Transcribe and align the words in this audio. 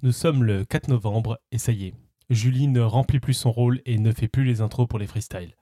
Nous 0.00 0.12
sommes 0.12 0.44
le 0.44 0.64
4 0.64 0.86
novembre 0.86 1.40
et 1.50 1.58
ça 1.58 1.72
y 1.72 1.86
est, 1.86 1.94
Julie 2.30 2.68
ne 2.68 2.80
remplit 2.80 3.18
plus 3.18 3.34
son 3.34 3.50
rôle 3.50 3.80
et 3.84 3.98
ne 3.98 4.12
fait 4.12 4.28
plus 4.28 4.44
les 4.44 4.60
intros 4.60 4.86
pour 4.86 5.00
les 5.00 5.08
freestyles. 5.08 5.56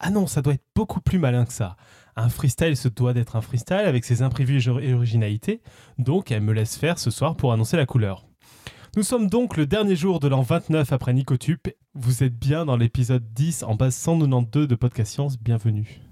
Ah 0.00 0.10
non, 0.10 0.26
ça 0.26 0.42
doit 0.42 0.54
être 0.54 0.64
beaucoup 0.74 1.00
plus 1.00 1.20
malin 1.20 1.44
que 1.44 1.52
ça. 1.52 1.76
Un 2.16 2.28
freestyle 2.28 2.76
se 2.76 2.88
doit 2.88 3.12
d'être 3.12 3.36
un 3.36 3.40
freestyle 3.40 3.86
avec 3.86 4.04
ses 4.04 4.22
imprévus 4.22 4.66
et 4.80 4.94
originalités, 4.94 5.60
donc 5.98 6.32
elle 6.32 6.42
me 6.42 6.52
laisse 6.52 6.76
faire 6.76 6.98
ce 6.98 7.12
soir 7.12 7.36
pour 7.36 7.52
annoncer 7.52 7.76
la 7.76 7.86
couleur. 7.86 8.26
Nous 8.96 9.04
sommes 9.04 9.28
donc 9.28 9.56
le 9.56 9.64
dernier 9.64 9.94
jour 9.94 10.18
de 10.18 10.26
l'an 10.26 10.42
29 10.42 10.92
après 10.92 11.12
Nicotube. 11.12 11.60
Vous 11.94 12.24
êtes 12.24 12.36
bien 12.36 12.64
dans 12.64 12.76
l'épisode 12.76 13.32
10 13.32 13.62
en 13.62 13.76
base 13.76 13.94
192 13.94 14.66
de 14.66 14.74
Podcast 14.74 15.12
Science, 15.12 15.38
bienvenue. 15.38 16.11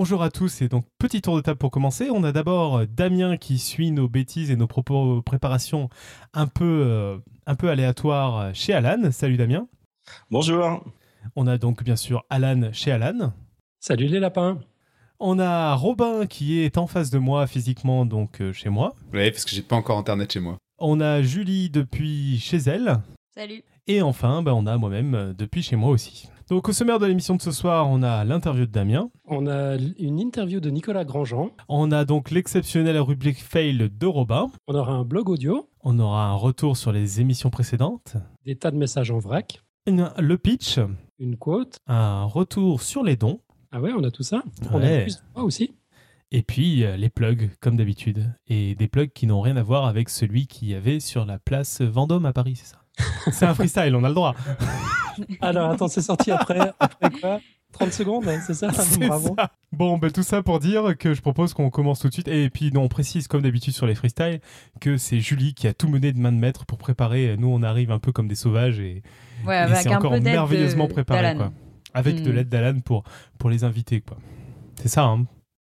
Bonjour 0.00 0.22
à 0.22 0.30
tous 0.30 0.62
et 0.62 0.68
donc 0.68 0.84
petit 1.00 1.20
tour 1.20 1.34
de 1.34 1.40
table 1.40 1.58
pour 1.58 1.72
commencer. 1.72 2.08
On 2.08 2.22
a 2.22 2.30
d'abord 2.30 2.86
Damien 2.86 3.36
qui 3.36 3.58
suit 3.58 3.90
nos 3.90 4.08
bêtises 4.08 4.48
et 4.48 4.54
nos 4.54 4.68
propos 4.68 5.22
préparations 5.22 5.88
un 6.32 6.46
peu, 6.46 6.84
euh, 6.86 7.18
un 7.48 7.56
peu 7.56 7.68
aléatoires 7.68 8.54
chez 8.54 8.72
Alan. 8.72 9.10
Salut 9.10 9.36
Damien. 9.36 9.66
Bonjour. 10.30 10.84
On 11.34 11.48
a 11.48 11.58
donc 11.58 11.82
bien 11.82 11.96
sûr 11.96 12.24
Alan 12.30 12.70
chez 12.72 12.92
Alan. 12.92 13.32
Salut 13.80 14.06
les 14.06 14.20
lapins. 14.20 14.60
On 15.18 15.40
a 15.40 15.74
Robin 15.74 16.26
qui 16.26 16.60
est 16.60 16.78
en 16.78 16.86
face 16.86 17.10
de 17.10 17.18
moi 17.18 17.48
physiquement, 17.48 18.06
donc 18.06 18.40
euh, 18.40 18.52
chez 18.52 18.68
moi. 18.68 18.94
Oui, 19.12 19.32
parce 19.32 19.44
que 19.44 19.50
j'ai 19.50 19.62
pas 19.62 19.74
encore 19.74 19.98
internet 19.98 20.32
chez 20.32 20.38
moi. 20.38 20.58
On 20.78 21.00
a 21.00 21.22
Julie 21.22 21.70
depuis 21.70 22.38
chez 22.38 22.58
elle. 22.58 23.00
Salut. 23.34 23.64
Et 23.88 24.00
enfin, 24.00 24.42
bah, 24.42 24.54
on 24.54 24.66
a 24.66 24.76
moi-même 24.76 25.14
euh, 25.16 25.32
depuis 25.34 25.64
chez 25.64 25.74
moi 25.74 25.90
aussi. 25.90 26.28
Donc 26.48 26.66
au 26.66 26.72
sommaire 26.72 26.98
de 26.98 27.04
l'émission 27.04 27.36
de 27.36 27.42
ce 27.42 27.52
soir, 27.52 27.90
on 27.90 28.02
a 28.02 28.24
l'interview 28.24 28.64
de 28.64 28.70
Damien. 28.70 29.10
On 29.26 29.46
a 29.46 29.76
une 29.98 30.18
interview 30.18 30.60
de 30.60 30.70
Nicolas 30.70 31.04
Grandjean. 31.04 31.50
On 31.68 31.92
a 31.92 32.06
donc 32.06 32.30
l'exceptionnelle 32.30 32.98
rubrique 33.00 33.42
fail 33.42 33.90
de 33.92 34.06
Robin. 34.06 34.50
On 34.66 34.74
aura 34.74 34.94
un 34.94 35.04
blog 35.04 35.28
audio. 35.28 35.68
On 35.82 35.98
aura 35.98 36.24
un 36.24 36.32
retour 36.32 36.78
sur 36.78 36.90
les 36.90 37.20
émissions 37.20 37.50
précédentes. 37.50 38.16
Des 38.46 38.56
tas 38.56 38.70
de 38.70 38.78
messages 38.78 39.10
en 39.10 39.18
vrac. 39.18 39.62
le 39.86 40.34
pitch. 40.36 40.80
Une 41.18 41.36
quote. 41.36 41.80
Un 41.86 42.24
retour 42.24 42.80
sur 42.80 43.04
les 43.04 43.16
dons. 43.16 43.40
Ah 43.70 43.82
ouais, 43.82 43.92
on 43.94 44.02
a 44.02 44.10
tout 44.10 44.22
ça. 44.22 44.42
On 44.72 44.82
a 44.82 45.02
plus 45.02 45.22
aussi. 45.34 45.74
Et 46.30 46.42
puis 46.42 46.82
euh, 46.82 46.96
les 46.96 47.10
plugs, 47.10 47.50
comme 47.60 47.76
d'habitude. 47.76 48.34
Et 48.46 48.74
des 48.74 48.88
plugs 48.88 49.12
qui 49.12 49.26
n'ont 49.26 49.42
rien 49.42 49.58
à 49.58 49.62
voir 49.62 49.84
avec 49.84 50.08
celui 50.08 50.46
qu'il 50.46 50.68
y 50.68 50.74
avait 50.74 51.00
sur 51.00 51.26
la 51.26 51.38
place 51.38 51.82
Vendôme 51.82 52.24
à 52.24 52.32
Paris, 52.32 52.56
c'est 52.56 52.72
ça? 52.72 52.78
C'est 53.32 53.46
un 53.46 53.54
freestyle, 53.54 53.94
on 53.94 54.04
a 54.04 54.08
le 54.08 54.14
droit. 54.14 54.34
Alors, 55.40 55.70
attends, 55.70 55.88
c'est 55.88 56.02
sorti 56.02 56.30
après, 56.30 56.60
après 56.78 57.10
quoi? 57.10 57.40
30 57.72 57.92
secondes, 57.92 58.24
c'est 58.46 58.54
ça? 58.54 58.68
Bravo. 59.00 59.36
Bon, 59.72 59.98
ben, 59.98 60.10
tout 60.10 60.22
ça 60.22 60.42
pour 60.42 60.58
dire 60.58 60.96
que 60.96 61.12
je 61.12 61.20
propose 61.20 61.54
qu'on 61.54 61.70
commence 61.70 62.00
tout 62.00 62.08
de 62.08 62.12
suite. 62.12 62.28
Et 62.28 62.48
puis, 62.50 62.72
non, 62.72 62.82
on 62.82 62.88
précise, 62.88 63.28
comme 63.28 63.42
d'habitude 63.42 63.74
sur 63.74 63.86
les 63.86 63.94
freestyles, 63.94 64.40
que 64.80 64.96
c'est 64.96 65.20
Julie 65.20 65.54
qui 65.54 65.66
a 65.66 65.74
tout 65.74 65.88
mené 65.88 66.12
de 66.12 66.18
main 66.18 66.32
de 66.32 66.38
maître 66.38 66.66
pour 66.66 66.78
préparer. 66.78 67.36
Nous, 67.36 67.48
on 67.48 67.62
arrive 67.62 67.90
un 67.90 67.98
peu 67.98 68.10
comme 68.10 68.26
des 68.26 68.36
sauvages 68.36 68.80
et, 68.80 69.02
c'est 69.44 69.94
encore 69.94 70.18
merveilleusement 70.20 70.88
préparé. 70.88 71.34
Quoi. 71.36 71.52
Avec 71.94 72.22
de 72.22 72.30
hmm. 72.30 72.34
l'aide 72.34 72.48
d'Alan 72.48 72.80
pour, 72.80 73.04
pour 73.38 73.50
les 73.50 73.64
inviter. 73.64 74.00
Quoi. 74.00 74.16
C'est 74.76 74.88
ça, 74.88 75.04
hein? 75.04 75.26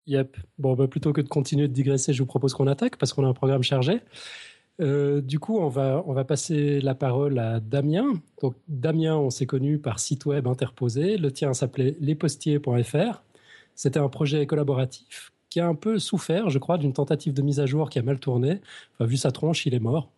Yep. 0.07 0.37
Bon, 0.59 0.75
bah, 0.75 0.89
plutôt 0.89 1.13
que 1.13 1.21
de 1.21 1.29
continuer 1.29 1.69
de 1.69 1.73
digresser, 1.73 2.13
je 2.13 2.23
vous 2.23 2.27
propose 2.27 2.55
qu'on 2.55 2.67
attaque 2.67 2.97
parce 2.97 3.13
qu'on 3.13 3.25
a 3.25 3.29
un 3.29 3.35
programme 3.35 3.63
chargé. 3.63 4.01
Euh, 4.81 5.21
du 5.21 5.41
coup, 5.41 5.59
on 5.59 5.69
va, 5.69 6.25
passer 6.25 6.81
la 6.81 6.95
parole 6.95 7.39
à 7.39 7.61
Damien. 7.61 8.21
Donc, 8.43 8.55
Damien, 8.69 9.17
on 9.17 9.31
s'est 9.31 9.47
connu 9.47 9.79
par 9.79 9.99
site 9.99 10.27
web 10.27 10.47
interposé. 10.47 11.17
Le 11.17 11.33
tien 11.33 11.53
s'appelait 11.55 11.97
lespostiers.fr. 12.01 13.23
C'était 13.75 13.99
un 13.99 14.09
projet 14.09 14.47
collaboratif 14.47 15.33
qui 15.51 15.61
a 15.61 15.67
un 15.67 15.75
peu 15.75 15.99
souffert, 15.99 16.51
je 16.51 16.59
crois, 16.59 16.79
d'une 16.79 16.93
tentative 16.93 17.33
de 17.33 17.43
mise 17.43 17.61
à 17.61 17.67
jour 17.67 17.91
qui 17.91 17.99
a 17.99 18.03
mal 18.03 18.19
tourné. 18.21 18.61
Vu 19.01 19.17
sa 19.17 19.33
tronche, 19.33 19.67
il 19.67 19.75
est 19.75 19.81
mort. 19.81 20.11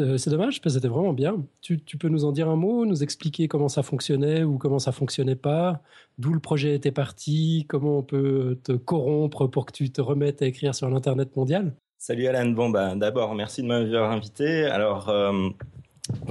Euh, 0.00 0.18
c'est 0.18 0.30
dommage 0.30 0.60
parce 0.60 0.74
que 0.74 0.80
c'était 0.80 0.88
vraiment 0.88 1.12
bien. 1.12 1.44
Tu, 1.60 1.80
tu, 1.80 1.98
peux 1.98 2.08
nous 2.08 2.24
en 2.24 2.32
dire 2.32 2.48
un 2.48 2.56
mot, 2.56 2.84
nous 2.84 3.02
expliquer 3.02 3.46
comment 3.46 3.68
ça 3.68 3.82
fonctionnait 3.82 4.42
ou 4.42 4.58
comment 4.58 4.80
ça 4.80 4.90
fonctionnait 4.92 5.36
pas, 5.36 5.82
d'où 6.18 6.32
le 6.32 6.40
projet 6.40 6.74
était 6.74 6.90
parti, 6.90 7.64
comment 7.68 7.98
on 7.98 8.02
peut 8.02 8.58
te 8.64 8.72
corrompre 8.72 9.46
pour 9.46 9.66
que 9.66 9.72
tu 9.72 9.90
te 9.92 10.00
remettes 10.00 10.42
à 10.42 10.46
écrire 10.46 10.74
sur 10.74 10.90
l'internet 10.90 11.36
mondial? 11.36 11.74
Salut 12.06 12.26
Alan. 12.26 12.50
Bon, 12.50 12.68
bah, 12.68 12.94
d'abord, 12.94 13.34
merci 13.34 13.62
de 13.62 13.66
m'avoir 13.66 14.10
invité. 14.10 14.66
Alors, 14.66 15.08
euh, 15.08 15.48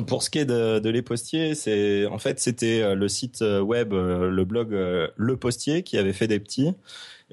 pour 0.05 0.21
ce 0.21 0.29
qui 0.29 0.37
est 0.37 0.45
de, 0.45 0.77
de 0.77 0.89
Les 0.91 1.01
Postiers, 1.01 1.55
c'est 1.55 2.05
en 2.05 2.19
fait 2.19 2.39
c'était 2.39 2.83
euh, 2.83 2.93
le 2.93 3.07
site 3.07 3.41
euh, 3.41 3.59
web, 3.59 3.91
le 3.91 4.43
blog 4.45 4.69
Le 4.69 5.35
Postier 5.35 5.81
qui 5.81 5.97
avait 5.97 6.13
fait 6.13 6.27
des 6.27 6.39
petits 6.39 6.75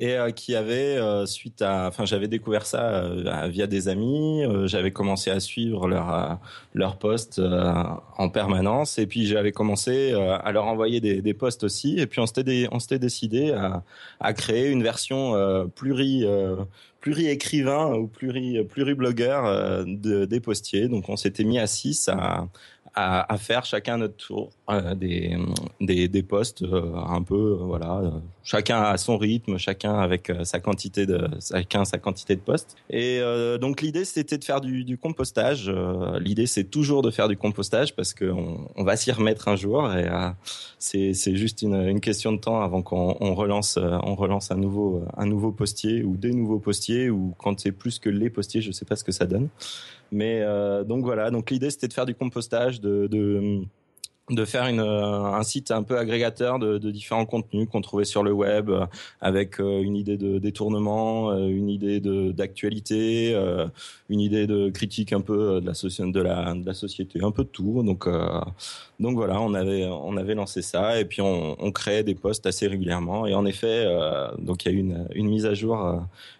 et 0.01 0.17
qui 0.35 0.57
avait 0.57 0.99
suite 1.27 1.63
à, 1.63 1.87
enfin 1.89 2.05
j'avais 2.07 2.27
découvert 2.27 2.67
ça 2.67 3.05
via 3.49 3.67
des 3.67 3.89
amis, 3.89 4.43
j'avais 4.65 4.91
commencé 4.91 5.31
à 5.31 5.41
suivre 5.41 5.89
leur 5.89 6.39
leur 6.75 6.97
posts 6.99 7.41
en 7.41 8.29
permanence 8.31 8.99
et 8.99 9.07
puis 9.07 9.27
j'avais 9.27 9.53
commencé 9.53 10.13
à 10.13 10.51
leur 10.53 10.65
envoyer 10.67 11.01
des, 11.01 11.21
des 11.21 11.35
posts 11.35 11.65
aussi 11.65 11.99
et 11.99 12.07
puis 12.07 12.21
on 12.21 12.27
s'était 12.27 12.69
on 12.73 12.79
s'était 12.79 12.99
décidé 12.99 13.53
à, 13.53 13.83
à 14.21 14.33
créer 14.33 14.69
une 14.71 14.83
version 14.83 15.69
pluri 15.75 16.25
pluri-écrivain 17.01 17.95
ou 17.95 18.07
pluri, 18.07 18.63
pluri-blogueur 18.65 19.47
euh, 19.47 19.85
de, 19.87 20.25
des 20.25 20.41
postiers. 20.41 20.89
Donc 20.89 21.09
on 21.09 21.17
s'était 21.17 21.45
mis 21.45 21.59
à 21.59 21.67
6 21.67 22.09
à, 22.09 22.49
à, 22.95 23.37
faire 23.39 23.65
chacun 23.65 23.99
notre 23.99 24.17
tour 24.17 24.51
euh, 24.69 24.95
des, 24.95 25.37
des, 25.81 26.09
des 26.09 26.23
postes 26.23 26.63
euh, 26.63 26.95
un 26.95 27.23
peu 27.23 27.57
voilà 27.61 28.03
chacun 28.43 28.83
à 28.83 28.97
son 28.97 29.17
rythme 29.17 29.59
chacun 29.59 29.95
avec 29.95 30.33
sa 30.45 30.61
quantité 30.61 31.07
de 31.07 31.29
chacun 31.41 31.85
sa 31.85 31.99
quantité 31.99 32.37
de 32.37 32.41
postes. 32.41 32.77
Et 32.91 33.21
donc 33.61 33.81
l'idée 33.81 34.05
c'était 34.05 34.39
de 34.39 34.45
faire 34.45 34.61
du, 34.61 34.99
compostage 34.99 35.71
l'idée 36.21 36.47
c'est 36.47 36.65
toujours 36.65 37.03
de 37.03 37.11
faire 37.11 37.29
du 37.29 37.37
compostage 37.37 37.95
parce 37.95 38.15
qu'on 38.15 38.69
on 38.75 38.85
va 38.85 38.97
s'y 38.97 39.13
remettre 39.13 39.49
un 39.49 39.57
jour 39.57 39.91
et 39.95 40.09
c'est 40.79 41.37
juste 41.37 41.63
une, 41.63 42.01
question 42.01 42.33
de 42.33 42.39
temps 42.39 42.61
avant 42.63 42.83
qu'on 42.83 43.17
on 43.21 43.35
relance 43.35 43.79
on 43.79 44.15
relance 44.15 44.51
un 44.51 44.57
nouveau 44.57 45.05
un 45.17 45.27
nouveau 45.27 45.53
postier 45.53 46.03
ou 46.03 46.17
des 46.17 46.33
nouveaux 46.33 46.59
postiers 46.59 47.11
ou 47.11 47.35
quand 47.39 47.61
c'est 47.61 47.73
plus 47.73 47.99
que 47.99 48.09
les 48.09 48.31
postiers 48.31 48.61
je 48.61 48.73
sais 48.73 48.85
pas 48.85 48.97
ce 48.97 49.05
que 49.05 49.13
ça 49.13 49.27
donne 49.27 49.49
mais 50.11 50.41
euh, 50.43 50.85
donc 50.85 51.05
voilà, 51.05 51.31
donc 51.31 51.51
l'idée 51.51 51.71
c'était 51.71 51.89
de 51.89 51.93
faire 51.93 52.07
du 52.07 52.15
compostage, 52.15 52.81
de, 52.81 53.07
de 53.07 53.65
de 54.31 54.45
faire 54.45 54.67
une, 54.67 54.81
euh, 54.81 55.25
un 55.25 55.43
site 55.43 55.71
un 55.71 55.83
peu 55.83 55.99
agrégateur 55.99 56.59
de, 56.59 56.79
de 56.79 56.91
différents 56.91 57.27
contenus 57.27 57.69
qu'on 57.71 57.81
trouvait 57.81 58.05
sur 58.05 58.23
le 58.23 58.33
web, 58.33 58.71
euh, 58.71 58.87
avec 59.21 59.61
euh, 59.61 59.83
une 59.83 59.97
idée 59.97 60.17
de 60.17 60.39
détournement, 60.39 61.37
une 61.37 61.69
idée 61.69 62.01
d'actualité, 62.01 63.35
une 64.09 64.21
idée 64.21 64.47
de 64.47 64.71
critique 64.71 65.13
un 65.13 65.21
peu 65.21 65.61
de 65.61 65.67
la, 65.67 65.73
de 65.73 66.21
la, 66.21 66.55
de 66.55 66.67
la 66.67 66.75
société, 66.75 67.21
un 67.23 67.31
peu 67.31 67.45
de 67.45 67.49
tout. 67.49 67.83
Donc 67.83 68.09
donc 68.99 69.15
voilà, 69.17 69.41
on 69.41 69.55
avait 69.55 69.87
on 69.87 70.17
avait 70.17 70.35
lancé 70.35 70.63
ça 70.63 71.01
et 71.01 71.05
puis 71.05 71.21
on, 71.21 71.57
on 71.59 71.73
créait 71.73 72.03
des 72.03 72.15
posts 72.15 72.47
assez 72.47 72.67
régulièrement. 72.67 73.27
Et 73.27 73.35
en 73.35 73.47
effet, 73.47 73.87
donc 74.39 74.65
il 74.65 74.73
y 74.73 74.75
a 74.75 74.79
une, 74.79 75.09
une 75.15 75.29
mise 75.29 75.47
à 75.47 75.55
jour, 75.55 75.79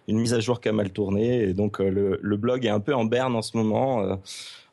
une 0.07 0.19
mise 0.19 0.33
à 0.33 0.39
jour 0.39 0.61
qui 0.61 0.69
a 0.69 0.73
mal 0.73 0.89
tourné 0.91 1.43
et 1.43 1.53
donc 1.53 1.79
le, 1.79 2.19
le 2.21 2.37
blog 2.37 2.65
est 2.65 2.69
un 2.69 2.79
peu 2.79 2.95
en 2.95 3.05
berne 3.05 3.35
en 3.35 3.41
ce 3.41 3.57
moment 3.57 4.19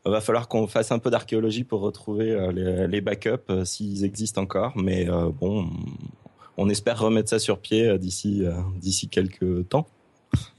va 0.05 0.21
falloir 0.21 0.49
qu'on 0.49 0.67
fasse 0.67 0.93
un 0.93 0.99
peu 0.99 1.11
d'archéologie 1.11 1.65
pour 1.65 1.81
retrouver 1.81 2.31
euh, 2.31 2.87
les, 2.87 3.01
backups 3.01 3.51
euh, 3.51 3.65
s'ils 3.65 4.05
existent 4.05 4.43
encore. 4.43 4.73
Mais 4.77 5.09
euh, 5.09 5.31
bon, 5.31 5.69
on 6.57 6.69
espère 6.69 6.99
remettre 6.99 7.29
ça 7.29 7.39
sur 7.39 7.59
pied 7.61 7.99
d'ici 7.99 8.45
d'ici 8.81 9.09
quelques 9.09 9.69
temps. 9.69 9.87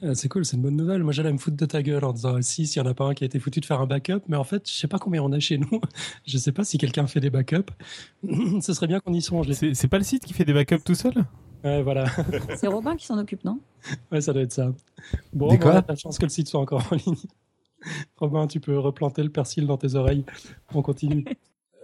Ah, 0.01 0.15
c'est 0.15 0.29
cool, 0.29 0.45
c'est 0.45 0.57
une 0.57 0.63
bonne 0.63 0.75
nouvelle. 0.75 1.03
Moi, 1.03 1.13
j'allais 1.13 1.31
me 1.31 1.37
foutre 1.37 1.57
de 1.57 1.65
ta 1.65 1.83
gueule 1.83 2.03
en 2.03 2.13
disant 2.13 2.41
si, 2.41 2.65
s'il 2.65 2.81
n'y 2.81 2.87
en 2.87 2.91
a 2.91 2.93
pas 2.95 3.05
un 3.05 3.13
qui 3.13 3.23
a 3.23 3.27
été 3.27 3.39
foutu 3.39 3.59
de 3.59 3.65
faire 3.65 3.79
un 3.79 3.85
backup, 3.85 4.21
mais 4.27 4.37
en 4.37 4.43
fait, 4.43 4.67
je 4.67 4.73
sais 4.73 4.87
pas 4.87 4.97
combien 4.97 5.21
on 5.21 5.31
a 5.31 5.39
chez 5.39 5.57
nous. 5.57 5.81
je 6.25 6.37
sais 6.37 6.51
pas 6.51 6.63
si 6.63 6.77
quelqu'un 6.77 7.05
fait 7.05 7.19
des 7.19 7.29
backups. 7.29 7.71
Ce 8.61 8.73
serait 8.73 8.87
bien 8.87 8.99
qu'on 8.99 9.13
y 9.13 9.21
songe. 9.21 9.51
C'est 9.51 9.87
pas 9.87 9.97
le 9.97 10.03
site 10.03 10.25
qui 10.25 10.33
fait 10.33 10.45
des 10.45 10.53
backups 10.53 10.83
tout 10.83 10.95
seul? 10.95 11.13
Ouais, 11.63 11.83
voilà. 11.83 12.05
c'est 12.55 12.67
Robin 12.67 12.95
qui 12.95 13.05
s'en 13.05 13.17
occupe, 13.19 13.43
non? 13.43 13.59
Ouais, 14.11 14.21
ça 14.21 14.33
doit 14.33 14.43
être 14.43 14.53
ça. 14.53 14.71
Bon, 15.33 15.49
on 15.49 15.69
a 15.69 15.83
la 15.87 15.95
chance 15.95 16.17
que 16.17 16.25
le 16.25 16.29
site 16.29 16.47
soit 16.47 16.59
encore 16.59 16.83
en 16.91 16.95
ligne. 16.95 17.17
Robin, 18.17 18.47
tu 18.47 18.59
peux 18.59 18.77
replanter 18.77 19.23
le 19.23 19.29
persil 19.29 19.67
dans 19.67 19.77
tes 19.77 19.95
oreilles. 19.95 20.25
On 20.73 20.81
continue. 20.81 21.25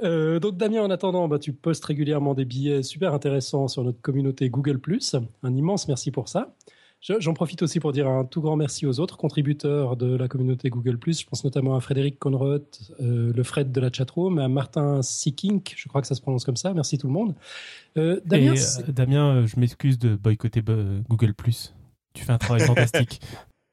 Euh, 0.03 0.39
donc 0.39 0.57
Damien, 0.57 0.83
en 0.83 0.89
attendant, 0.89 1.27
bah, 1.30 1.39
tu 1.39 1.53
postes 1.53 1.86
régulièrement 1.86 2.33
des 2.33 2.44
billets 2.44 2.83
super 2.83 3.13
intéressants 3.13 3.69
sur 3.69 3.83
notre 3.83 4.01
communauté 4.01 4.50
Google⁇ 4.50 4.77
Un 5.44 5.56
immense 5.56 5.88
merci 5.88 6.12
pour 6.12 6.27
ça. 6.27 6.53
J'en 7.01 7.33
profite 7.36 7.62
aussi 7.62 7.80
pour 7.80 7.92
dire 7.92 8.07
un 8.07 8.25
tout 8.25 8.42
grand 8.42 8.56
merci 8.56 8.88
aux 8.88 9.00
autres 9.00 9.15
contributeurs 9.15 9.95
de 9.95 10.15
la 10.15 10.27
communauté 10.27 10.69
Google⁇ 10.69 10.95
Je 11.19 11.25
pense 11.27 11.44
notamment 11.44 11.75
à 11.75 11.80
Frédéric 11.80 12.18
Conroth, 12.18 12.92
euh, 13.00 13.31
le 13.31 13.44
Fred 13.44 13.71
de 13.71 13.80
la 13.80 13.92
chatroom, 13.92 14.39
à 14.39 14.47
Martin 14.47 15.03
Seekink, 15.03 15.75
je 15.77 15.88
crois 15.88 16.01
que 16.01 16.07
ça 16.07 16.15
se 16.15 16.21
prononce 16.21 16.45
comme 16.45 16.56
ça. 16.56 16.74
Merci 16.74 16.97
tout 16.97 17.07
le 17.07 17.13
monde. 17.13 17.36
Euh, 17.97 18.19
Damien, 18.25 18.56
Damien, 18.88 19.45
je 19.45 19.59
m'excuse 19.59 20.00
de 20.00 20.15
boycotter 20.15 20.63
Google⁇ 21.07 21.33
Tu 22.13 22.24
fais 22.24 22.31
un 22.31 22.39
travail 22.39 22.63
fantastique. 22.65 23.21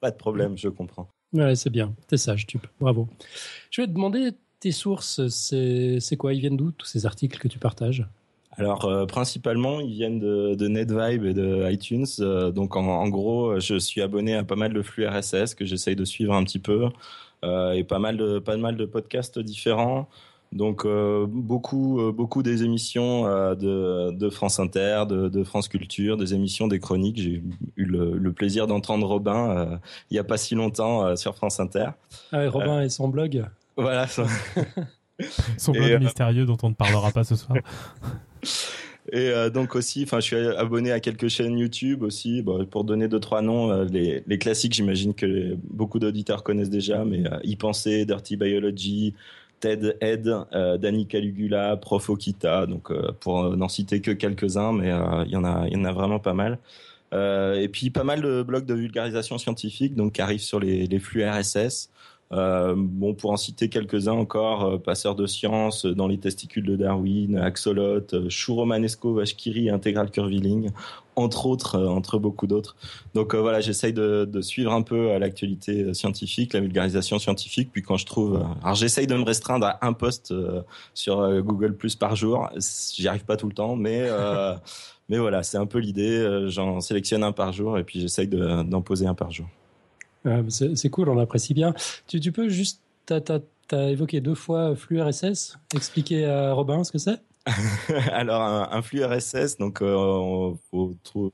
Pas 0.00 0.10
de 0.10 0.16
problème, 0.16 0.58
je 0.58 0.69
comprends. 0.69 1.08
Ouais, 1.32 1.55
c'est 1.55 1.70
bien. 1.70 1.94
T'es 2.08 2.17
sage, 2.17 2.46
tu. 2.46 2.58
Bravo. 2.81 3.08
Je 3.70 3.81
vais 3.81 3.87
te 3.87 3.93
demander 3.93 4.31
tes 4.61 4.73
sources. 4.73 5.26
C'est 5.29 6.17
quoi? 6.19 6.34
Ils 6.34 6.40
viennent 6.40 6.56
d'où 6.56 6.73
tous 6.73 6.87
ces 6.87 7.06
articles 7.06 7.38
que 7.38 7.49
tu 7.49 7.58
partages? 7.58 8.06
Alors 8.58 8.84
euh, 8.84 9.06
principalement, 9.06 9.81
ils 9.81 9.93
viennent 9.93 10.19
de, 10.19 10.69
NetVibe 10.69 11.25
et 11.25 11.34
de 11.34 11.70
iTunes. 11.70 12.06
Euh, 12.20 12.50
donc 12.50 12.76
en, 12.76 13.08
gros, 13.08 13.58
je 13.61 13.79
suis 13.79 14.02
abonné 14.02 14.34
à 14.34 14.44
pas 14.44 14.56
mal 14.56 14.73
de 14.75 14.82
flux 14.82 15.06
RSS 15.06 15.55
que 15.55 15.64
j'essaye 15.64 15.96
de 15.96 16.05
suivre 16.05 16.34
un 16.34 16.44
petit 16.44 16.58
peu 16.58 16.88
euh, 17.44 17.73
et 17.73 17.82
pas 17.82 17.99
mal 17.99 18.17
de 18.17 18.38
pas 18.38 18.56
mal 18.56 18.76
de 18.76 18.84
podcasts 18.84 19.38
différents. 19.38 20.08
Donc 20.52 20.84
euh, 20.84 21.26
beaucoup 21.26 21.99
euh, 22.00 22.12
beaucoup 22.12 22.43
des 22.43 22.62
émissions 22.62 23.26
euh, 23.26 23.54
de, 23.54 24.10
de 24.14 24.28
France 24.31 24.60
Inter, 24.60 25.04
de, 25.08 25.28
de 25.28 25.44
France 25.44 25.69
Culture, 25.69 26.16
des 26.19 26.34
émissions 26.34 26.69
des 26.69 26.78
chroniques. 26.78 27.19
J'ai 27.19 27.43
eu 27.76 27.84
le, 27.84 28.19
le 28.19 28.32
plaisir 28.32 28.66
d'entendre 28.66 29.06
Robin 29.06 29.50
euh, 29.56 29.76
il 30.10 30.16
y 30.16 30.20
a 30.20 30.25
pas 30.25 30.37
si 30.37 30.54
longtemps 30.54 31.06
euh, 31.06 31.16
sur 31.16 31.34
France 31.37 31.58
Inter. 31.58 31.87
ah, 32.32 32.38
ouais, 32.38 32.49
Robin 32.49 32.82
et 32.82 32.88
son 32.90 33.08
blog. 33.08 33.44
Voilà. 33.76 34.06
ça. 34.06 34.26
Son 35.56 35.72
Et, 35.72 35.78
blog 35.78 35.90
euh, 35.93 35.99
mystérieux 36.00 36.44
dont 36.46 36.56
on 36.64 36.70
ne 36.70 36.75
parlera 36.75 37.12
pas 37.12 37.22
ce 37.25 37.37
soir. 37.37 37.56
Et 39.10 39.28
euh, 39.31 39.50
donc 39.50 39.75
aussi, 39.75 40.05
enfin, 40.05 40.20
je 40.20 40.26
suis 40.26 40.37
abonné 40.37 40.93
à 40.93 41.00
quelques 41.00 41.28
chaînes 41.28 41.58
YouTube 41.58 42.02
aussi. 42.02 42.40
Bon, 42.43 42.64
pour 42.66 42.84
donner 42.84 43.08
deux 43.08 43.19
trois 43.20 43.43
noms, 43.43 43.70
euh, 43.70 43.84
les, 43.84 44.22
les 44.26 44.38
classiques, 44.38 44.75
j'imagine 44.75 45.12
que 45.12 45.26
les- 45.26 45.56
beaucoup 45.70 45.98
d'auditeurs 45.98 46.43
connaissent 46.44 46.70
déjà, 46.70 47.05
mais 47.05 47.26
euh, 47.26 47.38
y 47.43 47.56
penser, 47.56 48.05
Dirty 48.06 48.37
Biology, 48.37 49.14
Ted 49.62 49.96
Ed, 50.00 50.28
euh, 50.28 50.76
Danny 50.76 51.06
Caligula, 51.06 51.76
Prof 51.76 52.10
Okita. 52.10 52.66
Donc 52.66 52.90
euh, 52.90 53.12
pour 53.20 53.44
euh, 53.44 53.56
n'en 53.56 53.68
citer 53.68 54.00
que 54.00 54.10
quelques-uns, 54.10 54.72
mais 54.72 54.88
il 55.26 55.32
y 55.32 55.36
en 55.36 55.44
a, 55.44 55.92
vraiment 55.92 56.18
pas 56.18 56.34
mal. 56.34 56.58
Et 57.14 57.68
puis 57.68 57.90
pas 57.90 58.04
mal 58.04 58.22
de 58.22 58.42
blogs 58.42 58.64
de 58.64 58.74
vulgarisation 58.74 59.38
scientifique, 59.38 59.94
donc 59.94 60.14
qui 60.14 60.22
arrivent 60.22 60.40
sur 60.40 60.58
les, 60.58 60.98
flux 60.98 61.24
RSS. 61.24 61.90
Bon, 62.30 63.14
pour 63.14 63.32
en 63.32 63.36
citer 63.36 63.68
quelques-uns 63.68 64.14
encore, 64.14 64.80
Passeur 64.82 65.14
de 65.14 65.26
science, 65.26 65.84
dans 65.84 66.08
les 66.08 66.16
testicules 66.16 66.64
de 66.64 66.74
Darwin, 66.74 67.36
Axolot, 67.36 68.06
Chou 68.30 68.54
Romanesco, 68.54 69.12
Vachkiri, 69.12 69.68
Integral 69.68 70.10
Curviligne, 70.10 70.70
entre 71.16 71.46
autres, 71.46 71.76
euh, 71.76 71.88
entre 71.88 72.18
beaucoup 72.18 72.46
d'autres. 72.46 72.76
Donc 73.14 73.34
euh, 73.34 73.40
voilà, 73.40 73.60
j'essaye 73.60 73.92
de, 73.92 74.24
de 74.24 74.40
suivre 74.40 74.72
un 74.72 74.82
peu 74.82 75.10
euh, 75.10 75.18
l'actualité 75.18 75.92
scientifique, 75.94 76.52
la 76.52 76.60
vulgarisation 76.60 77.18
scientifique, 77.18 77.70
puis 77.72 77.82
quand 77.82 77.96
je 77.96 78.06
trouve... 78.06 78.42
alors 78.62 78.74
j'essaye 78.74 79.06
de 79.06 79.14
me 79.14 79.24
restreindre 79.24 79.66
à 79.66 79.86
un 79.86 79.92
post 79.92 80.34
sur 80.94 81.42
Google 81.42 81.74
Plus 81.76 81.96
par 81.96 82.16
jour, 82.16 82.48
j'y 82.94 83.08
arrive 83.08 83.24
pas 83.24 83.36
tout 83.36 83.48
le 83.48 83.54
temps, 83.54 83.76
mais... 83.76 84.08
mais 85.08 85.18
voilà, 85.18 85.42
c'est 85.42 85.58
un 85.58 85.66
peu 85.66 85.78
l'idée. 85.78 86.46
J'en 86.48 86.80
sélectionne 86.80 87.22
un 87.22 87.32
par 87.32 87.52
jour 87.52 87.78
et 87.78 87.84
puis 87.84 88.00
j'essaye 88.00 88.28
de- 88.28 88.62
d'en 88.62 88.80
poser 88.80 89.06
un 89.06 89.14
par 89.14 89.30
jour. 89.30 89.46
C'est 90.48 90.90
cool, 90.90 91.08
on 91.08 91.18
apprécie 91.18 91.54
bien. 91.54 91.74
Tu, 92.06 92.32
peux 92.32 92.48
juste, 92.48 92.80
t'as 93.06 93.20
as, 93.72 93.90
évoqué 93.90 94.20
deux 94.20 94.34
fois 94.34 94.74
flux 94.76 95.02
RSS. 95.02 95.58
Expliquer 95.74 96.24
à 96.26 96.52
Robin 96.52 96.84
ce 96.84 96.92
que 96.92 96.98
c'est? 96.98 97.20
Alors 98.12 98.40
un, 98.42 98.68
un 98.70 98.82
flux 98.82 99.04
RSS, 99.04 99.56
donc 99.58 99.82
euh, 99.82 100.52
trou- 101.02 101.32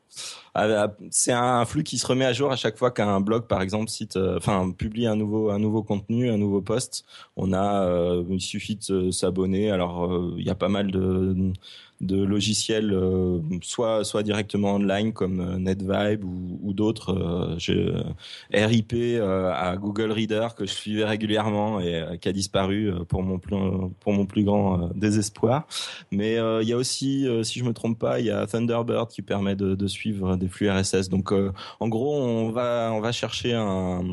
ah, 0.55 0.89
c'est 1.11 1.33
un 1.33 1.65
flux 1.67 1.85
qui 1.85 1.99
se 1.99 2.07
remet 2.07 2.25
à 2.25 2.33
jour 2.33 2.51
à 2.51 2.57
chaque 2.57 2.79
fois 2.79 2.91
qu'un 2.91 3.21
blog, 3.21 3.47
par 3.47 3.61
exemple, 3.63 3.91
cite, 3.91 4.17
euh, 4.17 4.39
enfin 4.39 4.71
publie 4.73 5.07
un 5.07 5.17
nouveau 5.17 5.51
un 5.51 5.59
nouveau 5.59 5.83
contenu, 5.83 6.31
un 6.31 6.39
nouveau 6.39 6.63
post. 6.63 7.05
On 7.37 7.53
a, 7.53 7.85
euh, 7.87 8.25
il 8.31 8.41
suffit 8.41 8.77
de 8.89 9.11
s'abonner. 9.11 9.71
Alors 9.71 10.07
euh, 10.13 10.35
il 10.39 10.47
y 10.47 10.51
a 10.51 10.55
pas 10.55 10.69
mal 10.71 10.91
de 10.91 11.53
logiciels, 12.01 12.93
euh, 12.93 13.41
soit 13.63 14.05
soit 14.05 14.23
directement 14.23 14.75
online 14.75 15.13
comme 15.13 15.41
euh, 15.41 15.59
NetVibe 15.59 16.25
ou, 16.25 16.59
ou 16.63 16.73
d'autres. 16.73 17.13
Euh, 17.13 17.59
euh, 17.71 18.67
RIP 18.67 18.93
euh, 18.95 19.53
à 19.53 19.77
Google 19.77 20.13
Reader 20.13 20.49
que 20.57 20.65
je 20.67 20.73
suivais 20.73 21.05
régulièrement 21.05 21.81
et 21.81 21.97
euh, 21.97 22.17
qui 22.17 22.29
a 22.29 22.33
disparu 22.33 22.93
pour 23.09 23.23
mon 23.23 23.39
plus 23.39 23.57
pour 24.01 24.13
mon 24.13 24.27
plus 24.27 24.45
grand 24.45 24.91
désespoir. 24.95 25.67
Mais 26.11 26.35
il 26.35 26.69
y 26.69 26.73
a 26.73 26.77
aussi, 26.77 27.27
si 27.43 27.59
je 27.59 27.65
me 27.65 27.73
trompe 27.73 27.99
pas, 27.99 28.21
il 28.21 28.27
y 28.27 28.31
a 28.31 28.47
Thunderbird 28.47 29.11
qui 29.11 29.23
permet 29.23 29.57
de, 29.57 29.75
de 29.75 29.87
suivre 29.87 30.37
des 30.37 30.49
flux 30.49 30.71
RSS. 30.71 31.09
Donc, 31.09 31.33
en 31.33 31.89
gros, 31.89 32.15
on 32.23 32.51
va 32.51 32.91
on 32.93 33.01
va 33.01 33.13
chercher 33.13 33.55
un 33.55 34.05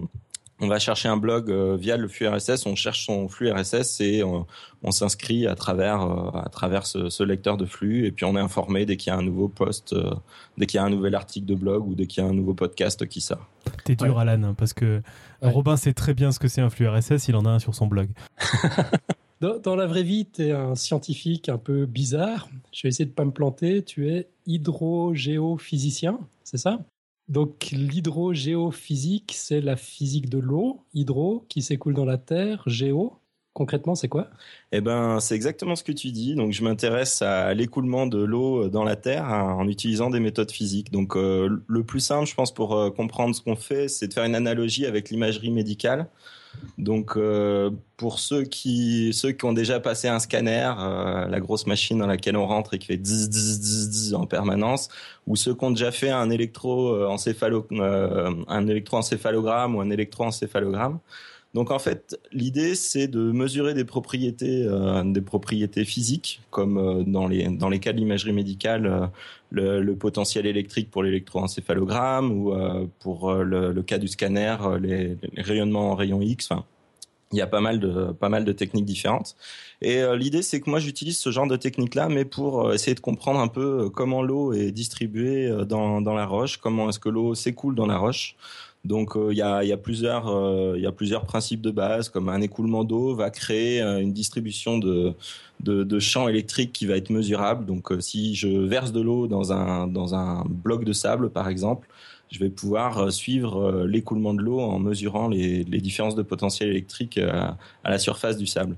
on 0.61 0.67
va 0.67 0.79
chercher 0.79 1.09
un 1.09 1.17
blog 1.17 1.51
euh, 1.51 1.75
via 1.75 1.97
le 1.97 2.07
flux 2.07 2.27
RSS, 2.27 2.65
on 2.65 2.75
cherche 2.75 3.05
son 3.05 3.27
flux 3.27 3.51
RSS 3.51 3.99
et 4.01 4.23
on, 4.23 4.45
on 4.83 4.91
s'inscrit 4.91 5.47
à 5.47 5.55
travers 5.55 6.01
euh, 6.01 6.39
à 6.39 6.49
travers 6.49 6.85
ce, 6.85 7.09
ce 7.09 7.23
lecteur 7.23 7.57
de 7.57 7.65
flux 7.65 8.05
et 8.05 8.11
puis 8.11 8.25
on 8.25 8.37
est 8.37 8.39
informé 8.41 8.85
dès 8.85 8.95
qu'il 8.95 9.11
y 9.11 9.13
a 9.13 9.19
un 9.19 9.23
nouveau 9.23 9.49
post, 9.49 9.93
euh, 9.93 10.13
dès 10.57 10.65
qu'il 10.65 10.77
y 10.77 10.81
a 10.81 10.85
un 10.85 10.89
nouvel 10.89 11.13
article 11.15 11.45
de 11.45 11.55
blog 11.55 11.87
ou 11.87 11.95
dès 11.95 12.07
qu'il 12.07 12.23
y 12.23 12.25
a 12.25 12.29
un 12.29 12.33
nouveau 12.33 12.53
podcast 12.53 13.05
qui 13.07 13.19
sort. 13.21 13.45
T'es 13.83 13.95
dur, 13.95 14.17
Alan, 14.17 14.41
hein, 14.43 14.53
parce 14.57 14.73
que 14.73 15.01
Ouais. 15.41 15.51
Robin 15.51 15.75
sait 15.75 15.93
très 15.93 16.13
bien 16.13 16.31
ce 16.31 16.39
que 16.39 16.47
c'est 16.47 16.61
un 16.61 16.69
flux 16.69 16.87
RSS, 16.87 17.27
il 17.27 17.35
en 17.35 17.45
a 17.45 17.49
un 17.49 17.59
sur 17.59 17.75
son 17.75 17.87
blog. 17.87 18.09
Dans, 19.41 19.59
dans 19.59 19.75
la 19.75 19.85
vraie 19.85 20.01
vie, 20.03 20.25
tu 20.25 20.43
es 20.43 20.51
un 20.53 20.75
scientifique 20.75 21.49
un 21.49 21.57
peu 21.57 21.85
bizarre. 21.85 22.47
Je 22.71 22.83
vais 22.83 22.89
essayer 22.89 23.05
de 23.05 23.11
pas 23.11 23.25
me 23.25 23.31
planter. 23.31 23.83
Tu 23.83 24.09
es 24.09 24.29
hydrogéophysicien, 24.47 26.19
c'est 26.45 26.57
ça? 26.57 26.79
Donc 27.27 27.69
l'hydrogéophysique, 27.71 29.33
c'est 29.35 29.61
la 29.61 29.75
physique 29.75 30.29
de 30.29 30.37
l'eau. 30.37 30.81
Hydro, 30.93 31.45
qui 31.49 31.61
s'écoule 31.61 31.93
dans 31.93 32.05
la 32.05 32.17
terre. 32.17 32.63
Géo, 32.67 33.19
concrètement, 33.53 33.95
c'est 33.95 34.09
quoi? 34.09 34.27
Eh 34.71 34.81
ben, 34.81 35.19
c'est 35.19 35.33
exactement 35.33 35.75
ce 35.75 35.83
que 35.83 35.91
tu 35.91 36.11
dis. 36.11 36.35
Donc, 36.35 36.51
je 36.51 36.63
m'intéresse 36.63 37.23
à 37.23 37.53
l'écoulement 37.55 38.05
de 38.05 38.21
l'eau 38.21 38.69
dans 38.69 38.83
la 38.83 38.95
terre 38.95 39.25
hein, 39.25 39.55
en 39.57 39.67
utilisant 39.67 40.11
des 40.11 40.19
méthodes 40.19 40.51
physiques. 40.51 40.91
Donc, 40.91 41.15
euh, 41.15 41.63
le 41.65 41.83
plus 41.83 42.01
simple, 42.01 42.27
je 42.27 42.35
pense, 42.35 42.53
pour 42.53 42.75
euh, 42.75 42.91
comprendre 42.91 43.33
ce 43.33 43.41
qu'on 43.41 43.55
fait, 43.55 43.87
c'est 43.87 44.07
de 44.07 44.13
faire 44.13 44.25
une 44.25 44.35
analogie 44.35 44.85
avec 44.85 45.09
l'imagerie 45.09 45.51
médicale. 45.51 46.07
Donc, 46.77 47.15
euh, 47.15 47.71
pour 47.97 48.19
ceux 48.19 48.43
qui 48.43 49.13
ceux 49.13 49.31
qui 49.31 49.45
ont 49.45 49.53
déjà 49.53 49.79
passé 49.79 50.07
un 50.07 50.19
scanner, 50.19 50.71
euh, 50.77 51.27
la 51.27 51.39
grosse 51.39 51.67
machine 51.67 51.97
dans 51.99 52.07
laquelle 52.07 52.35
on 52.35 52.45
rentre 52.45 52.73
et 52.73 52.79
qui 52.79 52.87
fait 52.87 53.03
zzz, 53.03 53.29
zzz, 53.29 53.61
zzz, 53.61 54.09
zzz 54.09 54.13
en 54.13 54.25
permanence, 54.25 54.89
ou 55.27 55.35
ceux 55.35 55.53
qui 55.55 55.63
ont 55.63 55.71
déjà 55.71 55.91
fait 55.91 56.09
un 56.09 56.29
électroencéphalo 56.29 57.67
euh, 57.71 58.31
un 58.47 58.67
électroencéphalogramme 58.67 59.75
ou 59.75 59.81
un 59.81 59.89
électroencéphalogramme. 59.89 60.99
Donc 61.55 61.71
en 61.71 61.79
fait, 61.79 62.19
l'idée 62.33 62.75
c'est 62.75 63.07
de 63.07 63.31
mesurer 63.31 63.73
des 63.73 63.85
propriétés, 63.85 64.65
euh, 64.67 65.03
des 65.05 65.21
propriétés 65.21 65.85
physiques, 65.85 66.41
comme 66.49 66.77
euh, 66.77 67.03
dans 67.07 67.29
les 67.29 67.47
dans 67.47 67.69
les 67.69 67.79
cas 67.79 67.93
de 67.93 67.97
l'imagerie 67.97 68.33
médicale, 68.33 68.85
euh, 68.85 69.07
le, 69.55 69.95
potentiel 69.95 70.45
électrique 70.45 70.91
pour 70.91 71.03
l'électroencéphalogramme 71.03 72.31
ou 72.31 72.53
euh, 72.53 72.85
pour 72.99 73.29
euh, 73.29 73.43
le, 73.43 73.81
cas 73.83 73.97
du 73.97 74.07
scanner, 74.07 74.55
euh, 74.61 74.79
les, 74.79 75.17
rayonnements 75.37 75.91
en 75.91 75.95
rayon 75.95 76.21
X. 76.21 76.51
Enfin, 76.51 76.65
il 77.31 77.39
y 77.39 77.41
a 77.41 77.47
pas 77.47 77.61
mal 77.61 77.79
de 77.79 78.11
pas 78.13 78.29
mal 78.29 78.45
de 78.45 78.51
techniques 78.51 78.85
différentes. 78.85 79.35
Et 79.81 80.03
l'idée 80.15 80.43
c'est 80.43 80.61
que 80.61 80.69
moi 80.69 80.79
j'utilise 80.79 81.17
ce 81.17 81.31
genre 81.31 81.47
de 81.47 81.55
technique 81.57 81.95
là, 81.95 82.07
mais 82.07 82.23
pour 82.23 82.71
essayer 82.71 82.93
de 82.93 82.99
comprendre 82.99 83.39
un 83.39 83.47
peu 83.47 83.89
comment 83.89 84.21
l'eau 84.21 84.53
est 84.53 84.71
distribuée 84.71 85.51
dans 85.67 86.01
dans 86.01 86.13
la 86.13 86.27
roche, 86.27 86.57
comment 86.57 86.87
est-ce 86.87 86.99
que 86.99 87.09
l'eau 87.09 87.33
s'écoule 87.33 87.75
dans 87.75 87.87
la 87.87 87.97
roche. 87.97 88.35
Donc 88.85 89.17
euh, 89.17 89.29
il 89.31 89.37
y, 89.37 89.41
a, 89.41 89.63
y 89.63 89.71
a 89.71 89.77
plusieurs 89.77 90.27
euh, 90.27 90.77
y 90.77 90.85
a 90.85 90.91
plusieurs 90.91 91.25
principes 91.25 91.61
de 91.61 91.71
base 91.71 92.07
comme 92.07 92.29
un 92.29 92.39
écoulement 92.41 92.83
d'eau 92.83 93.15
va 93.15 93.31
créer 93.31 93.81
euh, 93.81 93.99
une 93.99 94.13
distribution 94.13 94.77
de, 94.77 95.13
de 95.61 95.83
de 95.83 95.99
champs 95.99 96.27
électriques 96.27 96.71
qui 96.71 96.85
va 96.85 96.95
être 96.95 97.09
mesurable. 97.09 97.65
Donc 97.65 97.91
si 97.99 98.35
je 98.35 98.47
verse 98.47 98.91
de 98.91 99.01
l'eau 99.01 99.27
dans 99.27 99.51
un 99.51 99.87
dans 99.87 100.13
un 100.13 100.45
bloc 100.47 100.85
de 100.85 100.93
sable 100.93 101.31
par 101.31 101.49
exemple, 101.49 101.87
je 102.31 102.37
vais 102.37 102.51
pouvoir 102.51 103.11
suivre 103.11 103.85
l'écoulement 103.85 104.35
de 104.35 104.41
l'eau 104.41 104.59
en 104.59 104.77
mesurant 104.77 105.29
les, 105.29 105.63
les 105.63 105.81
différences 105.81 106.15
de 106.15 106.23
potentiel 106.23 106.69
électrique 106.69 107.17
à 107.17 107.57
la 107.89 107.97
surface 107.97 108.37
du 108.37 108.45
sable. 108.45 108.77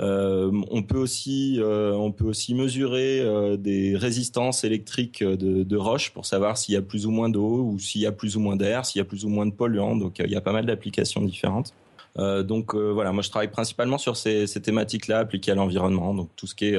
Euh, 0.00 0.50
on 0.70 0.82
peut 0.82 0.98
aussi 0.98 1.56
euh, 1.58 1.92
on 1.92 2.12
peut 2.12 2.24
aussi 2.24 2.54
mesurer 2.54 3.20
euh, 3.20 3.56
des 3.56 3.96
résistances 3.96 4.62
électriques 4.62 5.24
de, 5.24 5.76
roches 5.76 6.12
pour 6.12 6.24
savoir 6.24 6.56
s'il 6.56 6.74
y 6.74 6.76
a 6.76 6.82
plus 6.82 7.06
ou 7.06 7.10
moins 7.10 7.28
d'eau 7.28 7.64
ou 7.64 7.78
s'il 7.80 8.02
y 8.02 8.06
a 8.06 8.12
plus 8.12 8.36
ou 8.36 8.40
moins 8.40 8.54
d'air, 8.54 8.86
s'il 8.86 9.00
y 9.00 9.02
a 9.02 9.04
plus 9.04 9.24
ou 9.24 9.28
moins 9.28 9.46
de 9.46 9.50
polluants. 9.50 9.96
Donc 9.96 10.20
il 10.20 10.30
y 10.30 10.36
a 10.36 10.40
pas 10.40 10.52
mal 10.52 10.66
d'applications 10.66 11.22
différentes. 11.22 11.74
Donc 12.16 12.74
voilà, 12.74 13.12
moi 13.12 13.22
je 13.22 13.30
travaille 13.30 13.50
principalement 13.50 13.98
sur 13.98 14.16
ces, 14.16 14.46
thématiques-là 14.46 15.20
appliquées 15.20 15.52
à 15.52 15.54
l'environnement, 15.54 16.14
donc 16.14 16.28
tout 16.34 16.48
ce 16.48 16.56
qui 16.56 16.66
est 16.66 16.78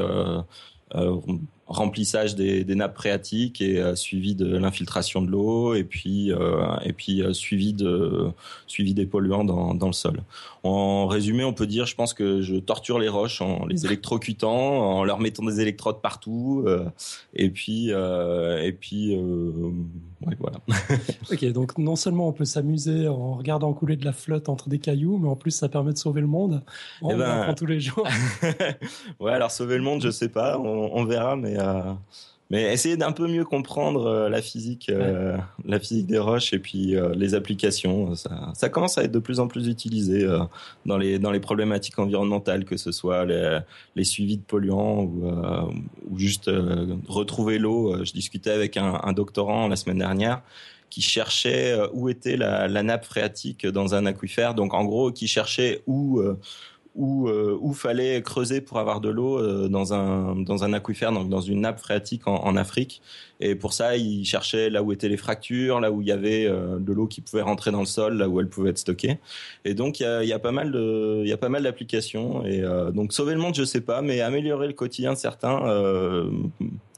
remplissage 1.69 2.35
des, 2.35 2.63
des 2.63 2.73
nappes 2.73 2.95
phréatiques 2.95 3.61
et 3.61 3.79
euh, 3.79 3.95
suivi 3.95 4.33
de 4.33 4.57
l'infiltration 4.57 5.21
de 5.21 5.29
l'eau 5.29 5.75
et 5.75 5.83
puis 5.83 6.31
euh, 6.31 6.65
et 6.83 6.93
puis 6.93 7.21
euh, 7.21 7.31
suivi 7.31 7.73
de 7.73 8.31
suivi 8.65 8.95
des 8.95 9.05
polluants 9.05 9.43
dans, 9.43 9.75
dans 9.75 9.85
le 9.85 9.93
sol. 9.93 10.21
En 10.63 11.07
résumé, 11.07 11.43
on 11.43 11.53
peut 11.53 11.67
dire, 11.67 11.85
je 11.85 11.95
pense 11.95 12.13
que 12.13 12.41
je 12.41 12.55
torture 12.55 12.99
les 12.99 13.07
roches 13.07 13.41
en 13.41 13.65
les 13.67 13.85
électrocutant, 13.85 14.51
en 14.51 15.03
leur 15.05 15.19
mettant 15.19 15.45
des 15.45 15.61
électrodes 15.61 16.01
partout, 16.01 16.65
et 17.33 17.49
puis 17.49 17.91
et 17.91 18.71
puis 18.77 19.15
ouais, 19.15 20.35
voilà. 20.37 20.57
Ok, 21.31 21.45
donc 21.53 21.77
non 21.77 21.95
seulement 21.95 22.27
on 22.27 22.33
peut 22.33 22.45
s'amuser 22.45 23.07
en 23.07 23.35
regardant 23.35 23.71
couler 23.73 23.95
de 23.95 24.03
la 24.03 24.11
flotte 24.11 24.49
entre 24.49 24.67
des 24.67 24.79
cailloux, 24.79 25.17
mais 25.17 25.29
en 25.29 25.37
plus 25.37 25.51
ça 25.51 25.69
permet 25.69 25.93
de 25.93 25.97
sauver 25.97 26.19
le 26.19 26.27
monde. 26.27 26.61
On 27.01 27.11
Eh 27.11 27.15
ben, 27.15 27.29
apprend 27.29 27.53
tous 27.53 27.65
les 27.65 27.79
jours. 27.79 28.05
ouais, 29.21 29.31
alors 29.31 29.51
sauver 29.51 29.77
le 29.77 29.83
monde, 29.83 30.01
je 30.01 30.09
sais 30.09 30.29
pas, 30.29 30.59
on, 30.59 30.91
on 30.93 31.05
verra, 31.05 31.37
mais 31.37 31.58
euh, 31.59 31.93
mais 32.51 32.73
essayer 32.73 32.97
d'un 32.97 33.11
peu 33.11 33.27
mieux 33.27 33.45
comprendre 33.45 34.07
euh, 34.07 34.29
la 34.29 34.41
physique, 34.41 34.89
euh, 34.89 35.37
la 35.65 35.79
physique 35.79 36.07
des 36.07 36.17
roches 36.17 36.51
et 36.51 36.57
puis 36.57 36.95
euh, 36.95 37.13
les 37.15 37.35
applications. 37.35 38.15
Ça, 38.15 38.51
ça, 38.55 38.69
commence 38.69 38.97
à 38.97 39.03
être 39.03 39.11
de 39.11 39.19
plus 39.19 39.39
en 39.39 39.47
plus 39.47 39.67
utilisé 39.67 40.27
dans 40.85 40.97
les 40.97 41.19
dans 41.19 41.31
les 41.31 41.39
problématiques 41.39 41.99
environnementales, 41.99 42.65
que 42.65 42.77
ce 42.77 42.91
soit 42.91 43.25
les, 43.25 43.59
les 43.95 44.03
suivis 44.03 44.37
de 44.37 44.43
polluants 44.43 45.03
ou, 45.03 45.31
ou 46.09 46.17
juste 46.17 46.49
retrouver 47.07 47.59
l'eau. 47.59 48.03
Je 48.03 48.13
discutais 48.13 48.51
avec 48.51 48.77
un, 48.77 48.99
un, 49.03 49.13
doctorant 49.13 49.67
la 49.67 49.75
semaine 49.75 49.99
dernière 49.99 50.41
qui 50.89 51.01
cherchait 51.01 51.77
où 51.93 52.09
était 52.09 52.35
la, 52.35 52.67
la, 52.67 52.81
nappe 52.81 53.05
phréatique 53.05 53.67
dans 53.67 53.93
un 53.93 54.07
aquifère. 54.07 54.55
Donc 54.55 54.73
en 54.73 54.85
gros, 54.85 55.11
qui 55.11 55.27
cherchait 55.27 55.83
où 55.85 55.99
où 55.99 56.19
euh, 56.19 56.37
où 56.99 57.73
fallait 57.73 58.21
creuser 58.21 58.61
pour 58.61 58.79
avoir 58.79 58.99
de 58.99 59.09
l'eau 59.09 59.39
euh, 59.39 59.67
dans 59.69 59.93
un 59.93 60.35
dans 60.35 60.63
un 60.63 60.73
aquifère 60.73 61.11
donc 61.11 61.29
dans 61.29 61.41
une 61.41 61.61
nappe 61.61 61.79
phréatique 61.79 62.27
en, 62.27 62.35
en, 62.35 62.55
Afrique. 62.55 63.01
Et 63.39 63.55
pour 63.55 63.73
ça 63.73 63.95
ils 63.95 64.25
cherchaient 64.25 64.69
là 64.69 64.83
où 64.83 64.91
étaient 64.91 65.07
les 65.07 65.17
fractures 65.17 65.79
là 65.79 65.91
où 65.91 66.01
il 66.01 66.07
y 66.07 66.11
avait 66.11 66.45
euh, 66.45 66.77
de 66.79 66.91
l'eau 66.91 67.07
qui 67.07 67.21
pouvait 67.21 67.41
rentrer 67.41 67.71
dans 67.71 67.79
le 67.79 67.85
sol 67.85 68.17
là 68.17 68.27
où 68.27 68.39
elle 68.39 68.49
pouvait 68.49 68.71
être 68.71 68.77
stockée. 68.79 69.17
Et 69.65 69.73
donc 69.73 69.99
il 69.99 70.03
y 70.03 70.05
a, 70.05 70.23
y 70.23 70.33
a 70.33 70.39
pas 70.39 70.51
mal 70.51 70.71
de 70.71 71.21
il 71.23 71.29
y 71.29 71.33
a 71.33 71.37
pas 71.37 71.49
mal 71.49 71.63
d'applications. 71.63 72.45
Et 72.45 72.61
donc 72.93 73.13
sauver 73.13 73.33
le 73.33 73.39
monde 73.39 73.55
je 73.55 73.63
sais 73.63 73.81
pas 73.81 74.01
mais 74.01 74.21
améliorer 74.21 74.67
le 74.67 74.73
quotidien 74.73 75.13
de 75.13 75.17
certains 75.17 75.59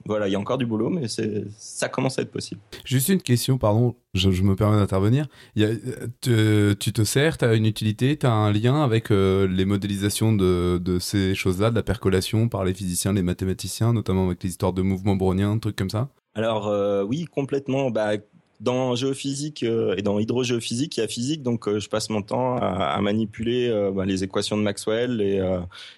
voilà, 0.06 0.28
il 0.28 0.32
y 0.32 0.36
a 0.36 0.40
encore 0.40 0.58
du 0.58 0.66
boulot, 0.66 0.90
mais 0.90 1.08
ça 1.08 1.90
commence 1.90 2.20
à 2.20 2.24
être 2.24 2.32
possible. 2.32 2.62
Juste 2.86 3.10
une 3.10 3.22
question, 3.22 3.58
pardon, 3.58 3.96
je, 4.14 4.30
me 4.30 4.56
permets 4.56 4.78
d'intervenir. 4.78 5.28
Tu, 5.56 6.76
tu, 6.80 6.94
te 6.94 7.04
sers, 7.04 7.38
tu 7.38 7.46
as 7.46 7.54
une 7.54 7.66
utilité, 7.66 8.18
tu 8.18 8.26
as 8.26 8.34
un 8.34 8.52
lien 8.52 8.84
avec 8.84 9.12
euh, 9.12 9.48
les 9.48 9.66
modélisations 9.66 10.34
de, 10.34 10.80
de 10.84 11.00
ces 11.00 11.36
choses-là, 11.36 11.70
de 11.70 11.76
la 11.76 11.84
percolation 11.84 12.50
par 12.50 12.66
les 12.66 12.74
physiciens, 12.74 13.14
les 13.14 13.24
mathématiciens, 13.24 13.94
notamment 13.94 14.28
avec 14.28 14.44
les 14.44 14.50
histoires 14.50 14.74
de 14.74 14.82
mouvements 14.82 15.16
browniens, 15.16 15.58
trucs 15.58 15.76
comme 15.76 15.90
ça? 15.90 16.10
Alors 16.34 16.68
euh, 16.68 17.04
oui, 17.04 17.26
complètement. 17.26 17.92
Bah, 17.92 18.12
dans 18.62 18.96
géophysique 18.96 19.64
euh, 19.64 19.96
et 19.98 20.04
dans 20.04 20.20
hydrogéophysique, 20.20 20.98
il 20.98 21.00
y 21.00 21.04
a 21.04 21.08
physique, 21.08 21.42
donc 21.42 21.68
euh, 21.68 21.80
je 21.80 21.90
passe 21.90 22.12
mon 22.12 22.22
temps 22.22 22.58
à, 22.58 23.02
manipuler 23.02 23.68
euh, 23.68 23.92
bah, 23.92 24.06
les 24.06 24.24
équations 24.24 24.56
de 24.56 24.62
Maxwell 24.62 25.20
et, 25.20 25.42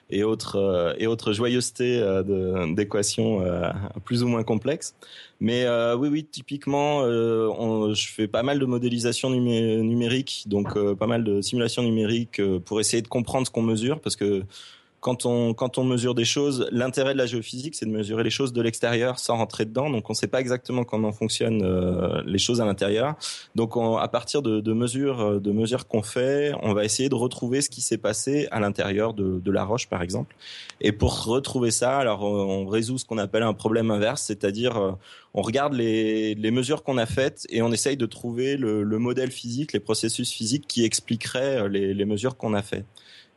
et 0.09 0.23
autres 0.23 0.95
et 0.97 1.07
autres 1.07 1.33
joyeusetés 1.33 2.01
d'équations 2.75 3.43
plus 4.05 4.23
ou 4.23 4.27
moins 4.27 4.43
complexes. 4.43 4.95
Mais 5.41 5.67
oui, 5.95 6.07
oui, 6.09 6.23
typiquement, 6.23 7.03
je 7.03 8.07
fais 8.07 8.27
pas 8.27 8.43
mal 8.43 8.59
de 8.59 8.65
modélisation 8.65 9.29
numérique, 9.29 10.43
donc 10.47 10.77
pas 10.95 11.07
mal 11.07 11.23
de 11.23 11.41
simulation 11.41 11.83
numérique 11.83 12.41
pour 12.65 12.79
essayer 12.79 13.01
de 13.01 13.07
comprendre 13.07 13.47
ce 13.47 13.51
qu'on 13.51 13.63
mesure, 13.63 13.99
parce 13.99 14.15
que 14.15 14.43
quand 15.03 15.25
on 15.25 15.53
quand 15.53 15.77
on 15.77 15.83
mesure 15.83 16.15
des 16.15 16.23
choses, 16.23 16.65
l'intérêt 16.71 17.11
de 17.11 17.17
la 17.17 17.25
géophysique, 17.25 17.75
c'est 17.75 17.85
de 17.85 17.91
mesurer 17.91 18.23
les 18.23 18.29
choses 18.29 18.53
de 18.53 18.61
l'extérieur 18.61 19.19
sans 19.19 19.35
rentrer 19.35 19.65
dedans. 19.65 19.89
Donc, 19.89 20.09
on 20.09 20.13
ne 20.13 20.15
sait 20.15 20.27
pas 20.27 20.39
exactement 20.39 20.85
comment 20.85 21.11
fonctionnent 21.11 21.61
euh, 21.61 22.23
les 22.25 22.37
choses 22.37 22.61
à 22.61 22.65
l'intérieur. 22.65 23.15
Donc, 23.53 23.73
à 23.75 24.07
partir 24.07 24.41
de, 24.41 24.61
de, 24.61 24.73
mesures 24.73 25.19
euh, 25.19 25.39
de 25.41 25.51
mesures 25.51 25.87
qu'on 25.87 26.03
fait, 26.03 26.53
on 26.63 26.73
va 26.73 26.85
essayer 26.85 27.09
de 27.09 27.15
retrouver 27.15 27.61
ce 27.61 27.69
qui 27.69 27.81
s'est 27.81 27.97
passé 27.97 28.47
à 28.49 28.61
l'intérieur 28.61 29.13
de, 29.13 29.39
de, 29.39 29.51
la 29.51 29.65
roche, 29.65 29.89
par 29.89 30.01
exemple. 30.01 30.37
Et 30.79 30.93
pour 30.93 31.25
retrouver 31.25 31.71
ça, 31.71 31.97
alors 31.97 32.23
on 32.23 32.65
résout 32.65 32.97
ce 32.97 33.03
qu'on 33.03 33.17
appelle 33.17 33.43
un 33.43 33.53
problème 33.53 33.91
inverse, 33.91 34.21
c'est-à-dire 34.21 34.77
euh, 34.77 34.91
on 35.33 35.41
regarde 35.41 35.73
les, 35.73 36.33
les 36.33 36.51
mesures 36.51 36.81
qu'on 36.81 36.97
a 36.97 37.05
faites 37.05 37.45
et 37.49 37.61
on 37.61 37.73
essaye 37.73 37.97
de 37.97 38.05
trouver 38.05 38.55
le, 38.55 38.83
le, 38.83 38.99
modèle 38.99 39.31
physique, 39.31 39.73
les 39.73 39.81
processus 39.81 40.31
physiques 40.31 40.65
qui 40.65 40.85
expliqueraient 40.85 41.67
les, 41.67 41.93
les 41.93 42.05
mesures 42.05 42.37
qu'on 42.37 42.53
a 42.53 42.61
faites. 42.61 42.85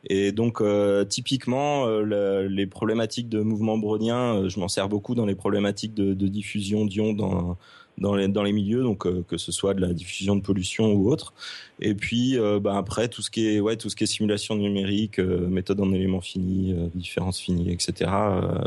Et 0.09 0.31
donc, 0.31 0.61
euh, 0.61 1.03
typiquement, 1.03 1.85
euh, 1.87 2.47
les 2.47 2.65
problématiques 2.65 3.27
de 3.27 3.41
mouvement 3.41 3.77
brownien, 3.77 4.35
euh, 4.35 4.49
je 4.49 4.59
m'en 4.59 4.69
sers 4.69 4.87
beaucoup 4.87 5.15
dans 5.15 5.25
les 5.25 5.35
problématiques 5.35 5.93
de, 5.93 6.13
diffusion 6.27 6.85
d'ions 6.85 7.13
dans, 7.13 7.57
dans, 7.97 8.15
les, 8.15 8.27
dans 8.29 8.43
les 8.43 8.53
milieux, 8.53 8.83
donc 8.83 9.07
que 9.25 9.37
ce 9.37 9.51
soit 9.51 9.73
de 9.73 9.81
la 9.81 9.93
diffusion 9.93 10.35
de 10.35 10.41
pollution 10.41 10.93
ou 10.93 11.09
autre. 11.11 11.33
Et 11.81 11.93
puis, 11.93 12.37
bah, 12.61 12.77
après, 12.77 13.07
tout 13.07 13.21
ce 13.21 13.29
qui 13.29 13.47
est, 13.47 13.59
ouais, 13.59 13.75
tout 13.75 13.89
ce 13.89 13.95
qui 13.95 14.03
est 14.03 14.07
simulation 14.07 14.55
numérique, 14.55 15.19
méthode 15.19 15.79
en 15.79 15.91
éléments 15.93 16.21
finis, 16.21 16.73
différences 16.95 17.39
finies, 17.39 17.71
etc. 17.71 18.11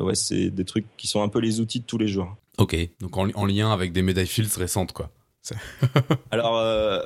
ouais, 0.02 0.14
c'est 0.14 0.50
des 0.50 0.64
trucs 0.64 0.86
qui 0.96 1.06
sont 1.06 1.22
un 1.22 1.28
peu 1.28 1.38
les 1.38 1.60
outils 1.60 1.80
de 1.80 1.84
tous 1.84 1.98
les 1.98 2.08
jours. 2.08 2.34
Ok, 2.58 2.76
donc 3.00 3.16
en, 3.16 3.28
en 3.34 3.46
lien 3.46 3.72
avec 3.72 3.92
des 3.92 4.02
médailles 4.02 4.26
Fields 4.26 4.58
récentes, 4.58 4.92
quoi. 4.92 5.10
Alors, 6.30 6.58
euh, 6.58 7.00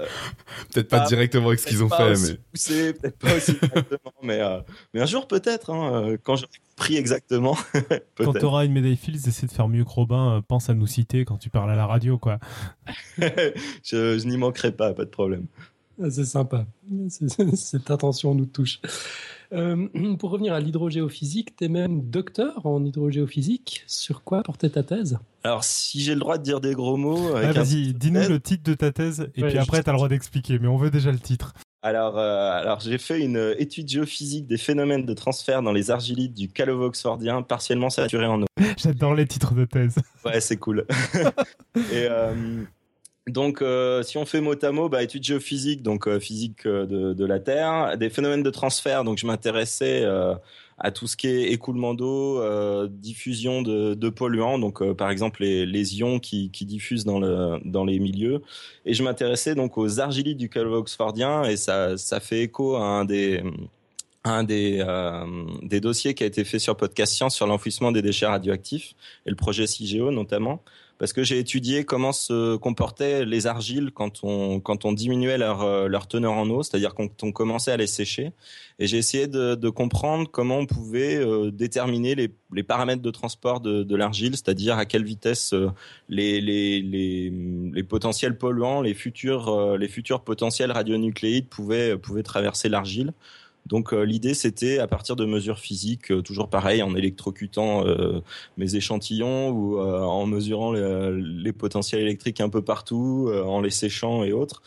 peut-être 0.73 0.89
pas, 0.89 1.07
directement 1.07 1.49
avec 1.49 1.61
ce 1.61 1.67
qu'ils 1.67 1.83
ont 1.83 1.89
fait, 1.89 2.11
mais 2.11 2.39
c'est 2.55 2.93
peut-être 2.95 3.19
pas 3.19 3.37
aussi 3.37 3.53
exactement, 3.53 4.13
mais, 4.23 4.41
euh, 4.41 4.61
mais 4.93 5.01
un 5.01 5.07
jour 5.07 5.29
peut-être, 5.29 5.71
hein, 5.71 6.05
euh, 6.05 6.17
quand 6.23 6.37
j'aurai 6.37 6.53
pris 6.77 6.97
exactement. 6.97 7.57
quand 8.17 8.33
tu 8.33 8.45
auras 8.45 8.65
une 8.65 8.73
médaille 8.73 8.97
Fields, 8.97 9.29
essaie 9.29 9.47
de 9.47 9.53
faire 9.53 9.69
mieux 9.69 9.85
que 9.85 9.91
Robin. 9.91 10.43
pense 10.49 10.69
à 10.69 10.75
nous 10.75 10.87
citer 10.87 11.25
quand 11.25 11.39
tu 11.39 11.49
parles 11.49 11.71
à 11.71 11.77
la 11.77 11.87
radio, 11.87 12.19
quoi. 12.19 12.39
je, 13.19 14.19
je 14.19 14.27
n'y 14.27 14.37
manquerai 14.37 14.73
pas, 14.73 14.93
pas 14.93 15.05
de 15.05 15.11
problème. 15.11 15.47
Ah, 16.03 16.11
c'est 16.11 16.25
sympa. 16.25 16.67
Cette 17.55 17.91
attention 17.91 18.35
nous 18.35 18.47
touche. 18.47 18.81
Euh, 19.55 19.89
pour 20.19 20.31
revenir 20.31 20.53
à 20.53 20.61
l'hydrogéophysique, 20.61 21.57
tu 21.57 21.65
es 21.65 21.69
même 21.69 22.03
docteur 22.03 22.67
en 22.67 22.85
hydrogéophysique. 22.85 23.85
Sur 23.87 24.25
quoi 24.25 24.43
portait 24.43 24.71
ta 24.71 24.83
thèse? 24.83 25.19
Alors, 25.43 25.65
si 25.65 26.01
j'ai 26.01 26.15
le 26.15 26.21
droit 26.21 26.39
de 26.39 26.43
dire 26.43 26.61
des 26.61 26.75
gros 26.75 26.97
mots. 26.97 27.33
Vas-y, 27.33 27.95
dis-nous 27.95 28.29
le 28.29 28.41
titre 28.41 28.65
de 28.65 28.75
ta 28.75 28.93
thèse 28.93 29.29
et 29.35 29.43
puis 29.43 29.59
après, 29.59 29.83
tu 29.83 29.89
as 29.89 29.93
le 29.93 29.99
droit 29.99 30.09
d'expliquer, 30.09 30.59
mais 30.59 30.69
on 30.69 30.77
veut 30.77 30.91
déjà 30.91 31.13
le 31.13 31.19
titre. 31.19 31.55
Alors, 31.85 32.19
euh, 32.19 32.51
alors 32.51 32.81
j'ai 32.81 32.97
fait 32.97 33.21
une 33.21 33.55
étude 33.59 33.87
géophysique 33.87 34.47
des 34.47 34.57
phénomènes 34.57 35.05
de 35.05 35.13
transfert 35.13 35.61
dans 35.61 35.71
les 35.71 35.91
argilites 35.91 36.33
du 36.33 36.49
calovo 36.49 36.87
oxfordien 36.87 37.43
partiellement 37.43 37.91
saturé 37.91 38.25
en 38.25 38.41
eau. 38.41 38.47
J'adore 38.79 39.15
les 39.15 39.27
titres 39.27 39.53
de 39.53 39.67
thèse. 39.67 39.97
Ouais, 40.25 40.41
c'est 40.41 40.57
cool. 40.57 40.87
et, 41.77 42.07
euh, 42.09 42.65
donc, 43.27 43.63
euh, 43.63 44.03
si 44.03 44.19
on 44.19 44.27
fait 44.27 44.43
mot 44.43 44.55
à 44.63 44.71
mot, 44.71 44.91
bah, 44.91 45.03
études 45.03 45.25
géophysiques, 45.25 45.83
donc 45.83 46.07
euh, 46.07 46.21
physique 46.21 46.67
euh, 46.67 46.85
de, 46.85 47.15
de, 47.15 47.25
la 47.25 47.41
Terre, 47.41 47.97
des 47.97 48.11
phénomènes 48.11 48.43
de 48.43 48.51
transfert. 48.51 49.03
Donc, 49.03 49.17
je 49.17 49.27
m'intéressais 49.27 50.05
à 50.77 50.91
tout 50.91 51.07
ce 51.07 51.17
qui 51.17 51.29
est 51.29 51.53
écoulement 51.53 51.95
d'eau, 51.95 52.43
diffusion 52.89 53.63
de, 53.63 53.95
de, 53.95 54.09
polluants, 54.09 54.59
donc 54.59 54.83
par 54.95 55.09
exemple 55.11 55.43
les, 55.43 55.67
les 55.67 55.99
ions 56.01 56.19
qui, 56.19 56.51
qui, 56.51 56.67
diffusent 56.67 57.05
dans, 57.05 57.21
le, 57.21 57.61
dans 57.65 57.85
les 57.85 57.99
milieux. 58.01 58.43
Et 58.85 58.93
je 58.93 59.03
m'intéressais 59.05 59.55
donc 59.55 59.79
aux 59.79 60.01
argilites 60.01 60.37
du 60.37 60.49
calvo 60.49 60.77
oxfordien, 60.77 61.45
et 61.45 61.57
ça, 61.57 61.97
ça 61.97 62.19
fait 62.19 62.43
écho 62.43 62.75
à 62.75 62.83
un 62.83 63.05
des 63.05 63.43
un 64.27 64.43
des, 64.43 64.83
des 65.63 65.81
dossiers 65.81 66.15
qui 66.15 66.25
a 66.25 66.27
été 66.27 66.45
fait 66.45 66.59
sur 66.59 66.77
Podcast 66.77 67.13
Science 67.13 67.37
sur 67.37 67.47
l'enfouissement 67.47 67.93
des 67.93 68.01
déchets 68.03 68.27
radioactifs 68.27 68.95
et 69.27 69.31
le 69.31 69.37
projet 69.37 69.67
CIGEO 69.67 70.11
notamment 70.11 70.63
parce 70.99 71.13
que 71.13 71.23
j'ai 71.23 71.39
étudié 71.39 71.85
comment 71.85 72.13
se 72.13 72.57
comportaient 72.57 73.25
les 73.25 73.47
argiles 73.47 73.91
quand 73.93 74.23
on 74.23 74.61
quand 74.61 74.85
on 74.85 74.93
diminuait 74.93 75.39
leur 75.39 75.63
euh, 75.63 75.89
leur 75.89 76.07
teneur 76.07 76.33
en 76.33 76.49
eau, 76.51 76.63
c'est-à-dire 76.63 76.95
quand 76.95 77.23
on 77.23 77.33
commençait 77.33 77.73
à 77.73 77.77
les 77.77 77.87
sécher. 77.87 78.33
Et 78.79 78.87
j'ai 78.87 78.99
essayé 78.99 79.27
de, 79.29 79.69
comprendre 79.71 80.29
comment 80.31 80.59
on 80.59 80.67
pouvait 80.67 81.17
euh, 81.17 81.51
déterminer 81.51 82.15
les, 82.15 82.33
les, 82.53 82.63
paramètres 82.63 83.03
de 83.03 83.11
transport 83.11 83.61
de, 83.61 83.83
de 83.83 83.97
l'argile, 83.97 84.33
c'est-à-dire 84.33 84.79
à 84.79 84.85
quelle 84.85 85.05
vitesse 85.05 85.53
euh, 85.53 85.71
les, 86.09 86.41
les, 86.41 86.81
les, 86.81 87.31
les, 87.73 87.83
potentiels 87.85 88.37
polluants, 88.37 88.83
les 88.83 88.95
futurs 88.95 89.77
les 89.77 89.89
futurs 89.89 90.23
potentiels 90.23 90.73
radionucléides 90.73 91.49
pouvaient 91.49 91.97
pouvaient 91.97 92.23
traverser 92.23 92.69
l'argile. 92.69 93.13
Donc 93.67 93.93
euh, 93.93 94.03
l'idée 94.03 94.35
c'était 94.35 94.79
à 94.79 94.87
partir 94.87 95.17
de 95.17 95.25
mesures 95.25 95.59
physiques, 95.59 96.13
euh, 96.13 96.21
toujours 96.23 96.49
pareil, 96.49 96.83
en 96.83 96.95
électrocutant 96.95 97.87
euh, 97.87 98.21
mes 98.59 98.77
échantillons 98.77 99.51
ou 99.51 99.81
en 99.81 100.27
mesurant 100.27 100.73
les, 100.73 101.53
potentiels 101.53 102.03
électriques 102.03 102.41
un 102.41 102.49
peu 102.49 102.63
partout, 102.63 103.31
en 103.33 103.61
les 103.61 103.71
séchant 103.71 104.25
et 104.25 104.33
autres. 104.33 104.63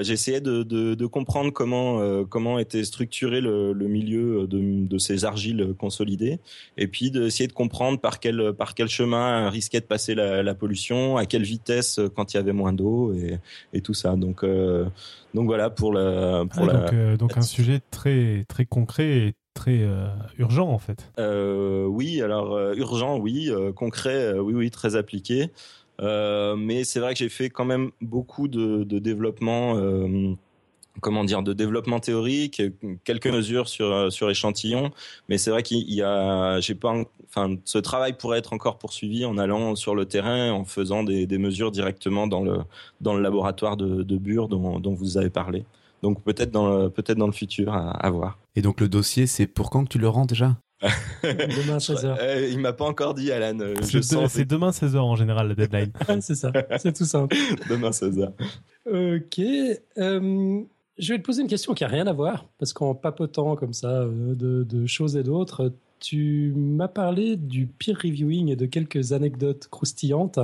J'essayais 0.00 0.40
de, 0.40 0.62
de, 0.62 0.94
de, 0.94 1.06
comprendre 1.06 1.52
comment 1.52 2.24
comment 2.24 2.58
était 2.58 2.84
structuré 2.84 3.40
le, 3.40 3.72
le 3.72 3.86
milieu 3.86 4.46
de, 4.46 4.86
de, 4.86 4.98
ces 4.98 5.24
argiles 5.24 5.74
consolidées, 5.78 6.38
et 6.76 6.86
puis 6.86 7.10
d'essayer 7.10 7.46
de 7.46 7.52
comprendre 7.52 8.00
par 8.00 8.18
quel 8.18 8.54
par 8.54 8.74
quel 8.74 8.88
chemin 8.88 9.50
risquait 9.50 9.80
de 9.80 9.86
passer 9.86 10.14
la, 10.14 10.42
la 10.42 10.54
pollution, 10.54 11.16
à 11.16 11.26
quelle 11.26 11.42
vitesse 11.42 12.00
quand 12.14 12.32
il 12.32 12.38
y 12.38 12.40
avait 12.40 12.52
moins 12.52 12.72
d'eau 12.72 13.12
et, 13.12 13.38
et 13.72 13.80
tout 13.82 13.94
ça. 13.94 14.16
Donc 14.16 14.42
donc 15.34 15.46
voilà 15.46 15.68
pour 15.68 15.92
la. 15.92 16.44
Pour 16.46 16.70
ah, 16.70 16.72
donc, 16.72 16.92
euh, 16.92 17.16
donc 17.16 17.36
un 17.36 17.42
sujet 17.42 17.80
très 17.90 18.44
très 18.48 18.64
concret 18.64 19.08
et 19.08 19.34
très 19.52 19.80
euh, 19.82 20.06
urgent 20.38 20.68
en 20.68 20.78
fait. 20.78 21.10
Euh, 21.18 21.84
oui, 21.86 22.22
alors 22.22 22.72
urgent, 22.72 23.18
oui, 23.18 23.50
concret, 23.74 24.38
oui, 24.38 24.54
oui, 24.54 24.70
très 24.70 24.94
appliqué. 24.94 25.50
Mais 26.00 26.84
c'est 26.84 27.00
vrai 27.00 27.14
que 27.14 27.18
j'ai 27.18 27.28
fait 27.28 27.50
quand 27.50 27.64
même 27.64 27.90
beaucoup 28.00 28.48
de, 28.48 28.84
développement 28.98 29.76
comment 31.00 31.24
dire 31.24 31.42
de 31.42 31.52
développement 31.52 32.00
théorique, 32.00 32.62
quelques 33.04 33.26
mesures 33.26 33.68
sur 33.68 33.92
euh, 33.92 34.10
sur 34.10 34.30
échantillons, 34.30 34.90
mais 35.28 35.38
c'est 35.38 35.50
vrai 35.50 35.62
qu'il 35.62 35.92
y 35.92 36.02
a 36.02 36.60
j'ai 36.60 36.74
pas 36.74 36.94
enfin 37.28 37.56
ce 37.64 37.78
travail 37.78 38.16
pourrait 38.16 38.38
être 38.38 38.52
encore 38.52 38.78
poursuivi 38.78 39.24
en 39.24 39.38
allant 39.38 39.74
sur 39.76 39.94
le 39.94 40.06
terrain 40.06 40.52
en 40.52 40.64
faisant 40.64 41.02
des, 41.02 41.26
mesures 41.38 41.70
directement 41.70 42.26
dans 42.26 42.42
le 42.42 42.58
dans 43.00 43.14
le 43.14 43.22
laboratoire 43.22 43.76
de, 43.76 44.16
Bure 44.16 44.48
dont, 44.48 44.78
dont 44.78 44.94
vous 44.94 45.18
avez 45.18 45.30
parlé. 45.30 45.64
Donc 46.02 46.22
peut-être 46.22 46.50
dans 46.50 46.68
le 46.68 46.90
peut-être 46.90 47.18
dans 47.18 47.26
le 47.26 47.32
futur 47.32 47.74
à, 47.74 47.90
à, 47.90 48.10
voir. 48.10 48.38
Et 48.54 48.62
donc 48.62 48.80
le 48.80 48.88
dossier 48.88 49.26
c'est 49.26 49.46
pour 49.46 49.70
quand 49.70 49.84
que 49.84 49.88
tu 49.88 49.98
le 49.98 50.08
rends 50.08 50.26
déjà? 50.26 50.56
Demain 51.22 51.74
à 51.74 51.78
16h. 51.78 52.16
Euh, 52.20 52.48
il 52.50 52.58
m'a 52.58 52.72
pas 52.72 52.84
encore 52.84 53.14
dit, 53.14 53.30
Alan. 53.32 53.58
euh, 53.60 53.74
C'est 53.82 53.98
de- 53.98 54.44
demain 54.48 54.70
16h 54.70 54.98
en 54.98 55.16
général 55.16 55.48
la 55.48 55.54
deadline. 55.54 55.92
C'est 56.20 56.34
ça, 56.34 56.52
c'est 56.78 56.92
tout 56.96 57.04
simple. 57.04 57.34
demain 57.70 57.90
16h. 57.90 58.32
Ok. 58.86 59.38
euh, 59.98 60.62
je 60.98 61.12
vais 61.12 61.18
te 61.18 61.24
poser 61.24 61.42
une 61.42 61.48
question 61.48 61.74
qui 61.74 61.82
a 61.84 61.88
rien 61.88 62.06
à 62.06 62.12
voir, 62.12 62.46
parce 62.58 62.72
qu'en 62.72 62.94
papotant 62.94 63.56
comme 63.56 63.72
ça 63.72 63.88
euh, 64.02 64.34
de, 64.34 64.62
de 64.62 64.86
choses 64.86 65.16
et 65.16 65.22
d'autres, 65.22 65.72
tu 66.00 66.52
m'as 66.56 66.88
parlé 66.88 67.36
du 67.36 67.66
peer 67.66 67.96
reviewing 67.96 68.48
et 68.50 68.56
de 68.56 68.66
quelques 68.66 69.12
anecdotes 69.12 69.68
croustillantes. 69.70 70.38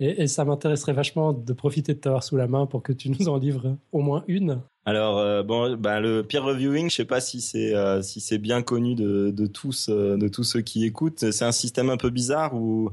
Et, 0.00 0.22
et 0.22 0.26
ça 0.26 0.44
m'intéresserait 0.44 0.92
vachement 0.92 1.32
de 1.32 1.52
profiter 1.52 1.94
de 1.94 1.98
t'avoir 1.98 2.22
sous 2.24 2.36
la 2.36 2.46
main 2.46 2.66
pour 2.66 2.82
que 2.82 2.92
tu 2.92 3.08
nous 3.10 3.28
en 3.28 3.36
livres 3.38 3.76
au 3.92 4.00
moins 4.00 4.24
une. 4.28 4.60
Alors 4.84 5.18
euh, 5.18 5.42
bon, 5.44 5.76
bah, 5.76 6.00
le 6.00 6.22
peer 6.24 6.42
reviewing, 6.42 6.90
je 6.90 6.96
sais 6.96 7.04
pas 7.04 7.20
si 7.20 7.40
c'est 7.40 7.74
euh, 7.74 8.02
si 8.02 8.20
c'est 8.20 8.38
bien 8.38 8.62
connu 8.62 8.94
de, 8.96 9.30
de 9.30 9.46
tous 9.46 9.88
euh, 9.88 10.16
de 10.16 10.26
tous 10.26 10.42
ceux 10.44 10.60
qui 10.60 10.84
écoutent. 10.84 11.30
C'est 11.30 11.44
un 11.44 11.52
système 11.52 11.88
un 11.88 11.96
peu 11.96 12.10
bizarre 12.10 12.54
où 12.54 12.90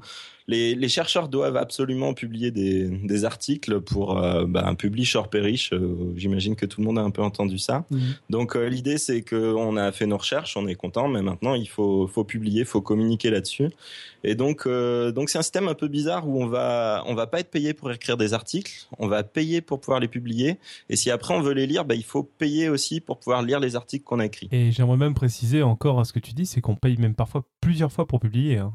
les, 0.49 0.73
les 0.73 0.89
chercheurs 0.89 1.29
doivent 1.29 1.57
absolument 1.57 2.15
publier 2.15 2.49
des, 2.49 2.87
des 2.87 3.23
articles 3.23 3.81
pour 3.81 4.17
un 4.17 4.75
publish 4.75 5.15
or 5.15 5.29
perish. 5.29 5.71
Euh, 5.73 6.11
J'imagine 6.15 6.55
que 6.55 6.65
tout 6.65 6.81
le 6.81 6.87
monde 6.87 6.97
a 6.97 7.03
un 7.03 7.11
peu 7.11 7.21
entendu 7.21 7.59
ça. 7.59 7.85
Donc 8.31 8.55
euh, 8.55 8.67
l'idée 8.67 8.97
c'est 8.97 9.21
que 9.21 9.53
on 9.53 9.77
a 9.77 9.91
fait 9.91 10.07
nos 10.07 10.17
recherches, 10.17 10.57
on 10.57 10.67
est 10.67 10.75
content, 10.75 11.07
mais 11.07 11.21
maintenant 11.21 11.53
il 11.53 11.69
faut 11.69 12.07
faut 12.07 12.23
publier, 12.23 12.65
faut 12.65 12.81
communiquer 12.81 13.29
là-dessus. 13.29 13.69
Et 14.23 14.33
donc 14.33 14.65
euh, 14.65 15.11
donc 15.11 15.29
c'est 15.29 15.37
un 15.37 15.43
système 15.43 15.67
un 15.67 15.75
peu 15.75 15.87
bizarre 15.87 16.27
où 16.27 16.41
on 16.41 16.47
va 16.47 17.03
on 17.05 17.13
va 17.13 17.27
pas 17.27 17.39
être 17.39 17.51
payé 17.51 17.75
pour 17.75 17.91
écrire 17.91 18.17
des 18.17 18.33
articles, 18.33 18.87
on 18.97 19.07
va 19.07 19.21
payer 19.21 19.61
pour 19.61 19.79
pouvoir 19.79 19.99
les 19.99 20.07
publier. 20.07 20.57
Et 20.89 20.95
si 20.95 21.11
après 21.11 21.35
on 21.35 21.41
veut 21.41 21.53
les 21.53 21.67
lire, 21.67 21.78
bah, 21.83 21.95
il 21.95 22.03
faut 22.03 22.23
payer 22.23 22.69
aussi 22.69 23.01
pour 23.01 23.19
pouvoir 23.19 23.41
lire 23.41 23.59
les 23.59 23.75
articles 23.75 24.03
qu'on 24.03 24.19
a 24.19 24.25
écrits. 24.25 24.49
Et 24.51 24.71
j'aimerais 24.71 24.97
même 24.97 25.13
préciser 25.13 25.63
encore 25.63 25.99
à 25.99 26.05
ce 26.05 26.13
que 26.13 26.19
tu 26.19 26.33
dis, 26.33 26.45
c'est 26.45 26.61
qu'on 26.61 26.75
paye 26.75 26.97
même 26.97 27.15
parfois 27.15 27.43
plusieurs 27.61 27.91
fois 27.91 28.07
pour 28.07 28.19
publier. 28.19 28.57
hein. 28.57 28.73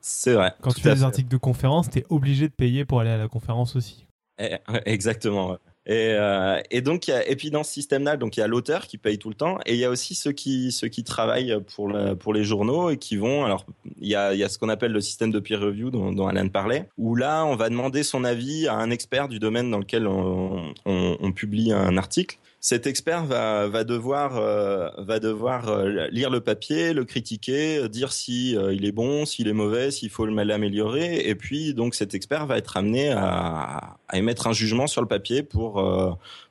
C'est 0.00 0.34
vrai. 0.34 0.52
Quand 0.60 0.72
tu 0.72 0.82
fais 0.82 0.94
des 0.94 1.02
articles 1.02 1.30
de 1.30 1.36
conférence, 1.38 1.88
tu 1.88 2.00
es 2.00 2.06
obligé 2.10 2.48
de 2.48 2.52
payer 2.52 2.84
pour 2.84 3.00
aller 3.00 3.10
à 3.10 3.16
la 3.16 3.28
conférence 3.28 3.74
aussi. 3.74 4.06
Eh, 4.38 4.56
Exactement. 4.84 5.50
ouais. 5.52 5.58
Et, 5.86 6.14
euh, 6.14 6.60
et 6.70 6.80
donc, 6.80 7.08
y 7.08 7.12
a, 7.12 7.28
et 7.28 7.36
puis 7.36 7.50
dans 7.50 7.62
ce 7.62 7.72
système-là, 7.72 8.16
donc 8.16 8.36
il 8.36 8.40
y 8.40 8.42
a 8.42 8.46
l'auteur 8.46 8.86
qui 8.86 8.96
paye 8.96 9.18
tout 9.18 9.28
le 9.28 9.34
temps, 9.34 9.58
et 9.66 9.74
il 9.74 9.78
y 9.78 9.84
a 9.84 9.90
aussi 9.90 10.14
ceux 10.14 10.32
qui 10.32 10.72
ceux 10.72 10.88
qui 10.88 11.04
travaillent 11.04 11.58
pour 11.74 11.88
la, 11.88 12.14
pour 12.14 12.32
les 12.32 12.42
journaux 12.42 12.90
et 12.90 12.96
qui 12.96 13.16
vont. 13.16 13.44
Alors, 13.44 13.66
il 14.00 14.08
y 14.08 14.14
a, 14.14 14.32
il 14.32 14.40
y 14.40 14.44
a 14.44 14.48
ce 14.48 14.58
qu'on 14.58 14.70
appelle 14.70 14.92
le 14.92 15.00
système 15.00 15.30
de 15.30 15.40
peer 15.40 15.60
review 15.60 15.90
dont, 15.90 16.12
dont 16.12 16.26
Alan 16.26 16.48
parlait, 16.48 16.88
où 16.96 17.16
là, 17.16 17.44
on 17.44 17.56
va 17.56 17.68
demander 17.68 18.02
son 18.02 18.24
avis 18.24 18.66
à 18.66 18.74
un 18.76 18.90
expert 18.90 19.28
du 19.28 19.38
domaine 19.38 19.70
dans 19.70 19.78
lequel 19.78 20.06
on, 20.06 20.72
on, 20.86 21.16
on 21.20 21.32
publie 21.32 21.72
un 21.72 21.96
article. 21.98 22.38
Cet 22.66 22.86
expert 22.86 23.26
va, 23.26 23.68
va 23.68 23.84
devoir, 23.84 24.38
euh, 24.38 24.88
va 24.96 25.20
devoir 25.20 25.68
euh, 25.68 26.08
lire 26.10 26.30
le 26.30 26.40
papier, 26.40 26.94
le 26.94 27.04
critiquer, 27.04 27.76
euh, 27.76 27.88
dire 27.90 28.10
si 28.10 28.52
il 28.52 28.86
est 28.86 28.92
bon, 28.92 29.26
s'il 29.26 29.48
est 29.48 29.52
mauvais, 29.52 29.90
s'il 29.90 30.08
faut 30.08 30.24
l'améliorer. 30.24 31.28
Et 31.28 31.34
puis, 31.34 31.74
donc, 31.74 31.94
cet 31.94 32.14
expert 32.14 32.46
va 32.46 32.56
être 32.56 32.78
amené 32.78 33.12
à, 33.12 33.98
émettre 34.14 34.46
un 34.46 34.54
jugement 34.54 34.86
sur 34.86 35.02
le 35.02 35.06
papier 35.06 35.42
pour, 35.42 35.74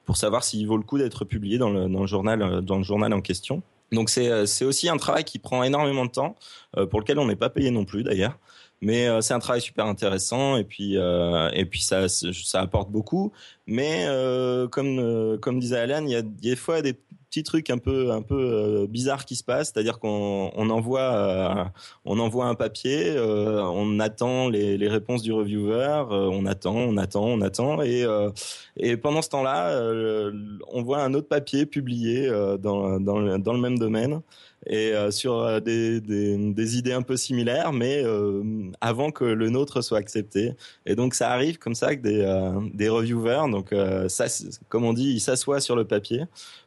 pour 0.06 0.18
savoir 0.18 0.44
s'il 0.44 0.68
vaut 0.68 0.78
le 0.78 0.84
coup 0.84 1.00
d'être 1.00 1.26
publié 1.26 1.58
dans 1.58 1.72
le, 1.72 1.90
dans 1.90 2.02
le 2.02 2.08
journal, 2.08 2.62
dans 2.62 2.78
le 2.78 2.84
journal 2.84 3.12
en 3.12 3.22
question. 3.22 3.64
Donc, 3.92 4.12
c'est, 4.12 4.66
aussi 4.66 4.90
un 4.90 4.98
travail 4.98 5.24
qui 5.24 5.40
prend 5.40 5.64
énormément 5.64 6.06
de 6.06 6.12
temps, 6.12 6.36
pour 6.92 7.00
lequel 7.00 7.18
on 7.18 7.26
n'est 7.26 7.36
pas 7.36 7.50
payé 7.50 7.72
non 7.72 7.86
plus 7.86 8.04
d'ailleurs. 8.04 8.38
Mais 8.84 9.08
euh, 9.08 9.22
c'est 9.22 9.34
un 9.34 9.40
travail 9.40 9.62
super 9.62 9.86
intéressant 9.86 10.58
et 10.58 10.66
puis 10.66 10.98
euh, 10.98 11.50
et 11.54 11.64
puis 11.66 11.82
ça 11.82 12.10
ça 12.10 12.60
apporte 12.60 12.92
beaucoup. 12.92 13.32
Mais 13.66 14.06
euh, 14.08 14.68
comme 14.68 15.00
euh, 15.00 15.38
comme 15.38 15.58
disait 15.60 15.78
Alan, 15.78 16.04
il 16.04 16.12
y 16.12 16.16
a 16.16 16.22
des 16.22 16.58
fois 16.58 16.82
des 16.82 16.92
petits 17.30 17.44
trucs 17.44 17.70
un 17.70 17.78
peu 17.78 18.12
un 18.12 18.22
peu 18.22 18.36
euh, 18.36 18.88
bizarres 18.88 19.24
qui 19.24 19.38
se 19.38 19.44
passent, 19.46 19.72
c'est-à-dire 19.74 20.00
qu'on 20.00 20.52
on 20.54 20.70
envoie 20.70 21.00
euh, 21.00 21.64
on 22.04 22.20
envoie 22.20 22.48
un 22.48 22.56
papier, 22.56 23.16
on 23.18 24.02
attend 24.02 24.50
les, 24.50 24.78
les 24.78 24.90
réponses 24.90 25.22
du 25.22 25.32
reviewer, 25.32 26.04
on 26.10 26.46
attend, 26.46 26.76
on 26.76 26.98
attend, 26.98 27.24
on 27.24 27.40
attend. 27.40 27.82
Et 27.84 28.06
et 28.76 28.98
pendant 28.98 29.22
ce 29.22 29.30
temps-là, 29.30 29.80
on 30.74 30.82
voit 30.84 31.02
un 31.04 31.14
autre 31.14 31.30
papier 31.30 31.66
publié 31.66 32.30
dans 32.60 33.00
dans 33.00 33.20
le, 33.20 33.38
dans 33.40 33.54
le 33.54 33.62
même 33.62 33.80
domaine 33.80 34.22
et 34.68 34.94
euh, 34.94 35.12
sur 35.12 35.40
euh, 35.40 35.60
des, 35.60 36.02
des, 36.02 36.38
des 36.54 36.78
idées 36.78 36.94
un 36.94 37.02
peu 37.02 37.18
similaires, 37.18 37.74
mais 37.74 38.02
euh, 38.04 38.72
avant 38.82 39.12
que 39.12 39.24
le 39.24 39.50
nôtre 39.50 39.82
soit 39.82 39.98
accepté. 39.98 40.54
Et 40.86 40.96
donc 40.96 41.14
ça 41.14 41.32
arrive 41.32 41.58
comme 41.58 41.76
ça 41.76 41.96
que 41.96 42.02
des, 42.02 42.72
des 42.74 42.90
reviewers, 42.90 43.50
donc 43.52 43.74
ça, 44.08 44.26
comme 44.70 44.86
on 44.86 44.94
dit, 44.94 45.12
ils 45.12 45.20
s'assoient 45.20 45.60
sur 45.60 45.76
le 45.76 45.86
papier 45.86 46.24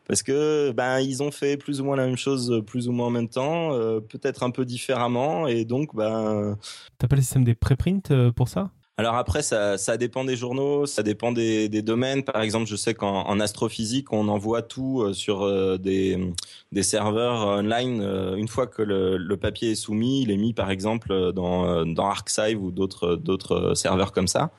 parce 0.06 0.22
que 0.22 0.70
ben 0.72 1.00
ils 1.00 1.22
ont 1.22 1.30
fait 1.30 1.56
plus 1.56 1.80
ou 1.80 1.84
moins 1.84 1.96
la 1.96 2.06
même 2.06 2.16
chose, 2.16 2.62
plus 2.66 2.88
ou 2.88 2.92
moins 2.92 3.06
en 3.06 3.10
même 3.10 3.28
temps, 3.28 3.72
euh, 3.72 4.00
peut-être 4.00 4.42
un 4.42 4.50
peu 4.50 4.64
différemment, 4.64 5.46
et 5.46 5.64
donc 5.64 5.94
ben 5.94 6.56
T'as 6.98 7.08
pas 7.08 7.16
le 7.16 7.22
système 7.22 7.44
des 7.44 7.54
préprints 7.54 8.32
pour 8.34 8.48
ça? 8.48 8.70
Alors 8.98 9.16
après, 9.16 9.42
ça, 9.42 9.76
ça 9.76 9.98
dépend 9.98 10.24
des 10.24 10.36
journaux, 10.36 10.86
ça 10.86 11.02
dépend 11.02 11.30
des, 11.30 11.68
domaines. 11.82 12.24
Par 12.24 12.40
exemple, 12.40 12.66
je 12.66 12.76
sais 12.76 12.94
qu'en 12.94 13.26
en 13.26 13.40
astrophysique, 13.40 14.10
on 14.10 14.26
envoie 14.28 14.62
tout 14.62 15.02
euh, 15.02 15.12
sur 15.12 15.42
euh, 15.42 15.76
des, 15.76 16.32
des 16.72 16.82
serveurs 16.82 17.46
online. 17.46 18.00
euh, 18.00 18.36
Une 18.36 18.48
fois 18.48 18.66
que 18.66 18.80
le, 18.80 19.36
papier 19.36 19.72
est 19.72 19.74
soumis, 19.74 20.22
il 20.22 20.30
est 20.30 20.38
mis 20.38 20.54
par 20.54 20.70
exemple 20.70 21.32
dans, 21.34 21.84
dans 21.84 22.06
ArcSive 22.06 22.62
ou 22.62 22.70
d'autres 22.70 23.74
serveurs 23.74 24.12
comme 24.12 24.28
ça. 24.28 24.50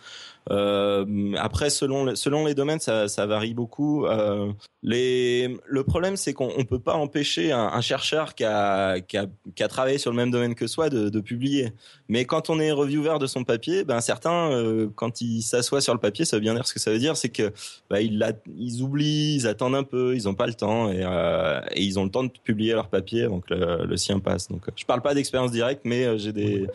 Euh, 0.52 1.34
après, 1.38 1.70
selon 1.70 2.16
selon 2.16 2.46
les 2.46 2.54
domaines, 2.56 2.80
ça, 2.80 3.08
ça 3.08 3.26
varie 3.26 3.54
beaucoup. 3.54 4.06
Euh, 4.06 4.52
les, 4.84 5.58
le 5.66 5.84
problème, 5.84 6.16
c'est 6.16 6.34
qu'on 6.34 6.52
on 6.58 6.64
peut 6.64 6.80
pas 6.80 6.94
empêcher 6.96 7.52
un, 7.52 7.60
un 7.74 7.82
chercheur 7.82 8.36
qui 8.36 8.44
a, 8.46 9.00
qui, 9.02 9.18
a, 9.18 9.26
qui 9.56 9.64
a 9.64 9.68
travaillé 9.68 9.98
sur 9.98 10.12
le 10.12 10.18
même 10.18 10.32
domaine 10.32 10.56
que 10.56 10.68
soi 10.68 10.90
de, 10.90 11.10
de 11.10 11.20
publier. 11.20 11.74
Mais 12.08 12.26
quand 12.26 12.50
on 12.50 12.60
est 12.60 12.72
reviewer 12.72 13.18
de 13.20 13.28
son 13.28 13.44
papier, 13.44 13.84
ben 13.84 14.00
certains, 14.00 14.52
euh, 14.52 14.88
quand 14.96 15.20
ils 15.22 15.42
s'assoient 15.42 15.82
sur 15.82 15.94
le 15.94 16.00
papier, 16.00 16.24
ça 16.26 16.38
veut 16.38 16.42
bien 16.42 16.54
dire 16.54 16.66
ce 16.68 16.74
que 16.74 16.80
ça 16.80 16.92
veut 16.92 17.00
dire, 17.00 17.18
c'est 17.18 17.30
que 17.30 17.52
bah, 17.90 18.00
ils, 18.02 18.18
la- 18.18 18.32
ils 18.58 18.82
oublient, 18.82 19.36
ils 19.36 19.48
attendent 19.48 19.76
un 19.76 19.84
peu, 19.84 20.16
ils 20.16 20.30
ont 20.30 20.36
pas 20.36 20.48
le 20.48 20.54
temps 20.54 20.90
et, 20.92 21.02
euh, 21.04 21.60
et 21.72 21.84
ils 21.84 22.00
ont 22.00 22.06
le 22.06 22.12
temps 22.12 22.24
de 22.24 22.30
publier 22.44 22.74
leur 22.74 22.88
papier 22.88 23.24
avant 23.24 23.42
que 23.42 23.54
le, 23.54 23.86
le 23.86 23.98
sien 23.98 24.20
passe. 24.20 24.48
Donc, 24.48 24.70
euh, 24.70 24.72
je 24.76 24.86
parle 24.86 25.02
pas 25.02 25.14
d'expérience 25.14 25.52
directe, 25.52 25.82
mais 25.84 26.06
euh, 26.06 26.18
j'ai 26.18 26.32
des. 26.32 26.68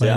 Ouais, 0.00 0.08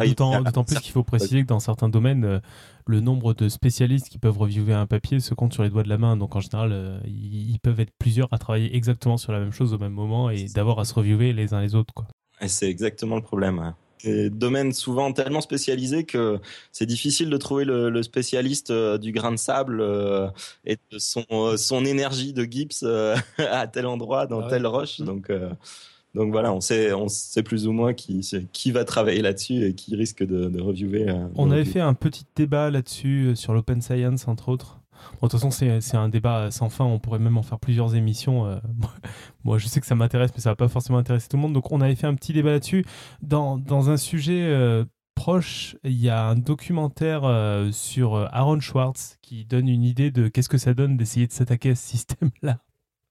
D'autant 0.46 0.64
plus 0.64 0.80
qu'il 0.80 0.92
faut 0.94 1.04
préciser 1.04 1.42
que 1.44 1.48
dans 1.48 1.60
certains 1.60 1.90
domaines, 1.90 2.24
euh, 2.26 2.40
le 2.88 3.00
nombre 3.00 3.34
de 3.34 3.50
spécialistes 3.50 4.10
qui 4.10 4.18
peuvent 4.18 4.38
reviewer 4.38 4.74
un 4.74 4.86
papier 4.88 5.20
se 5.20 5.34
compte 5.34 5.54
sur 5.54 5.64
les 5.64 5.70
doigts 5.70 5.84
de 5.84 5.90
la 5.90 5.98
main. 5.98 6.18
Donc 6.18 6.36
en 6.36 6.40
général, 6.40 6.72
euh, 6.74 7.00
ils 7.06 7.60
peuvent 7.62 7.80
être 7.80 7.94
plusieurs 8.00 8.28
à 8.32 8.38
travailler 8.38 8.76
exactement 8.76 9.18
sur 9.18 9.32
la 9.32 9.40
même 9.40 9.52
chose 9.52 9.74
au 9.74 9.78
même 9.78 9.94
moment 9.94 10.30
et 10.30 10.46
d'avoir 10.46 10.80
à 10.80 10.86
se 10.86 10.94
reviewer 10.94 11.34
les 11.34 11.54
uns 11.54 11.62
les 11.62 11.76
autres. 11.76 11.94
Quoi. 11.94 12.08
Et 12.42 12.48
c'est 12.48 12.70
exactement 12.70 13.16
le 13.16 13.22
problème. 13.22 13.60
ouais. 13.60 13.70
Des 14.04 14.30
domaines 14.30 14.74
souvent 14.74 15.14
tellement 15.14 15.40
spécialisés 15.40 16.04
que 16.04 16.42
c'est 16.74 16.86
difficile 16.86 17.30
de 17.30 17.38
trouver 17.38 17.64
le, 17.64 17.90
le 17.90 18.04
spécialiste 18.04 18.70
euh, 18.70 18.98
du 18.98 19.14
grain 19.14 19.32
de 19.32 19.38
sable 19.38 19.80
euh, 19.80 20.28
et 20.66 20.76
de 20.92 20.98
son, 21.00 21.24
son 21.56 21.86
énergie 21.86 22.34
de 22.34 22.44
Gibbs 22.44 22.84
à 23.38 23.68
tel 23.68 23.86
endroit, 23.86 24.28
dans 24.28 24.42
Ah 24.42 24.44
ouais. 24.44 24.50
telle 24.50 24.68
roche. 24.68 25.00
Donc, 25.00 25.30
euh, 25.30 25.52
donc 26.16 26.32
voilà, 26.32 26.54
on 26.54 26.62
sait, 26.62 26.94
on 26.94 27.08
sait 27.08 27.44
plus 27.44 27.68
ou 27.68 27.72
moins 27.72 27.94
qui, 27.94 28.22
qui 28.52 28.72
va 28.72 28.86
travailler 28.86 29.22
là-dessus 29.22 29.66
et 29.66 29.74
qui 29.74 29.96
risque 29.96 30.24
de, 30.24 30.48
de 30.48 30.62
reviewer. 30.62 31.10
euh, 31.10 31.28
On 31.36 31.48
de 31.48 31.54
avait 31.54 31.66
fait 31.66 31.80
un 31.80 31.94
petit 31.94 32.26
débat 32.36 32.70
là-dessus 32.70 33.28
euh, 33.30 33.36
sur 33.36 33.54
l'open 33.54 33.82
science, 33.82 34.28
entre 34.28 34.50
autres. 34.50 34.80
Bon, 35.20 35.28
de 35.28 35.32
toute 35.32 35.40
façon, 35.42 35.52
c'est 35.52 35.98
un 35.98 36.08
débat 36.08 36.50
sans 36.50 36.70
fin. 36.70 36.86
On 36.86 36.98
pourrait 37.00 37.20
même 37.20 37.38
en 37.38 37.44
faire 37.44 37.60
plusieurs 37.60 37.94
émissions. 37.96 38.46
euh, 38.46 38.58
Moi, 39.44 39.58
je 39.58 39.68
sais 39.68 39.82
que 39.82 39.86
ça 39.88 39.96
m'intéresse, 39.96 40.32
mais 40.34 40.40
ça 40.42 40.52
va 40.52 40.56
pas 40.56 40.70
forcément 40.70 40.98
intéresser 41.00 41.28
tout 41.28 41.36
le 41.36 41.42
monde. 41.42 41.54
Donc, 41.54 41.72
on 41.72 41.82
avait 41.82 41.96
fait 41.96 42.08
un 42.08 42.16
petit 42.16 42.32
débat 42.32 42.52
là-dessus. 42.52 42.86
Dans, 43.22 43.58
dans 43.58 43.90
un 43.90 43.98
sujet 43.98 44.44
euh, 44.44 44.86
proche, 45.16 45.76
il 45.84 46.00
y 46.00 46.10
a 46.10 46.26
un 46.28 46.36
documentaire 46.36 47.24
euh, 47.26 47.70
sur 47.72 48.16
euh, 48.16 48.28
Aaron 48.32 48.60
Schwartz 48.62 49.18
qui 49.22 49.44
donne 49.46 49.68
une 49.68 49.84
idée 49.84 50.10
de 50.12 50.28
qu'est-ce 50.30 50.48
que 50.50 50.58
ça 50.58 50.74
donne 50.74 50.96
d'essayer 50.96 51.28
de 51.28 51.34
s'attaquer 51.34 51.72
à 51.72 51.76
ce 51.76 51.86
système-là. 51.90 52.60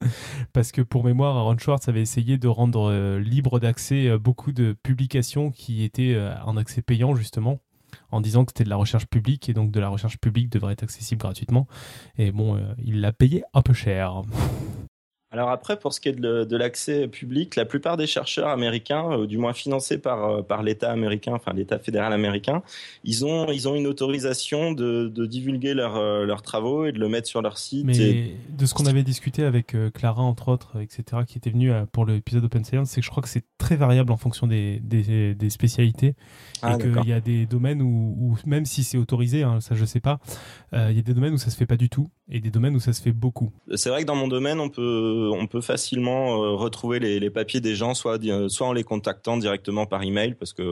Parce 0.52 0.72
que 0.72 0.82
pour 0.82 1.04
mémoire, 1.04 1.36
Aaron 1.36 1.58
Schwartz 1.58 1.88
avait 1.88 2.02
essayé 2.02 2.38
de 2.38 2.48
rendre 2.48 2.90
euh, 2.90 3.18
libre 3.20 3.60
d'accès 3.60 4.08
euh, 4.08 4.18
beaucoup 4.18 4.52
de 4.52 4.76
publications 4.82 5.50
qui 5.50 5.84
étaient 5.84 6.14
euh, 6.14 6.34
en 6.44 6.56
accès 6.56 6.82
payant, 6.82 7.14
justement 7.14 7.60
en 8.10 8.22
disant 8.22 8.46
que 8.46 8.52
c'était 8.52 8.64
de 8.64 8.70
la 8.70 8.76
recherche 8.76 9.06
publique 9.06 9.50
et 9.50 9.52
donc 9.52 9.70
de 9.70 9.78
la 9.78 9.90
recherche 9.90 10.18
publique 10.18 10.48
devrait 10.48 10.72
être 10.72 10.82
accessible 10.82 11.20
gratuitement. 11.20 11.66
Et 12.16 12.32
bon, 12.32 12.58
il 12.78 13.02
l'a 13.02 13.12
payé 13.12 13.42
un 13.52 13.60
peu 13.60 13.74
cher. 13.74 14.22
Alors 15.32 15.48
après, 15.48 15.78
pour 15.78 15.94
ce 15.94 16.00
qui 16.00 16.10
est 16.10 16.12
de, 16.12 16.44
de 16.44 16.56
l'accès 16.58 17.08
public, 17.08 17.56
la 17.56 17.64
plupart 17.64 17.96
des 17.96 18.06
chercheurs 18.06 18.48
américains, 18.48 19.16
ou 19.16 19.26
du 19.26 19.38
moins 19.38 19.54
financés 19.54 19.96
par, 19.96 20.24
euh, 20.28 20.42
par 20.42 20.62
l'État 20.62 20.90
américain, 20.92 21.32
enfin 21.34 21.54
l'État 21.54 21.78
fédéral 21.78 22.12
américain, 22.12 22.62
ils 23.02 23.24
ont, 23.24 23.50
ils 23.50 23.66
ont 23.66 23.74
une 23.74 23.86
autorisation 23.86 24.72
de, 24.72 25.08
de 25.08 25.24
divulguer 25.24 25.72
leurs 25.72 25.96
euh, 25.96 26.26
leurs 26.26 26.42
travaux 26.42 26.84
et 26.84 26.92
de 26.92 26.98
le 26.98 27.08
mettre 27.08 27.28
sur 27.28 27.40
leur 27.40 27.56
site. 27.56 27.86
Mais 27.86 27.96
et- 27.96 28.36
de 28.50 28.66
ce 28.66 28.74
qu'on 28.74 28.84
avait 28.84 29.02
discuté 29.02 29.42
avec 29.42 29.74
euh, 29.74 29.88
Clara, 29.90 30.20
entre 30.22 30.48
autres, 30.48 30.78
etc., 30.80 31.22
qui 31.26 31.38
était 31.38 31.50
venue 31.50 31.72
euh, 31.72 31.86
pour 31.90 32.04
l'épisode 32.04 32.44
Open 32.44 32.62
Science, 32.64 32.90
c'est 32.90 33.00
que 33.00 33.04
je 33.06 33.10
crois 33.10 33.22
que 33.22 33.28
c'est 33.30 33.44
très 33.56 33.76
variable 33.76 34.12
en 34.12 34.18
fonction 34.18 34.46
des, 34.46 34.80
des, 34.80 35.34
des 35.34 35.50
spécialités. 35.50 36.14
Ah, 36.60 36.74
et 36.74 36.78
qu'il 36.78 37.08
y 37.08 37.12
a 37.14 37.20
des 37.20 37.46
domaines 37.46 37.80
où, 37.80 38.14
où 38.20 38.36
même 38.46 38.66
si 38.66 38.84
c'est 38.84 38.98
autorisé, 38.98 39.42
hein, 39.44 39.60
ça 39.60 39.74
je 39.74 39.84
sais 39.86 40.00
pas, 40.00 40.20
euh, 40.74 40.88
il 40.90 40.96
y 40.96 41.00
a 41.00 41.02
des 41.02 41.14
domaines 41.14 41.32
où 41.34 41.38
ça 41.38 41.50
se 41.50 41.56
fait 41.56 41.66
pas 41.66 41.76
du 41.78 41.88
tout. 41.88 42.10
et 42.28 42.40
des 42.40 42.50
domaines 42.50 42.76
où 42.76 42.80
ça 42.80 42.92
se 42.92 43.02
fait 43.02 43.12
beaucoup. 43.12 43.50
C'est 43.74 43.88
vrai 43.90 44.02
que 44.02 44.06
dans 44.06 44.14
mon 44.14 44.28
domaine, 44.28 44.60
on 44.60 44.68
peut, 44.68 45.21
on 45.30 45.46
peut 45.46 45.60
facilement 45.60 46.42
euh, 46.42 46.54
retrouver 46.54 46.98
les, 46.98 47.30
papiers 47.30 47.60
des 47.60 47.74
gens, 47.74 47.94
soit, 47.94 48.20
soit 48.48 48.66
en 48.66 48.72
les 48.72 48.84
contactant 48.84 49.36
directement 49.36 49.86
par 49.86 50.02
email, 50.02 50.34
parce 50.34 50.52
que 50.52 50.62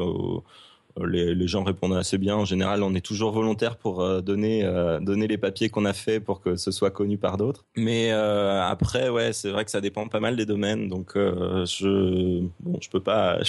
euh, 0.99 1.07
les, 1.07 1.47
gens 1.47 1.63
répondent 1.65 1.95
assez 1.95 2.19
bien. 2.19 2.37
En 2.37 2.45
général, 2.45 2.83
on 2.83 2.95
est 2.95 3.01
toujours 3.01 3.33
volontaire 3.33 3.77
pour 3.77 4.01
euh, 4.01 4.21
donner, 4.21 4.65
euh, 4.65 4.99
les 5.01 5.39
papiers 5.39 5.69
qu'on 5.69 5.85
a 5.85 5.93
fait 5.93 6.21
pour 6.21 6.41
que 6.41 6.57
ce 6.57 6.71
soit 6.71 6.91
connu 6.91 7.19
par 7.19 7.37
d'autres. 7.37 7.65
Mais 7.77 8.11
euh, 8.13 8.63
après, 8.63 9.09
ouais, 9.09 9.33
c'est 9.33 9.51
vrai 9.51 9.65
que 9.65 9.71
ça 9.71 9.81
dépend 9.81 10.09
pas 10.09 10.21
mal 10.21 10.37
des 10.37 10.47
domaines. 10.47 10.89
Donc, 10.89 11.13
je, 11.15 12.41
bon, 12.61 12.79
je 12.81 12.91
peux 12.91 13.01
pas, 13.01 13.43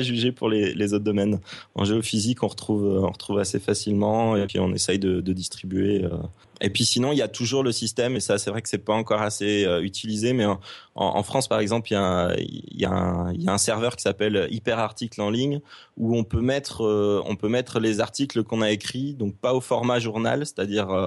juger 0.00 0.32
pour 0.32 0.48
les, 0.48 0.94
autres 0.94 1.04
domaines. 1.04 1.40
En 1.74 1.84
géophysique, 1.84 2.42
on 2.42 2.48
retrouve, 2.48 3.38
assez 3.38 3.60
facilement 3.60 4.36
et 4.36 4.46
puis 4.46 4.58
on 4.58 4.72
essaye 4.72 4.98
de 4.98 5.32
distribuer 5.32 6.04
et 6.60 6.70
puis 6.70 6.84
sinon, 6.84 7.12
il 7.12 7.18
y 7.18 7.22
a 7.22 7.28
toujours 7.28 7.62
le 7.62 7.72
système, 7.72 8.16
et 8.16 8.20
ça, 8.20 8.38
c'est 8.38 8.50
vrai 8.50 8.62
que 8.62 8.68
c'est 8.68 8.78
pas 8.78 8.94
encore 8.94 9.22
assez 9.22 9.64
euh, 9.64 9.82
utilisé, 9.82 10.32
mais 10.32 10.44
en, 10.44 10.60
en, 10.94 11.22
France, 11.22 11.48
par 11.48 11.60
exemple, 11.60 11.88
il 11.90 11.94
y 11.94 11.96
a 11.96 12.02
un, 12.02 13.32
y 13.32 13.42
y 13.42 13.48
a 13.48 13.52
un 13.52 13.58
serveur 13.58 13.96
qui 13.96 14.02
s'appelle 14.02 14.48
Hyperarticle 14.50 15.20
en 15.20 15.30
ligne, 15.30 15.60
où 15.96 16.16
on 16.16 16.24
peut 16.24 16.40
mettre, 16.40 16.84
euh, 16.84 17.22
on 17.26 17.36
peut 17.36 17.48
mettre 17.48 17.80
les 17.80 18.00
articles 18.00 18.42
qu'on 18.42 18.62
a 18.62 18.70
écrits, 18.70 19.14
donc 19.14 19.36
pas 19.36 19.54
au 19.54 19.60
format 19.60 20.00
journal, 20.00 20.44
c'est-à-dire 20.44 20.90
euh, 20.90 21.06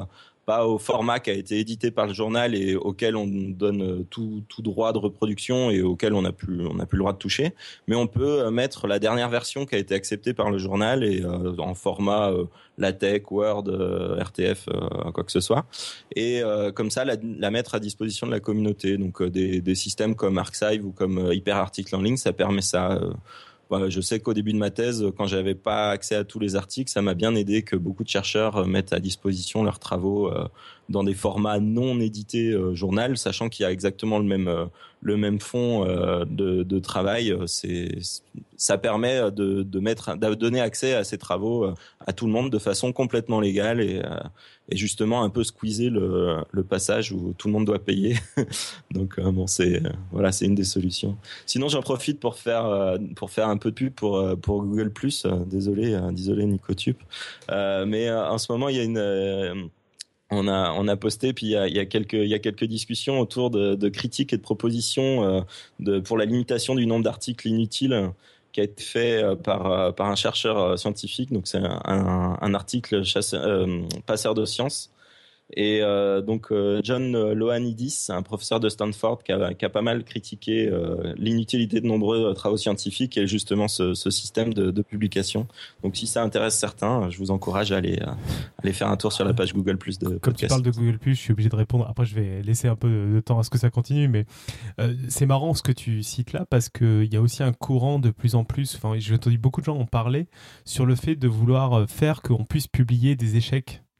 au 0.59 0.77
format 0.77 1.19
qui 1.19 1.29
a 1.29 1.33
été 1.33 1.59
édité 1.59 1.91
par 1.91 2.07
le 2.07 2.13
journal 2.13 2.55
et 2.55 2.75
auquel 2.75 3.15
on 3.15 3.27
donne 3.27 3.81
euh, 3.81 4.05
tout, 4.09 4.43
tout 4.47 4.61
droit 4.61 4.93
de 4.93 4.97
reproduction 4.97 5.71
et 5.71 5.81
auquel 5.81 6.13
on 6.13 6.21
n'a 6.21 6.31
plus 6.31 6.61
plus 6.91 6.97
le 6.97 6.99
droit 6.99 7.13
de 7.13 7.17
toucher, 7.17 7.53
mais 7.87 7.95
on 7.95 8.07
peut 8.07 8.41
euh, 8.41 8.51
mettre 8.51 8.87
la 8.87 8.99
dernière 8.99 9.29
version 9.29 9.65
qui 9.65 9.75
a 9.75 9.77
été 9.77 9.95
acceptée 9.95 10.33
par 10.33 10.51
le 10.51 10.57
journal 10.57 11.03
et 11.03 11.21
euh, 11.23 11.55
en 11.57 11.73
format 11.73 12.31
euh, 12.31 12.45
LaTeX, 12.77 13.25
Word, 13.31 13.65
RTF, 14.19 14.67
quoi 15.13 15.23
que 15.23 15.31
ce 15.31 15.39
soit, 15.39 15.65
et 16.15 16.41
comme 16.73 16.89
ça 16.89 17.05
la, 17.05 17.51
mettre 17.51 17.75
à 17.75 17.79
disposition 17.79 18.25
de 18.25 18.31
la 18.31 18.39
communauté. 18.39 18.97
Donc 18.97 19.21
des, 19.21 19.75
systèmes 19.75 20.15
comme 20.15 20.37
ArcSive 20.39 20.85
ou 20.85 20.91
comme 20.91 21.31
HyperArticle 21.31 21.95
en 21.95 22.01
ligne, 22.01 22.17
ça 22.17 22.33
permet 22.33 22.61
ça 22.61 22.99
je 23.89 24.01
sais 24.01 24.19
qu'au 24.19 24.33
début 24.33 24.53
de 24.53 24.57
ma 24.57 24.69
thèse, 24.69 25.05
quand 25.17 25.27
j'avais 25.27 25.55
pas 25.55 25.91
accès 25.91 26.15
à 26.15 26.23
tous 26.23 26.39
les 26.39 26.55
articles, 26.55 26.91
ça 26.91 27.01
m'a 27.01 27.13
bien 27.13 27.35
aidé 27.35 27.63
que 27.63 27.75
beaucoup 27.75 28.03
de 28.03 28.09
chercheurs 28.09 28.57
euh, 28.57 28.65
mettent 28.65 28.93
à 28.93 28.99
disposition 28.99 29.63
leurs 29.63 29.79
travaux 29.79 30.27
euh, 30.27 30.47
dans 30.91 31.03
des 31.03 31.13
formats 31.13 31.59
non 31.59 31.99
édités 31.99 32.51
euh, 32.51 32.75
journal, 32.75 33.17
sachant 33.17 33.49
qu'il 33.49 33.63
y 33.63 33.65
a 33.65 33.71
exactement 33.71 34.19
le 34.19 34.25
même 34.25 34.67
le 35.03 35.17
même 35.17 35.39
fond 35.39 35.83
de, 35.83 36.61
de, 36.61 36.79
travail. 36.79 37.35
C'est 37.47 37.97
ça 38.55 38.77
permet 38.77 39.31
de, 39.31 39.63
de 39.63 39.79
mettre 39.79 40.15
de 40.15 40.35
donner 40.35 40.61
accès 40.61 40.93
à 40.93 41.03
ces 41.03 41.17
travaux 41.17 41.73
à 42.05 42.13
tout 42.13 42.27
le 42.27 42.31
monde 42.31 42.51
de 42.51 42.59
façon 42.59 42.93
complètement 42.93 43.39
légale 43.39 43.81
et 43.81 43.99
et 44.71 44.77
justement 44.77 45.23
un 45.23 45.29
peu 45.29 45.43
squeezer 45.43 45.89
le, 45.89 46.37
le 46.51 46.63
passage 46.63 47.11
où 47.11 47.33
tout 47.37 47.47
le 47.47 47.53
monde 47.53 47.65
doit 47.65 47.83
payer. 47.83 48.15
Donc 48.91 49.19
euh, 49.19 49.31
bon, 49.31 49.45
c'est 49.45 49.81
voilà, 50.11 50.31
c'est 50.31 50.45
une 50.45 50.55
des 50.55 50.63
solutions. 50.63 51.17
Sinon, 51.45 51.67
j'en 51.67 51.81
profite 51.81 52.19
pour 52.19 52.37
faire 52.37 52.65
euh, 52.65 52.97
pour 53.15 53.31
faire 53.31 53.49
un 53.49 53.57
peu 53.57 53.71
de 53.71 53.75
pub 53.75 53.93
pour 53.93 54.17
euh, 54.17 54.35
pour 54.35 54.63
Google 54.63 54.91
Plus. 54.91 55.27
désolé, 55.45 55.99
désolé 56.11 56.45
Nicotube. 56.45 56.97
mais 57.49 58.11
en 58.11 58.37
ce 58.37 58.51
moment, 58.51 58.69
il 58.69 58.77
y 58.77 58.79
a 58.79 58.83
une 58.83 59.69
on 60.31 60.47
a 60.47 60.73
on 60.77 60.87
a 60.87 60.95
posté 60.95 61.33
puis 61.33 61.47
il 61.47 61.51
y 61.51 61.57
a, 61.57 61.67
y 61.67 61.79
a 61.79 61.85
quelques 61.85 62.13
y 62.13 62.33
a 62.33 62.39
quelques 62.39 62.65
discussions 62.65 63.19
autour 63.19 63.51
de, 63.51 63.89
critiques 63.89 64.33
et 64.33 64.37
de 64.37 64.41
propositions 64.41 65.45
de 65.79 65.99
pour 65.99 66.17
la 66.17 66.25
limitation 66.25 66.73
du 66.75 66.85
nombre 66.85 67.03
d'articles 67.03 67.47
inutiles 67.47 68.11
qui 68.51 68.59
a 68.59 68.63
été 68.63 68.83
fait 68.83 69.23
euh, 69.23 69.35
par, 69.35 69.71
euh, 69.71 69.91
par 69.91 70.07
un 70.07 70.15
chercheur 70.15 70.57
euh, 70.57 70.77
scientifique. 70.77 71.31
Donc 71.31 71.47
c'est 71.47 71.59
un, 71.59 72.53
article 72.53 73.03
chasseur, 73.03 73.67
passeur 74.05 74.35
de 74.35 74.45
sciences 74.45 74.91
et 75.53 75.81
euh, 75.81 76.21
donc 76.21 76.51
euh, 76.51 76.81
John 76.83 77.33
Loanidis, 77.33 78.07
un 78.09 78.21
professeur 78.21 78.59
de 78.59 78.69
Stanford 78.69 79.23
qui 79.23 79.31
a, 79.31 79.53
qui 79.53 79.65
a 79.65 79.69
pas 79.69 79.81
mal 79.81 80.03
critiqué 80.03 80.67
euh, 80.67 81.13
l'inutilité 81.17 81.81
de 81.81 81.87
nombreux 81.87 82.33
travaux 82.33 82.57
scientifiques 82.57 83.17
et 83.17 83.27
justement 83.27 83.67
ce, 83.67 83.93
ce 83.93 84.09
système 84.09 84.53
de, 84.53 84.71
de, 84.71 84.81
publication. 84.81 85.47
Donc 85.83 85.95
si 85.95 86.07
ça 86.07 86.23
intéresse 86.23 86.57
certains, 86.57 87.09
je 87.09 87.17
vous 87.17 87.31
encourage 87.31 87.71
à 87.71 87.77
aller, 87.77 87.99
à 88.01 88.17
aller 88.63 88.73
faire 88.73 88.87
un 88.87 88.97
tour 88.97 89.13
sur 89.13 89.25
la 89.25 89.33
page 89.33 89.53
Google 89.53 89.77
Plus 89.77 89.99
de 89.99 90.17
Comme 90.17 90.33
tu 90.33 90.47
parles 90.47 90.61
de 90.61 90.71
Google 90.71 90.97
Plus, 90.97 91.15
je 91.15 91.19
suis 91.19 91.31
obligé 91.33 91.49
de 91.49 91.55
répondre. 91.55 91.85
Après, 91.89 92.05
je 92.05 92.15
vais 92.15 92.41
laisser 92.41 92.67
un 92.67 92.75
peu 92.75 92.89
de 92.89 93.19
temps 93.19 93.39
à 93.39 93.43
ce 93.43 93.49
que 93.49 93.57
ça 93.57 93.69
continue, 93.69 94.07
mais 94.07 94.25
euh, 94.79 94.93
c'est 95.09 95.25
marrant 95.25 95.53
ce 95.53 95.63
que 95.63 95.71
tu 95.71 96.03
cites 96.03 96.33
là 96.33 96.45
parce 96.49 96.69
qu'il 96.69 97.11
y 97.11 97.17
a 97.17 97.21
aussi 97.21 97.43
un 97.43 97.53
courant 97.53 97.99
de 97.99 98.09
plus 98.09 98.35
en 98.35 98.43
plus. 98.43 98.75
Enfin, 98.75 98.93
j'ai 98.97 99.15
entendu 99.15 99.37
beaucoup 99.37 99.61
de 99.61 99.65
gens 99.65 99.77
en 99.77 99.85
parler 99.85 100.27
sur 100.65 100.85
le 100.85 100.95
fait 100.95 101.15
de 101.15 101.27
vouloir 101.27 101.89
faire 101.89 102.21
qu'on 102.21 102.45
puisse 102.45 102.67
publier 102.67 103.15
des 103.15 103.35
échecs 103.35 103.81
euh, 103.81 103.90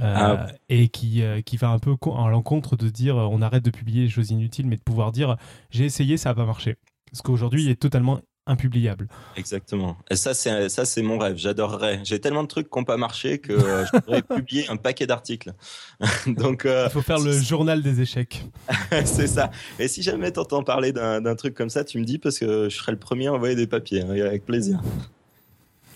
ah. 0.00 0.46
et 0.68 0.88
qui, 0.88 1.22
euh, 1.22 1.40
qui 1.42 1.56
va 1.56 1.68
un 1.68 1.78
peu 1.78 1.92
à 1.92 2.28
l'encontre 2.30 2.76
de 2.76 2.88
dire 2.88 3.16
euh, 3.16 3.28
on 3.30 3.42
arrête 3.42 3.64
de 3.64 3.70
publier 3.70 4.04
les 4.04 4.08
choses 4.08 4.30
inutiles, 4.30 4.66
mais 4.66 4.76
de 4.76 4.82
pouvoir 4.82 5.12
dire 5.12 5.36
j'ai 5.70 5.84
essayé, 5.84 6.16
ça 6.16 6.30
n'a 6.30 6.34
pas 6.34 6.46
marché. 6.46 6.76
Parce 7.10 7.22
qu'aujourd'hui, 7.22 7.64
il 7.64 7.70
est 7.70 7.80
totalement 7.80 8.20
impubliable. 8.46 9.06
Exactement. 9.36 9.96
Et 10.10 10.16
ça, 10.16 10.34
c'est 10.34 10.68
ça, 10.68 10.84
c'est 10.84 11.02
mon 11.02 11.18
rêve. 11.18 11.36
J'adorerais. 11.36 12.00
J'ai 12.04 12.20
tellement 12.20 12.42
de 12.42 12.48
trucs 12.48 12.70
qui 12.70 12.78
n'ont 12.78 12.84
pas 12.84 12.96
marché 12.96 13.38
que 13.38 13.56
je 13.56 14.00
pourrais 14.00 14.22
publier 14.36 14.68
un 14.68 14.76
paquet 14.76 15.06
d'articles. 15.06 15.52
Donc, 16.26 16.62
il 16.64 16.90
faut 16.90 17.02
faire 17.02 17.20
le 17.20 17.38
journal 17.38 17.82
des 17.82 18.00
échecs. 18.00 18.44
c'est 19.04 19.28
ça. 19.28 19.50
Et 19.78 19.86
si 19.86 20.02
jamais 20.02 20.32
t'entends 20.32 20.64
parler 20.64 20.92
d'un 20.92 21.36
truc 21.36 21.54
comme 21.54 21.70
ça, 21.70 21.84
tu 21.84 21.98
me 21.98 22.04
dis 22.04 22.18
parce 22.18 22.38
que 22.38 22.68
je 22.68 22.76
serai 22.76 22.92
le 22.92 22.98
premier 22.98 23.28
à 23.28 23.34
envoyer 23.34 23.54
des 23.54 23.68
papiers 23.68 24.02
hein, 24.02 24.10
avec 24.10 24.44
plaisir. 24.44 24.80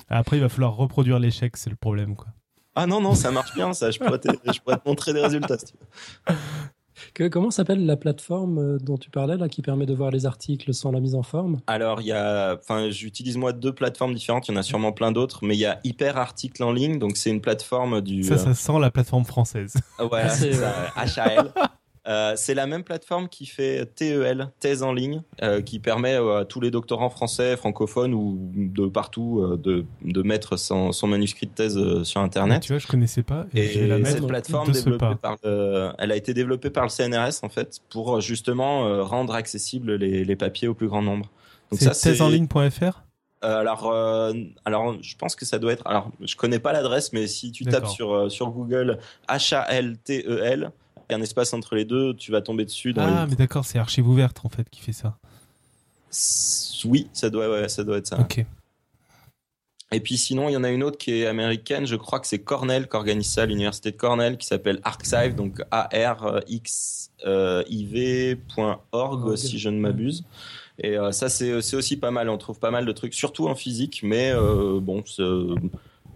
Après, 0.09 0.37
il 0.37 0.40
va 0.40 0.48
falloir 0.48 0.76
reproduire 0.76 1.18
l'échec, 1.18 1.56
c'est 1.56 1.70
le 1.70 1.76
problème, 1.76 2.14
quoi. 2.14 2.28
Ah 2.77 2.87
non, 2.87 3.01
non, 3.01 3.15
ça 3.15 3.31
marche 3.31 3.55
bien, 3.55 3.73
ça. 3.73 3.91
Je 3.91 3.99
pourrais, 3.99 4.19
te, 4.19 4.29
je 4.53 4.61
pourrais 4.61 4.77
te 4.77 4.87
montrer 4.87 5.12
des 5.15 5.23
résultats 5.23 5.59
si 5.59 5.67
tu 5.67 5.73
veux. 6.29 6.37
Que, 7.15 7.29
comment 7.29 7.51
s'appelle 7.51 7.85
la 7.85 7.97
plateforme 7.97 8.59
euh, 8.59 8.79
dont 8.79 8.97
tu 8.99 9.11
parlais 9.11 9.37
là 9.37 9.49
qui 9.49 9.62
permet 9.62 9.87
de 9.87 9.95
voir 9.95 10.11
les 10.11 10.27
articles 10.27 10.73
sans 10.73 10.93
la 10.93 11.01
mise 11.01 11.15
en 11.15 11.23
forme? 11.23 11.61
Alors 11.67 12.01
il 12.01 12.07
y 12.07 12.12
a, 12.12 12.57
enfin 12.59 12.91
j'utilise 12.91 13.37
moi 13.37 13.53
deux 13.53 13.73
plateformes 13.75 14.15
différentes. 14.15 14.49
Il 14.49 14.53
y 14.53 14.55
en 14.55 14.61
a 14.61 14.62
sûrement 14.62 14.93
plein 14.93 15.12
d'autres, 15.12 15.41
mais 15.43 15.55
il 15.57 15.61
y 15.61 15.67
a 15.67 15.79
Hyper 15.85 16.17
Article 16.17 16.62
en 16.62 16.73
ligne, 16.73 16.99
donc 16.99 17.17
c'est 17.17 17.31
une 17.31 17.41
plateforme 17.41 18.01
du. 18.01 18.23
Ça, 18.25 18.39
ça 18.39 18.55
sent 18.55 18.79
la 18.81 18.91
plateforme 18.91 19.25
française. 19.25 19.75
Voilà, 19.99 20.29
c'est 20.31 20.53
ça, 20.53 20.93
HAL. 20.97 21.53
Euh, 22.09 22.35
c'est 22.37 22.55
la 22.55 22.66
même 22.66 22.85
plateforme 22.85 23.29
qui 23.29 23.47
fait 23.47 23.87
TEL, 23.95 24.51
thèse 24.61 24.83
en 24.83 24.92
ligne, 24.92 25.23
euh, 25.42 25.61
qui 25.61 25.81
permet 25.81 26.14
à 26.14 26.45
tous 26.45 26.61
les 26.61 26.71
doctorants 26.71 27.11
français, 27.11 27.57
francophones 27.57 28.14
ou 28.14 28.38
de 28.55 28.87
partout 28.87 29.40
euh, 29.40 29.57
de, 29.57 29.85
de, 30.03 30.23
mettre 30.23 30.57
son, 30.57 30.92
son, 30.92 31.09
manuscrit 31.09 31.47
de 31.47 31.53
thèse 31.53 32.03
sur 32.05 32.21
Internet. 32.21 32.62
tu 32.62 32.73
vois, 32.73 32.79
je 32.79 32.87
connaissais 32.87 33.23
pas. 33.23 33.47
Et, 33.55 33.64
et 33.64 34.05
cette 34.05 34.27
plateforme, 34.27 34.73
par 35.21 35.37
elle 35.99 36.12
a 36.12 36.16
été 36.16 36.33
développée 36.33 36.71
par 36.71 36.85
le 36.85 36.90
CNRS 36.90 37.42
en 37.42 37.49
fait 37.49 37.81
pour 37.90 38.21
justement 38.21 39.05
rendre 39.05 39.35
accessibles 39.35 39.95
les, 39.95 40.25
les, 40.25 40.37
papiers 40.37 40.69
au 40.69 40.75
plus 40.75 40.88
grand 40.88 41.03
nombre. 41.03 41.31
C'est 41.73 41.90
thèseenligne.fr 41.90 43.03
alors, 43.42 43.92
euh, 43.92 44.33
alors, 44.64 44.97
je 45.03 45.14
pense 45.14 45.37
que 45.37 45.45
ça 45.45 45.59
doit 45.59 45.73
être. 45.73 45.87
Alors, 45.87 46.11
je 46.21 46.35
connais 46.37 46.59
pas 46.59 46.73
l'adresse, 46.73 47.12
mais 47.12 47.27
si 47.27 47.53
tu 47.53 47.64
tapes 47.64 47.87
sur 47.87 48.31
sur 48.33 48.51
Google 48.51 48.99
H 49.29 49.55
A 49.55 49.71
L 49.73 49.99
T 50.03 50.25
E 50.27 50.42
L, 50.42 50.73
un 51.11 51.23
espace 51.23 51.53
entre 51.53 51.75
les 51.75 51.85
deux, 51.85 52.14
tu 52.14 52.33
vas 52.33 52.40
tomber 52.40 52.64
dessus. 52.64 52.92
Dans 52.92 53.03
ah, 53.03 53.27
mais 53.29 53.37
d'accord, 53.37 53.64
c'est 53.64 53.79
Archive 53.79 54.09
ouverte 54.09 54.40
en 54.45 54.49
fait 54.49 54.69
qui 54.71 54.81
fait 54.81 54.92
ça. 54.92 55.19
Oui, 56.85 57.09
ça 57.12 57.31
doit, 57.31 57.49
ouais, 57.49 57.69
ça 57.69 57.85
doit 57.85 57.99
être 57.99 58.07
ça. 58.07 58.21
Ok. 58.21 58.45
Et 59.92 60.01
puis 60.01 60.16
sinon, 60.16 60.49
il 60.49 60.53
y 60.53 60.57
en 60.57 60.64
a 60.64 60.71
une 60.71 60.83
autre 60.83 60.99
qui 60.99 61.12
est 61.12 61.27
américaine, 61.27 61.87
je 61.87 61.95
crois 61.95 62.19
que 62.19 62.27
c'est 62.27 62.40
Cornell 62.40 62.88
qui 62.88 62.97
organise 62.97 63.29
ça, 63.29 63.47
l'université 63.47 63.92
de 63.92 63.97
Cornell, 63.97 64.37
qui 64.37 64.47
s'appelle 64.47 64.81
ArXiv, 64.83 65.37
donc 65.37 65.62
A-R-X-I-V.org, 65.71 67.07
si 69.37 69.59
je 69.61 69.69
ne 69.69 69.79
m'abuse. 69.79 70.25
Et 70.79 70.99
euh, 70.99 71.12
ça, 71.12 71.29
c'est 71.29 71.55
aussi 71.55 71.97
pas 71.97 72.11
mal, 72.11 72.29
on 72.29 72.37
trouve 72.37 72.59
pas 72.59 72.73
mal 72.73 72.85
de 72.85 72.92
trucs, 72.92 73.14
surtout 73.14 73.47
en 73.47 73.55
physique, 73.55 74.01
mais 74.03 74.33
euh, 74.35 74.81
bon, 74.81 75.05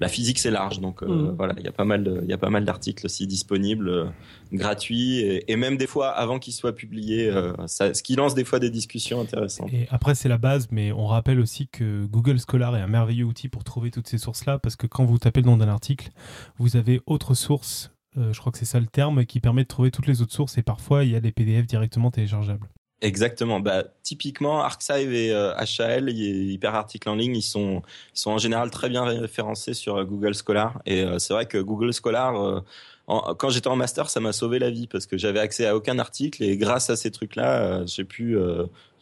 la 0.01 0.09
physique 0.09 0.39
c'est 0.39 0.51
large, 0.51 0.81
donc 0.81 1.03
euh, 1.03 1.07
mm. 1.07 1.35
voilà, 1.37 1.55
il 1.59 1.65
y 1.65 1.69
a 1.69 1.73
pas 1.73 1.85
mal, 1.85 2.21
il 2.25 2.29
y 2.29 2.33
a 2.33 2.39
pas 2.39 2.49
mal 2.49 2.65
d'articles 2.65 3.05
aussi 3.05 3.27
disponibles, 3.27 3.89
euh, 3.89 4.07
gratuits 4.53 5.21
et, 5.21 5.53
et, 5.53 5.57
même 5.57 5.77
des 5.77 5.87
fois 5.87 6.09
avant 6.09 6.39
qu'ils 6.39 6.55
soient 6.55 6.75
publiés, 6.75 7.29
euh, 7.29 7.53
ça, 7.67 7.93
ce 7.93 8.03
qui 8.03 8.17
lance 8.17 8.35
des 8.35 8.45
fois 8.45 8.59
des 8.59 8.71
discussions 8.71 9.21
intéressantes. 9.21 9.73
Et 9.73 9.87
après 9.91 10.15
c'est 10.15 10.29
la 10.29 10.39
base, 10.39 10.69
mais 10.71 10.91
on 10.91 11.07
rappelle 11.07 11.39
aussi 11.39 11.69
que 11.69 12.07
Google 12.07 12.39
Scholar 12.41 12.75
est 12.77 12.81
un 12.81 12.87
merveilleux 12.87 13.27
outil 13.27 13.49
pour 13.49 13.63
trouver 13.63 13.91
toutes 13.91 14.09
ces 14.09 14.19
sources-là, 14.19 14.59
parce 14.59 14.75
que 14.75 14.87
quand 14.87 15.05
vous 15.05 15.19
tapez 15.19 15.43
le 15.43 15.47
nom 15.47 15.59
d'un 15.59 15.69
article, 15.69 16.11
vous 16.57 16.77
avez 16.77 17.03
autre 17.07 17.35
source. 17.35 17.93
je 18.17 18.39
crois 18.39 18.51
que 18.51 18.59
c'est 18.59 18.65
ça 18.65 18.81
le 18.81 18.87
terme 18.87 19.27
qui 19.27 19.39
permet 19.39 19.63
de 19.63 19.69
trouver 19.69 19.91
toutes 19.91 20.07
les 20.07 20.23
autres 20.23 20.33
sources 20.33 20.57
et 20.57 20.63
parfois 20.63 21.05
il 21.05 21.11
y 21.11 21.15
a 21.15 21.21
des 21.21 21.31
PDF 21.31 21.67
directement 21.67 22.11
téléchargeables. 22.11 22.69
Exactement. 23.03 23.61
Bah, 23.61 23.85
typiquement, 24.03 24.63
ArcSive 24.63 25.13
et 25.13 25.33
euh, 25.33 25.55
HAL, 25.55 26.11
Hyperarticle 26.11 27.09
en 27.09 27.15
ligne, 27.15 27.37
ils 27.37 27.43
sont, 27.43 27.83
ils 28.15 28.19
sont 28.19 28.31
en 28.31 28.39
général 28.39 28.71
très 28.71 28.89
bien 28.91 29.05
référencés 29.05 29.75
sur 29.75 29.97
euh, 29.97 30.05
Google 30.05 30.35
Scholar. 30.35 30.81
Et 30.85 31.03
euh, 31.03 31.19
c'est 31.19 31.33
vrai 31.33 31.47
que 31.47 31.57
Google 31.59 31.93
Scholar, 31.95 32.37
euh, 32.37 32.61
en, 33.07 33.35
quand 33.35 33.49
j'étais 33.49 33.69
en 33.69 33.77
master, 33.77 34.11
ça 34.11 34.21
m'a 34.21 34.33
sauvé 34.33 34.59
la 34.59 34.71
vie 34.71 34.87
parce 34.87 35.07
que 35.07 35.17
j'avais 35.17 35.41
accès 35.41 35.67
à 35.67 35.75
aucun 35.75 35.99
article 35.99 36.43
et 36.43 36.59
grâce 36.59 36.91
à 36.91 36.97
ces 36.97 37.11
trucs-là, 37.11 37.87
j'ai 37.87 38.05
pu, 38.05 38.37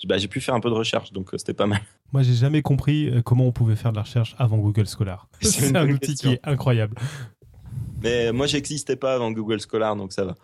bah, 0.07 0.17
j'ai 0.17 0.29
pu 0.29 0.41
faire 0.41 0.55
un 0.55 0.61
peu 0.61 0.71
de 0.71 0.75
recherche. 0.75 1.13
Donc 1.13 1.31
c'était 1.33 1.53
pas 1.53 1.67
mal. 1.67 1.81
Moi, 2.13 2.23
j'ai 2.23 2.35
jamais 2.35 2.63
compris 2.63 3.13
comment 3.25 3.47
on 3.47 3.53
pouvait 3.53 3.77
faire 3.77 3.91
de 3.91 3.97
la 3.97 4.05
recherche 4.05 4.35
avant 4.39 4.57
Google 4.57 4.87
Scholar. 4.87 5.29
C'est 5.43 5.77
un 5.77 5.91
outil 5.91 6.15
qui 6.15 6.29
est 6.29 6.41
incroyable. 6.45 6.97
Mais 8.03 8.33
moi, 8.33 8.47
j'existais 8.47 8.97
pas 8.97 9.15
avant 9.15 9.31
Google 9.31 9.61
Scholar, 9.61 9.95
donc 9.95 10.13
ça 10.13 10.25
va. 10.25 10.35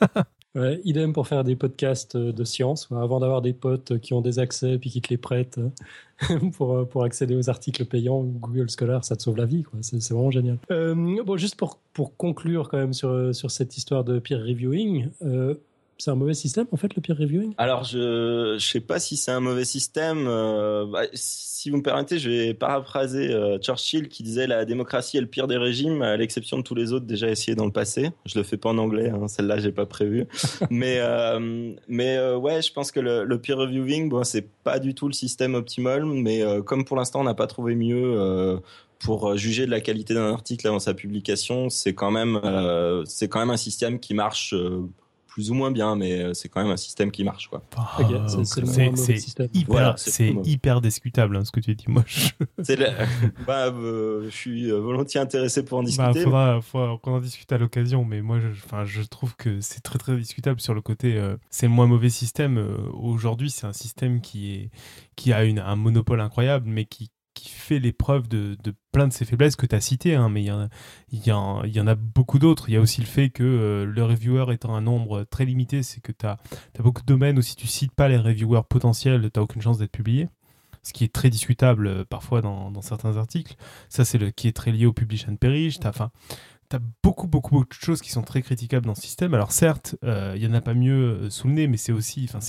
Idem 0.84 1.12
pour 1.12 1.28
faire 1.28 1.44
des 1.44 1.56
podcasts 1.56 2.16
euh, 2.16 2.32
de 2.32 2.44
science, 2.44 2.88
avant 2.90 3.20
d'avoir 3.20 3.42
des 3.42 3.52
potes 3.52 3.98
qui 3.98 4.14
ont 4.14 4.20
des 4.20 4.38
accès 4.38 4.78
puis 4.78 4.90
qui 4.90 5.00
te 5.00 5.10
les 5.10 5.18
prêtent 5.18 5.58
euh, 5.58 5.70
pour, 6.56 6.74
euh, 6.74 6.84
pour 6.84 7.04
accéder 7.04 7.36
aux 7.36 7.50
articles 7.50 7.84
payants. 7.84 8.22
Google 8.22 8.68
Scholar, 8.70 9.04
ça 9.04 9.16
te 9.16 9.22
sauve 9.22 9.36
la 9.36 9.46
vie. 9.46 9.64
C'est, 9.82 10.10
vraiment 10.10 10.30
génial. 10.30 10.58
Euh, 10.70 10.94
bon, 11.24 11.36
juste 11.36 11.56
pour, 11.56 11.78
pour 11.92 12.16
conclure 12.16 12.68
quand 12.68 12.78
même 12.78 12.92
sur, 12.92 13.34
sur 13.34 13.50
cette 13.50 13.76
histoire 13.76 14.04
de 14.04 14.18
peer 14.18 14.40
reviewing, 14.40 15.08
euh, 15.22 15.54
c'est 15.98 16.10
un 16.10 16.14
mauvais 16.14 16.34
système 16.34 16.66
en 16.72 16.76
fait 16.76 16.94
le 16.94 17.00
peer 17.02 17.16
reviewing? 17.16 17.54
Alors, 17.58 17.84
je 17.84 18.56
je 18.58 18.66
sais 18.66 18.80
pas 18.80 18.98
si 18.98 19.16
c'est 19.16 19.30
un 19.30 19.40
mauvais 19.40 19.64
système. 19.64 20.26
euh, 20.26 20.86
bah, 20.86 21.02
si 21.14 21.70
vous 21.70 21.78
me 21.78 21.82
permettez, 21.82 22.18
je 22.18 22.30
vais 22.30 22.54
paraphraser 22.54 23.32
euh, 23.32 23.58
Churchill 23.58 24.08
qui 24.08 24.22
disait 24.22 24.46
la 24.46 24.64
démocratie 24.64 25.16
est 25.16 25.20
le 25.20 25.26
pire 25.26 25.46
des 25.48 25.56
régimes, 25.56 26.02
à 26.02 26.16
l'exception 26.16 26.58
de 26.58 26.62
tous 26.62 26.74
les 26.74 26.92
autres 26.92 27.06
déjà 27.06 27.28
essayés 27.28 27.56
dans 27.56 27.64
le 27.64 27.72
passé. 27.72 28.10
Je 28.24 28.38
le 28.38 28.44
fais 28.44 28.56
pas 28.56 28.68
en 28.68 28.78
anglais, 28.78 29.08
hein, 29.10 29.26
celle-là 29.26 29.58
j'ai 29.58 29.72
pas 29.72 29.86
prévu. 29.86 30.26
mais 30.70 30.98
euh, 31.00 31.72
mais 31.88 32.18
ouais, 32.34 32.62
je 32.62 32.72
pense 32.72 32.92
que 32.92 33.00
le, 33.00 33.24
le 33.24 33.40
peer 33.40 33.56
reviewing, 33.56 34.08
bon, 34.08 34.22
c'est 34.22 34.46
pas 34.64 34.78
du 34.78 34.94
tout 34.94 35.08
le 35.08 35.14
système 35.14 35.54
optimal, 35.54 36.04
mais 36.04 36.42
comme 36.64 36.84
pour 36.84 36.96
l'instant 36.96 37.20
on 37.20 37.24
n'a 37.24 37.34
pas 37.34 37.46
trouvé 37.46 37.74
mieux. 37.74 38.60
pour 38.98 39.36
juger 39.36 39.66
de 39.66 39.70
la 39.70 39.80
qualité 39.80 40.14
d'un 40.14 40.32
article 40.32 40.66
avant 40.68 40.78
sa 40.78 40.94
publication, 40.94 41.68
c'est 41.68 41.94
quand 41.94 42.10
même 42.10 42.40
c'est 43.06 43.28
quand 43.28 43.40
même 43.40 43.50
un 43.50 43.56
système 43.56 43.98
qui 43.98 44.14
marche 44.14 44.54
plus 45.36 45.50
ou 45.50 45.54
moins 45.54 45.70
bien, 45.70 45.96
mais 45.96 46.18
euh, 46.22 46.32
c'est 46.32 46.48
quand 46.48 46.62
même 46.62 46.72
un 46.72 46.78
système 46.78 47.10
qui 47.10 47.22
marche 47.22 47.48
quoi. 47.48 47.62
Ok, 47.98 48.06
c'est- 48.96 49.16
système. 49.18 49.48
hyper, 49.52 49.66
Voilà, 49.68 49.94
c'est 49.98 50.10
c'est 50.10 50.28
le 50.28 50.32
mauvais. 50.32 50.48
hyper 50.50 50.80
discutable 50.80 51.36
hein, 51.36 51.44
ce 51.44 51.50
que 51.52 51.60
tu 51.60 51.74
dis. 51.74 51.84
Moi, 51.88 52.02
je, 52.06 52.30
C'est 52.62 52.76
le- 52.76 52.86
bah, 53.46 53.66
euh, 53.66 54.22
je 54.24 54.34
suis 54.34 54.70
euh, 54.72 54.80
volontiers 54.80 55.20
intéressé 55.20 55.62
pour 55.62 55.76
en 55.76 55.82
Bah, 55.82 55.88
discuter. 55.88 56.20
faudra, 56.22 56.62
faudra 56.62 56.96
qu'on 57.02 57.16
en 57.16 57.20
discute 57.20 57.52
à 57.52 57.58
l'occasion, 57.58 58.02
mais 58.06 58.22
moi, 58.22 58.40
je, 58.40 58.48
enfin, 58.48 58.86
je 58.86 59.02
trouve 59.02 59.36
que 59.36 59.60
c'est 59.60 59.80
très 59.82 59.98
très 59.98 60.16
discutable 60.16 60.58
sur 60.58 60.72
le 60.72 60.80
côté. 60.80 61.18
euh, 61.18 61.36
c'est 61.50 61.66
le 61.66 61.72
moins 61.72 61.86
mauvais 61.86 62.08
système. 62.08 62.56
euh, 62.56 62.78
Aujourd'hui, 62.94 63.50
c'est 63.50 63.66
un 63.66 63.74
système 63.74 64.22
qui 64.22 64.54
est 64.54 64.70
qui 65.16 65.34
a 65.34 65.44
une, 65.44 65.58
un 65.58 65.76
monopole 65.76 66.22
incroyable, 66.22 66.66
mais 66.66 66.86
qui 66.86 67.10
qui 67.36 67.50
fait 67.50 67.78
l'épreuve 67.78 68.28
de, 68.28 68.56
plein 68.90 69.06
de 69.06 69.12
ces 69.12 69.24
faiblesses 69.24 69.56
que 69.56 69.66
tu 69.66 69.74
as 69.74 69.80
citées, 69.80 70.14
hein, 70.14 70.28
mais 70.28 70.42
il 70.42 70.46
y, 70.46 71.32
en 71.32 71.86
a- 71.86 71.94
beaucoup 71.94 72.38
d'autres. 72.38 72.68
Il 72.68 72.72
y 72.72 72.76
a 72.76 72.80
aussi 72.80 73.00
le 73.00 73.06
fait 73.06 73.28
que 73.28 73.44
euh, 73.44 73.84
le 73.84 74.04
reviewer 74.04 74.52
étant 74.52 74.74
un 74.74 74.80
nombre 74.80 75.24
très 75.24 75.44
limité, 75.44 75.82
c'est 75.82 76.00
que 76.00 76.12
tu 76.12 76.26
as, 76.26 76.38
beaucoup 76.80 77.02
de 77.02 77.06
domaines 77.06 77.38
où 77.38 77.42
si 77.42 77.54
tu 77.54 77.66
cites 77.66 77.92
pas 77.92 78.08
les 78.08 78.16
reviewers 78.16 78.62
potentiels, 78.68 79.20
tu 79.30 79.38
n'as 79.38 79.42
aucune 79.42 79.62
chance 79.62 79.78
d'être 79.78 79.92
publié. 79.92 80.28
Ce 80.82 80.92
qui 80.92 81.04
est 81.04 81.12
très 81.12 81.30
discutable 81.30 81.86
euh, 81.88 82.04
parfois 82.08 82.40
dans, 82.40 82.80
certains 82.80 83.16
articles. 83.16 83.56
Ça, 83.88 84.04
c'est 84.04 84.18
le 84.18 84.30
qui 84.30 84.48
est 84.48 84.52
très 84.52 84.72
lié 84.72 84.86
au 84.86 84.92
publish 84.92 85.26
and 85.28 85.36
perish. 85.36 85.78
Enfin, 85.84 86.10
t'as 86.68 86.80
beaucoup, 87.02 87.26
beaucoup, 87.26 87.54
beaucoup 87.54 87.68
de 87.68 87.84
choses 87.84 88.00
qui 88.00 88.10
sont 88.10 88.22
très 88.22 88.42
critiquables 88.42 88.86
dans 88.86 88.94
ce 88.94 89.02
système. 89.02 89.34
Alors 89.34 89.52
certes, 89.52 89.96
euh, 90.04 90.34
il 90.36 90.42
y 90.42 90.46
en 90.46 90.54
a 90.54 90.60
pas 90.60 90.74
mieux 90.74 90.92
euh, 90.92 91.30
sous 91.30 91.48
le 91.48 91.54
nez, 91.54 91.68
mais 91.68 91.76
c'est 91.76 91.92
aussi, 91.92 92.28
enfin, 92.28 92.40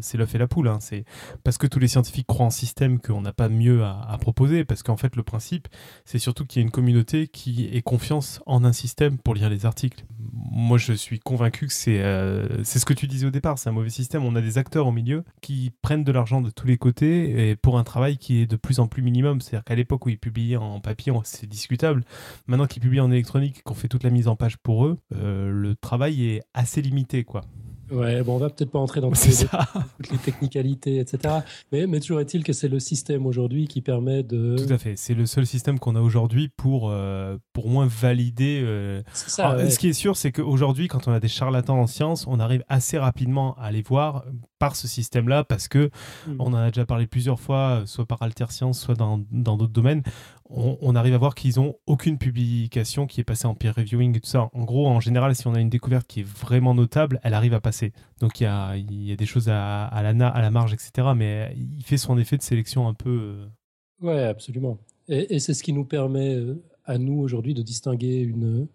c'est, 0.00 0.18
l'œuf 0.18 0.34
et 0.34 0.38
la 0.38 0.46
poule. 0.46 0.68
hein. 0.68 0.78
C'est 0.80 1.04
parce 1.42 1.58
que 1.58 1.66
tous 1.66 1.78
les 1.78 1.88
scientifiques 1.88 2.26
croient 2.26 2.46
en 2.46 2.50
système 2.50 3.00
qu'on 3.00 3.20
n'a 3.20 3.32
pas 3.32 3.48
mieux 3.48 3.84
à, 3.84 4.16
proposer. 4.20 4.64
Parce 4.64 4.82
qu'en 4.82 4.96
fait, 4.96 5.16
le 5.16 5.22
principe, 5.22 5.68
c'est 6.04 6.18
surtout 6.18 6.46
qu'il 6.46 6.60
y 6.60 6.62
a 6.62 6.64
une 6.64 6.70
communauté 6.70 7.28
qui 7.28 7.68
ait 7.72 7.82
confiance 7.82 8.40
en 8.46 8.64
un 8.64 8.72
système 8.72 9.18
pour 9.18 9.34
lire 9.34 9.50
les 9.50 9.66
articles. 9.66 10.04
Moi, 10.50 10.78
je 10.78 10.92
suis 10.92 11.18
convaincu 11.18 11.66
que 11.66 11.72
c'est, 11.72 12.00
euh, 12.00 12.62
c'est 12.64 12.78
ce 12.78 12.86
que 12.86 12.94
tu 12.94 13.06
disais 13.06 13.26
au 13.26 13.30
départ. 13.30 13.58
C'est 13.58 13.68
un 13.68 13.72
mauvais 13.72 13.90
système. 13.90 14.24
On 14.24 14.36
a 14.36 14.40
des 14.40 14.58
acteurs 14.58 14.86
au 14.86 14.92
milieu 14.92 15.24
qui 15.42 15.72
prennent 15.82 16.04
de 16.04 16.12
l'argent 16.12 16.40
de 16.40 16.50
tous 16.50 16.66
les 16.66 16.78
côtés 16.78 17.50
et 17.50 17.56
pour 17.56 17.78
un 17.78 17.84
travail 17.84 18.18
qui 18.18 18.40
est 18.40 18.46
de 18.46 18.56
plus 18.56 18.78
en 18.78 18.86
plus 18.86 19.02
minimum. 19.02 19.40
C'est-à-dire 19.40 19.64
qu'à 19.64 19.74
l'époque 19.74 20.06
où 20.06 20.08
ils 20.08 20.18
publiaient 20.18 20.56
en 20.56 20.80
papier, 20.80 21.12
c'est 21.24 21.48
discutable. 21.48 22.04
Maintenant 22.46 22.66
qu'ils 22.66 22.82
publient 22.82 23.00
en 23.00 23.10
électronique, 23.10 23.62
qu'on 23.64 23.74
fait 23.74 23.88
toute 23.88 24.04
la 24.04 24.10
mise 24.10 24.28
en 24.28 24.36
page 24.36 24.56
pour 24.58 24.86
eux, 24.86 24.98
euh, 25.14 25.50
le 25.50 25.74
travail 25.74 26.26
est 26.26 26.42
assez 26.54 26.82
limité, 26.82 27.24
quoi. 27.24 27.40
Ouais, 27.90 28.22
bon, 28.22 28.36
on 28.36 28.38
va 28.38 28.48
peut-être 28.48 28.70
pas 28.70 28.78
entrer 28.78 29.02
dans 29.02 29.10
les 29.10 29.14
toutes 29.16 30.10
les 30.10 30.16
technicalités, 30.16 30.98
etc. 31.00 31.34
Mais, 31.70 31.86
mais 31.86 32.00
toujours 32.00 32.18
est-il 32.18 32.42
que 32.42 32.54
c'est 32.54 32.68
le 32.68 32.80
système 32.80 33.26
aujourd'hui 33.26 33.68
qui 33.68 33.82
permet 33.82 34.22
de. 34.22 34.56
Tout 34.56 34.72
à 34.72 34.78
fait. 34.78 34.94
C'est 34.96 35.12
le 35.12 35.26
seul 35.26 35.46
système 35.46 35.78
qu'on 35.78 35.94
a 35.94 36.00
aujourd'hui 36.00 36.48
pour, 36.48 36.88
euh, 36.90 37.36
pour 37.52 37.68
moins 37.68 37.86
valider. 37.86 38.60
euh, 38.64 39.02
ça, 39.12 39.48
Alors, 39.50 39.62
ouais. 39.64 39.70
Ce 39.70 39.78
qui 39.78 39.88
est 39.88 39.92
sûr, 39.92 40.16
c'est 40.16 40.32
qu'aujourd'hui, 40.32 40.88
quand 40.88 41.08
on 41.08 41.12
a 41.12 41.20
des 41.20 41.28
charlatans 41.28 41.78
en 41.78 41.86
sciences, 41.86 42.26
on 42.26 42.40
arrive 42.40 42.64
assez 42.70 42.98
rapidement 42.98 43.54
à 43.58 43.70
les 43.70 43.82
voir 43.82 44.24
par 44.58 44.76
ce 44.76 44.88
système-là 44.88 45.44
parce 45.44 45.68
que 45.68 45.90
Mm. 46.26 46.36
on 46.38 46.46
en 46.46 46.54
a 46.54 46.70
déjà 46.70 46.86
parlé 46.86 47.06
plusieurs 47.06 47.38
fois, 47.38 47.82
soit 47.84 48.06
par 48.06 48.22
Alter 48.22 48.46
Science, 48.48 48.80
soit 48.80 48.94
dans 48.96 49.18
d'autres 49.30 49.66
domaines. 49.72 50.02
On, 50.50 50.94
arrive 50.94 51.14
à 51.14 51.18
voir 51.18 51.34
qu'ils 51.34 51.58
ont 51.58 51.76
aucune 51.86 52.18
publication 52.18 53.06
qui 53.06 53.20
est 53.20 53.24
passée 53.24 53.46
en 53.46 53.54
peer 53.54 53.74
reviewing 53.74 54.16
et 54.16 54.20
tout 54.20 54.28
ça. 54.28 54.50
En 54.52 54.64
gros, 54.64 54.86
en 54.86 55.00
général, 55.00 55.34
si 55.34 55.46
on 55.46 55.54
a 55.54 55.60
une 55.60 55.70
découverte 55.70 56.06
qui 56.06 56.20
est 56.20 56.26
vraiment 56.28 56.74
notable, 56.74 57.18
elle 57.22 57.32
arrive 57.32 57.54
à 57.54 57.60
passer. 57.60 57.92
Donc 58.20 58.40
il 58.40 58.44
y 58.44 58.46
a, 58.46 58.76
y 58.76 59.10
a 59.10 59.16
des 59.16 59.26
choses 59.26 59.48
à, 59.48 59.86
à, 59.86 60.02
la, 60.02 60.28
à 60.28 60.42
la 60.42 60.50
marge, 60.50 60.74
etc. 60.74 61.08
Mais 61.16 61.54
il 61.56 61.82
fait 61.82 61.96
son 61.96 62.18
effet 62.18 62.36
de 62.36 62.42
sélection 62.42 62.86
un 62.88 62.94
peu. 62.94 63.10
euh, 63.10 63.46
Ouais, 64.02 64.22
absolument. 64.24 64.78
Et, 65.08 65.34
et 65.34 65.38
c'est 65.40 65.54
ce 65.54 65.62
qui 65.62 65.72
nous 65.72 65.86
permet 65.86 66.34
euh, 66.34 66.62
à 66.84 66.98
nous 66.98 67.18
aujourd'hui 67.20 67.54
de 67.54 67.62
distinguer 67.62 68.18
une, 68.20 68.68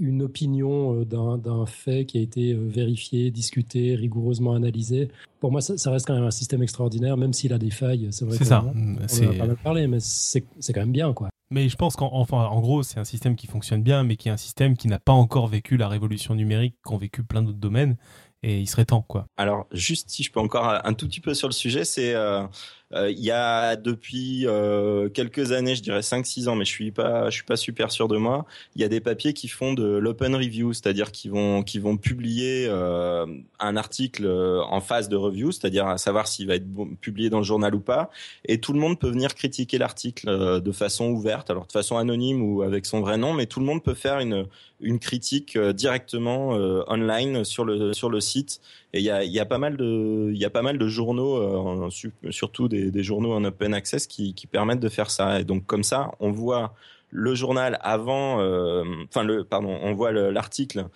une 0.00 0.22
opinion 0.22 1.00
euh, 1.00 1.04
d'un 1.04 1.66
fait 1.66 2.04
qui 2.06 2.18
a 2.18 2.20
été 2.20 2.52
euh, 2.52 2.58
vérifié, 2.66 3.30
discuté, 3.30 3.94
rigoureusement 3.94 4.54
analysé. 4.54 5.08
Pour 5.40 5.52
moi, 5.52 5.60
ça, 5.60 5.76
ça 5.76 5.90
reste 5.90 6.06
quand 6.06 6.14
même 6.14 6.24
un 6.24 6.30
système 6.30 6.62
extraordinaire, 6.62 7.16
même 7.16 7.32
s'il 7.32 7.52
a 7.52 7.58
des 7.58 7.70
failles. 7.70 8.08
C'est 8.10 8.24
vrai 8.24 8.36
C'est 8.38 8.44
ça. 8.44 8.62
en 8.62 8.68
a- 8.68 8.72
On 8.74 8.94
en 9.00 9.04
a 9.04 9.08
C'est- 9.08 9.26
pas 9.38 9.46
mal 9.46 9.56
parlé, 9.56 9.86
mais 9.86 9.98
c'est 10.00 10.42
quand 10.72 10.80
même 10.80 10.92
bien, 10.92 11.12
quoi. 11.12 11.28
Mais 11.50 11.68
je 11.68 11.76
pense 11.76 11.94
qu'en 11.94 12.10
enfin, 12.12 12.44
en 12.46 12.60
gros, 12.60 12.82
c'est 12.82 12.98
un 12.98 13.04
système 13.04 13.36
qui 13.36 13.46
fonctionne 13.46 13.82
bien, 13.82 14.02
mais 14.02 14.16
qui 14.16 14.28
est 14.28 14.32
un 14.32 14.36
système 14.36 14.76
qui 14.76 14.88
n'a 14.88 14.98
pas 14.98 15.12
encore 15.12 15.46
vécu 15.46 15.76
la 15.76 15.86
révolution 15.88 16.34
numérique 16.34 16.74
qu'ont 16.82 16.96
vécu 16.96 17.22
plein 17.22 17.42
d'autres 17.42 17.58
domaines. 17.58 17.96
Et 18.42 18.60
il 18.60 18.66
serait 18.66 18.84
temps, 18.84 19.02
quoi. 19.02 19.26
Alors, 19.36 19.66
juste 19.72 20.10
si 20.10 20.22
je 20.22 20.30
peux 20.30 20.40
encore 20.40 20.68
un 20.84 20.92
tout 20.94 21.06
petit 21.06 21.20
peu 21.20 21.34
sur 21.34 21.48
le 21.48 21.52
sujet, 21.54 21.84
c'est 21.84 22.14
euh, 22.14 22.44
il 22.92 23.18
y 23.18 23.32
a 23.32 23.74
depuis 23.74 24.46
euh, 24.46 25.08
quelques 25.08 25.50
années, 25.50 25.74
je 25.74 25.82
dirais 25.82 26.00
5-6 26.00 26.48
ans, 26.48 26.54
mais 26.54 26.64
je 26.64 26.70
suis 26.70 26.92
pas, 26.92 27.28
je 27.30 27.34
suis 27.34 27.44
pas 27.44 27.56
super 27.56 27.90
sûr 27.90 28.06
de 28.06 28.16
moi. 28.16 28.46
Il 28.76 28.82
y 28.82 28.84
a 28.84 28.88
des 28.88 29.00
papiers 29.00 29.32
qui 29.32 29.48
font 29.48 29.74
de 29.74 29.84
l'open 29.84 30.36
review, 30.36 30.72
c'est-à-dire 30.72 31.10
qui 31.10 31.28
vont, 31.28 31.64
qui 31.64 31.80
vont 31.80 31.96
publier 31.96 32.66
euh, 32.68 33.26
un 33.58 33.76
article 33.76 34.24
euh, 34.24 34.62
en 34.62 34.80
phase 34.80 35.08
de 35.08 35.16
review, 35.16 35.50
c'est-à-dire 35.50 35.88
à 35.88 35.98
savoir 35.98 36.28
s'il 36.28 36.46
va 36.46 36.54
être 36.54 36.66
publié 37.00 37.28
dans 37.28 37.38
le 37.38 37.44
journal 37.44 37.74
ou 37.74 37.80
pas, 37.80 38.08
et 38.44 38.60
tout 38.60 38.72
le 38.72 38.78
monde 38.78 39.00
peut 39.00 39.10
venir 39.10 39.34
critiquer 39.34 39.78
l'article 39.78 40.28
euh, 40.28 40.60
de 40.60 40.72
façon 40.72 41.06
ouverte, 41.06 41.50
alors 41.50 41.66
de 41.66 41.72
façon 41.72 41.96
anonyme 41.96 42.40
ou 42.40 42.62
avec 42.62 42.86
son 42.86 43.00
vrai 43.00 43.18
nom, 43.18 43.32
mais 43.32 43.46
tout 43.46 43.58
le 43.58 43.66
monde 43.66 43.82
peut 43.82 43.94
faire 43.94 44.20
une 44.20 44.46
une 44.80 44.98
critique 44.98 45.56
euh, 45.56 45.72
directement 45.72 46.54
euh, 46.54 46.82
online 46.88 47.44
sur 47.44 47.64
le 47.64 47.92
sur 47.92 48.10
le 48.10 48.20
site 48.20 48.60
et 48.92 48.98
il 48.98 49.04
y 49.04 49.10
a, 49.10 49.24
y 49.24 49.40
a 49.40 49.46
pas 49.46 49.58
mal 49.58 49.76
de 49.76 50.30
il 50.32 50.38
y 50.38 50.44
a 50.44 50.50
pas 50.50 50.62
mal 50.62 50.76
de 50.76 50.88
journaux 50.88 51.36
euh, 51.36 51.90
surtout 52.30 52.68
des, 52.68 52.75
des 52.90 53.02
journaux 53.02 53.32
en 53.32 53.44
open 53.44 53.74
access 53.74 54.06
qui, 54.06 54.34
permettent 54.50 54.80
de 54.80 54.88
faire 54.88 55.10
ça. 55.10 55.40
Et 55.40 55.44
donc 55.44 55.66
comme 55.66 55.82
ça 55.82 56.10
on 56.20 56.30
voit 56.30 56.74
le 57.10 57.34
journal 57.34 57.78
avant 57.82 58.40
euh, 58.40 58.84
enfin 59.08 59.22
le 59.22 59.44
pardon 59.44 59.78
on 59.82 59.94
voit 59.94 60.10
le- 60.12 60.30
l'article 60.30 60.86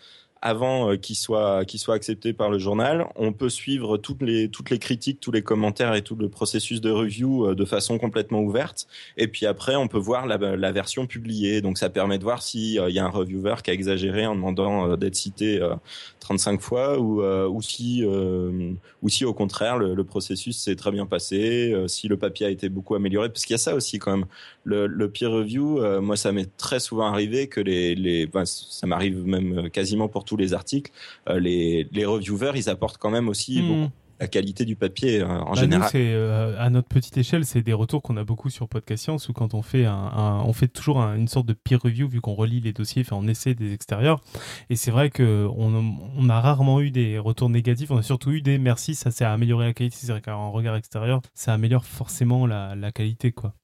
avant 0.43 0.91
euh, 0.91 0.97
qu'il 0.97 1.17
soit 1.17 1.65
qu'il 1.65 1.81
soit 1.81 1.95
accepté 1.95 2.33
par 2.33 2.51
le 2.51 2.59
journal 2.59 3.07
on 3.17 3.33
peut 3.33 3.49
suivre 3.49 3.97
toutes 3.99 4.23
les 4.23 4.49
toutes 4.49 4.71
les 4.71 4.79
critiques 4.79 5.21
tous 5.21 5.33
les 5.33 5.43
commentaires 5.43 5.95
et 5.95 6.03
tout 6.03 6.17
le 6.17 6.29
processus 6.29 6.81
de 6.81 6.91
review 6.91 7.49
euh, 7.49 7.55
de 7.55 7.65
façon 7.65 7.99
complètement 7.99 8.41
ouverte 8.41 8.87
et 9.17 9.29
puis 9.29 9.47
après, 9.47 9.77
on 9.77 9.89
peut 9.89 9.99
voir 9.99 10.27
la, 10.27 10.37
la 10.39 10.73
version 10.73 11.07
publiée. 11.07 11.61
Donc 11.61 11.79
ça 11.79 11.91
permet 11.91 12.19
de 12.19 12.25
voir 12.25 12.43
s'il 12.43 12.73
y 12.73 12.99
a 12.99 13.05
un 13.05 13.11
reviewer 13.11 13.57
qui 13.63 13.71
a 13.71 13.75
exagéré 13.75 14.27
en 14.27 14.35
demandant 14.35 14.91
euh, 14.91 14.97
d'être 14.97 15.15
cité 15.15 15.61
euh, 15.61 15.75
35 16.21 16.61
fois 16.61 16.99
ou, 16.99 17.23
euh, 17.23 17.49
ou, 17.49 17.61
si, 17.63 18.05
euh, 18.05 18.73
ou 19.03 19.09
si 19.09 19.25
au 19.25 19.35
contraire 19.35 19.79
le, 19.79 19.95
le 19.95 20.05
processus 20.05 20.59
s'est 20.59 20.77
très 20.77 20.91
bien 20.91 21.07
passé, 21.07 21.73
euh, 21.73 21.89
si 21.89 22.09
le 22.09 22.17
papier 22.17 22.47
a 22.47 22.51
été 22.51 22.69
beaucoup 22.69 22.95
amélioré. 22.95 23.29
Parce 23.29 23.45
qu'il 23.45 23.55
y 23.55 23.57
a 23.57 23.59
ça 23.59 23.75
aussi 23.75 23.99
quand 23.99 24.17
même. 24.17 24.27
Le, 24.65 24.87
le 24.87 25.11
peer 25.11 25.31
review, 25.31 25.81
euh, 25.81 26.01
moi 26.01 26.17
ça 26.17 26.33
m'est 26.33 26.57
très 26.57 26.81
souvent 26.81 27.07
arrivé 27.07 27.49
que 27.49 27.61
les... 27.61 27.95
les 27.95 28.27
ben, 28.27 28.45
ça 28.45 28.87
m'arrive 28.87 29.27
même 29.27 29.71
quasiment 29.71 30.09
pour 30.09 30.25
tous 30.31 30.37
les 30.37 30.55
articles. 30.55 30.93
euh, 31.29 31.41
les, 31.41 31.89
les 31.93 32.05
reviewers, 32.07 32.53
ils 32.55 32.69
apportent 32.71 32.99
quand 32.99 33.11
même 33.11 33.29
aussi 33.29 33.61
Hmm. 33.61 33.67
beaucoup 33.69 33.93
la 34.21 34.29
qualité 34.29 34.67
du 34.67 34.77
papier 34.77 35.23
euh, 35.23 35.27
en 35.27 35.55
Bah, 35.55 35.61
général. 35.61 35.91
euh, 35.95 36.55
à 36.59 36.69
notre 36.69 36.89
petite 36.89 37.17
échelle, 37.17 37.47
c'est 37.47 37.63
des 37.63 37.73
retours 37.73 38.03
qu'on 38.03 38.19
a 38.19 38.23
beaucoup 38.25 38.51
sur 38.51 38.69
Podcast 38.69 39.05
Science 39.05 39.31
où 39.31 39.33
quand 39.33 39.55
on 39.55 39.63
fait 39.63 39.87
un, 39.87 39.95
un- 39.95 40.43
on 40.43 40.53
fait 40.53 40.69
toujours 40.69 41.01
un- 41.01 41.17
une 41.17 41.27
sorte 41.27 41.47
de 41.47 41.55
peer 41.55 41.81
review 41.83 42.07
vu 42.07 42.21
qu'on 42.21 42.35
relit 42.35 42.61
les 42.61 42.75
dossiers, 42.75 43.01
enfin 43.01 43.17
on 43.19 43.27
essaie 43.27 43.55
des 43.55 43.73
extérieurs. 43.73 44.21
Et 44.69 44.77
c'est 44.77 44.91
vrai 44.91 45.09
que 45.09 45.49
on, 45.57 45.97
on 46.19 46.29
a 46.29 46.39
rarement 46.39 46.83
eu 46.83 46.91
des 46.91 47.19
retours 47.19 47.49
négatifs. 47.49 47.91
On 47.91 47.97
a 47.97 48.03
surtout 48.03 48.31
eu 48.33 48.43
des 48.43 48.59
merci, 48.59 48.95
ça 48.95 49.11
s'est 49.11 49.25
amélioré 49.25 49.65
la 49.69 49.73
qualité. 49.73 49.97
C'est 49.99 50.13
vrai 50.13 50.21
qu'un 50.21 50.49
regard 50.49 50.77
extérieur, 50.77 51.23
ça 51.35 51.55
améliore 51.55 51.87
forcément 51.87 52.47
la, 52.47 52.75
la 52.77 52.93
qualité, 52.93 53.33
quoi. 53.33 53.55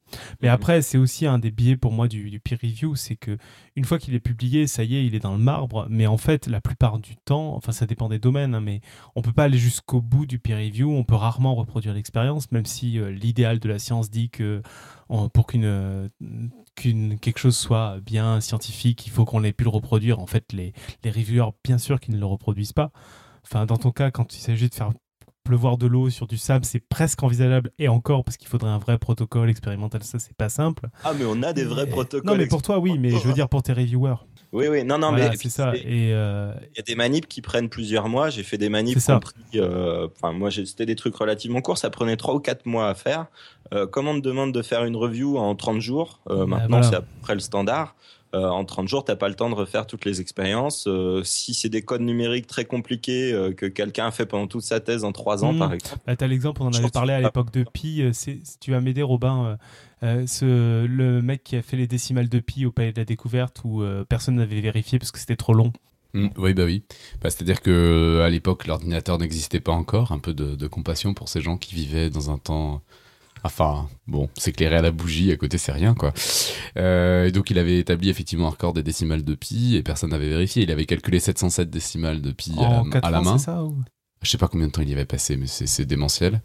Mais 0.42 0.49
Mhm. 0.49 0.55
après, 0.55 0.83
c'est 0.83 0.99
aussi 0.99 1.27
un 1.27 1.38
des 1.38 1.51
biais 1.51 1.77
pour 1.77 1.92
moi 1.92 2.09
du, 2.09 2.31
du 2.31 2.40
peer 2.40 2.59
review, 2.62 2.95
c'est 2.97 3.16
que 3.16 3.37
une 3.75 3.85
fois 3.85 3.99
qu'il 3.99 4.14
est 4.14 4.21
publié, 4.21 4.66
ça 4.66 4.85
y 4.85 4.97
est, 4.97 5.05
il 5.07 5.14
est 5.14 5.21
dans 5.21 5.33
le 5.33 5.42
marbre. 5.42 5.87
Mais 5.90 6.07
en 6.07 6.16
fait, 6.16 6.47
la 6.47 6.61
plupart 6.61 6.99
du 6.99 7.16
temps, 7.16 7.55
enfin, 7.57 7.73
ça 7.73 7.87
dépend 7.87 8.09
des 8.09 8.19
domaines, 8.19 8.55
hein, 8.55 8.61
mais 8.61 8.81
on 9.14 9.23
peut 9.23 9.33
pas 9.33 9.45
aller 9.45 9.59
jusqu'au 9.59 10.01
bout 10.01 10.27
du 10.27 10.38
peer 10.38 10.57
review. 10.59 10.90
On 10.92 11.05
peut 11.05 11.14
rarement 11.16 11.55
reproduire 11.55 11.95
l'expérience, 11.95 12.51
même 12.53 12.66
si 12.66 12.99
euh, 12.99 13.11
l'idéal 13.11 13.59
de 13.59 13.69
la 13.69 13.79
science 13.79 14.11
dit 14.11 14.31
que 14.31 14.62
on- 15.09 15.29
pour 15.29 15.47
qu'une 15.47 15.64
euh, 15.64 16.09
qu'une 16.75 17.19
quelque 17.19 17.38
chose 17.38 17.57
soit 17.57 18.01
bien 18.01 18.40
scientifique, 18.40 19.07
il 19.07 19.11
faut 19.11 19.25
qu'on 19.25 19.42
ait 19.45 19.53
pu 19.53 19.64
le 19.64 19.71
reproduire. 19.71 20.19
En 20.21 20.27
fait, 20.27 20.53
les 20.53 20.73
les 21.05 21.11
reviewers, 21.11 21.51
bien 21.64 21.79
sûr, 21.79 22.01
qu'ils 22.01 22.14
ne 22.14 22.21
le 22.21 22.27
reproduisent 22.27 22.73
pas. 22.73 22.90
Enfin, 23.45 23.66
dans 23.66 23.77
ton 23.77 23.92
cas, 23.92 24.11
quand 24.11 24.35
il 24.37 24.40
s'agit 24.40 24.69
de 24.69 24.75
faire 24.75 24.90
pleuvoir 25.47 25.79
de 25.79 25.87
l'eau 25.87 26.11
sur 26.11 26.27
du 26.27 26.37
sable, 26.37 26.65
c'est 26.65 26.81
presque 26.81 27.23
envisageable 27.23 27.71
et 27.79 27.89
encore 27.89 28.25
parce 28.25 28.37
qu'il 28.37 28.49
faudrait 28.49 28.71
un 28.71 28.79
vrai 28.79 28.99
protocole 28.99 29.49
expérimental, 29.49 30.03
ça 30.03 30.19
c'est 30.19 30.37
pas 30.37 30.49
simple. 30.51 30.89
Ah, 31.05 31.13
mais 31.19 31.25
on 31.27 31.43
a 31.43 31.53
des 31.53 31.65
vrais 31.65 31.87
protocoles. 31.87 32.31
Non, 32.31 32.37
mais 32.37 32.47
pour 32.47 32.63
toi, 32.63 32.79
oui, 32.79 32.99
mais 32.99 33.11
je 33.11 33.27
veux 33.27 33.33
dire 33.33 33.49
pour 33.49 33.63
tes 33.63 33.73
reviewers. 33.73 34.17
Oui, 34.53 34.69
oui, 34.69 34.85
non, 34.85 34.97
non, 34.99 35.09
Voilà, 35.11 35.31
mais 35.31 35.37
c'est 35.37 35.49
ça. 35.51 35.75
Et 35.77 36.13
euh, 36.13 36.53
Il 36.73 36.77
y 36.77 36.81
a 36.81 36.83
des 36.83 36.95
manips 36.95 37.27
qui 37.27 37.43
prennent 37.43 37.69
plusieurs 37.69 38.09
mois. 38.09 38.31
J'ai 38.31 38.43
fait 38.45 38.57
des 38.59 38.69
manips 38.69 38.99
ça. 39.01 39.15
compris. 39.15 39.35
euh, 39.57 40.09
Enfin, 40.17 40.33
moi, 40.33 40.51
j'ai- 40.51 40.65
c'était 40.67 40.87
des 40.87 40.95
trucs 40.95 41.17
relativement 41.17 41.61
courts. 41.61 41.77
Ça 41.79 41.91
prenait 41.91 42.17
trois 42.17 42.35
ou 42.35 42.39
quatre 42.41 42.65
mois 42.65 42.89
à 42.89 42.95
faire. 42.95 43.27
Euh, 43.75 43.87
comme 43.87 44.07
on 44.07 44.15
te 44.15 44.21
demande 44.21 44.53
de 44.53 44.63
faire 44.63 44.85
une 44.85 44.97
review 44.97 45.37
en 45.37 45.55
30 45.57 45.81
jours, 45.81 46.21
euh, 46.31 46.39
Bah, 46.39 46.47
maintenant 46.47 46.69
voilà. 46.81 46.89
c'est 46.89 46.95
à 46.97 47.01
peu 47.01 47.07
près 47.21 47.35
le 47.35 47.41
standard. 47.41 47.97
Euh, 48.37 48.49
en 48.49 48.64
30 48.64 48.87
jours, 48.88 49.05
t'as 49.05 49.16
pas 49.16 49.29
le 49.29 49.35
temps 49.35 49.49
de 49.49 49.55
refaire 49.55 49.87
toutes 49.87 50.05
les 50.05 50.20
expériences. 50.20 50.87
Euh, 50.87 51.22
si 51.25 51.55
c'est 51.55 51.68
des 51.68 51.83
codes 51.83 52.03
numériques 52.03 52.46
très 52.46 52.64
compliqués 52.66 53.33
euh, 53.33 53.53
que 53.53 53.64
quelqu'un 53.66 54.07
a 54.07 54.11
fait 54.11 54.27
pendant 54.27 54.46
toute 54.46 54.62
sa 54.62 54.81
thèse 54.81 55.05
en 55.05 55.12
trois 55.12 55.44
ans, 55.44 55.53
Mhm. 55.53 55.59
par 55.59 55.72
exemple. 55.72 56.01
Là, 56.07 56.16
tu 56.16 56.25
as 56.25 56.27
l'exemple, 56.29 56.62
on 56.62 56.66
en 56.66 56.72
avait 56.72 56.90
parlé 56.90 57.14
à 57.14 57.18
que- 57.20 57.25
l'époque 57.25 57.51
de 57.53 57.64
pi. 57.72 58.03
Si 58.12 58.42
tu 58.61 58.72
vas 58.72 58.81
m'aider, 58.81 59.03
Robin, 59.03 59.57
euh, 60.03 60.07
euh, 60.22 60.27
ce, 60.27 60.85
le 60.87 61.22
mec 61.22 61.42
qui 61.44 61.57
a 61.57 61.62
fait 61.62 61.77
les 61.77 61.87
décimales 61.87 62.29
de 62.29 62.38
pi 62.40 62.66
au 62.66 62.72
Palais 62.72 62.92
de 62.92 62.99
la 63.01 63.05
Découverte 63.07 63.62
où 63.64 63.83
euh, 63.83 64.05
personne 64.05 64.35
n'avait 64.37 64.61
vérifié 64.61 64.99
parce 64.99 65.11
que 65.12 65.18
c'était 65.18 65.37
trop 65.37 65.55
long. 65.55 65.72
Mm, 66.14 66.29
oui, 66.38 66.55
bah 66.55 66.64
oui. 66.64 66.83
Bah, 67.22 67.31
C'est-à-dire 67.31 67.61
que 67.62 68.20
à 68.25 68.29
l'époque, 68.29 68.66
l'ordinateur 68.66 69.18
n'existait 69.18 69.61
pas 69.61 69.72
encore. 69.72 70.12
Un 70.12 70.18
peu 70.18 70.35
de, 70.35 70.55
de 70.55 70.66
compassion 70.66 71.14
pour 71.14 71.29
ces 71.29 71.40
gens 71.40 71.57
qui 71.57 71.75
vivaient 71.75 72.11
dans 72.11 72.31
un 72.31 72.38
temps. 72.38 72.83
Enfin, 73.44 73.88
bon, 74.09 74.29
s'éclairer 74.37 74.77
à 74.77 74.83
la 74.83 74.90
bougie 74.90 75.31
à 75.31 75.37
côté, 75.37 75.57
c'est 75.59 75.72
rien, 75.72 75.94
quoi. 75.94 76.12
Euh, 76.77 77.27
et 77.27 77.33
donc, 77.33 77.51
il 77.51 77.59
avait 77.59 77.79
établi 77.79 78.09
effectivement 78.09 78.49
un 78.49 78.51
record 78.51 78.72
des 78.72 78.83
décimales 78.83 79.22
de 79.25 79.35
pi 79.35 79.77
et 79.77 79.83
personne 79.83 80.11
n'avait 80.11 80.29
vérifié. 80.29 80.62
Il 80.64 80.70
avait 80.72 80.87
calculé 80.87 81.20
707 81.20 81.70
décimales 81.70 82.20
de 82.22 82.33
pi 82.33 82.53
à, 82.59 82.83
la- 82.83 82.85
4 82.90 83.05
à 83.07 83.11
la 83.11 83.20
ans, 83.20 83.22
main. 83.25 83.38
ça 83.38 83.62
ou- 83.64 83.83
Je 84.22 84.31
sais 84.31 84.38
pas 84.38 84.49
combien 84.49 84.66
de 84.66 84.72
temps 84.72 84.83
il 84.83 84.88
y 84.90 84.92
avait 84.94 85.05
passé, 85.05 85.37
mais 85.37 85.46
c'est 85.46 85.85
démentiel. 85.85 86.42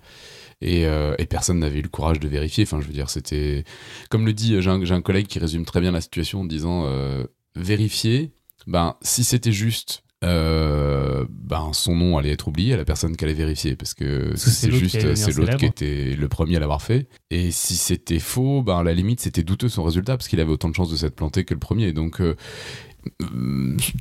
Et, 0.62 0.86
euh, 0.86 1.16
et 1.18 1.26
personne 1.26 1.58
n'avait 1.60 1.80
eu 1.80 1.82
le 1.82 1.90
courage 1.90 2.20
de 2.20 2.28
vérifier. 2.28 2.66
Enfin, 2.66 2.80
je 2.82 2.86
veux 2.86 2.94
dire, 2.94 3.10
c'était. 3.10 3.64
Comme 4.12 4.26
le 4.28 4.34
dit, 4.34 4.62
j'ai 4.62 4.70
un, 4.70 4.80
un 4.80 5.02
collègue 5.02 5.26
qui 5.26 5.40
résume 5.40 5.66
très 5.66 5.82
bien 5.82 5.92
la 5.92 6.02
situation 6.02 6.42
en 6.42 6.46
disant 6.46 6.84
euh, 6.86 7.24
vérifier, 7.56 8.32
ben, 8.68 8.96
si 9.02 9.24
c'était 9.24 9.52
juste. 9.52 10.04
Euh, 10.24 11.26
ben 11.30 11.74
son 11.74 11.96
nom 11.96 12.18
allait 12.18 12.32
être 12.32 12.48
oublié 12.48 12.76
à 12.76 12.78
la 12.78 12.86
personne 12.86 13.18
qui 13.18 13.24
allait 13.26 13.34
vérifier 13.34 13.76
parce 13.76 13.96
que 13.96 14.34
c'est 14.36 14.72
juste 14.72 15.16
c'est 15.16 15.36
l'autre 15.36 15.58
qui 15.58 15.66
était 15.66 16.16
le 16.16 16.28
premier 16.28 16.58
à 16.58 16.60
l'avoir 16.60 16.82
fait. 16.82 17.08
Et 17.32 17.50
si 17.50 17.76
c'était 17.76 18.20
faux 18.20 18.62
ben 18.62 18.78
à 18.80 18.84
la 18.84 18.94
limite 18.94 19.20
c'était 19.20 19.44
douteux 19.44 19.70
son 19.70 19.84
résultat 19.84 20.18
parce 20.18 20.28
qu'il 20.28 20.40
avait 20.40 20.52
autant 20.52 20.70
de 20.70 20.76
chances 20.76 20.92
de 20.92 20.96
s'être 20.96 21.16
planté 21.16 21.44
que 21.44 21.54
le 21.56 21.60
premier. 21.60 21.92
Donc 21.92 22.22
euh, 22.22 22.36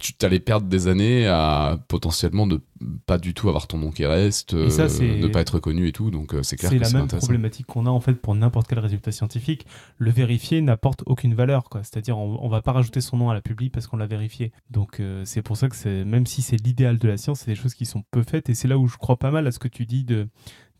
tu 0.00 0.14
allais 0.22 0.40
perdre 0.40 0.66
des 0.66 0.88
années 0.88 1.26
à 1.26 1.78
potentiellement 1.88 2.46
ne 2.46 2.58
pas 3.06 3.18
du 3.18 3.34
tout 3.34 3.48
avoir 3.48 3.66
ton 3.66 3.78
nom 3.78 3.90
qui 3.90 4.06
reste, 4.06 4.54
Et 4.54 4.70
ça, 4.70 4.84
euh, 4.84 5.20
ne 5.20 5.28
pas 5.28 5.40
être 5.40 5.54
reconnu 5.54 5.86
et 5.86 5.92
tout. 5.92 6.10
Donc 6.10 6.34
euh, 6.34 6.42
c'est 6.42 6.56
clair 6.56 6.70
C'est 6.70 6.78
que 6.78 6.82
la 6.82 6.90
même 6.90 7.06
problématique 7.08 7.66
qu'on 7.66 7.86
a 7.86 7.90
en 7.90 8.00
fait 8.00 8.14
pour 8.14 8.34
n'importe 8.34 8.68
quel 8.68 8.78
résultat 8.78 9.12
scientifique. 9.12 9.66
Le 9.98 10.10
vérifier 10.10 10.60
n'apporte 10.60 11.02
aucune 11.06 11.34
valeur, 11.34 11.64
quoi. 11.64 11.82
C'est-à-dire, 11.82 12.18
on, 12.18 12.38
on 12.42 12.48
va 12.48 12.62
pas 12.62 12.72
rajouter 12.72 13.00
son 13.00 13.16
nom 13.16 13.30
à 13.30 13.34
la 13.34 13.40
publi 13.40 13.70
parce 13.70 13.86
qu'on 13.86 13.96
l'a 13.96 14.06
vérifié. 14.06 14.52
Donc, 14.70 15.00
euh, 15.00 15.22
c'est 15.24 15.42
pour 15.42 15.56
ça 15.56 15.68
que 15.68 16.04
même 16.04 16.26
si 16.26 16.42
c'est 16.42 16.56
l'idéal 16.56 16.98
de 16.98 17.08
la 17.08 17.16
science, 17.16 17.40
c'est 17.40 17.50
des 17.50 17.56
choses 17.56 17.74
qui 17.74 17.86
sont 17.86 18.02
peu 18.10 18.22
faites. 18.22 18.48
Et 18.48 18.54
c'est 18.54 18.68
là 18.68 18.78
où 18.78 18.86
je 18.86 18.96
crois 18.96 19.18
pas 19.18 19.30
mal 19.30 19.46
à 19.46 19.52
ce 19.52 19.58
que 19.58 19.68
tu 19.68 19.86
dis 19.86 20.04
de 20.04 20.28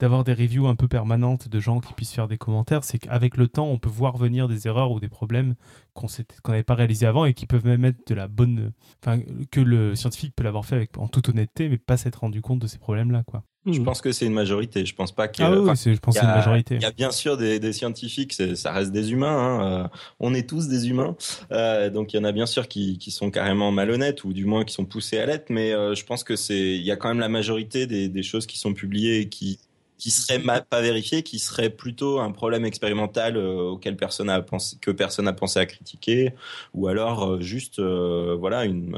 d'avoir 0.01 0.25
des 0.25 0.33
reviews 0.35 0.67
un 0.67 0.75
peu 0.75 0.89
permanentes 0.89 1.49
de 1.49 1.61
gens 1.61 1.79
qui 1.81 1.93
puissent 1.95 2.13
faire 2.15 2.27
des 2.27 2.39
commentaires. 2.39 2.83
C'est 2.83 2.99
qu'avec 2.99 3.37
le 3.37 3.47
temps, 3.47 3.69
on 3.69 3.79
peut 3.79 3.89
voir 3.91 4.17
venir 4.17 4.49
des 4.49 4.67
erreurs 4.67 4.91
ou 4.91 4.99
des 4.99 5.09
problèmes 5.09 5.55
qu'on 5.95 6.07
qu'on 6.43 6.53
n'avait 6.53 6.65
pas 6.65 6.75
réalisés 6.75 7.07
avant 7.07 7.25
et 7.27 7.35
qui 7.35 7.47
peuvent 7.47 7.65
même 7.67 7.85
être 7.85 8.07
de 8.09 8.15
la 8.15 8.27
bonne, 8.27 8.73
enfin, 9.05 9.21
que 9.51 9.61
le 9.61 9.95
scientifique 9.95 10.35
peut 10.35 10.43
l'avoir 10.45 10.65
fait 10.65 10.77
avec, 10.77 10.99
en 10.99 11.07
toute 11.07 11.29
honnêteté, 11.29 11.69
mais 11.69 11.79
pas 11.79 11.97
s'être 11.97 12.17
rendu 12.21 12.41
compte 12.41 12.59
de 12.61 12.67
ces 12.67 12.79
problèmes-là, 12.79 13.23
quoi. 13.27 13.45
Je 13.67 13.79
Mhm. 13.79 13.85
pense 13.85 14.01
que 14.01 14.11
c'est 14.11 14.25
une 14.25 14.33
majorité. 14.33 14.87
Je 14.87 14.95
pense 14.95 15.13
pas 15.13 15.29
qu'il 15.29 15.45
y 15.45 15.49
Ah 15.49 15.53
ait- 15.53 15.59
oui, 15.59 15.77
je 15.77 15.99
pense 15.99 16.15
y, 16.17 16.19
une 16.19 16.25
a, 16.25 16.35
majorité. 16.35 16.77
il 16.77 16.81
y 16.81 16.87
a 16.87 16.93
bien 16.93 17.11
sûr 17.11 17.37
des, 17.37 17.61
des 17.61 17.75
scientifiques, 17.75 18.33
ça 18.33 18.73
reste 18.73 18.91
des 18.91 19.13
humains. 19.13 19.37
hein, 19.37 19.85
euh, 19.85 19.89
on 20.19 20.33
est 20.33 20.49
tous 20.49 20.67
des 20.69 20.89
humains, 20.89 21.15
Euh, 21.53 21.91
donc 21.91 22.15
il 22.15 22.17
y 22.17 22.21
en 22.21 22.25
a 22.25 22.33
bien 22.33 22.47
sûr 22.47 22.69
qui, 22.69 22.97
qui 22.97 23.11
sont 23.11 23.31
carrément 23.31 23.71
malhonnêtes 23.71 24.25
ou 24.25 24.33
du 24.33 24.47
moins 24.47 24.65
qui 24.65 24.73
sont 24.73 24.87
poussés 24.87 25.19
à 25.19 25.27
l'être. 25.27 25.51
Mais 25.51 25.73
euh, 25.75 25.95
je 25.95 26.07
pense 26.07 26.25
que 26.25 26.37
c'est, 26.37 26.75
il 26.79 26.83
y 26.83 26.91
a 26.91 26.97
quand 26.97 27.09
même 27.11 27.21
la 27.21 27.29
majorité 27.29 27.87
des, 27.87 28.09
des 28.09 28.23
choses 28.23 28.47
qui 28.47 28.59
sont 28.59 28.73
publiées 28.73 29.19
et 29.21 29.29
qui 29.29 29.59
qui 30.01 30.11
seraient 30.11 30.39
ma- 30.39 30.63
pas 30.63 30.81
vérifiées, 30.81 31.23
qui 31.23 31.39
seraient 31.39 31.69
plutôt 31.69 32.21
un 32.21 32.33
problème 32.33 32.65
expérimental 32.65 33.37
euh, 33.37 33.71
auquel 33.73 33.97
personne 33.97 34.31
a 34.31 34.41
pensé, 34.41 34.79
que 34.81 34.91
personne 34.91 35.29
a 35.29 35.35
pensé 35.35 35.61
à 35.61 35.67
critiquer, 35.67 36.35
ou 36.73 36.89
alors 36.89 37.33
euh, 37.33 37.41
juste 37.43 37.79
euh, 37.79 38.35
voilà 38.41 38.65
une, 38.65 38.97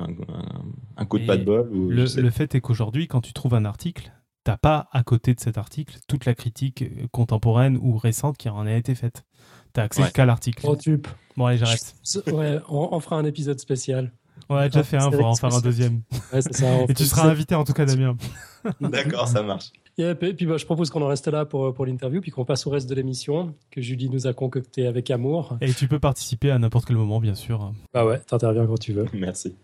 un, 0.97 1.05
coup 1.05 1.19
de 1.19 1.25
Et 1.25 1.27
pas 1.27 1.37
de 1.37 1.45
bol. 1.45 1.69
Ou, 1.73 1.91
Le, 1.91 2.07
fait 2.31 2.55
est 2.55 2.61
qu'aujourd'hui, 2.61 3.09
quand 3.09 3.21
tu 3.21 3.33
trouves 3.33 3.55
un 3.55 3.65
article, 3.65 4.13
t'as 4.45 4.57
pas 4.57 4.89
à 4.93 5.03
côté 5.03 5.35
de 5.35 5.41
cet 5.41 5.59
article 5.59 5.99
toute 6.07 6.25
la 6.25 6.35
critique 6.35 6.85
contemporaine 7.11 7.77
ou 7.83 7.99
récente 7.99 8.37
qui 8.39 8.49
en 8.49 8.65
a 8.65 8.73
été 8.73 8.95
faite. 8.95 9.25
T'as 9.73 9.83
accès 9.83 10.03
Ouais. 10.03 10.11
qu'à 10.13 10.25
l'article. 10.25 10.67
Tube. 10.79 11.07
Bon, 11.37 11.47
allez, 11.47 11.59
j'arrête. 11.59 11.95
Ouais, 12.29 12.61
on, 12.69 12.91
on 12.93 13.01
fera 13.01 13.17
un 13.17 13.25
épisode 13.25 13.59
spécial. 13.59 14.13
On 14.49 14.55
a 14.57 14.69
déjà 14.69 14.81
Ah, 14.81 14.85
fait 14.85 14.97
un, 14.99 15.11
c'est 15.11 15.17
faut 15.17 15.25
en 15.25 15.35
faire 15.35 15.55
un 15.55 15.61
deuxième. 15.61 16.03
Ouais, 16.33 16.43
c'est 16.43 16.55
ça. 16.55 16.67
on 16.67 16.87
Et 16.89 16.95
tu 16.95 17.05
seras 17.05 17.29
invité 17.29 17.55
en 17.55 17.65
tout 17.65 17.73
cas, 17.73 17.87
Damien. 17.87 18.17
D'accord, 18.81 19.27
ça 19.27 19.43
marche. 19.43 19.73
Yep, 19.99 20.23
et 20.23 20.35
puis 20.35 20.47
bah, 20.47 20.57
je 20.57 20.65
propose 20.65 20.89
qu'on 20.91 21.03
en 21.03 21.07
reste 21.09 21.29
là 21.29 21.45
pour, 21.45 21.75
pour 21.75 21.85
l'interview, 21.85 22.21
puis 22.21 22.31
qu'on 22.31 22.45
passe 22.45 22.67
au 22.67 22.71
reste 22.71 22.89
de 22.89 22.95
l'émission, 22.95 23.55
que 23.71 23.83
Julie 23.83 24.09
nous 24.09 24.27
a 24.27 24.33
concocté 24.33 24.87
avec 24.87 25.11
amour. 25.11 25.59
Et 25.61 25.73
tu 25.73 25.87
peux 25.87 25.99
participer 25.99 26.51
à 26.51 26.59
n'importe 26.59 26.87
quel 26.87 26.97
moment, 26.97 27.21
bien 27.21 27.35
sûr. 27.35 27.73
Bah 27.93 28.07
ouais, 28.07 28.19
t'interviens 28.21 28.67
quand 28.67 28.79
tu 28.79 28.93
veux. 28.93 29.07
Merci. 29.15 29.55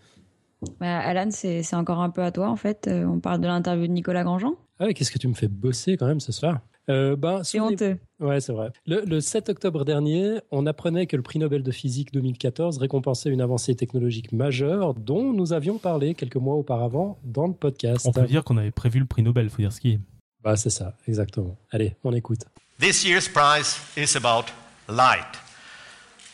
Bah, 0.81 0.99
Alan, 0.99 1.29
c'est 1.31 1.63
c'est 1.63 1.77
encore 1.77 2.01
un 2.01 2.11
peu 2.11 2.23
à 2.23 2.33
toi 2.33 2.49
en 2.49 2.57
fait. 2.57 2.89
Euh, 2.89 3.05
on 3.05 3.21
parle 3.21 3.41
de 3.41 3.47
l'interview 3.47 3.87
de 3.87 3.93
Nicolas 3.93 4.25
Grandjean. 4.25 4.55
Ah 4.81 4.87
ouais, 4.87 4.95
qu'est-ce 4.95 5.13
que 5.13 5.19
tu 5.19 5.29
me 5.29 5.35
fais 5.35 5.49
bosser 5.49 5.97
quand 5.97 6.07
même 6.07 6.21
ce 6.21 6.33
soir? 6.33 6.61
Euh, 6.91 7.17
bah, 7.17 7.41
C'est 7.45 7.61
honteux. 7.61 7.99
Ouais, 8.19 8.41
c'est 8.41 8.53
vrai. 8.53 8.71
Le, 8.87 9.03
le 9.05 9.21
7 9.21 9.51
octobre 9.51 9.85
dernier, 9.85 10.39
on 10.51 10.67
apprenait 10.67 11.07
que 11.07 11.17
le 11.17 11.23
prix 11.23 11.39
Nobel 11.39 11.63
de 11.63 11.71
physique 11.71 12.13
2014 12.13 12.79
récompensait 12.79 13.29
une 13.31 13.41
avancée 13.43 13.75
technologique 13.75 14.33
majeure 14.33 14.95
dont 14.95 15.33
nous 15.33 15.53
avions 15.53 15.79
parlé 15.79 16.15
quelques 16.15 16.37
mois 16.37 16.55
auparavant 16.55 17.19
dans 17.25 17.47
le 17.47 17.53
podcast. 17.53 18.07
On 18.07 18.13
peut 18.13 18.25
dire 18.25 18.43
qu'on 18.43 18.57
avait 18.57 18.71
prévu 18.71 19.01
le 19.01 19.07
prix 19.07 19.23
Nobel, 19.23 19.51
faut 19.51 19.63
dire 19.63 19.73
ce 19.73 19.81
qui 19.81 19.93
est. 19.93 20.01
Bah, 20.43 20.57
c'est 20.57 20.71
ça, 20.71 20.93
exactement. 21.07 21.57
Allez, 21.73 21.95
on 22.05 22.13
écoute. 22.13 22.41
This 22.79 23.05
year's 23.05 23.29
prize 23.29 23.77
is 23.97 24.17
about 24.17 24.53
light. 24.89 25.39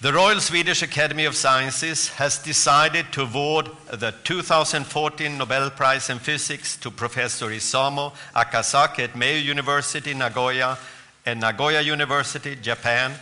The 0.02 0.12
Royal 0.12 0.40
Swedish 0.40 0.82
Academy 0.82 1.24
of 1.24 1.34
Sciences 1.34 2.10
has 2.18 2.36
decided 2.36 3.10
to 3.12 3.22
award 3.22 3.70
the 3.90 4.12
2014 4.24 5.38
Nobel 5.38 5.70
Prize 5.70 6.10
in 6.10 6.18
Physics 6.18 6.76
to 6.76 6.90
Professor 6.90 7.46
Isamu 7.46 8.12
Akasaki 8.36 9.04
at 9.04 9.16
Mayo 9.16 9.38
University, 9.38 10.12
Nagoya, 10.12 10.76
and 11.24 11.40
Nagoya 11.40 11.80
University, 11.80 12.54
Japan, 12.56 13.12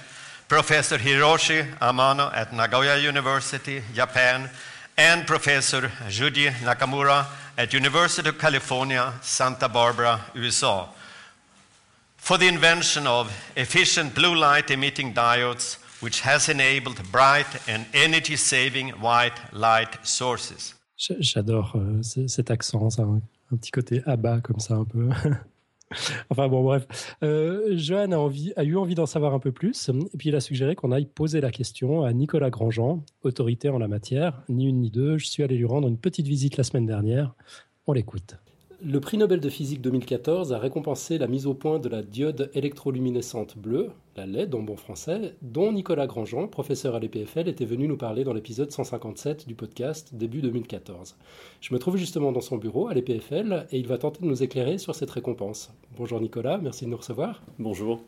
Professor 0.48 0.98
Hiroshi 0.98 1.78
Amano 1.78 2.34
at 2.34 2.52
Nagoya 2.52 2.98
University, 2.98 3.80
Japan, 3.94 4.50
and 4.96 5.24
Professor 5.24 5.82
Juji 6.08 6.50
Nakamura 6.64 7.26
at 7.56 7.72
University 7.72 8.28
of 8.28 8.38
California, 8.38 9.12
Santa 9.22 9.68
Barbara, 9.68 10.20
USA 10.34 10.86
for 12.22 12.38
the 12.38 12.46
invention 12.46 13.04
of 13.08 13.26
efficient 13.56 14.14
blue 14.14 14.36
light 14.36 14.70
emitting 14.70 15.12
diodes, 15.12 15.78
which 16.00 16.20
has 16.20 16.48
enabled 16.48 17.02
bright 17.10 17.48
and 17.66 17.84
energy 17.92 18.36
saving 18.36 18.90
white 19.00 19.40
light 19.52 19.98
sources. 20.04 20.74
J'adore 20.96 21.74
euh, 21.74 22.00
cet 22.28 22.52
accent, 22.52 22.90
ça, 22.90 23.02
un 23.02 23.56
petit 23.56 23.72
côté 23.72 24.02
abat 24.06 24.40
comme 24.40 24.60
ça 24.60 24.74
un 24.74 24.84
peu. 24.84 25.10
enfin 26.30 26.48
bon, 26.48 26.62
bref. 26.62 27.16
Euh, 27.22 27.76
a, 27.90 28.60
a 28.60 28.64
eu 28.64 28.76
envie 28.76 28.94
d'en 28.94 29.06
savoir 29.06 29.34
un 29.34 29.38
peu 29.38 29.52
plus, 29.52 29.88
et 29.88 30.16
puis 30.16 30.28
il 30.30 30.36
a 30.36 30.40
suggéré 30.40 30.74
qu'on 30.74 30.92
aille 30.92 31.06
poser 31.06 31.40
la 31.40 31.50
question 31.50 32.02
à 32.02 32.12
Nicolas 32.12 32.50
Grandjean, 32.50 33.04
autorité 33.22 33.68
en 33.68 33.78
la 33.78 33.88
matière. 33.88 34.42
Ni 34.48 34.66
une 34.66 34.80
ni 34.80 34.90
deux, 34.90 35.18
je 35.18 35.26
suis 35.26 35.42
allé 35.42 35.56
lui 35.56 35.66
rendre 35.66 35.88
une 35.88 35.98
petite 35.98 36.26
visite 36.26 36.56
la 36.56 36.64
semaine 36.64 36.86
dernière. 36.86 37.34
On 37.86 37.92
l'écoute. 37.92 38.36
Le 38.84 38.98
prix 38.98 39.16
Nobel 39.16 39.38
de 39.38 39.48
physique 39.48 39.80
2014 39.80 40.52
a 40.52 40.58
récompensé 40.58 41.16
la 41.16 41.28
mise 41.28 41.46
au 41.46 41.54
point 41.54 41.78
de 41.78 41.88
la 41.88 42.02
diode 42.02 42.50
électroluminescente 42.52 43.56
bleue, 43.56 43.92
la 44.16 44.26
LED 44.26 44.56
en 44.56 44.62
bon 44.62 44.74
français, 44.74 45.36
dont 45.40 45.70
Nicolas 45.70 46.08
Grandjean, 46.08 46.48
professeur 46.48 46.96
à 46.96 46.98
l'EPFL, 46.98 47.46
était 47.46 47.64
venu 47.64 47.86
nous 47.86 47.96
parler 47.96 48.24
dans 48.24 48.32
l'épisode 48.32 48.72
157 48.72 49.46
du 49.46 49.54
podcast 49.54 50.12
début 50.16 50.42
2014. 50.42 51.14
Je 51.60 51.72
me 51.72 51.78
trouve 51.78 51.96
justement 51.96 52.32
dans 52.32 52.40
son 52.40 52.56
bureau 52.56 52.88
à 52.88 52.94
l'EPFL 52.94 53.68
et 53.70 53.78
il 53.78 53.86
va 53.86 53.98
tenter 53.98 54.20
de 54.20 54.26
nous 54.26 54.42
éclairer 54.42 54.78
sur 54.78 54.96
cette 54.96 55.12
récompense. 55.12 55.72
Bonjour 55.96 56.20
Nicolas, 56.20 56.58
merci 56.58 56.84
de 56.84 56.90
nous 56.90 56.96
recevoir. 56.96 57.40
Bonjour. 57.60 58.02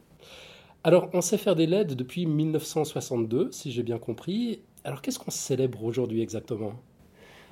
Alors, 0.82 1.08
on 1.12 1.20
sait 1.20 1.38
faire 1.38 1.54
des 1.54 1.68
LED 1.68 1.94
depuis 1.94 2.26
1962, 2.26 3.52
si 3.52 3.70
j'ai 3.70 3.84
bien 3.84 3.98
compris. 3.98 4.58
Alors, 4.82 5.02
qu'est-ce 5.02 5.20
qu'on 5.20 5.30
célèbre 5.30 5.84
aujourd'hui 5.84 6.20
exactement? 6.20 6.72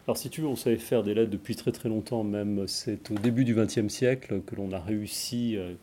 Alors 0.06 0.16
si 0.16 0.30
tu 0.30 0.40
veux, 0.40 0.48
on 0.48 0.56
savait 0.56 0.78
faire 0.78 1.04
des 1.04 1.14
LED 1.14 1.30
depuis 1.30 1.54
très 1.54 1.70
très 1.70 1.88
longtemps, 1.88 2.24
même 2.24 2.66
c'est 2.66 3.10
au 3.12 3.14
début 3.14 3.44
du 3.44 3.54
XXe 3.54 3.86
siècle 3.86 4.40
que 4.44 4.56
l'on 4.56 4.72
a 4.72 4.80
réussi, 4.80 5.56
euh, 5.56 5.74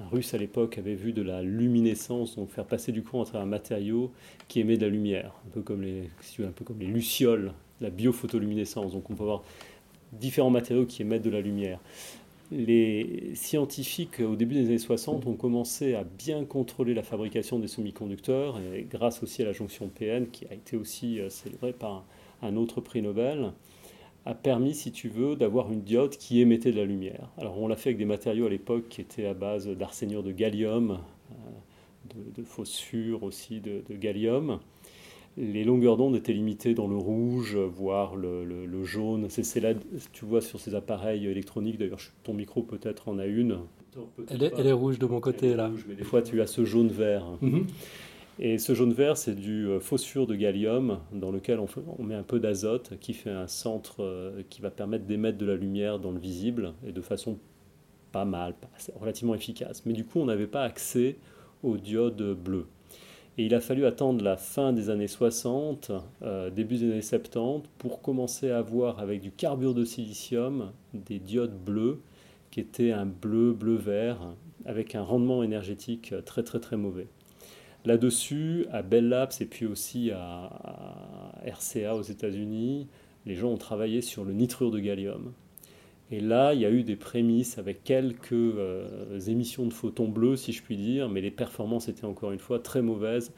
un, 0.00 0.08
russe 0.08 0.34
à 0.34 0.38
l'époque 0.38 0.78
avait 0.78 0.94
vu 0.94 1.12
de 1.12 1.22
la 1.22 1.42
luminescence, 1.42 2.36
donc 2.36 2.50
faire 2.50 2.64
passer 2.64 2.92
du 2.92 3.02
courant 3.02 3.24
à 3.24 3.26
travers 3.26 3.42
un 3.42 3.50
matériau 3.50 4.12
qui 4.46 4.60
émet 4.60 4.76
de 4.76 4.84
la 4.84 4.88
lumière, 4.88 5.32
un 5.48 5.50
peu 5.50 5.62
comme 5.62 5.82
les, 5.82 6.08
un 6.38 6.52
peu 6.52 6.64
comme 6.64 6.78
les 6.78 6.86
lucioles, 6.86 7.52
la 7.80 7.90
biophotoluminescence. 7.90 8.92
Donc 8.92 9.10
on 9.10 9.14
peut 9.14 9.24
avoir 9.24 9.42
différents 10.12 10.50
matériaux 10.50 10.86
qui 10.86 11.02
émettent 11.02 11.24
de 11.24 11.30
la 11.30 11.40
lumière. 11.40 11.80
Les 12.52 13.32
scientifiques, 13.34 14.20
au 14.20 14.36
début 14.36 14.54
des 14.54 14.66
années 14.66 14.78
60, 14.78 15.26
ont 15.26 15.34
commencé 15.34 15.96
à 15.96 16.04
bien 16.04 16.44
contrôler 16.44 16.94
la 16.94 17.02
fabrication 17.02 17.58
des 17.58 17.66
semi-conducteurs, 17.66 18.60
et 18.72 18.86
grâce 18.88 19.24
aussi 19.24 19.42
à 19.42 19.44
la 19.44 19.52
jonction 19.52 19.88
PN, 19.88 20.28
qui 20.28 20.46
a 20.46 20.54
été 20.54 20.76
aussi 20.76 21.18
euh, 21.18 21.28
célébrée 21.28 21.72
par 21.72 22.04
un 22.42 22.56
autre 22.56 22.80
prix 22.80 23.02
Nobel, 23.02 23.52
a 24.28 24.34
permis, 24.34 24.74
si 24.74 24.92
tu 24.92 25.08
veux, 25.08 25.36
d'avoir 25.36 25.72
une 25.72 25.80
diode 25.80 26.10
qui 26.10 26.40
émettait 26.40 26.70
de 26.70 26.76
la 26.76 26.84
lumière. 26.84 27.30
Alors 27.38 27.58
on 27.58 27.66
l'a 27.66 27.76
fait 27.76 27.90
avec 27.90 27.98
des 27.98 28.04
matériaux 28.04 28.46
à 28.46 28.50
l'époque 28.50 28.88
qui 28.88 29.00
étaient 29.00 29.26
à 29.26 29.34
base 29.34 29.66
d'arsénure 29.68 30.22
de 30.22 30.32
gallium, 30.32 30.98
euh, 31.30 32.20
de, 32.36 32.42
phosphore 32.42 33.22
aussi 33.22 33.60
de, 33.60 33.82
gallium. 33.90 34.60
Les 35.38 35.64
longueurs 35.64 35.96
d'onde 35.96 36.16
étaient 36.16 36.32
limitées 36.32 36.74
dans 36.74 36.88
le 36.88 36.96
rouge, 36.96 37.56
voire 37.56 38.16
le, 38.16 38.84
jaune. 38.84 39.28
C'est 39.30 39.60
là, 39.60 39.72
tu 40.12 40.24
vois, 40.24 40.40
sur 40.40 40.60
ces 40.60 40.74
appareils 40.74 41.26
électroniques, 41.26 41.78
d'ailleurs 41.78 42.00
ton 42.22 42.34
micro 42.34 42.62
peut-être 42.62 43.08
en 43.08 43.18
a 43.18 43.26
une. 43.26 43.58
Elle 44.28 44.42
est, 44.42 44.72
rouge 44.72 44.98
de 44.98 45.06
mon 45.06 45.20
côté 45.20 45.54
là. 45.54 45.70
mais 45.88 45.94
des 45.94 46.04
fois 46.04 46.22
tu 46.22 46.40
as 46.42 46.46
ce 46.46 46.64
jaune-vert. 46.64 47.24
Mhm. 47.40 47.66
Et 48.40 48.58
ce 48.58 48.72
jaune-vert, 48.72 49.16
c'est 49.16 49.34
du 49.34 49.66
euh, 49.66 49.80
phosphore 49.80 50.28
de 50.28 50.36
gallium 50.36 51.00
dans 51.12 51.32
lequel 51.32 51.58
on, 51.58 52.02
met 52.04 52.14
un 52.14 52.22
peu 52.22 52.38
d'azote 52.38 52.92
qui 53.00 53.12
fait 53.12 53.30
un 53.30 53.48
centre 53.48 53.96
euh, 54.04 54.42
qui 54.48 54.60
va 54.60 54.70
permettre 54.70 55.06
d'émettre 55.06 55.38
de 55.38 55.46
la 55.46 55.56
lumière 55.56 55.98
dans 55.98 56.12
le 56.12 56.20
visible 56.20 56.74
et 56.86 56.92
de 56.92 57.00
façon 57.00 57.38
pas 58.12 58.24
mal, 58.24 58.54
relativement 58.94 59.34
efficace. 59.34 59.84
Mais 59.86 59.92
du 59.92 60.04
coup, 60.04 60.20
on 60.20 60.26
n'avait 60.26 60.46
pas 60.46 60.62
accès 60.62 61.16
aux 61.64 61.76
diodes 61.76 62.34
bleues. 62.34 62.66
Et 63.38 63.44
il 63.44 63.54
a 63.56 63.60
fallu 63.60 63.84
attendre 63.86 64.22
la 64.22 64.36
fin 64.36 64.72
des 64.72 64.88
années 64.88 65.08
60, 65.08 65.90
euh, 66.22 66.48
début 66.50 66.76
des 66.76 66.92
années 66.92 67.02
70, 67.02 67.68
pour 67.78 68.02
commencer 68.02 68.50
à 68.50 68.58
avoir 68.58 69.00
avec 69.00 69.20
du 69.20 69.32
carbure 69.32 69.74
de 69.74 69.84
silicium 69.84 70.70
des 70.94 71.18
diodes 71.18 71.58
bleues 71.58 72.00
qui 72.52 72.60
étaient 72.60 72.92
un 72.92 73.06
bleu, 73.06 73.52
bleu-vert, 73.52 74.20
avec 74.64 74.94
un 74.94 75.02
rendement 75.02 75.42
énergétique 75.42 76.14
très 76.24 76.44
très 76.44 76.60
très 76.60 76.76
mauvais. 76.76 77.08
Là-dessus, 77.84 78.66
à 78.72 78.82
Bell 78.82 79.08
Labs 79.08 79.32
et 79.40 79.46
puis 79.46 79.66
aussi 79.66 80.10
à, 80.10 81.32
RCA 81.46 81.94
aux 81.94 82.02
États-Unis, 82.02 82.88
les 83.24 83.34
gens 83.34 83.48
ont 83.48 83.56
travaillé 83.58 84.02
sur 84.02 84.24
le 84.24 84.32
nitrure 84.32 84.70
de 84.70 84.80
gallium. 84.80 85.32
Et 86.10 86.20
là, 86.20 86.54
il 86.54 86.60
y 86.60 86.64
a 86.64 86.70
eu 86.70 86.82
des 86.82 86.96
prémices 86.96 87.58
avec 87.58 87.84
quelques 87.84 88.32
euh, 88.32 89.20
émissions 89.26 89.66
de 89.66 89.72
photons 89.72 90.08
bleus, 90.08 90.36
si 90.36 90.52
je 90.52 90.62
puis 90.62 90.76
dire, 90.76 91.08
mais 91.08 91.20
les 91.20 91.30
performances 91.30 91.88
étaient 91.88 92.06
encore 92.06 92.32
une 92.32 92.38
fois 92.38 92.58
très 92.58 92.80
mauvaises 92.80 93.30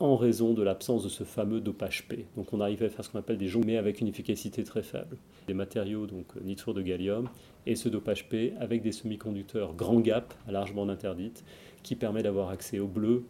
en 0.00 0.16
raison 0.16 0.54
de 0.54 0.62
l'absence 0.62 1.02
de 1.02 1.08
ce 1.08 1.24
fameux 1.24 1.60
dopage 1.60 2.06
P. 2.06 2.26
Donc 2.36 2.52
on 2.52 2.60
arrivait 2.60 2.86
à 2.86 2.88
faire 2.88 3.04
ce 3.04 3.10
qu'on 3.10 3.18
appelle 3.18 3.38
des 3.38 3.48
joncs, 3.48 3.64
mais 3.64 3.76
avec 3.76 4.00
une 4.00 4.06
efficacité 4.06 4.62
très 4.62 4.82
faible. 4.82 5.16
Des 5.48 5.54
matériaux, 5.54 6.06
donc 6.06 6.26
euh, 6.36 6.40
nitrure 6.44 6.74
de 6.74 6.82
gallium, 6.82 7.28
et 7.66 7.74
ce 7.74 7.88
dopage 7.88 8.28
P 8.28 8.54
avec 8.60 8.82
des 8.82 8.92
semi-conducteurs 8.92 9.74
grand 9.74 10.00
gap 10.00 10.34
à 10.46 10.52
large 10.52 10.72
interdite, 10.76 11.44
qui 11.82 11.96
permet 11.96 12.22
d'avoir 12.22 12.50
accès 12.50 12.78
au 12.78 12.86
bleu 12.86 13.24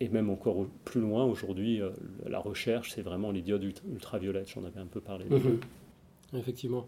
et 0.00 0.08
même 0.08 0.30
encore 0.30 0.66
plus 0.84 1.00
loin, 1.00 1.24
aujourd'hui, 1.24 1.80
euh, 1.80 1.90
la 2.26 2.38
recherche, 2.38 2.92
c'est 2.94 3.02
vraiment 3.02 3.30
les 3.30 3.42
diodes 3.42 3.64
ultraviolettes, 3.90 4.50
j'en 4.54 4.64
avais 4.64 4.80
un 4.80 4.86
peu 4.86 5.00
parlé. 5.00 5.24
Mhm. 5.28 5.60
Effectivement. 6.36 6.86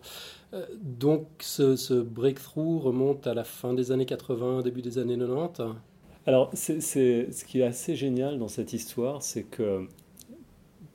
Euh, 0.53 0.67
donc 0.81 1.27
ce, 1.41 2.01
breakthrough 2.01 2.83
remonte 2.83 3.27
à 3.27 3.35
la 3.35 3.45
fin 3.45 3.73
des 3.73 3.91
années 3.91 4.07
80, 4.07 4.63
début 4.63 4.83
des 4.83 4.99
années 4.99 5.17
90 5.17 5.63
Alors, 6.27 6.51
c'est, 6.53 6.81
ce 6.81 7.45
qui 7.45 7.61
est 7.61 7.65
assez 7.65 7.97
génial 7.97 8.39
dans 8.39 8.49
cette 8.49 8.75
histoire, 8.75 9.23
c'est 9.23 9.45
que 9.45 9.87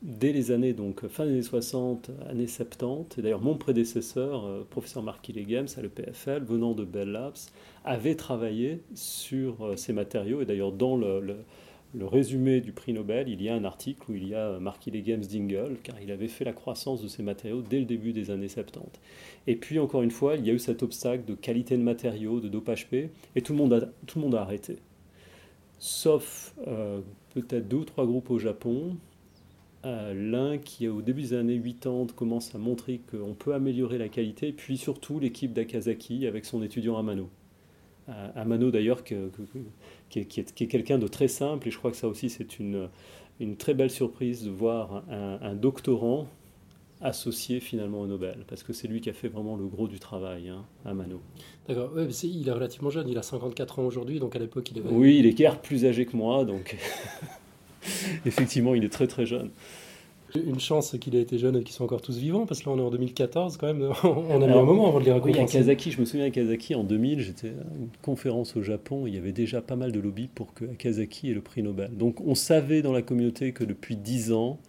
dès 0.03 0.32
les 0.32 0.51
années, 0.51 0.74
donc 0.74 1.07
fin 1.07 1.26
des 1.26 1.32
années 1.32 1.41
60, 1.41 2.11
années 2.30 2.47
70, 2.47 3.18
et 3.18 3.24
d'ailleurs 3.24 3.41
mon 3.41 3.57
prédécesseur, 3.57 4.45
euh, 4.45 4.63
professeur 4.70 5.01
Mark 5.01 5.30
Games 5.32 5.68
à 5.76 5.82
l'EPFL, 5.82 6.43
venant 6.43 6.74
de 6.74 6.86
Bell 6.86 7.09
Labs, 7.09 7.34
avait 7.84 8.16
travaillé 8.16 8.84
sur 8.93 9.74
ces 9.76 9.91
matériaux, 9.91 10.41
et 10.41 10.45
d'ailleurs 10.45 10.72
dans 10.72 10.95
le 10.95 11.20
le 11.20 11.38
résumé 12.04 12.62
du 12.62 12.72
prix 12.72 12.93
Nobel, 12.93 13.30
il 13.30 13.41
y 13.41 13.50
a 13.50 13.56
un 13.56 13.64
article 13.64 14.12
où 14.12 14.16
il 14.16 14.28
y 14.28 14.36
a 14.36 14.60
marqué 14.60 14.91
les 14.91 15.02
Games 15.02 15.24
Dingle, 15.24 15.78
car 15.84 15.96
il 16.02 16.12
avait 16.12 16.28
fait 16.28 16.43
la 16.43 16.54
croissance 16.54 17.02
de 17.02 17.08
ces 17.08 17.24
matériaux 17.24 17.62
dès 17.62 17.80
le 17.80 17.86
début 17.86 18.12
des 18.12 18.32
années 18.32 18.48
70. 18.48 19.00
Et 19.48 19.56
puis, 19.56 19.80
encore 19.80 20.02
une 20.02 20.12
fois, 20.12 20.36
il 20.36 20.46
y 20.46 20.50
a 20.50 20.54
eu 20.54 20.60
cet 20.60 20.84
obstacle 20.84 21.26
de 21.26 21.36
qualité 21.36 21.78
de 21.78 21.84
matériaux, 21.84 22.39
de 22.39 22.50
dopage 22.50 22.88
P, 22.88 23.10
et 23.36 23.41
tout 23.41 23.54
le 23.54 23.60
monde 23.60 23.74
a, 23.74 23.80
le 23.80 24.38
arrêté. 24.38 24.78
Sauf 25.80 26.54
euh, 26.68 27.02
peut-être 27.34 27.68
deux 27.68 27.78
ou 27.78 27.86
trois 27.86 28.06
groupes 28.06 28.32
au 28.32 28.39
Japon, 28.39 28.98
euh, 29.86 30.14
l'un 30.14 30.58
qui, 30.58 30.88
au 30.88 31.02
début 31.02 31.22
des 31.22 31.34
années 31.34 31.62
80, 31.62 32.08
commence 32.16 32.56
à 32.56 32.58
montrer 32.58 33.02
qu'on 33.12 33.34
peut 33.34 33.54
améliorer 33.54 33.98
la 33.98 34.10
qualité, 34.10 34.52
puis 34.52 34.78
surtout 34.78 35.20
l'équipe 35.20 35.54
d'Akazaki 35.54 36.26
avec 36.26 36.46
son 36.46 36.64
étudiant 36.64 36.98
Amano. 36.98 37.30
Euh, 38.10 38.30
Amano 38.36 38.70
d'ailleurs, 38.70 39.03
que 39.03 39.30
qui 40.10 40.20
est, 40.20 40.68
quelqu'un 40.68 40.97
de 40.97 41.08
très 41.08 41.28
simple. 41.28 41.68
Et 41.68 41.72
je 41.72 41.78
crois 41.78 41.91
que 41.91 41.97
ça 41.97 42.08
aussi, 42.08 42.30
c'est 42.30 42.60
une, 42.60 42.89
une 43.39 43.58
très 43.58 43.74
belle 43.74 43.89
surprise 43.89 44.43
de 44.43 44.51
voir 44.51 45.03
un, 45.10 45.56
doctorant 45.56 46.28
associé 47.01 47.60
finalement 47.60 48.01
au 48.01 48.08
Nobel, 48.08 48.45
parce 48.47 48.64
que 48.64 48.72
c'est 48.72 48.88
lui 48.88 49.01
qui 49.01 49.10
a 49.10 49.14
fait 49.14 49.28
vraiment 49.28 49.58
le 49.58 49.66
gros 49.66 49.88
du 49.88 49.99
travail, 49.99 50.47
hein, 50.47 50.66
à 50.86 50.93
Mano. 50.93 51.22
D'accord, 51.68 51.93
ouais, 51.93 52.06
il 52.08 52.47
est 52.47 52.51
relativement 52.51 52.89
jeune, 52.89 53.10
il 53.10 53.18
a 53.18 53.22
54 53.22 53.80
ans 53.80 53.84
aujourd'hui, 53.84 54.20
donc 54.20 54.36
à 54.36 54.39
l'époque 54.39 54.72
il 54.72 54.78
est... 54.78 54.82
Oui, 54.89 55.18
il 55.20 55.26
est 55.26 55.34
guère 55.34 55.62
plus 55.62 55.86
âgé 55.86 56.06
que 56.06 56.16
moi, 56.16 56.45
donc 56.45 56.78
effectivement 58.26 58.74
il 58.76 58.86
est 58.86 58.89
très 58.89 59.08
très 59.08 59.26
jeune. 59.26 59.51
Une 60.45 60.59
chance 60.59 60.95
qu'il 60.99 61.15
ait 61.15 61.21
été 61.21 61.38
jeune 61.38 61.55
et 61.57 61.63
qu'ils 61.63 61.73
soient 61.73 61.86
encore 61.86 62.01
tous 62.01 62.17
vivants, 62.17 62.45
parce 62.45 62.61
que 62.61 62.69
là 62.69 62.75
on 62.75 62.79
est 62.79 62.83
en 62.83 62.89
2014 62.89 63.57
quand 63.57 63.67
même, 63.67 63.91
on 64.03 64.41
a 64.41 64.47
mis 64.47 64.53
un 64.53 64.63
moment 64.63 64.88
avant 64.88 64.99
de 64.99 65.05
les. 65.05 65.11
Oui, 65.11 65.38
à 65.38 65.45
Kazaki, 65.45 65.91
je 65.91 65.99
me 65.99 66.05
souviens 66.05 66.25
à 66.25 66.29
Kazaki 66.29 66.75
en 66.75 66.83
2000, 66.83 67.21
j'étais 67.21 67.47
à 67.49 67.77
une 67.79 67.89
conférence 68.01 68.55
au 68.55 68.61
Japon, 68.61 69.07
il 69.07 69.15
y 69.15 69.17
avait 69.17 69.31
déjà 69.31 69.61
pas 69.61 69.75
mal 69.75 69.91
de 69.91 69.99
lobbies 69.99 70.29
pour 70.33 70.53
que 70.53 70.65
Kazaki 70.65 71.31
ait 71.31 71.33
le 71.33 71.41
prix 71.41 71.63
Nobel. 71.63 71.95
Donc 71.95 72.21
on 72.21 72.36
savait 72.36 72.81
dans 72.81 72.93
la 72.93 73.01
communauté 73.01 73.51
que 73.51 73.63
depuis 73.63 73.95
10 73.95 74.33
ans, 74.33 74.59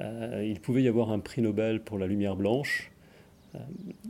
euh, 0.00 0.44
il 0.46 0.60
pouvait 0.60 0.82
y 0.82 0.88
avoir 0.88 1.10
un 1.10 1.18
prix 1.18 1.42
Nobel 1.42 1.80
pour 1.80 1.98
la 1.98 2.06
lumière 2.06 2.36
blanche. 2.36 2.90
Euh, 3.56 3.60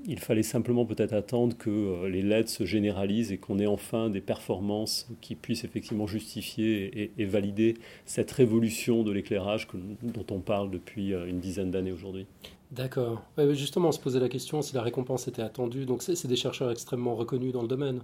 il 0.07 0.19
fallait 0.21 0.43
simplement 0.43 0.85
peut-être 0.85 1.13
attendre 1.13 1.57
que 1.57 1.71
euh, 1.71 2.09
les 2.09 2.23
LED 2.23 2.49
se 2.49 2.65
généralisent 2.65 3.33
et 3.33 3.39
qu'on 3.39 3.59
ait 3.59 3.67
enfin 3.67 4.09
des 4.09 4.21
performances 4.21 5.09
qui 5.21 5.35
puissent 5.35 5.65
effectivement 5.65 6.07
justifier 6.07 7.11
et, 7.17 7.25
valider 7.25 7.75
cette 8.05 8.31
révolution 8.31 9.03
de 9.03 9.11
l'éclairage 9.11 9.67
dont 10.03 10.27
on 10.31 10.41
parle 10.41 10.71
depuis 10.71 11.13
euh, 11.13 11.27
une 11.27 11.41
dizaine 11.41 11.71
d'années 11.71 11.93
aujourd'hui. 11.93 12.27
D'accord. 12.71 13.23
justement, 13.53 13.89
on 13.89 13.93
se 13.93 14.01
posait 14.01 14.21
la 14.21 14.29
question 14.29 14.61
si 14.63 14.75
la 14.75 14.83
récompense 14.83 15.29
était 15.29 15.43
attendue. 15.43 15.87
Donc 15.87 16.03
c'est 16.03 16.27
des 16.27 16.37
chercheurs 16.37 16.71
extrêmement 16.71 17.15
reconnus 17.15 17.53
dans 17.53 17.63
le 17.63 17.69
domaine. 17.69 18.01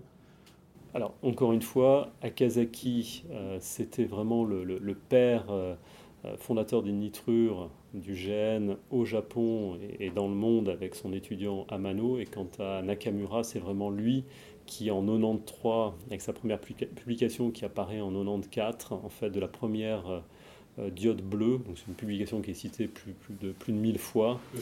Alors, 0.95 1.14
encore 1.22 1.53
une 1.53 1.62
fois, 1.62 2.12
Akazaki, 2.20 3.24
c'était 3.61 4.05
vraiment 4.05 4.45
le, 4.45 4.95
père 5.09 5.47
fondateur 6.37 6.83
des 6.83 6.93
nitrures 6.93 7.70
du 7.95 8.14
gène 8.14 8.77
au 8.91 9.05
Japon 9.05 9.79
et, 9.99 10.11
dans 10.11 10.29
le 10.29 10.35
monde 10.35 10.68
avec 10.68 10.95
son 10.95 11.12
étudiant 11.12 11.66
Amano. 11.68 12.18
Et 12.18 12.27
quant 12.27 12.49
à 12.59 12.83
Nakamura, 12.83 13.43
c'est 13.43 13.59
vraiment 13.59 13.91
lui 13.91 14.25
qui, 14.66 14.91
en 14.91 15.03
93, 15.05 15.93
avec 16.07 16.20
sa 16.20 16.33
première 16.33 16.61
publication 16.61 17.51
qui 17.51 17.64
apparaît 17.64 18.01
en 18.01 18.12
94, 18.12 19.01
en 19.05 19.09
fait, 19.09 19.31
de 19.31 19.41
la 19.41 19.49
première 19.49 20.23
euh, 20.79 20.89
diode 20.89 21.20
bleue, 21.20 21.59
donc 21.59 21.77
c'est 21.77 21.87
une 21.87 21.95
publication 21.95 22.41
qui 22.41 22.53
est 22.53 22.55
citée 22.55 22.89
plus, 22.89 23.14
de, 23.29 23.53
plus 23.53 23.75
de 23.75 23.79
1000 23.79 23.99
fois. 23.99 24.41
Mm-hmm. 24.55 24.61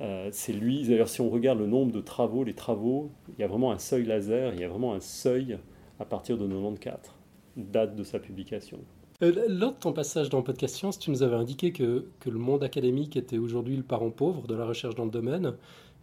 Euh, 0.00 0.28
c'est 0.30 0.52
lui, 0.52 0.86
d'ailleurs, 0.86 1.08
si 1.08 1.22
on 1.22 1.30
regarde 1.30 1.58
le 1.58 1.66
nombre 1.66 1.92
de 1.92 2.00
travaux, 2.00 2.44
les 2.44 2.52
travaux, 2.52 3.10
il 3.30 3.40
y 3.40 3.44
a 3.44 3.46
vraiment 3.46 3.72
un 3.72 3.78
seuil 3.78 4.04
laser, 4.04 4.52
il 4.52 4.60
y 4.60 4.64
a 4.64 4.68
vraiment 4.68 4.92
un 4.92 5.00
seuil 5.00 5.58
à 5.98 6.04
partir 6.04 6.36
de 6.36 6.46
94, 6.46 7.14
date 7.56 7.96
de 7.96 8.04
sa 8.04 8.18
publication. 8.18 8.80
Euh, 9.22 9.46
lors 9.48 9.72
de 9.72 9.78
ton 9.78 9.92
passage 9.92 10.28
dans 10.28 10.38
le 10.38 10.44
podcast 10.44 10.76
Science, 10.76 10.98
tu 10.98 11.10
nous 11.10 11.22
avais 11.22 11.36
indiqué 11.36 11.72
que, 11.72 12.06
que 12.20 12.28
le 12.28 12.38
monde 12.38 12.62
académique 12.62 13.16
était 13.16 13.38
aujourd'hui 13.38 13.76
le 13.76 13.82
parent 13.82 14.10
pauvre 14.10 14.46
de 14.46 14.54
la 14.54 14.66
recherche 14.66 14.94
dans 14.94 15.06
le 15.06 15.10
domaine, 15.10 15.54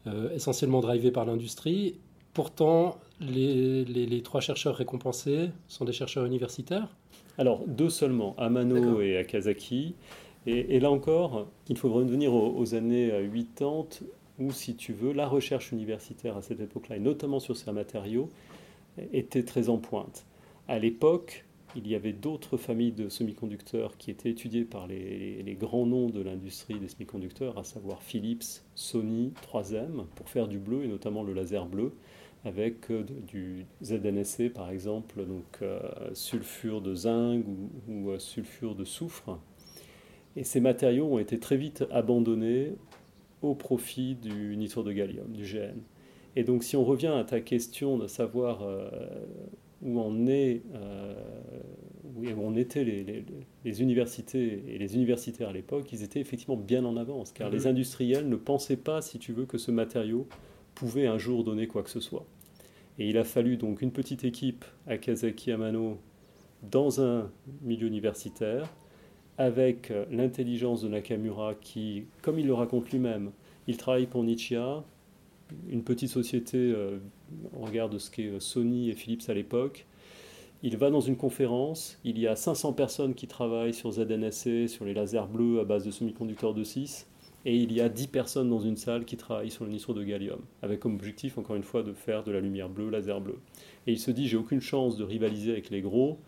euh, 0.08 0.34
essentiellement 0.34 0.82
drivé 0.82 1.12
par 1.12 1.26
l'industrie. 1.26 2.00
Pourtant, 2.34 2.98
les, 3.20 3.86
les, 3.86 4.22
trois 4.24 4.42
chercheurs 4.42 4.76
récompensés 4.76 5.52
sont 5.68 5.86
des 5.86 5.94
chercheurs 5.94 6.26
universitaires 6.26 6.88
Alors, 7.38 7.64
deux 7.68 7.90
seulement, 7.90 8.36
Amano 8.40 9.02
et 9.02 9.18
Akazaki. 9.18 9.94
Et, 10.48 10.76
et, 10.76 10.80
là 10.80 10.90
encore, 10.90 11.48
il 11.70 11.78
faut 11.78 11.94
revenir 11.94 12.34
aux, 12.34 12.58
aux, 12.58 12.74
années 12.74 13.12
80 13.56 14.08
où, 14.40 14.52
si 14.52 14.76
tu 14.76 14.94
veux, 14.94 15.14
la 15.14 15.28
recherche 15.28 15.72
universitaire 15.72 16.36
à 16.36 16.42
cette 16.42 16.60
époque-là, 16.60 16.96
et 16.96 17.00
notamment 17.00 17.40
sur 17.40 17.56
ces 17.56 17.72
matériaux, 17.72 18.30
était 19.14 19.44
très 19.44 19.70
en 19.70 19.78
pointe. 19.78 20.26
À 20.68 20.80
l'époque, 20.80 21.46
il 21.76 21.88
y 21.88 21.96
avait 21.96 22.14
d'autres 22.14 22.58
familles 22.58 22.92
de 22.92 23.10
semi-conducteurs 23.10 23.98
qui 23.98 24.12
étaient 24.12 24.30
étudiées 24.30 24.66
par 24.66 24.88
les, 24.88 25.58
grands 25.60 25.86
noms 25.86 26.10
de 26.10 26.22
l'industrie 26.22 26.80
des 26.80 26.88
semi-conducteurs, 26.88 27.58
à 27.58 27.64
savoir 27.64 28.02
Philips, 28.04 28.62
Sony, 28.76 29.34
3M, 29.52 30.06
pour 30.16 30.30
faire 30.30 30.48
du 30.48 30.60
bleu 30.60 30.84
et 30.84 30.88
notamment 30.88 31.24
le 31.24 31.34
laser 31.34 31.66
bleu, 31.66 31.94
avec 32.46 32.92
euh, 32.92 33.04
du 33.04 33.66
ZNSC 33.84 34.50
par 34.54 34.70
exemple, 34.70 35.26
donc 35.26 35.46
euh, 35.62 35.80
sulfure 36.14 36.82
de 36.82 36.94
zinc 36.94 37.44
ou, 37.88 38.10
euh, 38.10 38.20
sulfure 38.20 38.76
de 38.76 38.84
soufre. 38.84 39.40
Et 40.36 40.44
ces 40.44 40.60
matériaux 40.60 41.06
ont 41.06 41.20
été 41.20 41.40
très 41.40 41.58
vite 41.58 41.86
abandonnés 41.92 42.74
au 43.42 43.56
profit 43.56 44.16
du 44.16 44.56
nitrure 44.58 44.84
de 44.84 44.92
gallium, 44.92 45.32
du 45.32 45.44
GN. 45.44 45.80
Et 46.36 46.44
donc 46.44 46.64
si 46.64 46.76
on 46.76 46.84
revient 46.84 47.14
à 47.16 47.24
ta 47.24 47.40
question 47.40 47.98
de 47.98 48.08
savoir 48.08 48.64
où 49.84 50.00
en 50.00 50.28
est, 50.28 50.62
euh, 50.74 51.14
où 52.16 52.26
on 52.42 52.56
étaient 52.56 52.84
les, 52.84 53.82
universités 53.82 54.64
et 54.68 54.78
les 54.78 54.96
universitaires 54.96 55.50
à 55.50 55.54
l'époque, 55.54 55.92
ils 55.92 56.04
étaient 56.04 56.20
effectivement 56.20 56.58
bien 56.58 56.86
en 56.86 56.98
avance, 56.98 57.32
car 57.32 57.50
les 57.50 57.62
mhm. 57.62 57.68
industriels 57.68 58.30
ne 58.30 58.36
pensaient 58.36 58.78
pas, 58.78 59.02
si 59.02 59.20
tu 59.20 59.34
veux, 59.34 59.46
que 59.46 59.58
ce 59.58 59.72
matériau 59.72 60.28
pouvait 60.74 61.08
un 61.08 61.18
jour 61.18 61.44
donner 61.44 61.68
quoi 61.68 61.84
que 61.84 61.90
ce 61.90 62.00
soit. 62.00 62.26
Et 63.00 63.10
il 63.10 63.18
a 63.18 63.24
fallu 63.24 63.58
donc 63.58 63.82
une 63.82 63.92
petite 63.92 64.24
équipe 64.24 64.66
à 64.88 64.98
Kazaki 64.98 65.52
Amano 65.52 65.98
dans 66.72 67.02
un 67.02 67.30
milieu 67.62 67.88
universitaire, 67.88 68.70
avec 69.38 69.92
euh, 69.92 70.06
l'intelligence 70.12 70.84
de 70.84 70.88
Nakamura 70.88 71.56
qui, 71.56 72.06
comme 72.22 72.40
il 72.40 72.48
le 72.48 72.54
raconte 72.54 72.92
lui-même, 72.92 73.32
il 73.68 73.78
travaille 73.78 74.06
pour 74.06 74.24
Nichia, 74.24 74.84
une 75.70 75.84
petite 75.84 76.10
société, 76.10 76.58
euh, 76.58 76.98
on 77.56 77.66
regarde 77.66 77.98
ce 77.98 78.10
qu'est 78.10 78.28
euh, 78.28 78.40
Sony 78.40 78.90
et 78.90 78.94
Philips 78.94 79.24
à 79.28 79.34
l'époque. 79.34 79.86
Il 80.62 80.78
va 80.78 80.90
dans 80.90 81.02
une 81.02 81.18
conférence, 81.18 82.00
il 82.06 82.18
y 82.18 82.26
a 82.26 82.36
500 82.36 82.74
personnes 82.74 83.16
qui 83.16 83.28
travaillent 83.28 83.74
sur 83.74 83.92
ZNSC, 83.92 84.70
sur 84.70 84.86
les 84.86 84.94
lasers 84.94 85.28
bleus 85.30 85.60
à 85.60 85.66
base 85.66 85.84
de 85.84 85.92
semi-conducteurs 85.92 86.54
de 86.54 86.64
6, 86.64 87.06
et 87.46 87.58
il 87.58 87.74
y 87.74 87.82
a 87.82 87.90
10 87.90 88.08
personnes 88.08 88.50
dans 88.50 88.62
une 88.62 88.78
salle 88.78 89.04
qui 89.04 89.18
travaillent 89.18 89.52
sur 89.52 89.66
le 89.66 89.72
nitrure 89.72 89.94
de 89.94 90.04
gallium, 90.04 90.40
avec 90.62 90.80
comme 90.80 90.96
objectif, 90.96 91.38
encore 91.38 91.58
une 91.58 91.64
fois, 91.64 91.84
de 91.84 91.92
faire 91.92 92.24
de 92.24 92.32
la 92.32 92.40
lumière 92.40 92.70
bleue, 92.70 92.90
laser 92.90 93.20
bleu. 93.20 93.40
Et 93.88 93.92
il 93.92 94.00
se 94.00 94.10
dit, 94.10 94.30
j'ai 94.30 94.38
aucune 94.38 94.62
chance 94.62 94.96
de 94.96 95.04
rivaliser 95.04 95.52
avec 95.52 95.70
les 95.70 95.82
gros, 95.82 96.20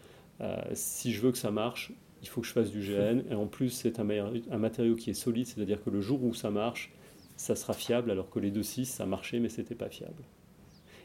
euh, 0.42 0.58
si 0.74 1.14
je 1.14 1.22
veux 1.22 1.32
que 1.32 1.38
ça 1.38 1.52
marche, 1.52 1.94
il 2.22 2.28
faut 2.28 2.42
que 2.42 2.48
je 2.48 2.52
fasse 2.52 2.72
du 2.72 2.82
GN, 2.82 3.22
et 3.32 3.36
en 3.36 3.48
plus 3.48 3.70
c'est 3.70 4.00
un 4.00 4.58
matériau 4.58 4.96
qui 4.96 5.12
est 5.12 5.14
solide, 5.14 5.46
c'est-à-dire 5.46 5.82
que 5.82 5.90
le 5.90 6.02
jour 6.02 6.22
où 6.24 6.34
ça 6.34 6.52
marche, 6.52 6.92
ça 7.38 7.56
sera 7.56 7.74
fiable, 7.74 8.12
alors 8.12 8.30
que 8.30 8.40
les 8.40 8.52
2.6, 8.52 8.86
ça 8.86 9.06
marchait, 9.06 9.40
mais 9.40 9.50
c'était 9.50 9.76
pas 9.76 9.90
fiable. 9.90 10.24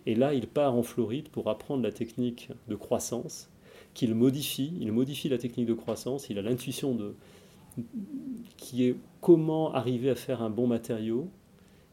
Et 0.06 0.14
là, 0.14 0.34
il 0.34 0.46
part 0.46 0.74
en 0.74 0.82
Floride 0.82 1.28
pour 1.28 1.48
apprendre 1.50 1.82
la 1.82 1.92
technique 1.92 2.48
de 2.68 2.74
croissance, 2.74 3.50
qu'il 3.94 4.14
modifie. 4.14 4.72
Il 4.80 4.92
modifie 4.92 5.28
la 5.28 5.38
technique 5.38 5.66
de 5.66 5.74
croissance, 5.74 6.30
il 6.30 6.38
a 6.38 6.42
l'intuition 6.42 6.94
de 6.94 7.14
qui 8.56 8.84
est 8.84 8.96
comment 9.20 9.72
arriver 9.72 10.10
à 10.10 10.14
faire 10.14 10.42
un 10.42 10.50
bon 10.50 10.66
matériau. 10.66 11.28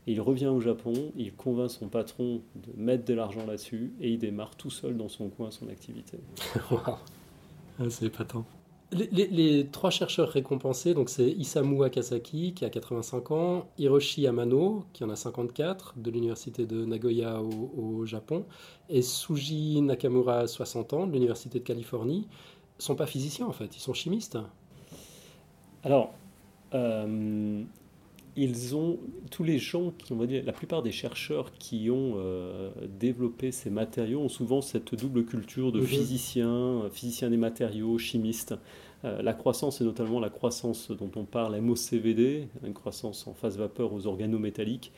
Et 0.05 0.13
il 0.13 0.21
revient 0.21 0.47
au 0.47 0.61
Japon, 0.61 0.93
il 1.17 1.33
convainc 1.33 1.69
son 1.69 1.89
patron 1.89 2.41
de 2.55 2.81
mettre 2.81 3.03
de 3.03 3.13
l'argent 3.13 3.45
là-dessus, 3.45 3.91
et 3.99 4.11
il 4.11 4.19
démarre 4.19 4.55
tout 4.55 4.69
seul 4.69 4.95
dans 4.95 5.09
son 5.09 5.27
coin 5.27 5.51
son 5.51 5.67
activité. 5.67 6.17
Ah, 7.79 7.91
c'est 7.91 8.07
épatant. 8.07 8.43
Les, 8.91 9.67
trois 9.69 9.89
chercheurs 9.89 10.29
récompensés, 10.29 10.93
donc 10.93 11.09
c'est 11.09 11.29
Isamu 11.29 11.83
Akasaki 11.83 12.53
qui 12.53 12.63
a 12.63 12.69
85 12.69 13.31
ans, 13.31 13.67
Hiroshi 13.77 14.25
Amano 14.27 14.85
qui 14.93 15.03
en 15.03 15.09
a 15.09 15.17
54 15.17 15.95
de 15.97 16.09
l'université 16.09 16.65
de 16.65 16.85
Nagoya 16.85 17.41
au, 17.41 18.05
Japon, 18.05 18.45
et 18.89 19.01
Suji 19.01 19.81
Nakamura 19.81 20.47
60 20.47 20.93
ans 20.93 21.05
de 21.05 21.11
l'université 21.11 21.59
de 21.59 21.65
Californie, 21.65 22.29
sont 22.79 22.95
pas 22.95 23.07
physiciens 23.07 23.47
en 23.47 23.51
fait, 23.51 23.75
ils 23.75 23.81
sont 23.81 23.93
chimistes. 23.93 24.38
Alors, 25.83 26.13
euh, 26.73 27.63
ils 28.38 28.75
ont 28.75 28.99
tous 29.31 29.43
les 29.43 29.57
gens 29.57 29.91
qui, 29.97 30.13
on 30.13 30.15
va 30.15 30.27
dire, 30.27 30.43
la 30.45 30.53
plupart 30.53 30.83
des 30.83 30.91
chercheurs 30.91 31.51
qui 31.53 31.89
ont 31.89 32.13
euh, 32.17 32.69
développé 32.99 33.51
ces 33.51 33.71
matériaux 33.71 34.21
ont 34.21 34.29
souvent 34.29 34.61
cette 34.61 34.93
double 34.93 35.25
culture 35.25 35.71
de 35.71 35.81
physiciens, 35.81 36.83
euh, 36.83 36.89
physiciens 36.91 37.31
des 37.31 37.38
matériaux, 37.38 37.97
chimistes. 37.97 38.53
Euh, 39.05 39.23
la 39.23 39.33
croissance, 39.33 39.81
et 39.81 39.83
notamment 39.83 40.19
la 40.19 40.29
croissance 40.29 40.91
dont 40.91 41.09
on 41.15 41.23
parle, 41.23 41.59
MOCVD, 41.59 42.47
une 42.63 42.73
croissance 42.73 43.25
en 43.25 43.33
phase 43.33 43.57
vapeur 43.57 43.91
aux 43.91 44.05
organométalliques, 44.05 44.91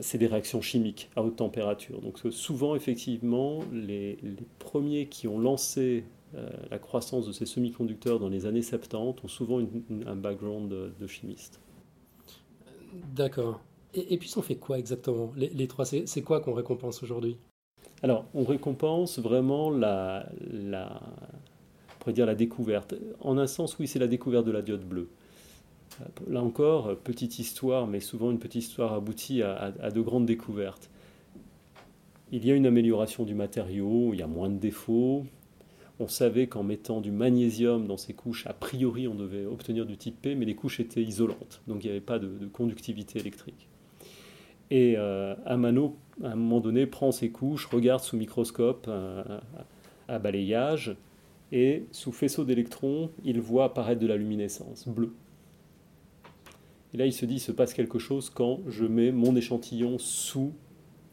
c'est 0.00 0.18
des 0.18 0.26
réactions 0.26 0.60
chimiques 0.60 1.08
à 1.16 1.22
haute 1.22 1.36
température. 1.36 2.02
Donc 2.02 2.18
souvent, 2.32 2.74
effectivement, 2.74 3.60
les, 3.72 4.18
premiers 4.58 5.06
qui 5.06 5.26
ont 5.26 5.38
lancé 5.38 6.04
la 6.70 6.78
croissance 6.78 7.26
de 7.26 7.32
ces 7.32 7.46
semi-conducteurs 7.46 8.20
dans 8.20 8.28
les 8.28 8.44
années 8.44 8.60
70 8.60 9.24
ont 9.24 9.28
souvent 9.28 9.58
un 10.06 10.16
background 10.16 10.68
de, 10.68 10.92
de 11.00 11.06
chimistes. 11.06 11.60
D'accord. 13.14 13.60
Et, 13.94 14.18
puis 14.18 14.32
on 14.36 14.42
fait 14.42 14.56
quoi 14.56 14.78
exactement 14.78 15.32
les, 15.36 15.66
trois, 15.66 15.84
c'est 15.84 16.22
quoi 16.22 16.40
qu'on 16.40 16.52
récompense 16.52 17.02
aujourd'hui? 17.02 17.36
Alors, 18.02 18.24
on 18.34 18.44
récompense 18.44 19.18
vraiment 19.18 19.70
la, 19.70 20.28
la, 20.52 21.00
dire 22.08 22.24
la 22.26 22.34
découverte. 22.34 22.94
En 23.20 23.36
un 23.36 23.46
sens, 23.46 23.78
oui, 23.78 23.88
c'est 23.88 23.98
la 23.98 24.06
découverte 24.06 24.46
de 24.46 24.52
la 24.52 24.62
diode 24.62 24.84
bleue. 24.84 25.08
Euh, 26.00 26.04
là 26.28 26.40
encore, 26.40 26.96
petite 26.98 27.38
histoire, 27.40 27.88
mais 27.88 28.00
souvent 28.00 28.30
une 28.30 28.38
petite 28.38 28.64
histoire 28.64 28.92
aboutit 28.94 29.42
à 29.42 29.90
de 29.90 30.00
grandes 30.00 30.26
découvertes. 30.26 30.88
Il 32.32 32.46
y 32.46 32.52
a 32.52 32.54
une 32.54 32.66
amélioration 32.66 33.24
du 33.24 33.34
matériau, 33.34 34.14
il 34.14 34.20
y 34.20 34.22
a 34.22 34.28
moins 34.28 34.48
de 34.48 34.58
défauts, 34.58 35.24
on 36.00 36.08
savait 36.08 36.46
qu'en 36.46 36.62
mettant 36.62 37.02
du 37.02 37.10
magnésium 37.10 37.86
dans 37.86 37.98
ces 37.98 38.14
couches, 38.14 38.46
a 38.46 38.54
priori, 38.54 39.06
on 39.06 39.14
devait 39.14 39.44
obtenir 39.44 39.84
du 39.84 39.98
type 39.98 40.20
P, 40.22 40.34
mais 40.34 40.46
les 40.46 40.54
couches 40.54 40.80
étaient 40.80 41.02
isolantes, 41.02 41.60
donc 41.68 41.84
il 41.84 41.88
n'y 41.88 41.90
avait 41.90 42.00
pas 42.00 42.18
de, 42.18 42.46
conductivité 42.46 43.20
électrique. 43.20 43.68
Et 44.70 44.94
euh, 44.96 45.34
Amano, 45.44 45.98
à 46.24 46.28
un 46.28 46.36
moment 46.36 46.60
donné, 46.60 46.86
prend 46.86 47.12
ces 47.12 47.30
couches, 47.30 47.66
regarde 47.66 48.02
sous 48.02 48.16
microscope 48.16 48.86
euh, 48.88 49.40
à, 50.08 50.18
balayage, 50.18 50.96
et 51.52 51.84
sous 51.92 52.12
faisceau 52.12 52.44
d'électrons, 52.44 53.10
il 53.22 53.40
voit 53.40 53.64
apparaître 53.64 54.00
de 54.00 54.06
la 54.06 54.16
luminescence 54.16 54.88
bleue. 54.88 55.12
Et 56.94 56.96
là, 56.96 57.04
il 57.04 57.12
se 57.12 57.26
dit, 57.26 57.34
il 57.34 57.40
se 57.40 57.52
passe 57.52 57.74
quelque 57.74 57.98
chose 57.98 58.30
quand 58.30 58.60
je 58.68 58.86
mets 58.86 59.12
mon 59.12 59.36
échantillon 59.36 59.98
sous 59.98 60.54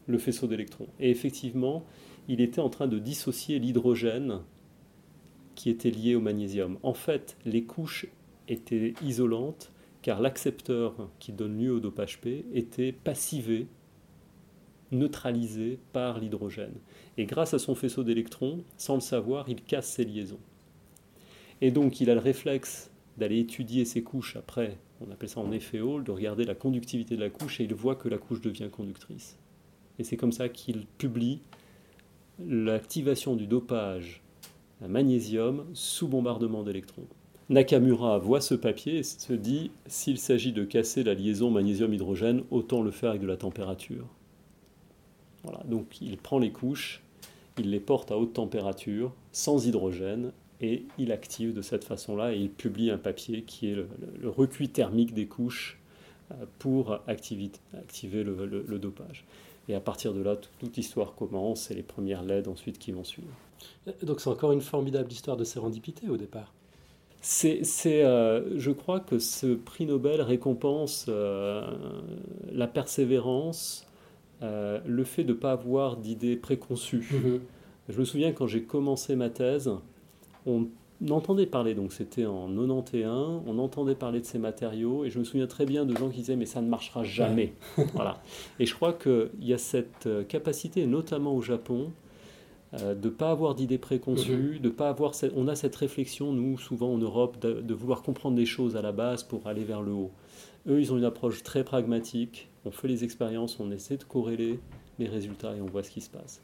le 0.06 0.16
faisceau 0.16 0.46
d'électrons. 0.46 0.86
Et 0.98 1.10
effectivement, 1.10 1.84
il 2.26 2.40
était 2.40 2.60
en 2.60 2.70
train 2.70 2.86
de 2.86 2.98
dissocier 2.98 3.58
l'hydrogène 3.58 4.40
qui 5.58 5.70
était 5.70 5.90
lié 5.90 6.14
au 6.14 6.20
magnésium. 6.20 6.78
En 6.84 6.94
fait, 6.94 7.36
les 7.44 7.64
couches 7.64 8.06
étaient 8.46 8.94
isolantes 9.02 9.72
car 10.02 10.20
l'accepteur 10.20 10.94
qui 11.18 11.32
donne 11.32 11.58
lieu 11.58 11.72
au 11.72 11.80
dopage 11.80 12.20
P 12.20 12.44
était 12.54 12.92
passivé, 12.92 13.66
neutralisé 14.92 15.80
par 15.92 16.20
l'hydrogène. 16.20 16.76
Et 17.16 17.26
grâce 17.26 17.54
à 17.54 17.58
son 17.58 17.74
faisceau 17.74 18.04
d'électrons, 18.04 18.62
sans 18.76 18.94
le 18.94 19.00
savoir, 19.00 19.48
il 19.48 19.60
casse 19.60 19.90
ces 19.90 20.04
liaisons. 20.04 20.38
Et 21.60 21.72
donc 21.72 22.00
il 22.00 22.08
a 22.08 22.14
le 22.14 22.20
réflexe 22.20 22.92
d'aller 23.16 23.40
étudier 23.40 23.84
ces 23.84 24.04
couches 24.04 24.36
après, 24.36 24.78
on 25.00 25.10
appelle 25.10 25.28
ça 25.28 25.40
en 25.40 25.50
effet 25.50 25.80
Hall, 25.80 26.04
de 26.04 26.12
regarder 26.12 26.44
la 26.44 26.54
conductivité 26.54 27.16
de 27.16 27.20
la 27.20 27.30
couche 27.30 27.60
et 27.60 27.64
il 27.64 27.74
voit 27.74 27.96
que 27.96 28.08
la 28.08 28.18
couche 28.18 28.40
devient 28.40 28.68
conductrice. 28.70 29.36
Et 29.98 30.04
c'est 30.04 30.16
comme 30.16 30.30
ça 30.30 30.48
qu'il 30.48 30.86
publie 30.86 31.40
l'activation 32.38 33.34
du 33.34 33.48
dopage 33.48 34.22
un 34.82 34.88
magnésium 34.88 35.64
sous 35.74 36.08
bombardement 36.08 36.62
d'électrons. 36.62 37.06
Nakamura 37.48 38.18
voit 38.18 38.40
ce 38.40 38.54
papier 38.54 38.98
et 38.98 39.02
se 39.02 39.32
dit 39.32 39.70
s'il 39.86 40.18
s'agit 40.18 40.52
de 40.52 40.64
casser 40.64 41.02
la 41.02 41.14
liaison 41.14 41.50
magnésium-hydrogène, 41.50 42.42
autant 42.50 42.82
le 42.82 42.90
faire 42.90 43.10
avec 43.10 43.22
de 43.22 43.26
la 43.26 43.36
température. 43.36 44.06
Donc 45.64 46.00
il 46.02 46.18
prend 46.18 46.38
les 46.38 46.50
couches, 46.50 47.02
il 47.58 47.70
les 47.70 47.80
porte 47.80 48.10
à 48.10 48.18
haute 48.18 48.34
température, 48.34 49.12
sans 49.32 49.66
hydrogène, 49.66 50.32
et 50.60 50.84
il 50.98 51.12
active 51.12 51.54
de 51.54 51.62
cette 51.62 51.84
façon-là, 51.84 52.34
et 52.34 52.38
il 52.38 52.50
publie 52.50 52.90
un 52.90 52.98
papier 52.98 53.42
qui 53.42 53.70
est 53.70 53.74
le, 53.74 53.88
recuit 54.28 54.68
thermique 54.68 55.14
des 55.14 55.26
couches 55.26 55.78
euh, 56.32 56.34
pour 56.58 56.98
activer, 57.06 57.50
le, 58.02 58.78
dopage. 58.78 59.24
Et 59.68 59.74
à 59.74 59.80
partir 59.80 60.12
de 60.14 60.20
là, 60.20 60.36
toute 60.58 60.76
l'histoire 60.76 61.14
commence, 61.14 61.70
et 61.70 61.74
les 61.74 61.82
premières 61.82 62.22
LED 62.22 62.48
ensuite 62.48 62.78
qui 62.78 62.92
vont 62.92 63.04
suivre. 63.04 63.28
Donc 64.02 64.20
c'est 64.20 64.30
encore 64.30 64.52
une 64.52 64.60
formidable 64.60 65.10
histoire 65.10 65.36
de 65.36 65.44
sérendipité 65.44 66.08
au 66.08 66.16
départ. 66.16 66.52
C'est, 67.20 67.64
euh, 68.04 68.58
je 68.58 68.70
crois 68.70 69.00
que 69.00 69.18
ce 69.18 69.54
prix 69.54 69.86
Nobel 69.86 70.20
récompense 70.20 71.06
euh, 71.08 71.68
la 72.52 72.68
persévérance, 72.68 73.86
euh, 74.42 74.78
le 74.86 75.04
fait 75.04 75.24
de 75.24 75.32
ne 75.32 75.38
pas 75.38 75.52
avoir 75.52 75.96
d'idées 75.96 76.36
préconçues. 76.36 77.08
Mm-hmm. 77.10 77.40
Je 77.88 77.98
me 77.98 78.04
souviens 78.04 78.32
quand 78.32 78.46
j'ai 78.46 78.62
commencé 78.62 79.16
ma 79.16 79.30
thèse, 79.30 79.70
on 80.46 80.68
entendait 81.10 81.46
parler, 81.46 81.74
donc 81.74 81.92
c'était 81.92 82.26
en 82.26 82.48
91, 82.48 83.42
on 83.46 83.58
entendait 83.58 83.94
parler 83.94 84.20
de 84.20 84.26
ces 84.26 84.38
matériaux, 84.38 85.04
et 85.04 85.10
je 85.10 85.18
me 85.18 85.24
souviens 85.24 85.46
très 85.46 85.64
bien 85.64 85.84
de 85.84 85.96
gens 85.96 86.10
qui 86.10 86.18
disaient 86.18 86.36
mais 86.36 86.46
ça 86.46 86.60
ne 86.60 86.68
marchera 86.68 87.02
jamais. 87.02 87.54
voilà. 87.94 88.22
Et 88.60 88.66
je 88.66 88.74
crois 88.74 88.92
qu'il 88.92 89.28
y 89.40 89.52
a 89.52 89.58
cette 89.58 90.08
capacité, 90.28 90.86
notamment 90.86 91.34
au 91.34 91.42
Japon, 91.42 91.90
de 92.72 92.94
ne 93.08 93.08
pas 93.08 93.30
avoir 93.30 93.54
d'idées 93.54 93.78
préconçues, 93.78 94.54
Mhm. 94.56 94.58
de 94.60 94.68
pas 94.68 94.88
avoir 94.90 95.14
cette- 95.14 95.32
on 95.36 95.48
a 95.48 95.54
cette 95.54 95.74
réflexion, 95.76 96.32
nous, 96.32 96.58
souvent 96.58 96.92
en 96.92 96.98
Europe, 96.98 97.38
de, 97.40 97.60
de 97.62 97.74
vouloir 97.74 98.02
comprendre 98.02 98.36
des 98.36 98.44
choses 98.46 98.76
à 98.76 98.82
la 98.82 98.92
base 98.92 99.22
pour 99.22 99.46
aller 99.46 99.64
vers 99.64 99.80
le 99.82 99.92
haut. 99.92 100.10
Eux, 100.68 100.80
ils 100.80 100.92
ont 100.92 100.98
une 100.98 101.04
approche 101.04 101.42
très 101.42 101.64
pragmatique, 101.64 102.48
on 102.66 102.70
fait 102.70 102.88
les 102.88 103.04
expériences, 103.04 103.58
on 103.58 103.70
essaie 103.70 103.96
de 103.96 104.04
corréler 104.04 104.60
les 104.98 105.06
résultats 105.08 105.56
et 105.56 105.60
on 105.62 105.66
voit 105.66 105.82
ce 105.82 105.90
qui 105.90 106.02
se 106.02 106.10
passe. 106.10 106.42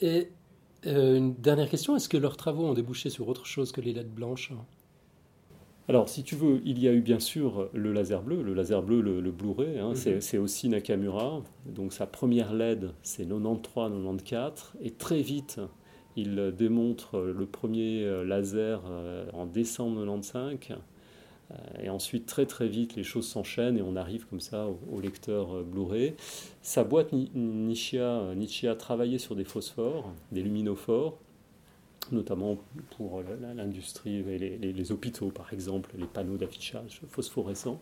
Et 0.00 0.28
euh, 0.86 1.16
une 1.16 1.34
dernière 1.34 1.68
question, 1.68 1.96
est-ce 1.96 2.08
que 2.08 2.16
leurs 2.16 2.36
travaux 2.36 2.64
ont 2.66 2.74
débouché 2.74 3.10
sur 3.10 3.28
autre 3.28 3.46
chose 3.46 3.72
que 3.72 3.80
les 3.80 3.92
lettres 3.92 4.10
blanches? 4.14 4.52
Alors, 5.86 6.08
si 6.08 6.22
tu 6.22 6.34
veux, 6.34 6.62
il 6.64 6.78
y 6.82 6.88
a 6.88 6.92
eu 6.92 7.02
bien 7.02 7.20
sûr 7.20 7.68
le 7.74 7.92
laser 7.92 8.22
bleu, 8.22 8.42
le 8.42 8.54
laser 8.54 8.82
bleu, 8.82 9.02
le, 9.02 9.20
le 9.20 9.30
Blu-ray, 9.30 9.78
hein, 9.78 9.90
Mhm. 9.90 9.94
c'est- 9.96 10.20
c'est 10.22 10.38
aussi 10.38 10.68
Nakamura. 10.70 11.42
Donc 11.66 11.92
sa 11.92 12.06
première 12.06 12.54
LED, 12.54 12.90
c'est 13.02 13.26
93-94, 13.26 14.72
et 14.82 14.90
très 14.92 15.20
vite, 15.20 15.60
il 16.16 16.54
démontre 16.56 17.18
le 17.18 17.44
premier 17.44 18.02
euh, 18.04 18.24
laser 18.24 18.80
euh, 18.88 19.26
en 19.34 19.44
décembre 19.46 20.04
95. 20.06 20.78
Euh, 21.50 21.54
Et 21.82 21.90
ensuite, 21.90 22.24
très 22.24 22.46
très 22.46 22.66
vite, 22.66 22.96
les 22.96 23.02
choses 23.04 23.26
s'enchaînent 23.28 23.76
et 23.76 23.82
on 23.82 23.96
arrive 23.96 24.24
comme 24.26 24.40
ça 24.40 24.66
au, 24.66 24.78
au 24.90 25.00
lecteur 25.00 25.62
Blu-ray. 25.64 26.14
Sa 26.62 26.84
boîte 26.84 27.12
Ni- 27.12 27.30
Nishia, 27.34 28.32
Nichia 28.34 28.74
travaillait 28.74 29.18
sur 29.18 29.36
des 29.36 29.44
phosphores, 29.44 30.10
des 30.32 30.42
luminophores, 30.42 31.18
notamment 32.12 32.58
pour 32.96 33.18
euh, 33.18 33.54
l'industrie 33.54 34.22
les, 34.22 34.92
hôpitaux, 34.92 35.30
par 35.30 35.52
exemple, 35.52 35.90
les 35.98 36.06
panneaux 36.06 36.36
d'affichage 36.36 37.00
phosphorescents. 37.10 37.80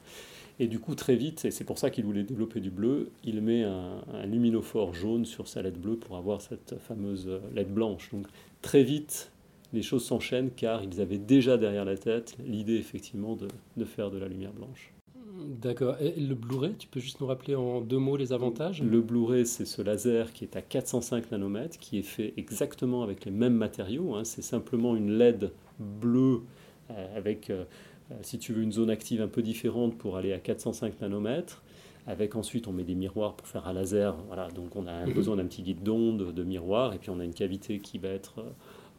Et 0.59 0.69
du 0.69 0.79
coup, 0.79 0.95
très 0.95 1.17
vite, 1.17 1.45
et 1.45 1.51
c'est 1.51 1.65
pour 1.65 1.79
ça 1.79 1.91
qu'il 1.91 2.05
voulait 2.05 2.23
développer 2.23 2.61
du 2.61 2.71
bleu, 2.71 3.11
il 3.25 3.41
met 3.41 3.65
un, 3.65 4.03
luminophore 4.25 4.95
jaune 4.95 5.25
sur 5.25 5.49
sa 5.49 5.63
LED 5.63 5.79
bleue 5.79 5.97
pour 5.97 6.17
avoir 6.17 6.41
cette 6.41 6.77
fameuse 6.79 7.27
euh, 7.29 7.41
LED 7.55 7.73
blanche. 7.73 8.11
Donc 8.13 8.27
très 8.61 8.83
vite, 8.83 9.31
les 9.73 9.83
choses 9.83 10.05
s'enchaînent 10.05 10.51
car 10.51 10.85
ils 10.85 11.01
avaient 11.01 11.19
déjà 11.19 11.57
derrière 11.57 11.85
la 11.85 11.97
tête 11.97 12.37
l'idée 12.45 12.77
effectivement 12.77 13.37
de 13.77 13.85
faire 13.85 14.11
de 14.11 14.19
la 14.19 14.29
lumière 14.29 14.53
blanche. 14.53 14.92
D'accord. 15.41 15.97
Et 16.01 16.19
le 16.21 16.35
Blu-ray, 16.35 16.75
tu 16.79 16.87
peux 16.89 17.01
juste 17.01 17.21
nous 17.21 17.27
rappeler 17.27 17.55
en 17.55 17.81
deux 17.81 17.99
mots 17.99 18.17
les 18.17 18.33
avantages? 18.33 18.83
Le 18.83 19.01
Blu-ray, 19.01 19.47
c'est 19.47 19.65
ce 19.65 19.81
laser 19.81 20.33
qui 20.33 20.45
est 20.45 20.57
à 20.57 20.63
405 20.63 21.31
nanomètres, 21.31 21.79
qui 21.79 21.99
est 21.99 22.03
fait 22.03 22.35
exactement 22.37 23.03
avec 23.03 23.25
les 23.25 23.31
mêmes 23.31 23.55
matériaux. 23.55 24.15
hein. 24.15 24.25
C'est 24.25 24.43
simplement 24.43 24.95
une 24.95 25.11
LED 25.17 25.53
bleue 25.79 26.43
euh, 26.91 27.17
avec, 27.17 27.49
euh, 27.51 27.65
euh, 28.11 28.15
si 28.23 28.39
tu 28.39 28.53
veux, 28.53 28.63
une 28.63 28.73
zone 28.73 28.91
active 28.91 29.23
un 29.23 29.29
peu 29.29 29.43
différente 29.43 29.97
pour 29.97 30.17
aller 30.17 30.33
à 30.33 30.39
405 30.39 31.01
nanomètres. 31.01 31.63
Avec 32.07 32.35
ensuite, 32.37 32.67
on 32.69 32.73
met 32.73 32.85
des 32.85 32.97
miroirs 32.97 33.35
pour 33.35 33.47
faire 33.47 33.67
un 33.69 33.73
laser. 33.73 34.17
Voilà, 34.27 34.49
donc 34.51 34.75
on 34.77 34.87
a 34.87 35.07
Mhm. 35.07 35.13
besoin 35.15 35.37
d'un 35.37 35.47
petit 35.47 35.63
guide 35.63 35.83
d'onde, 35.83 36.35
de 36.35 36.43
miroir, 36.43 36.93
et 36.95 36.99
puis 36.99 37.11
on 37.11 37.21
a 37.21 37.25
une 37.25 37.33
cavité 37.35 37.79
qui 37.79 37.97
va 37.99 38.09
être 38.09 38.45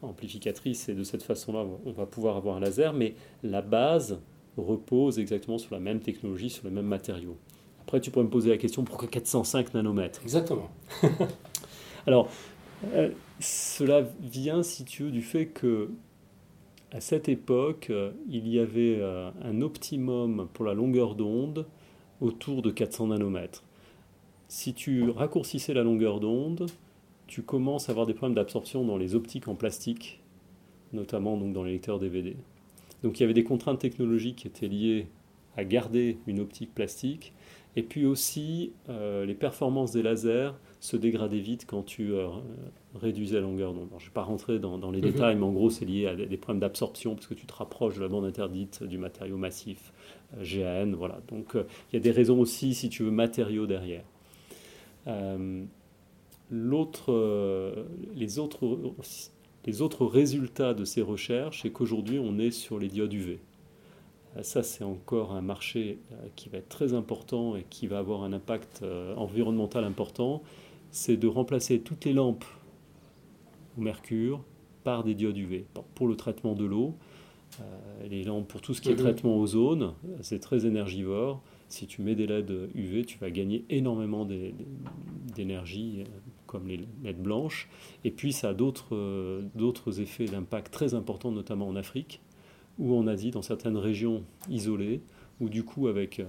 amplificatrice. 0.02 0.88
Et 0.88 0.94
de 0.94 1.04
cette 1.04 1.22
façon-là, 1.22 1.64
on 1.84 1.92
va 1.92 2.06
pouvoir 2.06 2.36
avoir 2.36 2.56
un 2.56 2.60
laser. 2.60 2.92
Mais 2.92 3.14
la 3.42 3.62
base 3.62 4.20
repose 4.56 5.18
exactement 5.18 5.58
sur 5.58 5.74
la 5.74 5.80
même 5.80 6.00
technologie, 6.00 6.50
sur 6.50 6.64
les 6.64 6.72
mêmes 6.72 6.86
matériaux. 6.86 7.36
Après, 7.82 8.00
tu 8.00 8.10
pourrais 8.10 8.24
me 8.24 8.30
poser 8.30 8.50
la 8.50 8.56
question 8.56 8.84
pourquoi 8.84 9.08
405 9.08 9.74
nanomètres? 9.74 10.20
Exactement. 10.22 10.70
Alors, 12.06 12.28
euh, 12.92 13.10
cela 13.40 14.02
vient, 14.20 14.62
si 14.62 14.84
tu 14.84 15.04
veux, 15.04 15.10
du 15.10 15.22
fait 15.22 15.46
que 15.46 15.90
à 16.92 17.00
cette 17.00 17.28
époque, 17.28 17.88
euh, 17.90 18.12
il 18.28 18.46
y 18.48 18.60
avait 18.60 18.98
euh, 19.00 19.30
un 19.42 19.62
optimum 19.62 20.48
pour 20.52 20.64
la 20.64 20.74
longueur 20.74 21.16
d'onde 21.16 21.66
autour 22.20 22.62
de 22.62 22.70
400 22.70 23.08
nanomètres. 23.08 23.64
Si 24.46 24.74
tu 24.74 25.10
raccourcissais 25.10 25.74
la 25.74 25.82
longueur 25.82 26.20
d'onde, 26.20 26.66
tu 27.26 27.42
commences 27.42 27.88
à 27.88 27.92
avoir 27.92 28.06
des 28.06 28.14
problèmes 28.14 28.36
d'absorption 28.36 28.84
dans 28.84 28.96
les 28.96 29.16
optiques 29.16 29.48
en 29.48 29.56
plastique, 29.56 30.20
notamment 30.92 31.36
donc 31.36 31.52
dans 31.52 31.64
les 31.64 31.72
lecteurs 31.72 31.98
DVD. 31.98 32.36
Donc 33.04 33.20
il 33.20 33.22
y 33.22 33.24
avait 33.24 33.34
des 33.34 33.44
contraintes 33.44 33.78
technologiques 33.78 34.36
qui 34.36 34.46
étaient 34.48 34.66
liées 34.66 35.06
à 35.56 35.64
garder 35.64 36.18
une 36.26 36.40
optique 36.40 36.74
plastique, 36.74 37.32
et 37.76 37.82
puis 37.82 38.06
aussi 38.06 38.72
euh, 38.88 39.24
les 39.26 39.34
performances 39.34 39.92
des 39.92 40.02
lasers 40.02 40.52
se 40.80 40.96
dégradaient 40.96 41.38
vite 41.38 41.66
quand 41.66 41.82
tu 41.84 42.12
euh, 42.12 42.28
réduisais 42.94 43.36
la 43.36 43.42
longueur 43.42 43.74
d'onde. 43.74 43.88
Je 43.98 44.04
ne 44.04 44.08
vais 44.08 44.14
pas 44.14 44.22
rentrer 44.22 44.58
dans, 44.58 44.78
dans 44.78 44.90
les 44.90 45.00
Mhm. 45.00 45.10
détails, 45.10 45.36
mais 45.36 45.44
en 45.44 45.52
gros 45.52 45.70
c'est 45.70 45.84
lié 45.84 46.06
à 46.06 46.16
des, 46.16 46.26
des 46.26 46.36
problèmes 46.38 46.60
d'absorption 46.60 47.14
parce 47.14 47.26
que 47.26 47.34
tu 47.34 47.46
te 47.46 47.52
rapproches 47.52 47.96
de 47.96 48.00
la 48.00 48.08
bande 48.08 48.24
interdite 48.24 48.82
du 48.82 48.96
matériau 48.98 49.36
massif 49.36 49.92
euh, 50.38 50.42
GAN. 50.42 50.96
Voilà. 50.96 51.20
Donc 51.28 51.54
il 51.54 51.94
y 51.94 51.98
a 51.98 52.00
des 52.00 52.10
raisons 52.10 52.40
aussi, 52.40 52.74
si 52.74 52.88
tu 52.88 53.02
veux, 53.02 53.10
matériaux 53.10 53.66
derrière. 53.66 54.04
L'autre, 56.50 57.84
les, 58.14 58.38
autres, 58.38 58.78
les 59.66 59.82
autres 59.82 60.04
résultats 60.06 60.74
de 60.74 60.84
ces 60.84 61.02
recherches, 61.02 61.62
c'est 61.62 61.70
qu'aujourd'hui, 61.70 62.18
on 62.18 62.38
est 62.38 62.50
sur 62.50 62.78
les 62.78 62.88
diodes 62.88 63.12
UV. 63.12 63.38
Euh, 64.36 64.42
Ça, 64.42 64.62
c'est 64.62 64.84
encore 64.84 65.32
un 65.32 65.40
marché 65.40 65.98
euh, 66.12 66.16
qui 66.36 66.48
va 66.48 66.58
être 66.58 66.68
très 66.68 66.92
important 66.94 67.56
et 67.56 67.64
qui 67.70 67.86
va 67.86 67.98
avoir 67.98 68.22
un 68.24 68.32
impact 68.32 68.80
euh, 68.82 69.14
environnemental 69.16 69.84
important. 69.84 70.42
C'est 70.90 71.16
de 71.16 71.26
remplacer 71.26 71.80
toutes 71.80 72.04
les 72.04 72.12
lampes 72.12 72.44
au 73.76 73.80
mercure 73.80 74.42
par 74.84 75.02
des 75.02 75.14
diodes 75.14 75.36
UV. 75.38 75.64
Pour 75.94 76.06
le 76.08 76.14
traitement 76.16 76.54
de 76.54 76.64
l'eau, 76.64 76.94
les 78.10 78.22
lampes 78.24 78.46
pour 78.48 78.60
tout 78.60 78.74
ce 78.74 78.80
qui 78.80 78.90
est 78.90 78.96
traitement 78.96 79.38
ozone, 79.38 79.94
c'est 80.20 80.40
très 80.40 80.66
énergivore. 80.66 81.40
Si 81.68 81.86
tu 81.86 82.02
mets 82.02 82.14
des 82.14 82.26
LED 82.26 82.68
UV, 82.74 83.04
tu 83.04 83.18
vas 83.18 83.30
gagner 83.30 83.64
énormément 83.70 84.24
d'é- 84.24 84.52
d'é- 84.52 84.66
d'énergie, 85.34 86.04
comme 86.54 86.68
les 86.68 86.86
LED 87.02 87.20
blanches. 87.20 87.68
Et 88.04 88.12
puis, 88.12 88.32
ça 88.32 88.50
a 88.50 88.54
d'autres 88.54 88.94
euh, 88.94 89.42
d'autres 89.56 90.00
effets 90.00 90.26
d'impact 90.26 90.72
très 90.72 90.94
importants, 90.94 91.32
notamment 91.32 91.66
en 91.66 91.74
Afrique 91.74 92.20
ou 92.78 92.96
en 92.96 93.06
Asie, 93.08 93.30
dans 93.30 93.42
certaines 93.42 93.76
régions 93.76 94.22
isolées, 94.48 95.00
où 95.40 95.48
du 95.48 95.64
coup, 95.64 95.88
avec 95.88 96.22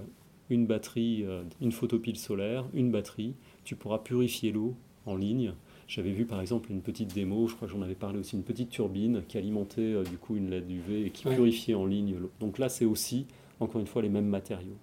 une 0.50 0.66
batterie, 0.66 1.24
euh, 1.24 1.42
une 1.60 1.72
photopile 1.72 2.16
solaire, 2.16 2.64
une 2.74 2.90
batterie, 2.90 3.34
tu 3.64 3.76
pourras 3.76 3.98
purifier 3.98 4.52
l'eau 4.52 4.74
en 5.06 5.16
ligne. 5.16 5.52
J'avais 5.86 6.10
vu 6.10 6.24
par 6.24 6.40
exemple 6.40 6.72
une 6.72 6.82
petite 6.82 7.14
démo, 7.14 7.46
je 7.46 7.54
crois 7.54 7.68
que 7.68 7.74
j'en 7.74 7.82
avais 7.82 7.94
parlé 7.94 8.18
aussi, 8.18 8.34
une 8.34 8.42
petite 8.42 8.70
turbine 8.70 9.22
qui 9.28 9.38
alimentait 9.38 9.80
euh, 9.80 10.02
du 10.02 10.18
coup 10.18 10.36
une 10.36 10.50
LED 10.50 10.70
UV 10.70 11.06
et 11.06 11.10
qui 11.10 11.28
purifiait 11.28 11.74
en 11.74 11.86
ligne 11.86 12.16
l'eau. 12.16 12.30
Donc 12.40 12.58
là, 12.58 12.68
c'est 12.68 12.84
aussi, 12.84 13.26
encore 13.60 13.80
une 13.80 13.86
fois, 13.86 14.02
les 14.02 14.08
mêmes 14.08 14.26
matériaux. 14.26 14.76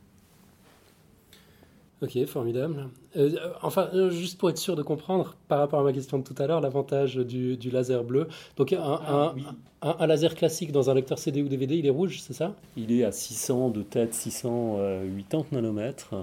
Ok, 2.03 2.25
formidable. 2.25 2.89
Euh, 3.15 3.31
enfin, 3.61 3.89
euh, 3.93 4.09
juste 4.09 4.37
pour 4.37 4.49
être 4.49 4.57
sûr 4.57 4.75
de 4.75 4.83
comprendre, 4.83 5.37
par 5.47 5.59
rapport 5.59 5.79
à 5.79 5.83
ma 5.83 5.93
question 5.93 6.19
de 6.19 6.23
tout 6.23 6.35
à 6.37 6.45
l'heure, 6.47 6.59
l'avantage 6.59 7.15
du, 7.15 7.55
du 7.55 7.69
laser 7.71 8.03
bleu. 8.03 8.27
Donc, 8.57 8.73
un, 8.73 8.81
un- 8.81 9.35
un- 9.81 9.95
un 9.99 10.07
laser 10.07 10.35
classique 10.35 10.73
dans 10.73 10.89
un 10.89 10.93
lecteur 10.95 11.17
CD 11.17 11.41
ou 11.41 11.47
DVD, 11.47 11.77
il 11.77 11.85
est 11.85 11.89
rouge, 11.91 12.19
c'est 12.21 12.33
ça? 12.33 12.55
Il 12.75 12.91
est 12.91 13.05
à 13.05 13.11
600 13.13 13.69
de 13.69 13.83
tête, 13.83 14.13
680 14.13 15.45
nanomètres. 15.53 16.13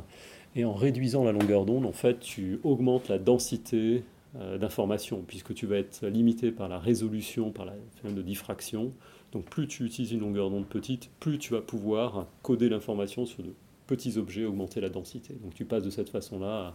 Et 0.57 0.65
en 0.65 0.75
réduisant 0.75 1.25
la 1.25 1.33
longueur 1.33 1.65
d'onde, 1.65 1.87
en 1.87 1.93
fait, 1.93 2.19
tu 2.21 2.61
augmentes 2.65 3.09
la 3.09 3.19
densité 3.19 4.03
euh, 4.37 4.59
d'information, 4.59 5.23
puisque 5.27 5.55
tu 5.55 5.67
vas 5.67 5.77
être 5.77 6.07
limité 6.07 6.51
par 6.51 6.69
la 6.69 6.79
résolution, 6.79 7.51
par 7.53 7.65
la 7.67 7.73
phénomène 7.97 8.23
de 8.23 8.27
diffraction. 8.27 8.93
Donc 9.33 9.45
plus 9.45 9.69
tu 9.69 9.85
utilises 9.85 10.11
une 10.13 10.21
longueur 10.21 10.51
d'onde 10.51 10.67
petite, 10.67 11.09
plus 11.21 11.39
tu 11.39 11.53
vas 11.53 11.61
pouvoir 11.61 12.27
coder 12.43 12.69
l'information 12.69 13.27
sur 13.27 13.43
de 13.45 13.51
petits 13.91 14.19
objets, 14.19 14.45
augmenter 14.45 14.81
la 14.81 14.89
densité. 14.89 15.35
Donc 15.35 15.53
tu 15.55 15.65
passes 15.65 15.83
de 15.83 15.91
cette 15.91 16.11
façon-là 16.11 16.75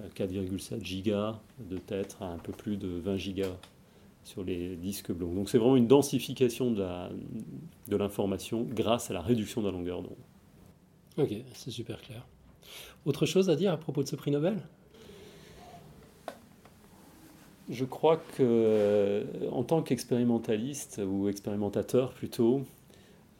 à 0.00 0.08
4,7 0.16 0.82
gigas 0.82 1.38
de 1.58 1.76
tête 1.76 2.16
à 2.20 2.24
un 2.24 2.38
peu 2.38 2.52
plus 2.52 2.78
de 2.78 2.88
20 2.88 3.16
gigas 3.18 3.54
sur 4.24 4.42
les 4.42 4.74
disques 4.76 5.12
blancs. 5.12 5.34
Donc 5.34 5.50
c'est 5.50 5.58
vraiment 5.58 5.76
une 5.76 5.86
densification 5.86 6.70
de 6.70 7.96
l'information 7.96 8.66
grâce 8.68 9.10
à 9.10 9.14
la 9.14 9.20
réduction 9.20 9.60
de 9.60 9.66
la 9.66 9.72
longueur 9.72 10.02
d'onde. 10.02 10.16
Ok, 11.18 11.34
c'est 11.52 11.70
super 11.70 12.00
clair. 12.00 12.26
Autre 13.04 13.26
chose 13.26 13.50
à 13.50 13.56
dire 13.56 13.72
à 13.72 13.76
propos 13.76 14.02
de 14.02 14.08
ce 14.08 14.16
prix 14.16 14.30
Nobel? 14.30 14.58
Je 17.68 17.84
crois 17.84 18.16
que, 18.16 18.40
euh, 18.40 19.24
en 19.52 19.62
tant 19.64 19.82
qu'expérimentaliste 19.82 21.02
ou 21.06 21.28
expérimentateur 21.28 22.14
plutôt, 22.14 22.62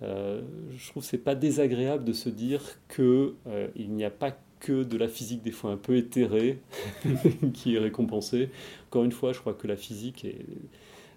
euh, 0.03 0.43
je 0.77 0.91
trouve 0.91 1.03
que 1.03 1.09
c'est 1.09 1.19
pas 1.19 1.35
désagréable 1.35 2.05
de 2.05 2.13
se 2.13 2.29
dire 2.29 2.63
que 2.89 3.35
euh, 3.47 3.69
il 3.75 3.91
n'y 3.93 4.05
a 4.05 4.11
pas 4.11 4.37
que 4.61 4.83
de 4.83 4.97
la 4.97 5.09
physique 5.09 5.43
des 5.43 5.51
fois 5.51 5.71
un 5.71 5.77
peu 5.77 5.97
éthérée 5.97 6.61
qui 7.55 7.77
est 7.77 7.79
récompensée. 7.79 8.51
Encore 8.89 9.05
une 9.05 9.13
fois, 9.13 9.33
je 9.33 9.41
crois 9.41 9.55
que 9.55 9.67
la 9.67 9.77
physique 9.77 10.27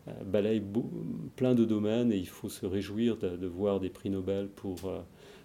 euh, 0.07 0.11
balaye 0.25 0.61
plein 1.35 1.55
de 1.55 1.65
domaines 1.65 2.11
et 2.11 2.17
il 2.17 2.27
faut 2.27 2.49
se 2.49 2.65
réjouir 2.65 3.17
de, 3.17 3.47
voir 3.47 3.79
des 3.79 3.89
prix 3.89 4.09
Nobel 4.09 4.47
pour 4.47 4.77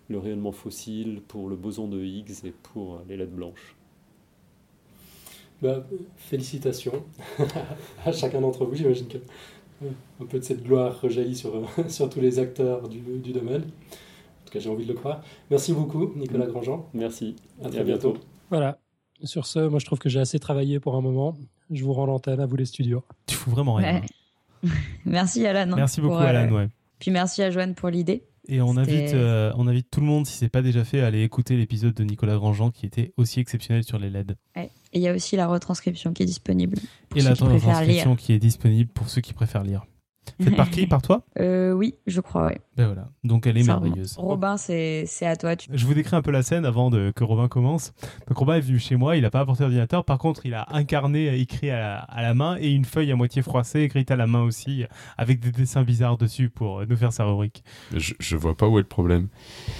le 0.08 0.18
rayonnement 0.18 0.52
fossile, 0.52 1.20
pour 1.26 1.48
le 1.48 1.56
boson 1.56 1.88
de 1.88 2.02
Higgs 2.02 2.44
et 2.44 2.52
pour 2.62 3.02
les 3.08 3.16
LED 3.16 3.30
blanches. 3.30 3.76
Bah, 5.62 5.86
félicitations 6.16 7.02
à 8.04 8.12
chacun 8.12 8.42
d'entre 8.42 8.66
vous. 8.66 8.74
J'imagine 8.74 9.08
que 9.08 9.18
un 10.20 10.24
peu 10.26 10.38
de 10.38 10.44
cette 10.44 10.62
gloire 10.64 11.00
rejaillit 11.00 11.36
sur, 11.36 11.54
euh, 11.56 11.64
sur 11.88 12.08
tous 12.08 12.20
les 12.20 12.38
acteurs 12.38 12.88
du, 12.88 13.00
du 13.00 13.32
domaine. 13.32 13.62
En 13.62 14.44
tout 14.46 14.52
cas, 14.52 14.60
j'ai 14.60 14.70
envie 14.70 14.84
de 14.84 14.92
le 14.92 14.98
croire. 14.98 15.22
Merci 15.50 15.72
beaucoup, 15.72 16.12
Nicolas 16.16 16.46
Grandjean. 16.46 16.88
Merci. 16.94 17.36
À 17.62 17.68
très 17.68 17.84
bientôt. 17.84 18.14
Voilà. 18.50 18.78
Sur 19.24 19.46
ce, 19.46 19.60
moi 19.60 19.78
je 19.78 19.86
trouve 19.86 19.98
que 19.98 20.08
j'ai 20.08 20.20
assez 20.20 20.38
travaillé 20.38 20.78
pour 20.78 20.94
un 20.94 21.00
moment. 21.00 21.36
Je 21.70 21.82
vous 21.84 21.92
rends 21.92 22.06
l'antenne 22.06 22.38
à 22.40 22.46
vous 22.46 22.56
les 22.56 22.66
studios. 22.66 23.02
Tu 23.26 23.34
fous 23.34 23.50
vraiment 23.50 23.74
rien. 23.74 24.02
Ouais. 24.62 24.70
merci 25.04 25.44
Alan. 25.46 25.72
hein, 25.72 25.76
Merci 25.76 26.00
beaucoup, 26.00 26.14
pour, 26.14 26.22
euh, 26.22 26.26
Alan. 26.26 26.54
Ouais. 26.54 26.68
Puis 26.98 27.10
merci 27.10 27.42
à 27.42 27.50
Joanne 27.50 27.74
pour 27.74 27.88
l'idée. 27.88 28.24
Et 28.48 28.60
on 28.60 28.76
invite, 28.76 29.12
euh, 29.14 29.52
on 29.56 29.66
invite 29.66 29.88
tout 29.90 30.00
le 30.00 30.06
monde, 30.06 30.26
si 30.26 30.36
c'est 30.36 30.48
pas 30.48 30.62
déjà 30.62 30.84
fait, 30.84 31.00
à 31.00 31.06
aller 31.06 31.22
écouter 31.22 31.56
l'épisode 31.56 31.94
de 31.94 32.04
Nicolas 32.04 32.36
Grandjean 32.36 32.70
qui 32.70 32.86
était 32.86 33.12
aussi 33.16 33.40
exceptionnel 33.40 33.82
sur 33.84 33.98
les 33.98 34.08
LED. 34.10 34.36
Ouais. 34.56 34.70
Et 34.92 34.98
il 34.98 35.02
y 35.02 35.08
a 35.08 35.14
aussi 35.14 35.36
la 35.36 35.46
retranscription 35.48 36.12
qui 36.12 36.22
est 36.22 36.26
disponible. 36.26 36.78
pour 37.08 37.18
Et 37.18 37.22
ceux 37.22 37.28
la 37.30 37.34
qui 37.34 37.44
préfèrent 37.44 37.72
transcription 37.74 38.10
lire. 38.10 38.18
qui 38.18 38.32
est 38.32 38.38
disponible 38.38 38.90
pour 38.92 39.08
ceux 39.08 39.20
qui 39.20 39.32
préfèrent 39.32 39.64
lire. 39.64 39.84
Faites 40.40 40.56
par 40.56 40.70
qui 40.70 40.86
Par 40.86 41.02
toi 41.02 41.24
Euh, 41.40 41.72
oui, 41.72 41.94
je 42.06 42.20
crois, 42.20 42.46
ouais. 42.46 42.60
Ben 42.76 42.86
voilà. 42.86 43.08
Donc 43.24 43.46
elle 43.46 43.56
est 43.56 43.62
merveilleuse. 43.64 44.16
Robin, 44.18 44.56
c'est 44.56 45.06
à 45.22 45.36
toi. 45.36 45.56
Tu... 45.56 45.68
Je 45.72 45.86
vous 45.86 45.94
décris 45.94 46.14
un 46.16 46.22
peu 46.22 46.30
la 46.30 46.42
scène 46.42 46.64
avant 46.64 46.90
de, 46.90 47.12
que 47.14 47.24
Robin 47.24 47.48
commence. 47.48 47.94
Donc 48.28 48.36
Robin 48.36 48.56
est 48.56 48.60
venu 48.60 48.78
chez 48.78 48.96
moi, 48.96 49.16
il 49.16 49.22
n'a 49.22 49.30
pas 49.30 49.40
apporté 49.40 49.62
d'ordinateur, 49.62 50.04
par 50.04 50.18
contre 50.18 50.44
il 50.44 50.54
a 50.54 50.66
incarné, 50.74 51.38
écrit 51.40 51.70
à 51.70 51.78
la, 51.78 51.98
à 51.98 52.22
la 52.22 52.34
main 52.34 52.56
et 52.60 52.70
une 52.70 52.84
feuille 52.84 53.10
à 53.12 53.16
moitié 53.16 53.42
froissée 53.42 53.80
écrite 53.80 54.10
à 54.10 54.16
la 54.16 54.26
main 54.26 54.42
aussi, 54.42 54.84
avec 55.16 55.40
des 55.40 55.52
dessins 55.52 55.82
bizarres 55.82 56.18
dessus 56.18 56.50
pour 56.50 56.80
euh, 56.80 56.86
nous 56.88 56.96
faire 56.96 57.12
sa 57.12 57.24
rubrique. 57.24 57.64
Je, 57.94 58.14
je 58.18 58.36
vois 58.36 58.56
pas 58.56 58.68
où 58.68 58.78
est 58.78 58.82
le 58.82 58.88
problème. 58.88 59.28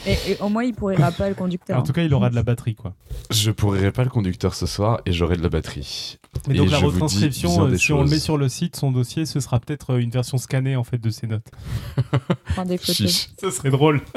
Et, 0.07 0.13
et 0.31 0.39
au 0.41 0.49
moins, 0.49 0.65
il 0.65 0.75
pourrira 0.75 1.13
pas 1.13 1.29
le 1.29 1.35
conducteur. 1.35 1.79
En 1.79 1.83
tout 1.83 1.93
cas, 1.93 2.03
il 2.03 2.15
aura 2.15 2.31
de 2.31 2.35
la 2.35 2.43
batterie 2.43 2.75
quoi. 2.75 2.95
Je 3.31 3.51
pourrai 3.51 3.93
pas 3.93 4.05
le 4.05 4.11
conducteur 4.11 4.55
ce 4.55 4.67
soir 4.67 5.01
et 5.07 5.13
j'aurai 5.13 5.37
de 5.37 5.43
la 5.43 5.49
batterie. 5.49 6.19
Mais 6.49 6.55
Et 6.55 6.59
donc 6.59 6.71
la 6.71 6.79
retranscription, 6.79 7.67
euh, 7.67 7.77
si 7.77 7.93
on 7.93 8.03
le 8.03 8.09
met 8.09 8.19
sur 8.19 8.37
le 8.37 8.49
site, 8.49 8.77
son 8.77 8.93
dossier, 8.93 9.25
ce 9.27 9.41
sera 9.41 9.59
peut-être 9.59 9.95
euh, 9.95 9.99
une 9.99 10.11
version 10.11 10.39
scannée 10.39 10.77
en 10.77 10.85
fait 10.85 10.99
de 10.99 11.11
ses 11.11 11.27
notes. 11.27 11.51
Chiche. 12.93 13.29
Ce 13.41 13.51
serait 13.51 13.71
drôle. 13.71 14.01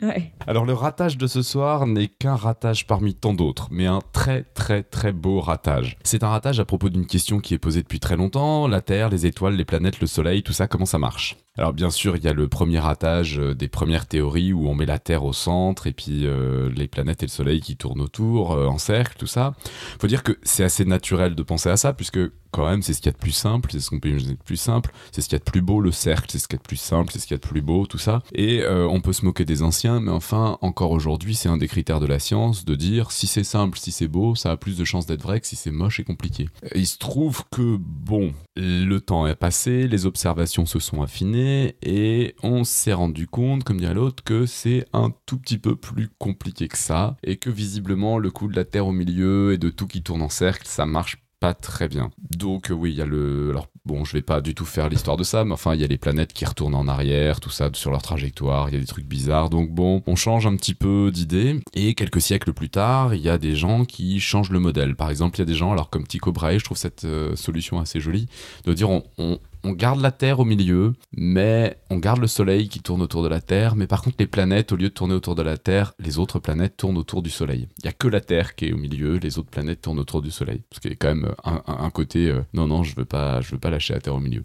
Ouais. 0.00 0.32
Alors 0.46 0.64
le 0.64 0.74
ratage 0.74 1.18
de 1.18 1.26
ce 1.26 1.42
soir 1.42 1.86
n'est 1.86 2.06
qu'un 2.06 2.36
ratage 2.36 2.86
parmi 2.86 3.14
tant 3.14 3.34
d'autres, 3.34 3.66
mais 3.72 3.86
un 3.86 4.00
très 4.12 4.44
très 4.44 4.84
très 4.84 5.12
beau 5.12 5.40
ratage. 5.40 5.98
C'est 6.04 6.22
un 6.22 6.28
ratage 6.28 6.60
à 6.60 6.64
propos 6.64 6.88
d'une 6.88 7.06
question 7.06 7.40
qui 7.40 7.54
est 7.54 7.58
posée 7.58 7.82
depuis 7.82 7.98
très 7.98 8.16
longtemps, 8.16 8.68
la 8.68 8.80
Terre, 8.80 9.08
les 9.08 9.26
étoiles, 9.26 9.56
les 9.56 9.64
planètes, 9.64 10.00
le 10.00 10.06
Soleil, 10.06 10.44
tout 10.44 10.52
ça, 10.52 10.68
comment 10.68 10.86
ça 10.86 10.98
marche? 10.98 11.36
Alors 11.58 11.72
bien 11.72 11.90
sûr, 11.90 12.16
il 12.16 12.22
y 12.22 12.28
a 12.28 12.32
le 12.32 12.46
premier 12.46 12.78
ratage 12.78 13.40
euh, 13.40 13.52
des 13.52 13.66
premières 13.66 14.06
théories 14.06 14.52
où 14.52 14.68
on 14.68 14.76
met 14.76 14.86
la 14.86 15.00
Terre 15.00 15.24
au 15.24 15.32
centre 15.32 15.88
et 15.88 15.92
puis 15.92 16.24
euh, 16.24 16.70
les 16.70 16.86
planètes 16.86 17.24
et 17.24 17.26
le 17.26 17.30
Soleil 17.30 17.60
qui 17.60 17.76
tournent 17.76 18.00
autour, 18.00 18.52
euh, 18.52 18.66
en 18.66 18.78
cercle, 18.78 19.16
tout 19.18 19.26
ça. 19.26 19.54
Faut 20.00 20.06
dire 20.06 20.22
que 20.22 20.38
c'est 20.44 20.62
assez 20.62 20.84
naturel 20.84 21.34
de 21.34 21.42
penser 21.42 21.68
à 21.68 21.76
ça, 21.76 21.92
puisque 21.92 22.20
quand 22.52 22.64
même 22.64 22.80
c'est 22.80 22.92
ce 22.92 23.00
qu'il 23.00 23.06
y 23.06 23.08
a 23.10 23.12
de 23.12 23.18
plus 23.18 23.32
simple, 23.32 23.70
c'est 23.72 23.80
ce 23.80 23.90
qu'on 23.90 23.98
peut 23.98 24.08
imaginer 24.08 24.34
de 24.34 24.42
plus 24.42 24.56
simple, 24.56 24.92
c'est 25.10 25.20
ce 25.20 25.28
qu'il 25.28 25.34
y 25.34 25.40
a 25.42 25.44
de 25.44 25.50
plus 25.50 25.60
beau, 25.60 25.80
le 25.80 25.90
cercle, 25.90 26.26
c'est 26.30 26.38
ce 26.38 26.46
qu'il 26.46 26.56
y 26.56 26.60
a 26.60 26.62
de 26.62 26.66
plus 26.66 26.76
simple, 26.76 27.12
c'est 27.12 27.18
ce 27.18 27.26
qu'il 27.26 27.34
y 27.34 27.40
a 27.40 27.42
de 27.42 27.46
plus 27.46 27.60
beau, 27.60 27.86
tout 27.86 27.98
ça. 27.98 28.22
Et 28.34 28.64
on 28.66 29.02
peut 29.02 29.12
se 29.12 29.26
moquer 29.26 29.44
des 29.44 29.62
anciens, 29.62 30.00
mais 30.00 30.12
enfin, 30.12 30.56
encore 30.62 30.92
aujourd'hui, 30.92 31.34
c'est 31.34 31.50
un 31.50 31.58
des 31.58 31.68
critères 31.68 32.00
de 32.00 32.06
la 32.06 32.18
science 32.18 32.64
de 32.64 32.74
dire 32.74 33.10
si 33.10 33.26
c'est 33.26 33.44
simple, 33.44 33.78
si 33.78 33.92
c'est 33.92 34.08
beau, 34.08 34.34
ça 34.34 34.52
a 34.52 34.56
plus 34.56 34.78
de 34.78 34.84
chances 34.84 35.04
d'être 35.04 35.22
vrai 35.22 35.40
que 35.40 35.46
si 35.46 35.56
c'est 35.56 35.70
moche 35.70 36.00
et 36.00 36.04
compliqué. 36.04 36.48
Il 36.74 36.86
se 36.86 36.96
trouve 36.96 37.42
que, 37.50 37.76
bon, 37.78 38.32
le 38.56 38.98
temps 38.98 39.26
est 39.26 39.34
passé, 39.34 39.86
les 39.86 40.06
observations 40.06 40.64
se 40.64 40.78
sont 40.78 41.02
affinées, 41.02 41.47
et 41.82 42.34
on 42.42 42.64
s'est 42.64 42.92
rendu 42.92 43.26
compte, 43.26 43.64
comme 43.64 43.78
dirait 43.78 43.94
l'autre, 43.94 44.22
que 44.22 44.46
c'est 44.46 44.86
un 44.92 45.12
tout 45.26 45.38
petit 45.38 45.58
peu 45.58 45.76
plus 45.76 46.08
compliqué 46.18 46.68
que 46.68 46.78
ça, 46.78 47.16
et 47.22 47.36
que 47.36 47.50
visiblement, 47.50 48.18
le 48.18 48.30
coup 48.30 48.48
de 48.48 48.56
la 48.56 48.64
Terre 48.64 48.86
au 48.86 48.92
milieu 48.92 49.52
et 49.52 49.58
de 49.58 49.70
tout 49.70 49.86
qui 49.86 50.02
tourne 50.02 50.22
en 50.22 50.28
cercle, 50.28 50.66
ça 50.66 50.86
marche 50.86 51.18
pas 51.40 51.54
très 51.54 51.88
bien. 51.88 52.10
Donc 52.36 52.70
euh, 52.70 52.74
oui, 52.74 52.90
il 52.92 52.96
y 52.96 53.02
a 53.02 53.06
le... 53.06 53.50
Alors 53.50 53.68
bon, 53.84 54.04
je 54.04 54.12
vais 54.12 54.22
pas 54.22 54.40
du 54.40 54.54
tout 54.54 54.64
faire 54.64 54.88
l'histoire 54.88 55.16
de 55.16 55.24
ça, 55.24 55.44
mais 55.44 55.52
enfin, 55.52 55.74
il 55.74 55.80
y 55.80 55.84
a 55.84 55.86
les 55.86 55.98
planètes 55.98 56.32
qui 56.32 56.44
retournent 56.44 56.74
en 56.74 56.88
arrière, 56.88 57.40
tout 57.40 57.50
ça, 57.50 57.70
sur 57.72 57.90
leur 57.90 58.02
trajectoire, 58.02 58.68
il 58.68 58.74
y 58.74 58.76
a 58.76 58.80
des 58.80 58.86
trucs 58.86 59.06
bizarres. 59.06 59.48
Donc 59.50 59.70
bon, 59.70 60.02
on 60.06 60.16
change 60.16 60.46
un 60.46 60.56
petit 60.56 60.74
peu 60.74 61.10
d'idée. 61.12 61.60
Et 61.74 61.94
quelques 61.94 62.20
siècles 62.20 62.52
plus 62.52 62.70
tard, 62.70 63.14
il 63.14 63.20
y 63.20 63.28
a 63.28 63.38
des 63.38 63.54
gens 63.54 63.84
qui 63.84 64.20
changent 64.20 64.50
le 64.50 64.58
modèle. 64.58 64.96
Par 64.96 65.10
exemple, 65.10 65.36
il 65.36 65.40
y 65.40 65.42
a 65.42 65.46
des 65.46 65.54
gens, 65.54 65.72
alors 65.72 65.90
comme 65.90 66.06
Tycho 66.06 66.32
Brahe, 66.32 66.58
je 66.58 66.64
trouve 66.64 66.76
cette 66.76 67.04
euh, 67.04 67.36
solution 67.36 67.78
assez 67.78 68.00
jolie, 68.00 68.26
de 68.64 68.72
dire 68.72 68.90
on, 68.90 69.04
on, 69.18 69.38
on 69.64 69.72
garde 69.72 70.00
la 70.00 70.10
Terre 70.12 70.40
au 70.40 70.44
milieu, 70.44 70.94
mais 71.16 71.78
on 71.90 71.98
garde 71.98 72.20
le 72.20 72.26
Soleil 72.26 72.68
qui 72.68 72.80
tourne 72.80 73.02
autour 73.02 73.22
de 73.22 73.28
la 73.28 73.40
Terre, 73.40 73.76
mais 73.76 73.86
par 73.86 74.02
contre 74.02 74.16
les 74.18 74.26
planètes, 74.26 74.72
au 74.72 74.76
lieu 74.76 74.88
de 74.88 74.94
tourner 74.94 75.14
autour 75.14 75.34
de 75.34 75.42
la 75.42 75.56
Terre, 75.56 75.92
les 75.98 76.18
autres 76.18 76.38
planètes 76.38 76.76
tournent 76.76 76.98
autour 76.98 77.22
du 77.22 77.30
Soleil. 77.30 77.68
Il 77.78 77.86
y 77.86 77.88
a 77.88 77.92
que 77.92 78.08
la 78.08 78.20
Terre 78.20 78.54
qui 78.54 78.66
est 78.66 78.72
au 78.72 78.76
milieu, 78.76 79.16
les 79.16 79.38
autres 79.38 79.50
planètes 79.50 79.82
tournent 79.82 79.98
autour 79.98 80.22
du 80.22 80.30
Soleil. 80.30 80.62
Qu'il 80.80 80.90
y 80.90 80.94
a 80.94 80.96
quand 80.96 81.14
même 81.14 81.32
un, 81.44 81.62
un- 81.66 81.78
un 81.84 81.90
côté, 81.90 82.28
euh, 82.30 82.40
non, 82.54 82.66
non, 82.66 82.82
je 82.84 82.94
veux 82.96 83.04
pas, 83.04 83.40
je 83.40 83.50
veux 83.52 83.58
pas 83.58 83.70
lâcher 83.70 83.94
la 83.94 84.00
Terre 84.00 84.14
au 84.14 84.20
milieu. 84.20 84.44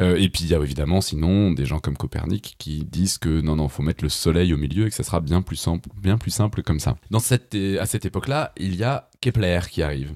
Euh, 0.00 0.16
et 0.16 0.28
puis 0.28 0.44
il 0.44 0.50
y 0.50 0.54
a 0.54 0.58
évidemment 0.60 1.00
sinon 1.00 1.52
des 1.52 1.64
gens 1.66 1.78
comme 1.78 1.96
Copernic 1.96 2.56
qui 2.58 2.84
disent 2.84 3.18
que 3.18 3.40
non, 3.40 3.56
non, 3.56 3.68
faut 3.68 3.82
mettre 3.82 4.04
le 4.04 4.10
Soleil 4.10 4.52
au 4.52 4.58
milieu 4.58 4.86
et 4.86 4.90
que 4.90 4.94
ça 4.96 5.02
sera 5.04 5.20
bien 5.20 5.42
plus 5.42 5.56
simple, 5.56 5.88
bien 6.00 6.18
plus 6.18 6.30
simple 6.30 6.62
comme 6.62 6.80
ça. 6.80 6.96
Dans 7.10 7.18
cette, 7.18 7.56
à 7.80 7.86
cette 7.86 8.04
époque-là, 8.04 8.52
il 8.58 8.74
y 8.76 8.84
a 8.84 9.08
Kepler 9.24 9.60
qui 9.70 9.82
arrive. 9.82 10.12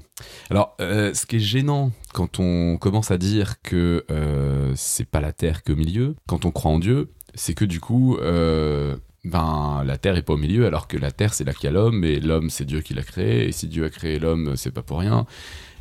Alors, 0.50 0.76
euh, 0.82 1.14
ce 1.14 1.24
qui 1.24 1.36
est 1.36 1.40
gênant 1.40 1.92
quand 2.12 2.40
on 2.40 2.76
commence 2.76 3.10
à 3.10 3.16
dire 3.16 3.62
que 3.62 4.04
euh, 4.10 4.72
c'est 4.76 5.08
pas 5.08 5.20
la 5.20 5.32
Terre 5.32 5.62
qui 5.62 5.70
est 5.70 5.74
au 5.74 5.78
milieu, 5.78 6.14
quand 6.26 6.44
on 6.44 6.50
croit 6.50 6.72
en 6.72 6.78
Dieu, 6.78 7.08
c'est 7.34 7.54
que 7.54 7.64
du 7.64 7.80
coup, 7.80 8.18
euh, 8.18 8.96
ben 9.24 9.82
la 9.86 9.96
Terre 9.96 10.16
est 10.16 10.22
pas 10.22 10.34
au 10.34 10.38
milieu, 10.38 10.66
alors 10.66 10.88
que 10.88 10.98
la 10.98 11.10
Terre 11.10 11.32
c'est 11.32 11.44
là 11.44 11.54
qu'il 11.54 11.64
y 11.64 11.68
a 11.68 11.70
l'homme, 11.70 12.04
et 12.04 12.20
l'homme 12.20 12.50
c'est 12.50 12.66
Dieu 12.66 12.82
qui 12.82 12.92
l'a 12.92 13.02
créé, 13.02 13.48
et 13.48 13.52
si 13.52 13.66
Dieu 13.66 13.86
a 13.86 13.90
créé 13.90 14.18
l'homme, 14.18 14.56
c'est 14.56 14.72
pas 14.72 14.82
pour 14.82 14.98
rien. 14.98 15.24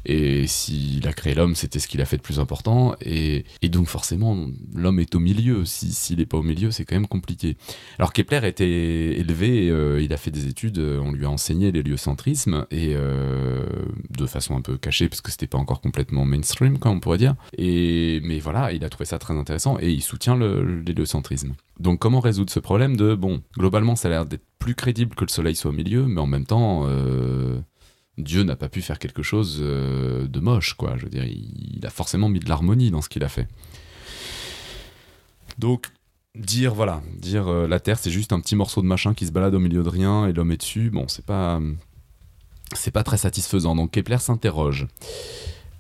Et 0.10 0.48
s'il 0.48 1.06
a 1.06 1.12
créé 1.12 1.36
l'homme, 1.36 1.54
c'était 1.54 1.80
ce 1.80 1.88
qu'il 1.90 2.00
a 2.00 2.06
fait 2.06 2.16
de 2.16 2.22
plus 2.22 2.40
important. 2.40 2.96
Et, 3.02 3.44
donc 3.64 3.88
forcément, 3.90 4.48
l'homme 4.74 5.02
est 5.02 5.14
au 5.16 5.20
milieu. 5.20 5.66
Si- 5.66 5.92
S'il 5.92 6.20
n'est 6.20 6.26
pas 6.26 6.38
au 6.38 6.44
milieu, 6.44 6.72
c'est 6.72 6.86
quand 6.86 6.96
même 6.96 7.08
compliqué. 7.08 7.58
Alors 8.00 8.14
Kepler 8.14 8.48
était 8.48 9.20
élevé, 9.20 9.70
euh, 9.70 10.02
il 10.02 10.14
a 10.14 10.18
fait 10.18 10.32
des 10.32 10.48
études, 10.48 10.78
euh, 10.80 11.00
on 11.00 11.12
lui 11.12 11.26
a 11.26 11.30
enseigné 11.30 11.74
l'héliocentrisme, 11.74 12.66
et 12.72 12.94
euh, 12.96 13.66
de 14.10 14.26
façon 14.26 14.56
un 14.56 14.62
peu 14.62 14.78
cachée, 14.78 15.10
parce 15.10 15.20
que 15.20 15.30
c'était 15.30 15.46
pas 15.46 15.58
encore 15.58 15.82
complètement 15.82 16.24
mainstream, 16.24 16.80
comme 16.80 16.94
on 16.94 17.00
pourrait 17.02 17.18
dire. 17.18 17.36
Et, 17.58 18.22
mais 18.24 18.40
voilà, 18.40 18.72
il 18.72 18.86
a 18.86 18.90
trouvé 18.90 19.06
ça 19.06 19.20
très 19.20 19.34
intéressant, 19.36 19.78
et 19.82 19.92
il 19.92 20.02
soutient 20.02 20.38
l'héliocentrisme. 20.38 21.54
Donc 21.82 22.00
comment 22.00 22.22
résoudre 22.22 22.52
ce 22.52 22.62
problème 22.62 22.96
de, 22.96 23.14
bon, 23.14 23.42
globalement 23.58 23.98
ça 23.98 24.08
a 24.08 24.12
l'air 24.12 24.26
d'être 24.26 24.46
plus 24.58 24.74
crédible 24.74 25.16
que 25.16 25.26
le 25.26 25.30
Soleil 25.30 25.56
soit 25.58 25.72
au 25.72 25.74
milieu, 25.74 26.06
mais 26.06 26.22
en 26.22 26.28
même 26.28 26.46
temps... 26.46 26.88
Dieu 28.18 28.44
n'a 28.44 28.56
pas 28.56 28.70
pu 28.70 28.82
faire 28.82 29.00
quelque 29.00 29.22
chose 29.22 29.60
euh, 29.62 30.28
de 30.28 30.40
moche, 30.40 30.74
quoi. 30.74 30.98
Je 30.98 31.04
veux 31.04 31.10
dire, 31.10 31.26
il, 31.26 31.86
a 31.86 31.90
forcément 31.90 32.30
mis 32.30 32.40
de 32.40 32.50
l'harmonie 32.50 32.90
dans 32.90 33.02
ce 33.02 33.10
qu'il 33.10 33.24
a 33.24 33.30
fait. 33.30 33.48
Donc, 35.60 35.88
dire, 36.36 36.74
voilà, 36.74 37.02
dire 37.20 37.48
euh, 37.48 37.68
la 37.68 37.80
Terre, 37.80 38.00
c'est 38.00 38.12
juste 38.12 38.34
un 38.34 38.40
petit 38.40 38.56
morceau 38.56 38.82
de 38.82 38.88
machin 38.88 39.14
qui 39.14 39.28
se 39.28 39.32
balade 39.32 39.54
au 39.54 39.60
milieu 39.60 39.84
de 39.84 39.90
rien 39.90 40.28
et 40.28 40.34
l'homme 40.34 40.52
est 40.52 40.58
dessus, 40.58 40.90
bon, 40.90 41.08
c'est 41.08 41.26
pas, 41.26 41.60
c'est 42.74 42.92
pas 42.92 43.04
très 43.04 43.18
satisfaisant. 43.18 43.76
Donc 43.76 43.92
Kepler 43.92 44.18
s'interroge. 44.18 44.88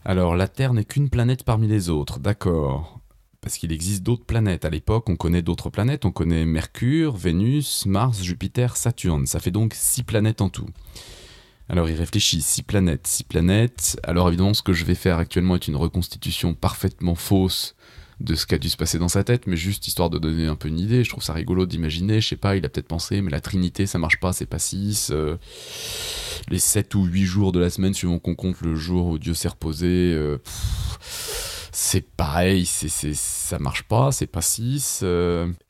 Alors, 0.05 0.35
la 0.35 0.47
Terre 0.47 0.73
n'est 0.73 0.85
qu'une 0.85 1.09
planète 1.09 1.43
parmi 1.43 1.67
les 1.67 1.89
autres, 1.89 2.19
d'accord. 2.19 3.01
Parce 3.41 3.57
qu'il 3.57 3.71
existe 3.71 4.03
d'autres 4.03 4.25
planètes. 4.25 4.65
À 4.65 4.69
l'époque, 4.69 5.09
on 5.09 5.15
connaît 5.15 5.41
d'autres 5.41 5.69
planètes. 5.69 6.05
On 6.05 6.11
connaît 6.11 6.45
Mercure, 6.45 7.15
Vénus, 7.15 7.85
Mars, 7.85 8.21
Jupiter, 8.23 8.75
Saturne. 8.77 9.25
Ça 9.25 9.39
fait 9.39 9.51
donc 9.51 9.73
six 9.73 10.03
planètes 10.03 10.41
en 10.41 10.49
tout. 10.49 10.67
Alors 11.69 11.89
il 11.89 11.95
réfléchit, 11.95 12.41
six 12.41 12.63
planètes, 12.63 13.07
six 13.07 13.23
planètes. 13.23 13.99
Alors 14.03 14.27
évidemment, 14.29 14.53
ce 14.53 14.63
que 14.63 14.73
je 14.73 14.85
vais 14.85 14.95
faire 14.95 15.17
actuellement 15.17 15.55
est 15.55 15.67
une 15.67 15.75
reconstitution 15.75 16.53
parfaitement 16.53 17.15
fausse 17.15 17.75
de 18.19 18.33
ce 18.33 18.47
qu'a 18.47 18.57
dû 18.57 18.69
se 18.69 18.77
passer 18.77 18.97
dans 18.97 19.09
sa 19.09 19.23
tête, 19.23 19.45
mais 19.45 19.55
juste 19.57 19.87
histoire 19.87 20.09
de 20.09 20.17
donner 20.17 20.47
un 20.47 20.55
peu 20.55 20.69
une 20.69 20.79
idée. 20.79 21.03
Je 21.03 21.09
trouve 21.09 21.23
ça 21.23 21.33
rigolo 21.33 21.65
d'imaginer, 21.65 22.19
je 22.19 22.29
sais 22.29 22.35
pas, 22.35 22.55
il 22.55 22.65
a 22.65 22.69
peut-être 22.69 22.87
pensé, 22.87 23.21
mais 23.21 23.29
la 23.29 23.41
Trinité, 23.41 23.85
ça 23.85 23.99
marche 23.99 24.19
pas, 24.19 24.33
c'est 24.33 24.47
pas 24.47 24.59
6. 24.59 25.13
les 26.49 26.59
7 26.59 26.95
ou 26.95 27.03
8 27.03 27.25
jours 27.25 27.51
de 27.51 27.59
la 27.59 27.69
semaine, 27.69 27.93
suivant 27.93 28.17
qu'on 28.17 28.33
compte 28.33 28.61
le 28.61 28.75
jour 28.75 29.07
où 29.07 29.19
Dieu 29.19 29.35
s'est 29.35 29.49
reposé, 29.49 30.13
euh, 30.15 30.41
c'est 31.71 32.09
pareil, 32.09 32.65
c'est, 32.65 32.89
ça 33.13 33.59
marche 33.59 33.83
pas, 33.83 34.11
c'est 34.11 34.25
pas 34.25 34.41
6. 34.41 35.03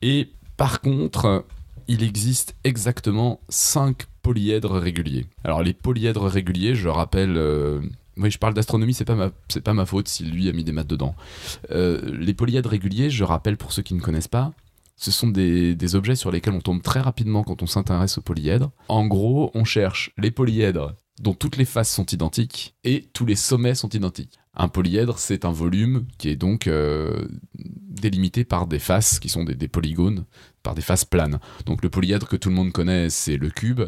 et 0.00 0.32
par 0.56 0.80
contre, 0.80 1.44
il 1.88 2.02
existe 2.02 2.54
exactement 2.64 3.40
5 3.48 4.04
polyèdres 4.22 4.78
réguliers. 4.78 5.26
Alors 5.42 5.62
les 5.62 5.72
polyèdres 5.72 6.26
réguliers, 6.26 6.74
je 6.74 6.88
rappelle, 6.88 7.36
euh, 7.36 7.80
oui 8.18 8.30
je 8.30 8.38
parle 8.38 8.54
d'astronomie, 8.54 8.94
c'est 8.94 9.04
pas 9.04 9.14
ma, 9.14 9.30
pas 9.64 9.74
ma 9.74 9.86
faute 9.86 10.08
si 10.08 10.24
lui 10.24 10.48
a 10.48 10.52
mis 10.52 10.64
des 10.64 10.72
maths 10.72 10.86
dedans. 10.86 11.14
Euh, 11.70 12.00
les 12.18 12.34
polyèdres 12.34 12.70
réguliers, 12.70 13.10
je 13.10 13.24
rappelle 13.24 13.56
pour 13.56 13.72
ceux 13.72 13.82
qui 13.82 13.94
ne 13.94 14.00
connaissent 14.00 14.28
pas, 14.28 14.52
ce 14.96 15.10
sont 15.10 15.28
des 15.28 15.94
objets 15.94 16.16
sur 16.16 16.30
lesquels 16.30 16.54
on 16.54 16.60
tombe 16.60 16.82
très 16.82 17.00
rapidement 17.00 17.44
quand 17.44 17.62
on 17.62 17.66
s'intéresse 17.66 18.18
aux 18.18 18.22
polyèdres. 18.22 18.70
En 18.88 19.06
gros, 19.06 19.50
on 19.54 19.64
cherche 19.64 20.10
les 20.18 20.32
polyèdres 20.32 20.94
dont 21.20 21.34
toutes 21.34 21.56
les 21.56 21.64
faces 21.64 21.92
sont 21.92 22.06
identiques 22.06 22.74
et 22.84 23.08
tous 23.12 23.26
les 23.26 23.36
sommets 23.36 23.74
sont 23.74 23.88
identiques. 23.88 24.38
Un 24.58 24.68
polyèdre, 24.68 25.18
c'est 25.18 25.44
un 25.44 25.52
volume 25.52 26.04
qui 26.18 26.28
est 26.28 26.36
donc 26.36 26.66
euh, 26.66 27.28
délimité 27.54 28.44
par 28.44 28.66
des 28.66 28.80
faces 28.80 29.20
qui 29.20 29.28
sont 29.28 29.44
des, 29.44 29.68
polygones, 29.68 30.24
par 30.64 30.74
des 30.74 30.82
faces 30.82 31.04
planes. 31.04 31.38
Donc 31.64 31.82
le 31.82 31.90
polyèdre 31.90 32.26
que 32.26 32.36
tout 32.36 32.48
le 32.48 32.56
monde 32.56 32.72
connaît, 32.72 33.08
c'est 33.08 33.36
le 33.36 33.50
cube. 33.50 33.82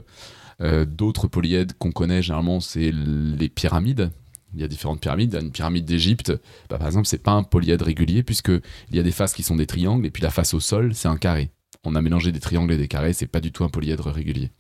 Euh, 0.61 0.85
D'autres 0.85 1.27
polyèdres 1.27 1.75
qu'on 1.79 1.91
connaît 1.91 2.23
généralement, 2.23 2.61
c'est 2.61 2.93
les 2.93 3.49
pyramides. 3.49 4.13
Il 4.55 4.61
y 4.61 4.65
a 4.65 4.69
différentes 4.69 5.01
pyramides. 5.01 5.37
Une 5.41 5.51
pyramide 5.51 5.85
d'Égypte, 5.85 6.33
bah, 6.69 6.79
par 6.79 6.87
exemple, 6.87 7.07
c'est 7.07 7.23
pas 7.23 7.33
un 7.33 7.43
polyèdre 7.43 7.85
régulier 7.85 8.23
puisque 8.23 8.51
il 8.51 8.97
y 8.97 9.01
a 9.01 9.03
des 9.03 9.13
faces 9.13 9.35
qui 9.35 9.43
sont 9.43 9.57
des 9.57 9.67
triangles 9.67 10.07
et 10.07 10.11
puis 10.11 10.23
la 10.23 10.31
face 10.31 10.55
au 10.55 10.61
sol, 10.61 10.95
c'est 10.95 11.09
un 11.09 11.17
carré. 11.17 11.51
On 11.83 11.95
a 11.95 12.03
mélangé 12.03 12.31
des 12.31 12.41
triangles 12.41 12.73
et 12.73 12.77
des 12.77 12.89
carrés, 12.89 13.15
c'est 13.15 13.27
pas 13.27 13.41
du 13.41 13.53
tout 13.53 13.65
un 13.65 13.71
polyèdre 13.71 14.11
régulier. 14.11 14.51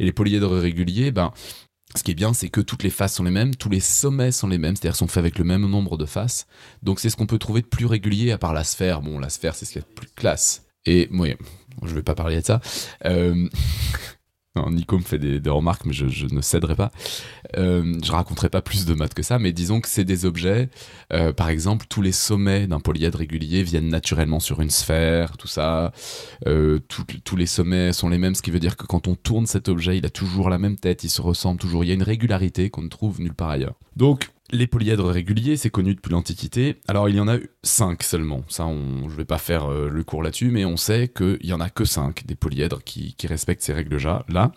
Et 0.00 0.04
les 0.04 0.12
polyèdres 0.12 0.58
réguliers, 0.58 1.12
ben 1.12 1.32
ce 1.96 2.02
qui 2.02 2.10
est 2.12 2.14
bien, 2.14 2.32
c'est 2.32 2.48
que 2.48 2.60
toutes 2.60 2.82
les 2.82 2.90
faces 2.90 3.14
sont 3.14 3.24
les 3.24 3.30
mêmes, 3.30 3.54
tous 3.54 3.68
les 3.68 3.80
sommets 3.80 4.32
sont 4.32 4.48
les 4.48 4.58
mêmes, 4.58 4.76
c'est-à-dire 4.76 4.96
sont 4.96 5.06
faits 5.06 5.18
avec 5.18 5.38
le 5.38 5.44
même 5.44 5.66
nombre 5.66 5.96
de 5.96 6.06
faces. 6.06 6.46
Donc 6.82 7.00
c'est 7.00 7.10
ce 7.10 7.16
qu'on 7.16 7.26
peut 7.26 7.38
trouver 7.38 7.62
de 7.62 7.66
plus 7.66 7.86
régulier 7.86 8.32
à 8.32 8.38
part 8.38 8.52
la 8.52 8.64
sphère. 8.64 9.02
Bon, 9.02 9.18
la 9.18 9.28
sphère, 9.28 9.54
c'est 9.54 9.64
ce 9.64 9.72
qu'il 9.72 9.82
y 9.82 9.84
a 9.84 9.88
de 9.88 9.94
plus 9.94 10.08
classe. 10.14 10.66
Et 10.84 11.08
oui, 11.12 11.34
je 11.84 11.94
vais 11.94 12.02
pas 12.02 12.14
parler 12.14 12.40
de 12.40 12.46
ça. 12.46 12.60
Euh, 13.04 13.48
non, 14.56 14.70
Nico 14.70 14.96
me 14.96 15.02
fait 15.02 15.18
des, 15.18 15.50
remarques, 15.50 15.84
mais 15.84 15.92
je, 15.92 16.26
ne 16.34 16.40
céderai 16.40 16.74
pas. 16.74 16.90
Euh, 17.56 17.94
je 18.02 18.10
raconterai 18.10 18.48
pas 18.48 18.62
plus 18.62 18.86
de 18.86 18.94
maths 18.94 19.14
que 19.14 19.22
ça, 19.22 19.38
mais 19.38 19.52
disons 19.52 19.80
que 19.80 19.88
c'est 19.88 20.04
des 20.04 20.24
objets. 20.24 20.70
Euh, 21.12 21.32
par 21.32 21.50
exemple, 21.50 21.86
tous 21.88 22.00
les 22.00 22.12
sommets 22.12 22.66
d'un 22.66 22.80
polyèdre 22.80 23.18
régulier 23.18 23.62
viennent 23.62 23.88
naturellement 23.88 24.40
sur 24.40 24.62
une 24.62 24.70
sphère, 24.70 25.36
tout 25.36 25.46
ça. 25.46 25.92
Euh, 26.46 26.80
tous 26.88 27.36
les 27.36 27.46
sommets 27.46 27.92
sont 27.92 28.08
les 28.08 28.18
mêmes, 28.18 28.34
ce 28.34 28.42
qui 28.42 28.50
veut 28.50 28.60
dire 28.60 28.76
que 28.76 28.86
quand 28.86 29.08
on 29.08 29.14
tourne 29.14 29.46
cet 29.46 29.68
objet, 29.68 29.98
il 29.98 30.06
a 30.06 30.10
toujours 30.10 30.48
la 30.48 30.58
même 30.58 30.76
tête, 30.76 31.04
il 31.04 31.10
se 31.10 31.20
ressemble 31.20 31.60
toujours. 31.60 31.84
Il 31.84 31.88
y 31.88 31.90
a 31.90 31.94
une 31.94 32.02
régularité 32.02 32.70
qu'on 32.70 32.82
ne 32.82 32.88
trouve 32.88 33.20
nulle 33.20 33.34
part 33.34 33.50
ailleurs. 33.50 33.74
Donc, 33.94 34.30
les 34.50 34.66
polyèdres 34.66 35.08
réguliers, 35.08 35.56
c'est 35.56 35.70
connu 35.70 35.94
depuis 35.94 36.12
l'Antiquité. 36.12 36.76
Alors 36.88 37.08
il 37.08 37.16
y 37.16 37.20
en 37.20 37.28
a 37.28 37.38
cinq 37.62 38.02
seulement. 38.02 38.42
Ça, 38.48 38.66
on, 38.66 39.08
je 39.08 39.16
vais 39.16 39.24
pas 39.24 39.38
faire 39.38 39.70
euh, 39.70 39.88
le 39.88 40.04
cours 40.04 40.22
là-dessus, 40.22 40.50
mais 40.50 40.64
on 40.64 40.76
sait 40.76 41.08
qu'il 41.08 41.44
y 41.44 41.52
en 41.52 41.60
a 41.60 41.70
que 41.70 41.84
cinq 41.84 42.26
des 42.26 42.34
polyèdres 42.34 42.82
qui, 42.82 43.14
respectent 43.26 43.62
ces 43.62 43.72
règles-là. 43.72 44.24
Là, 44.28 44.52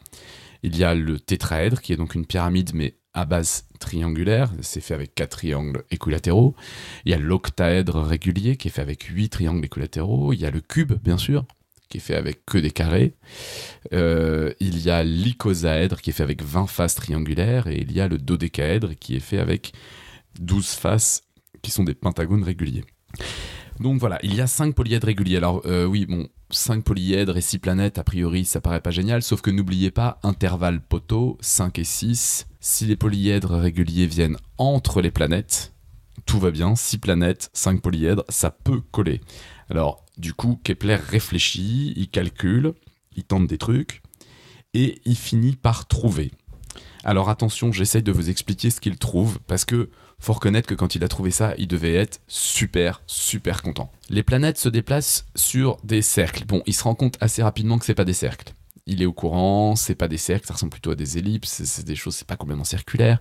il 0.62 0.78
y 0.78 0.84
a 0.84 0.94
le 0.94 1.20
tétraèdre, 1.20 1.82
qui 1.82 1.94
est 1.94 1.98
donc 1.98 2.14
une 2.14 2.26
pyramide, 2.26 2.72
mais 2.76 2.96
à 3.14 3.26
base 3.26 3.66
triangulaire. 3.80 4.52
C'est 4.62 4.82
fait 4.82 4.94
avec 4.94 5.16
quatre 5.16 5.38
triangles 5.38 5.84
équilatéraux. 5.90 6.56
Il 7.06 7.12
y 7.12 7.16
a 7.16 7.18
l'octaèdre 7.18 8.02
régulier, 8.02 8.58
qui 8.58 8.68
est 8.68 8.72
fait 8.72 8.82
avec 8.82 9.04
huit 9.04 9.30
triangles 9.30 9.66
équilatéraux. 9.66 10.34
Il 10.34 10.40
y 10.40 10.46
a 10.46 10.52
le 10.52 10.62
cube, 10.62 10.94
bien 11.04 11.18
sûr, 11.18 11.46
qui 11.90 11.98
est 11.98 12.02
fait 12.02 12.16
avec 12.16 12.46
que 12.46 12.58
des 12.58 12.72
carrés. 12.72 13.16
Euh, 13.94 14.54
il 14.60 14.80
y 14.80 14.90
a 14.90 15.04
l'icosaèdre 15.04 16.02
qui 16.02 16.12
est 16.12 16.14
fait 16.14 16.24
avec 16.24 16.44
20 16.44 16.68
faces 16.68 16.96
triangulaires 16.96 17.68
et 17.68 17.82
il 17.82 17.92
y 17.92 18.00
a 18.00 18.08
le 18.08 18.18
dodécaèdre 18.18 18.96
qui 19.00 19.16
est 19.16 19.22
fait 19.22 19.40
avec 19.40 19.74
12 20.40 20.68
faces 20.68 21.24
qui 21.62 21.72
sont 21.72 21.84
des 21.84 21.96
pentagones 21.96 22.44
réguliers. 22.44 22.86
Donc 23.80 24.00
voilà, 24.00 24.20
il 24.24 24.36
y 24.36 24.42
a 24.42 24.48
5 24.48 24.76
polyèdres 24.76 25.08
réguliers. 25.08 25.38
Alors 25.38 25.62
euh, 25.66 25.86
oui, 25.86 26.06
bon, 26.06 26.28
5 26.52 26.84
polyèdres 26.84 27.38
et 27.38 27.42
6 27.42 27.60
planètes, 27.60 27.98
a 27.98 28.04
priori, 28.04 28.46
ça 28.46 28.62
paraît 28.62 28.82
pas 28.82 28.92
génial, 28.92 29.22
sauf 29.22 29.42
que 29.42 29.52
n'oubliez 29.52 29.92
pas, 29.92 30.20
intervalle 30.24 30.82
poteau, 30.82 31.38
5 31.42 31.80
et 31.80 31.84
6. 31.84 32.48
Si 32.60 32.86
les 32.86 32.98
polyèdres 32.98 33.56
réguliers 33.56 34.08
viennent 34.08 34.38
entre 34.58 35.02
les 35.02 35.12
planètes, 35.12 35.74
tout 36.26 36.40
va 36.40 36.52
bien, 36.52 36.76
6 36.76 36.98
planètes, 36.98 37.50
5 37.54 37.82
polyèdres, 37.82 38.26
ça 38.30 38.52
peut 38.52 38.82
coller. 38.92 39.22
Alors, 39.70 40.06
du 40.20 40.34
coup, 40.34 40.60
Kepler 40.64 40.96
réfléchit, 40.96 41.94
il 41.96 42.10
calcule, 42.10 42.74
il 43.16 43.24
tente 43.24 43.48
des 43.48 43.58
trucs, 43.58 44.02
et 44.74 45.02
il 45.06 45.16
finit 45.16 45.56
par 45.56 45.88
trouver. 45.88 46.32
Alors 47.04 47.30
attention, 47.30 47.72
j'essaye 47.72 48.04
de 48.04 48.12
vous 48.12 48.30
expliquer 48.30 48.70
ce 48.70 48.82
qu'il 48.82 48.98
trouve, 48.98 49.40
parce 49.48 49.66
que 49.66 49.90
faut 50.20 50.34
reconnaître 50.34 50.68
que 50.68 50.76
quand 50.76 50.96
il 50.96 51.04
a 51.06 51.08
trouvé 51.08 51.32
ça, 51.32 51.54
il 51.58 51.68
devait 51.68 51.96
être 51.96 52.20
super, 52.28 53.02
super 53.08 53.62
content. 53.62 53.90
Les 54.10 54.22
planètes 54.22 54.58
se 54.58 54.68
déplacent 54.68 55.26
sur 55.34 55.78
des 55.86 56.02
cercles. 56.02 56.44
Bon, 56.46 56.62
il 56.66 56.74
se 56.74 56.84
rend 56.84 56.96
compte 56.96 57.18
assez 57.22 57.42
rapidement 57.42 57.80
que 57.80 57.86
c'est 57.86 57.96
pas 57.96 58.04
des 58.04 58.14
cercles. 58.14 58.54
Il 58.86 59.02
est 59.02 59.06
au 59.06 59.14
courant, 59.14 59.78
c'est 59.78 59.96
pas 59.96 60.10
des 60.10 60.18
cercles, 60.18 60.48
ça 60.48 60.56
ressemble 60.56 60.72
plutôt 60.72 60.92
à 60.92 60.96
des 60.96 61.18
ellipses, 61.18 61.64
c'est 61.64 61.86
des 61.86 61.96
choses, 61.96 62.16
c'est 62.16 62.28
pas 62.28 62.36
complètement 62.36 62.66
circulaire. 62.66 63.20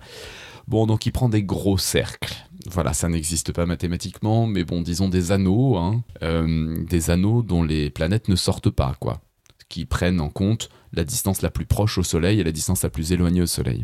Bon, 0.69 0.85
donc 0.85 1.07
il 1.07 1.11
prend 1.11 1.29
des 1.29 1.41
gros 1.41 1.79
cercles. 1.79 2.35
Voilà, 2.67 2.93
ça 2.93 3.09
n'existe 3.09 3.51
pas 3.51 3.65
mathématiquement, 3.65 4.45
mais 4.45 4.63
bon, 4.63 4.83
disons 4.83 5.09
des 5.09 5.31
anneaux, 5.31 5.77
hein. 5.77 6.03
euh, 6.21 6.85
des 6.85 7.09
anneaux 7.09 7.41
dont 7.41 7.63
les 7.63 7.89
planètes 7.89 8.27
ne 8.27 8.35
sortent 8.35 8.69
pas, 8.69 8.95
quoi, 8.99 9.19
qui 9.67 9.85
prennent 9.85 10.21
en 10.21 10.29
compte 10.29 10.69
la 10.93 11.03
distance 11.03 11.41
la 11.41 11.49
plus 11.49 11.65
proche 11.65 11.97
au 11.97 12.03
Soleil 12.03 12.39
et 12.39 12.43
la 12.43 12.51
distance 12.51 12.83
la 12.83 12.91
plus 12.91 13.11
éloignée 13.11 13.41
au 13.41 13.47
Soleil. 13.47 13.83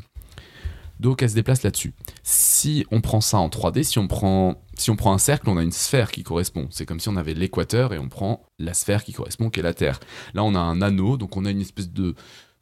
Donc 0.99 1.23
elle 1.23 1.29
se 1.31 1.35
déplace 1.35 1.63
là-dessus. 1.63 1.93
Si 2.21 2.85
on 2.91 3.01
prend 3.01 3.19
ça 3.19 3.39
en 3.39 3.49
3D, 3.49 3.81
si 3.81 3.97
on 3.97 4.07
prend, 4.07 4.61
si 4.75 4.91
on 4.91 4.95
prend 4.95 5.11
un 5.11 5.17
cercle, 5.17 5.49
on 5.49 5.57
a 5.57 5.63
une 5.63 5.71
sphère 5.71 6.11
qui 6.11 6.21
correspond. 6.21 6.67
C'est 6.69 6.85
comme 6.85 6.99
si 6.99 7.09
on 7.09 7.15
avait 7.15 7.33
l'équateur 7.33 7.93
et 7.93 7.99
on 7.99 8.09
prend 8.09 8.45
la 8.59 8.75
sphère 8.75 9.03
qui 9.03 9.11
correspond, 9.11 9.49
qui 9.49 9.59
est 9.59 9.63
la 9.63 9.73
Terre. 9.73 9.99
Là, 10.35 10.43
on 10.43 10.53
a 10.53 10.59
un 10.59 10.83
anneau, 10.83 11.17
donc 11.17 11.35
on 11.35 11.45
a 11.45 11.51
une 11.51 11.61
espèce 11.61 11.91
de, 11.91 12.13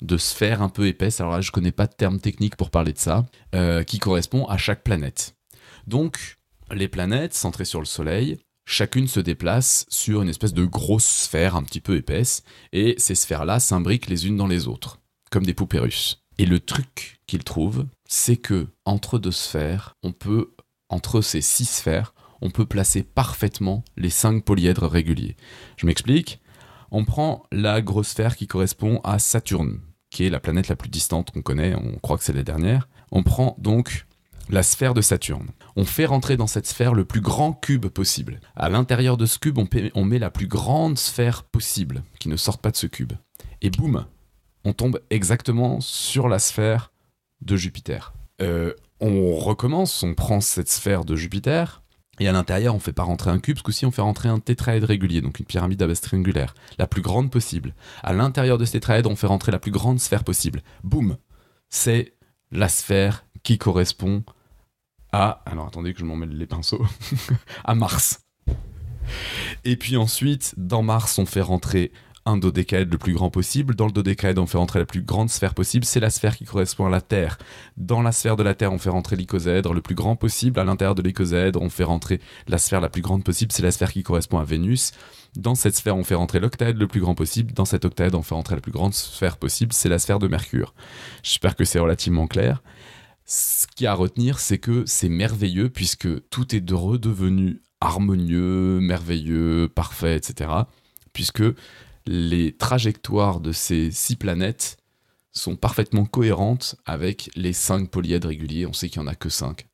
de 0.04 0.18
sphère 0.18 0.62
un 0.62 0.70
peu 0.70 0.88
épaisse, 0.88 1.20
alors 1.20 1.34
là 1.34 1.42
je 1.42 1.52
connais 1.52 1.72
pas 1.72 1.88
de 1.88 1.94
terme 1.94 2.20
technique 2.20 2.56
pour 2.56 2.70
parler 2.70 2.94
de 2.94 3.00
ça, 3.00 3.26
euh, 3.56 3.84
qui 3.84 4.00
correspond 4.00 4.46
à 4.46 4.58
chaque 4.58 4.84
planète. 4.84 5.36
Donc, 5.88 6.38
les 6.72 6.88
planètes 6.88 7.34
centrées 7.34 7.66
sur 7.66 7.80
le 7.80 7.86
Soleil, 7.86 8.38
chacune 8.66 9.08
se 9.08 9.20
déplace 9.20 9.86
sur 9.90 10.22
une 10.22 10.30
espèce 10.30 10.54
de 10.54 10.66
grosse 10.66 11.06
sphère 11.06 11.56
un 11.56 11.64
petit 11.64 11.82
peu 11.82 11.96
épaisse, 11.96 12.44
et 12.72 12.96
ces 12.98 13.16
sphères-là 13.16 13.60
s'imbriquent 13.60 14.08
les 14.08 14.28
unes 14.28 14.38
dans 14.38 14.48
les 14.48 14.68
autres, 14.68 15.00
comme 15.32 15.46
des 15.46 15.54
poupées 15.54 15.80
russes. 15.80 16.24
Et 16.38 16.46
le 16.46 16.60
truc 16.60 17.20
qu'il 17.28 17.44
trouve, 17.44 17.86
c'est 18.08 18.38
que 18.38 18.68
entre 18.86 19.20
deux 19.20 19.32
sphères, 19.32 19.96
on 20.04 20.12
peut, 20.12 20.54
entre 20.90 21.22
ces 21.22 21.42
six 21.42 21.66
sphères, 21.66 22.14
on 22.42 22.50
peut 22.50 22.66
placer 22.66 23.04
parfaitement 23.04 23.86
les 23.96 24.10
cinq 24.10 24.44
polyèdres 24.44 24.88
réguliers. 24.88 25.38
Je 25.78 25.86
m'explique. 25.86 26.42
On 26.92 27.06
prend 27.06 27.44
la 27.52 27.82
grosse 27.82 28.10
sphère 28.10 28.36
qui 28.36 28.48
correspond 28.48 29.00
à 29.04 29.18
Saturne, 29.18 29.80
qui 30.14 30.26
est 30.26 30.30
la 30.30 30.40
planète 30.40 30.70
la 30.70 30.76
plus 30.76 30.90
distante 30.90 31.32
qu'on 31.32 31.42
connaît, 31.42 31.76
on 31.76 31.98
croit 31.98 32.18
que 32.18 32.24
c'est 32.24 32.34
la 32.34 32.44
dernière. 32.44 32.88
On 33.12 33.24
prend 33.24 33.56
donc 33.58 34.06
la 34.50 34.62
sphère 34.62 34.94
de 34.94 35.02
Saturne. 35.02 35.50
On 35.76 35.86
fait 35.86 36.06
rentrer 36.06 36.38
dans 36.38 36.48
cette 36.48 36.68
sphère 36.68 36.94
le 36.94 37.04
plus 37.04 37.22
grand 37.22 37.54
cube 37.54 37.88
possible. 37.88 38.40
À 38.56 38.70
l'intérieur 38.70 39.18
de 39.18 39.26
ce 39.26 39.40
cube, 39.40 39.58
on, 39.58 40.06
met 40.06 40.20
la 40.20 40.30
plus 40.30 40.48
grande 40.48 40.98
sphère 40.98 41.44
possible, 41.44 42.04
qui 42.20 42.30
ne 42.30 42.36
sorte 42.36 42.62
pas 42.62 42.72
de 42.72 42.78
ce 42.78 42.88
cube. 42.88 43.14
Et 43.62 43.70
boum, 43.70 44.06
on 44.66 44.74
tombe 44.74 45.00
exactement 45.10 45.82
sur 45.82 46.28
la 46.28 46.40
sphère 46.40 46.92
de 47.42 47.56
Jupiter. 47.56 48.14
Euh, 48.42 48.74
on 49.00 49.36
recommence, 49.36 50.04
on 50.04 50.14
prend 50.14 50.42
cette 50.42 50.70
sphère 50.70 51.06
de 51.06 51.16
Jupiter, 51.16 51.83
et 52.20 52.28
à 52.28 52.32
l'intérieur, 52.32 52.76
on 52.76 52.80
fait 52.80 52.94
pas 52.94 53.04
rentrer 53.04 53.32
un 53.32 53.40
cube, 53.40 53.58
ce 53.58 53.64
coup-ci, 53.64 53.86
on 53.86 53.92
fait 53.92 54.02
rentrer 54.02 54.30
un 54.30 54.40
tétraèdre 54.40 54.88
régulier, 54.88 55.22
donc 55.22 55.40
une 55.40 55.46
pyramide 55.46 55.82
à 55.82 55.88
base 55.88 56.02
triangulaire, 56.02 56.54
la 56.78 56.86
plus 56.86 57.02
grande 57.02 57.32
possible. 57.32 57.74
À 58.04 58.14
l'intérieur 58.14 58.58
de 58.58 58.66
ce 58.66 58.74
tétraèdre, 58.74 59.10
on 59.10 59.16
fait 59.16 59.28
rentrer 59.28 59.52
la 59.52 59.60
plus 59.60 59.72
grande 59.72 60.00
sphère 60.00 60.24
possible. 60.24 60.62
Boum 60.84 61.18
C'est 61.70 62.14
la 62.52 62.70
sphère 62.70 63.26
qui 63.42 63.58
correspond 63.58 64.24
à... 65.12 65.42
Alors 65.46 65.68
attendez 65.68 65.94
que 65.94 66.00
je 66.00 66.06
m'en 66.06 66.16
mêle 66.16 66.38
les 66.38 66.46
pinceaux. 66.46 66.86
à 67.64 67.74
Mars. 67.74 68.22
Et 69.66 69.76
puis 69.76 69.98
ensuite, 69.98 70.54
dans 70.58 70.84
Mars, 70.84 71.18
on 71.18 71.26
fait 71.26 71.42
rentrer 71.42 71.92
un 72.26 72.38
dodécaèdre 72.38 72.92
le 72.92 72.98
plus 72.98 73.14
grand 73.14 73.30
possible. 73.30 73.76
Dans 73.76 73.86
le 73.86 73.92
dodécaèdre, 73.92 74.42
on 74.42 74.46
fait 74.46 74.58
rentrer 74.58 74.80
la 74.80 74.86
plus 74.86 75.02
grande 75.02 75.30
sphère 75.30 75.54
possible. 75.54 75.86
C'est 75.86 76.00
la 76.00 76.10
sphère 76.10 76.38
qui 76.38 76.46
correspond 76.46 76.86
à 76.86 76.90
la 76.90 77.02
Terre. 77.02 77.38
Dans 77.78 78.02
la 78.02 78.12
sphère 78.12 78.36
de 78.36 78.44
la 78.44 78.54
Terre, 78.54 78.72
on 78.72 78.78
fait 78.78 78.90
rentrer 78.90 79.16
l'icosèdre 79.16 79.74
le 79.74 79.82
plus 79.82 79.96
grand 79.96 80.16
possible. 80.16 80.60
À 80.60 80.64
l'intérieur 80.64 80.96
de 80.96 81.02
l'icosèdre, 81.02 81.62
on 81.62 81.70
fait 81.70 81.84
rentrer 81.84 82.20
la 82.48 82.58
sphère 82.58 82.82
la 82.82 82.90
plus 82.90 83.02
grande 83.02 83.24
possible. 83.24 83.52
C'est 83.52 83.64
la 83.64 83.72
sphère 83.72 83.92
qui 83.92 84.04
correspond 84.04 84.40
à 84.40 84.44
Vénus. 84.44 84.92
Dans 85.36 85.56
cette 85.56 85.76
sphère, 85.76 85.98
on 85.98 86.04
fait 86.04 86.16
rentrer 86.16 86.40
l'octaèdre 86.40 86.80
le 86.80 86.88
plus 86.88 87.02
grand 87.02 87.16
possible. 87.16 87.54
Dans 87.54 87.66
cet 87.66 87.86
octaèdre, 87.86 88.18
on 88.18 88.24
fait 88.24 88.36
rentrer 88.36 88.56
la 88.56 88.62
plus 88.62 88.72
grande 88.72 88.94
sphère 88.94 89.38
possible. 89.38 89.74
C'est 89.74 89.90
la 89.90 90.00
sphère 90.00 90.20
de 90.20 90.28
Mercure. 90.28 90.74
J'espère 91.24 91.56
que 91.56 91.66
c'est 91.66 91.80
relativement 91.80 92.28
clair. 92.28 92.64
Ce 93.26 93.68
qu'il 93.68 93.86
y 93.86 93.88
a 93.88 93.92
à 93.92 93.96
retenir, 93.96 94.40
c'est 94.40 94.60
que 94.60 94.84
c'est 94.86 95.10
merveilleux 95.10 95.70
puisque 95.70 96.08
tout 96.30 96.56
est 96.56 96.72
redevenu 96.72 97.62
harmonieux, 97.82 98.80
merveilleux, 98.80 99.70
parfait, 99.74 100.16
etc. 100.16 100.50
Puisque 101.12 101.44
les 102.06 102.56
trajectoires 102.56 103.40
de 103.40 103.52
ces 103.52 103.92
six 103.92 104.16
planètes 104.16 104.78
sont 105.32 105.56
parfaitement 105.56 106.06
cohérentes 106.06 106.76
avec 106.86 107.30
les 107.36 107.54
cinq 107.54 107.90
polyèdres 107.90 108.28
réguliers. 108.28 108.66
On 108.66 108.74
sait 108.74 108.90
qu'il 108.90 109.02
n'y 109.02 109.08
en 109.08 109.12
a 109.12 109.16
que 109.16 109.30
cinq. 109.30 109.68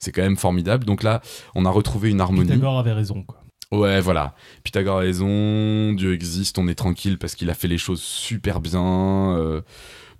C'est 0.00 0.12
quand 0.12 0.22
même 0.22 0.36
formidable. 0.36 0.84
Donc 0.84 1.02
là, 1.02 1.22
on 1.54 1.64
a 1.64 1.70
retrouvé 1.70 2.10
une 2.10 2.20
harmonie. 2.20 2.50
Pythagore 2.50 2.78
avait 2.78 2.92
raison, 2.92 3.22
quoi. 3.22 3.40
Ouais, 3.72 4.00
voilà. 4.00 4.34
Pythagore 4.62 4.98
a 4.98 5.00
raison, 5.00 5.92
Dieu 5.94 6.12
existe, 6.12 6.58
on 6.58 6.68
est 6.68 6.74
tranquille 6.74 7.18
parce 7.18 7.34
qu'il 7.34 7.50
a 7.50 7.54
fait 7.54 7.68
les 7.68 7.78
choses 7.78 8.02
super 8.02 8.60
bien. 8.60 9.36
Euh, 9.36 9.62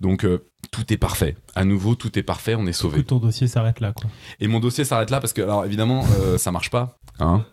donc 0.01 0.25
euh, 0.25 0.45
tout 0.71 0.91
est 0.91 0.97
parfait. 0.97 1.37
À 1.55 1.63
nouveau, 1.63 1.95
tout 1.95 2.17
est 2.17 2.23
parfait, 2.23 2.55
on 2.55 2.65
est 2.65 2.73
sauvé. 2.73 3.03
ton 3.03 3.19
dossier 3.19 3.47
s'arrête 3.47 3.79
là, 3.79 3.93
quoi. 3.93 4.09
Et 4.39 4.47
mon 4.47 4.59
dossier 4.59 4.83
s'arrête 4.83 5.09
là 5.09 5.19
parce 5.19 5.33
que, 5.33 5.41
alors 5.41 5.65
évidemment, 5.65 6.03
euh, 6.19 6.37
ça 6.37 6.51
marche 6.51 6.69
pas. 6.69 6.97
Hein 7.19 7.45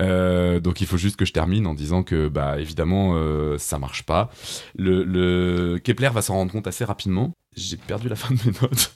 euh, 0.00 0.60
donc 0.60 0.80
il 0.80 0.86
faut 0.86 0.96
juste 0.96 1.16
que 1.16 1.24
je 1.24 1.32
termine 1.32 1.66
en 1.66 1.74
disant 1.74 2.02
que 2.02 2.28
bah 2.28 2.58
évidemment 2.58 3.12
euh, 3.14 3.58
ça 3.58 3.78
marche 3.78 4.04
pas. 4.04 4.30
Le, 4.76 5.78
Kepler 5.78 6.10
va 6.12 6.22
s'en 6.22 6.34
rendre 6.34 6.52
compte 6.52 6.66
assez 6.66 6.84
rapidement. 6.84 7.32
J'ai 7.56 7.76
perdu 7.76 8.08
la 8.08 8.16
fin 8.16 8.34
de 8.34 8.40
mes 8.44 8.52
notes. 8.62 8.94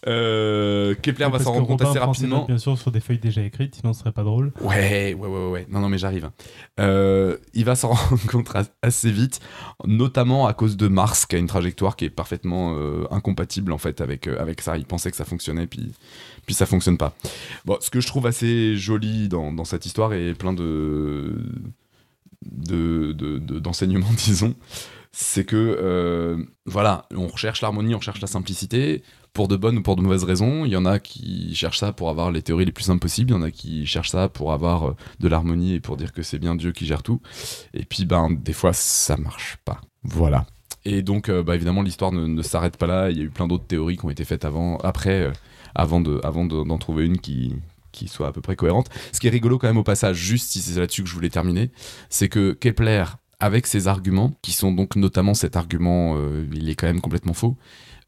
Euh, 0.07 0.95
Kepler 1.03 1.29
va 1.31 1.39
s'en 1.39 1.53
rendre 1.53 1.67
compte 1.67 1.83
assez 1.83 1.99
rapidement. 1.99 2.45
bien 2.47 2.59
sûr 2.59 2.79
sur 2.79 2.91
des 2.91 3.01
feuilles 3.01 3.19
déjà 3.19 3.43
écrites, 3.43 3.75
sinon 3.77 3.93
ce 3.93 4.01
serait 4.01 4.13
pas 4.13 4.23
drôle. 4.23 4.53
Ouais, 4.61 5.15
ouais, 5.15 5.29
ouais, 5.29 5.51
ouais. 5.51 5.67
Non, 5.69 5.81
non, 5.81 5.89
mais 5.89 5.99
j'arrive. 5.99 6.31
il 6.79 7.65
va 7.65 7.75
s'en 7.75 7.89
rendre 7.93 8.27
compte 8.27 8.51
assez 8.83 9.11
vite, 9.11 9.41
notamment 9.87 10.47
à 10.47 10.55
cause 10.55 10.77
de 10.77 10.89
Mars, 10.89 11.27
qui 11.27 11.37
a 11.37 11.39
une 11.39 11.47
trajectoire 11.47 11.97
qui 11.97 12.07
est 12.07 12.11
parfaitement 12.11 12.77
incompatible 13.11 13.73
en 13.73 13.79
fait 13.79 14.01
avec 14.01 14.27
avec 14.27 14.61
ça. 14.61 14.77
Il 14.77 14.85
pensait 14.85 15.11
que 15.11 15.17
ça 15.17 15.25
fonctionnait, 15.25 15.67
puis 15.67 15.93
puis 16.47 16.55
ça 16.55 16.67
fonctionne 16.67 16.99
pas. 16.99 17.15
Bon, 17.65 17.77
ce 17.81 17.91
que 17.91 18.01
je 18.01 18.07
trouve 18.07 18.27
assez 18.27 18.77
joli 18.77 19.29
dans, 19.29 19.65
cette 19.65 19.87
histoire 19.87 20.13
et 20.13 20.35
plein 20.35 20.53
de 20.53 21.35
d'enseignements, 22.43 24.11
disons, 24.17 24.55
c'est 25.13 25.45
que 25.45 25.57
euh, 25.57 26.43
voilà, 26.67 27.07
on 27.15 27.27
recherche 27.27 27.61
l'harmonie, 27.61 27.95
on 27.95 27.99
recherche 27.99 28.21
la 28.21 28.27
simplicité 28.27 29.03
pour 29.33 29.49
de 29.49 29.57
bonnes 29.57 29.79
ou 29.79 29.83
pour 29.83 29.97
de 29.97 30.03
mauvaises 30.03 30.25
raisons. 30.25 30.65
Il 30.65 30.73
y 30.73 30.77
en 30.77 30.87
a 30.87 30.99
qui 30.99 31.55
cherchent 31.55 31.79
ça 31.79 31.93
pour 31.93 32.11
avoir 32.11 32.31
les 32.31 32.43
théories 32.43 32.65
les 32.65 32.73
plus 32.73 32.85
simples 32.85 33.01
possibles, 33.01 33.31
il 33.31 33.35
y 33.35 33.37
en 33.37 33.43
a 33.43 33.51
qui 33.51 33.87
cherchent 33.87 34.11
ça 34.11 34.29
pour 34.29 34.53
avoir 34.53 34.89
euh, 34.89 34.97
de 35.21 35.29
l'harmonie 35.29 35.75
et 35.75 35.81
pour 35.81 35.97
dire 35.97 36.13
que 36.13 36.23
c'est 36.23 36.39
bien 36.39 36.55
Dieu 36.55 36.73
qui 36.73 36.87
gère 36.87 37.03
tout. 37.03 37.21
Et 37.75 37.85
puis 37.85 38.05
ben 38.05 38.31
des 38.31 38.53
fois 38.53 38.73
ça 38.73 39.17
marche 39.17 39.59
pas. 39.65 39.81
Voilà. 40.03 40.47
Et 40.85 41.03
donc 41.03 41.29
euh, 41.29 41.43
bah, 41.43 41.55
évidemment 41.55 41.83
l'histoire 41.83 42.13
ne, 42.13 42.43
s'arrête 42.43 42.77
pas 42.77 42.87
là. 42.87 43.11
Il 43.11 43.19
y 43.19 43.21
a 43.21 43.25
eu 43.25 43.31
plein 43.31 43.47
d'autres 43.47 43.67
théories 43.67 43.97
qui 43.97 44.05
ont 44.05 44.11
été 44.11 44.25
faites 44.25 44.45
avant, 44.45 44.79
après, 44.79 45.23
euh, 45.23 45.33
avant 45.75 46.01
de, 46.01 46.21
avant 46.25 46.45
de- 46.45 46.65
d'en 46.65 46.79
trouver 46.79 47.05
une 47.05 47.19
qui 47.19 47.55
qui 47.93 48.07
soit 48.07 48.29
à 48.29 48.33
peu 48.33 48.41
près 48.41 48.55
cohérente. 48.55 48.87
Ce 49.11 49.19
qui 49.19 49.27
est 49.27 49.31
rigolo 49.31 49.59
quand 49.59 49.67
même 49.67 49.77
au 49.77 49.83
passage, 49.83 50.17
juste 50.17 50.49
si 50.51 50.61
c'est 50.61 50.79
là-dessus 50.79 51.03
que 51.03 51.09
je 51.09 51.15
voulais 51.15 51.29
terminer, 51.29 51.73
c'est 52.09 52.29
que 52.29 52.53
Kepler, 52.53 53.03
avec 53.41 53.67
ses 53.67 53.89
arguments, 53.89 54.33
qui 54.43 54.53
sont 54.53 54.71
donc 54.71 54.95
notamment 54.95 55.35
cet 55.35 55.57
argument, 55.57 56.17
il 56.53 56.69
est 56.69 56.77
quand 56.77 56.87
même 56.87 57.01
complètement 57.01 57.33
faux, 57.33 57.57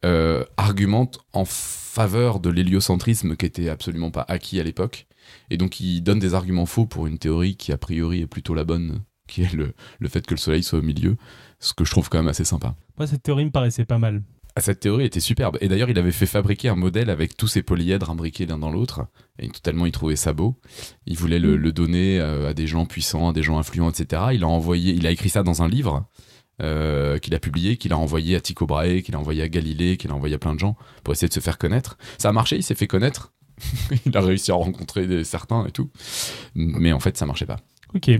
euh, 0.04 0.44
argumente 0.56 1.20
en 1.32 1.44
faveur 1.44 2.40
de 2.40 2.50
l'héliocentrisme 2.50 3.36
qui 3.36 3.46
était 3.46 3.68
absolument 3.68 4.10
pas 4.10 4.24
acquis 4.28 4.58
à 4.60 4.64
l'époque. 4.64 5.06
Et 5.50 5.56
donc 5.56 5.80
il 5.80 6.02
donne 6.02 6.18
des 6.18 6.34
arguments 6.34 6.66
faux 6.66 6.86
pour 6.86 7.06
une 7.06 7.18
théorie 7.18 7.56
qui 7.56 7.72
a 7.72 7.78
priori 7.78 8.20
est 8.20 8.26
plutôt 8.26 8.54
la 8.54 8.64
bonne, 8.64 9.02
qui 9.28 9.42
est 9.42 9.52
le, 9.52 9.74
le 9.98 10.08
fait 10.08 10.26
que 10.26 10.34
le 10.34 10.38
Soleil 10.38 10.62
soit 10.62 10.78
au 10.78 10.82
milieu, 10.82 11.16
ce 11.60 11.74
que 11.74 11.84
je 11.84 11.90
trouve 11.90 12.08
quand 12.08 12.18
même 12.18 12.28
assez 12.28 12.44
sympa. 12.44 12.74
Moi, 12.98 13.06
cette 13.06 13.22
théorie 13.22 13.44
me 13.44 13.50
paraissait 13.50 13.84
pas 13.84 13.98
mal. 13.98 14.22
Ah, 14.54 14.60
cette 14.60 14.80
théorie 14.80 15.06
était 15.06 15.20
superbe. 15.20 15.56
Et 15.62 15.68
d'ailleurs, 15.68 15.88
il 15.88 15.98
avait 15.98 16.12
fait 16.12 16.26
fabriquer 16.26 16.68
un 16.68 16.76
modèle 16.76 17.08
avec 17.08 17.36
tous 17.36 17.48
ces 17.48 17.62
polyèdres 17.62 18.10
imbriqués 18.10 18.44
l'un 18.44 18.58
dans 18.58 18.70
l'autre. 18.70 19.06
Et 19.38 19.48
totalement, 19.48 19.86
il 19.86 19.92
trouvait 19.92 20.16
ça 20.16 20.34
beau. 20.34 20.60
Il 21.06 21.16
voulait 21.16 21.38
le, 21.38 21.56
le 21.56 21.72
donner 21.72 22.20
euh, 22.20 22.50
à 22.50 22.54
des 22.54 22.66
gens 22.66 22.84
puissants, 22.84 23.30
à 23.30 23.32
des 23.32 23.42
gens 23.42 23.58
influents, 23.58 23.88
etc. 23.88 24.24
Il 24.34 24.44
a 24.44 24.48
envoyé, 24.48 24.92
il 24.92 25.06
a 25.06 25.10
écrit 25.10 25.30
ça 25.30 25.42
dans 25.42 25.62
un 25.62 25.68
livre 25.68 26.06
euh, 26.60 27.18
qu'il 27.18 27.34
a 27.34 27.38
publié, 27.38 27.76
qu'il 27.76 27.92
a 27.92 27.98
envoyé 27.98 28.36
à 28.36 28.40
Tycho 28.40 28.66
Brahe, 28.66 29.02
qu'il 29.02 29.14
a 29.14 29.18
envoyé 29.18 29.42
à 29.42 29.48
Galilée, 29.48 29.96
qu'il 29.96 30.10
a 30.10 30.14
envoyé 30.14 30.34
à 30.34 30.38
plein 30.38 30.54
de 30.54 30.60
gens 30.60 30.76
pour 31.02 31.12
essayer 31.12 31.28
de 31.28 31.32
se 31.32 31.40
faire 31.40 31.58
connaître. 31.58 31.96
Ça 32.18 32.28
a 32.28 32.32
marché, 32.32 32.56
il 32.56 32.62
s'est 32.62 32.74
fait 32.74 32.86
connaître. 32.86 33.32
il 34.06 34.16
a 34.16 34.20
réussi 34.20 34.50
à 34.50 34.54
rencontrer 34.54 35.24
certains 35.24 35.66
et 35.66 35.70
tout. 35.70 35.90
Mais 36.54 36.92
en 36.92 37.00
fait, 37.00 37.16
ça 37.16 37.26
marchait 37.26 37.46
pas. 37.46 37.60
Ok. 37.94 38.10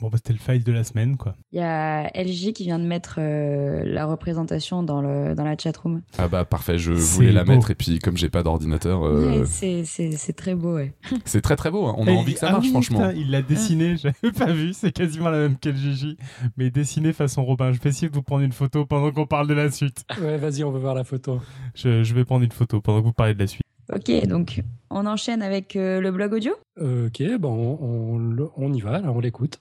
Bon, 0.00 0.08
bah, 0.08 0.16
c'était 0.16 0.32
le 0.32 0.38
fail 0.38 0.60
de 0.60 0.72
la 0.72 0.82
semaine, 0.82 1.16
quoi. 1.16 1.36
Il 1.52 1.58
y 1.58 1.62
a 1.62 2.08
LG 2.14 2.52
qui 2.52 2.64
vient 2.64 2.78
de 2.78 2.84
mettre 2.84 3.16
euh, 3.18 3.82
la 3.84 4.06
représentation 4.06 4.82
dans, 4.82 5.00
le, 5.00 5.34
dans 5.34 5.44
la 5.44 5.56
chatroom. 5.56 6.02
Ah 6.18 6.26
bah 6.28 6.44
parfait, 6.44 6.78
je 6.78 6.92
voulais 6.92 7.30
la 7.32 7.44
beau. 7.44 7.52
mettre 7.52 7.70
et 7.70 7.74
puis 7.74 7.98
comme 8.00 8.16
j'ai 8.16 8.28
pas 8.28 8.42
d'ordinateur, 8.42 9.04
euh, 9.04 9.40
Ouais, 9.40 9.46
c'est- 9.46 10.32
très 10.32 10.54
beau, 10.54 10.74
ouais. 10.74 10.94
c'est 11.24 11.40
très 11.42 11.54
très 11.56 11.70
beau. 11.70 11.86
hein. 11.86 11.94
On 11.98 12.06
a 12.06 12.10
Et- 12.10 12.16
envie 12.16 12.34
que 12.34 12.40
ça 12.40 12.48
ah 12.48 12.52
marche 12.52 12.64
oui, 12.66 12.70
franchement. 12.72 12.98
putain, 13.08 13.12
il 13.12 13.30
l'a 13.30 13.42
dessiné, 13.42 13.96
j'avais 14.02 14.32
pas 14.36 14.52
vu, 14.52 14.72
c'est 14.72 14.90
quasiment 14.92 15.30
la 15.30 15.38
même 15.48 15.56
Gigi, 15.62 16.16
mais 16.56 16.70
dessiné 16.70 17.12
façon 17.12 17.44
Robin. 17.44 17.72
Je 17.72 17.80
vais 17.80 17.90
essayer 17.90 18.08
de 18.08 18.14
vous 18.14 18.22
prendre 18.22 18.42
une 18.42 18.52
photo 18.52 18.84
pendant 18.86 19.12
qu'on 19.12 19.26
parle 19.26 19.46
de 19.46 19.54
la 19.54 19.70
suite. 19.70 20.04
Ouais, 20.20 20.36
vas-y, 20.38 20.64
on 20.64 20.70
veut 20.72 20.80
voir 20.80 20.94
la 20.94 21.04
photo. 21.04 21.40
Je, 21.74 22.02
je 22.02 22.14
vais 22.14 22.24
prendre 22.24 22.44
une 22.44 22.52
photo 22.52 22.80
pendant 22.80 23.00
que 23.00 23.06
vous 23.06 23.12
parlez 23.12 23.34
de 23.34 23.38
la 23.38 23.46
suite. 23.46 23.62
Ok, 23.94 24.26
donc 24.26 24.62
on 24.90 25.04
enchaîne 25.06 25.42
avec 25.42 25.76
euh, 25.76 26.00
le 26.00 26.10
blog 26.10 26.32
audio? 26.32 26.52
Euh, 26.80 27.08
ok, 27.08 27.38
bon, 27.38 27.76
on, 27.80 28.14
on 28.14 28.18
le- 28.18 28.48
on 28.56 28.72
y 28.72 28.80
va, 28.80 28.98
là, 29.00 29.12
on 29.12 29.20
l'écoute. 29.20 29.60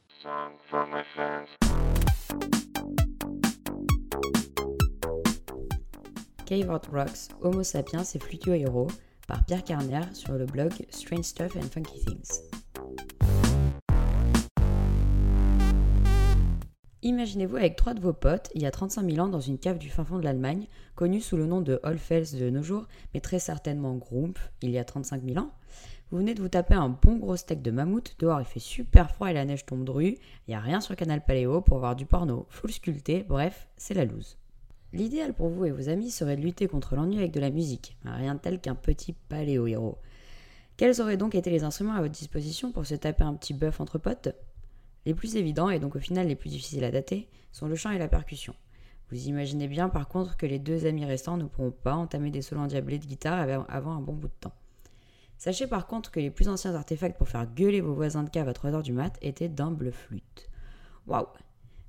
Cave 6.46 6.70
Art 6.70 6.82
Rocks, 6.94 7.30
Homo 7.42 7.64
sapiens 7.64 8.04
et 8.04 8.20
Flutuo 8.20 8.54
Hero 8.54 8.88
par 9.28 9.44
Pierre 9.46 9.66
Carner 9.66 10.14
sur 10.14 10.34
le 10.34 10.46
blog 10.46 10.72
Strange 10.92 11.26
Stuff 11.26 11.58
and 11.58 11.64
Funky 11.64 12.06
Things. 12.06 12.40
Imaginez-vous 17.02 17.58
avec 17.58 17.76
trois 17.76 17.94
de 17.94 18.00
vos 18.00 18.14
potes, 18.14 18.50
il 18.56 18.62
y 18.62 18.66
a 18.66 18.72
35 18.72 19.10
000 19.10 19.26
ans, 19.26 19.28
dans 19.28 19.42
une 19.42 19.60
cave 19.60 19.78
du 19.78 19.90
fin 19.90 20.06
fond 20.06 20.20
de 20.20 20.24
l'Allemagne, 20.24 20.68
connue 20.96 21.20
sous 21.20 21.36
le 21.36 21.46
nom 21.46 21.60
de 21.60 21.82
Hollfels 21.84 22.40
de 22.40 22.50
nos 22.50 22.64
jours, 22.64 22.88
mais 23.14 23.20
très 23.20 23.40
certainement 23.40 23.96
Grump, 23.96 24.40
il 24.62 24.70
y 24.70 24.78
a 24.78 24.86
35 24.86 25.22
000 25.22 25.38
ans. 25.38 25.52
Vous 26.14 26.20
venez 26.20 26.36
de 26.36 26.42
vous 26.44 26.48
taper 26.48 26.76
un 26.76 26.90
bon 26.90 27.16
gros 27.16 27.36
steak 27.36 27.64
de 27.64 27.72
mammouth, 27.72 28.16
dehors 28.20 28.40
il 28.40 28.46
fait 28.46 28.60
super 28.60 29.10
froid 29.10 29.32
et 29.32 29.34
la 29.34 29.46
neige 29.46 29.66
tombe 29.66 29.84
dru, 29.84 30.10
il 30.10 30.20
n'y 30.50 30.54
a 30.54 30.60
rien 30.60 30.80
sur 30.80 30.96
Canal 30.96 31.26
Paléo 31.26 31.62
pour 31.62 31.80
voir 31.80 31.96
du 31.96 32.06
porno, 32.06 32.46
full 32.50 32.72
sculpté, 32.72 33.26
bref, 33.28 33.68
c'est 33.78 33.96
la 33.96 34.06
loose. 34.06 34.38
L'idéal 34.92 35.34
pour 35.34 35.50
vous 35.50 35.66
et 35.66 35.72
vos 35.72 35.90
amis 35.90 36.12
serait 36.12 36.36
de 36.36 36.44
lutter 36.44 36.68
contre 36.68 36.96
l'ennui 36.96 37.18
avec 37.18 37.32
de 37.32 37.40
la 37.40 37.50
musique, 37.50 37.98
rien 38.06 38.36
de 38.36 38.40
tel 38.40 38.62
qu'un 38.62 38.76
petit 38.76 39.14
paléo 39.14 39.66
héros. 39.66 39.98
Quels 40.78 41.02
auraient 41.02 41.18
donc 41.18 41.34
été 41.34 41.50
les 41.50 41.64
instruments 41.64 41.96
à 41.96 42.02
votre 42.02 42.14
disposition 42.14 42.72
pour 42.72 42.86
se 42.86 42.94
taper 42.94 43.24
un 43.24 43.34
petit 43.34 43.56
bœuf 43.56 43.82
entre 43.82 43.98
potes? 43.98 44.36
Les 45.08 45.16
plus 45.16 45.36
évidents, 45.36 45.72
et 45.72 45.80
donc 45.80 45.96
au 45.96 46.00
final 46.00 46.28
les 46.28 46.36
plus 46.36 46.52
difficiles 46.52 46.84
à 46.84 46.92
dater, 46.92 47.28
sont 47.52 47.66
le 47.68 47.74
chant 47.76 47.90
et 47.90 47.98
la 47.98 48.08
percussion. 48.08 48.54
Vous 49.10 49.30
imaginez 49.30 49.68
bien 49.68 49.90
par 49.90 50.08
contre 50.08 50.38
que 50.38 50.46
les 50.46 50.60
deux 50.60 50.86
amis 50.86 51.06
restants 51.06 51.38
ne 51.38 51.46
pourront 51.46 51.72
pas 51.72 51.96
entamer 51.96 52.30
des 52.30 52.44
solos 52.44 52.62
endiablés 52.62 53.00
de 53.00 53.08
guitare 53.08 53.40
av- 53.40 53.66
avant 53.68 53.94
un 53.94 54.02
bon 54.02 54.14
bout 54.14 54.28
de 54.28 54.34
temps. 54.42 54.54
Sachez 55.44 55.68
par 55.68 55.88
contre 55.88 56.10
que 56.10 56.22
les 56.22 56.32
plus 56.32 56.48
anciens 56.48 56.74
artefacts 56.74 57.18
pour 57.18 57.28
faire 57.28 57.46
gueuler 57.46 57.82
vos 57.82 57.94
voisins 57.94 58.24
de 58.24 58.30
cave 58.30 58.48
à 58.48 58.54
3h 58.54 58.82
du 58.82 58.94
mat 58.94 59.18
étaient 59.22 59.50
d'humbles 59.50 59.92
flûtes. 59.92 60.50
Waouh 61.06 61.28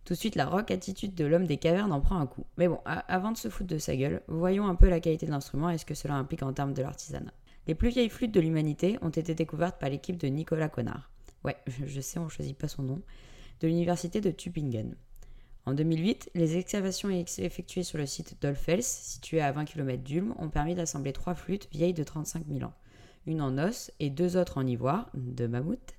Tout 0.05 0.15
de 0.15 0.19
suite, 0.19 0.35
la 0.35 0.47
rock 0.47 0.73
attitude 0.73 1.15
de 1.15 1.25
l'homme 1.25 1.47
des 1.47 1.57
cavernes 1.57 1.93
en 1.93 2.01
prend 2.01 2.19
un 2.19 2.27
coup. 2.27 2.45
Mais 2.57 2.67
bon, 2.67 2.81
avant 2.85 3.31
de 3.31 3.37
se 3.37 3.49
foutre 3.49 3.73
de 3.73 3.79
sa 3.79 3.95
gueule, 3.95 4.23
voyons 4.27 4.67
un 4.67 4.75
peu 4.75 4.89
la 4.89 4.99
qualité 4.99 5.27
de 5.27 5.31
l'instrument 5.31 5.71
et 5.71 5.79
ce 5.79 5.85
que 5.85 5.95
cela 5.95 6.15
implique 6.15 6.43
en 6.43 6.53
termes 6.53 6.75
de 6.75 6.83
l'artisanat. 6.83 7.33
Les 7.69 7.77
plus 7.77 7.91
vieilles 7.91 8.09
flûtes 8.09 8.35
de 8.35 8.41
l'humanité 8.41 8.99
ont 9.03 9.11
été 9.11 9.37
découvertes 9.37 9.79
par 9.79 9.89
l'équipe 9.89 10.17
de 10.17 10.27
Nicolas 10.27 10.69
Connard. 10.69 11.13
Ouais, 11.45 11.57
je 11.87 12.01
sais, 12.01 12.19
on 12.19 12.29
choisit 12.29 12.59
pas 12.59 12.67
son 12.67 12.83
nom. 12.83 13.03
De 13.61 13.69
l'université 13.69 14.21
de 14.21 14.33
Tübingen. 14.33 14.97
En 15.65 15.75
2008, 15.75 16.33
les 16.35 16.57
excavations 16.57 17.09
ex- 17.09 17.39
effectuées 17.39 17.85
sur 17.85 17.99
le 17.99 18.07
site 18.07 18.37
d'Olfels, 18.43 18.83
situé 18.83 19.41
à 19.41 19.53
20 19.53 19.65
km 19.65 20.03
d'Ulm, 20.03 20.35
ont 20.41 20.49
permis 20.49 20.75
d'assembler 20.75 21.13
trois 21.13 21.37
flûtes 21.37 21.69
vieilles 21.71 21.95
de 21.95 22.03
35 22.03 22.49
000 22.49 22.65
ans. 22.65 22.75
Une 23.27 23.41
en 23.41 23.59
os 23.59 23.91
et 24.01 24.11
deux 24.11 24.37
autres 24.37 24.59
en 24.59 24.67
ivoire, 24.67 25.11
de 25.15 25.47
mammouth. 25.47 25.95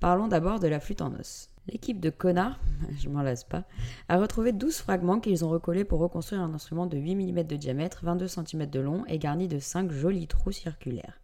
Parlons 0.00 0.28
d'abord 0.28 0.60
de 0.60 0.68
la 0.68 0.80
flûte 0.80 1.02
en 1.02 1.14
os. 1.14 1.50
L'équipe 1.66 2.00
de 2.00 2.10
Connard, 2.10 2.58
je 2.98 3.08
m'en 3.08 3.22
lasse 3.22 3.44
pas, 3.44 3.64
a 4.08 4.18
retrouvé 4.18 4.52
12 4.52 4.76
fragments 4.76 5.20
qu'ils 5.20 5.44
ont 5.44 5.50
recollés 5.50 5.84
pour 5.84 6.00
reconstruire 6.00 6.42
un 6.42 6.54
instrument 6.54 6.86
de 6.86 6.96
8 6.96 7.14
mm 7.16 7.42
de 7.44 7.56
diamètre, 7.56 8.00
22 8.04 8.28
cm 8.28 8.66
de 8.66 8.80
long 8.80 9.04
et 9.06 9.18
garni 9.18 9.48
de 9.48 9.58
5 9.58 9.90
jolis 9.90 10.26
trous 10.26 10.52
circulaires. 10.52 11.20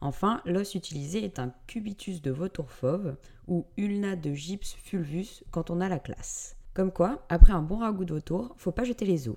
Enfin, 0.00 0.42
l'os 0.44 0.74
utilisé 0.74 1.24
est 1.24 1.38
un 1.38 1.52
cubitus 1.66 2.20
de 2.20 2.30
vautour 2.30 2.70
fauve 2.70 3.16
ou 3.48 3.66
ulna 3.76 4.16
de 4.16 4.32
gypse 4.32 4.74
fulvus 4.74 5.42
quand 5.50 5.70
on 5.70 5.80
a 5.80 5.88
la 5.88 5.98
classe. 5.98 6.56
Comme 6.74 6.92
quoi, 6.92 7.24
après 7.30 7.54
un 7.54 7.62
bon 7.62 7.78
ragoût 7.78 8.04
de 8.04 8.12
vautour, 8.12 8.54
faut 8.58 8.72
pas 8.72 8.84
jeter 8.84 9.06
les 9.06 9.28
os. 9.28 9.36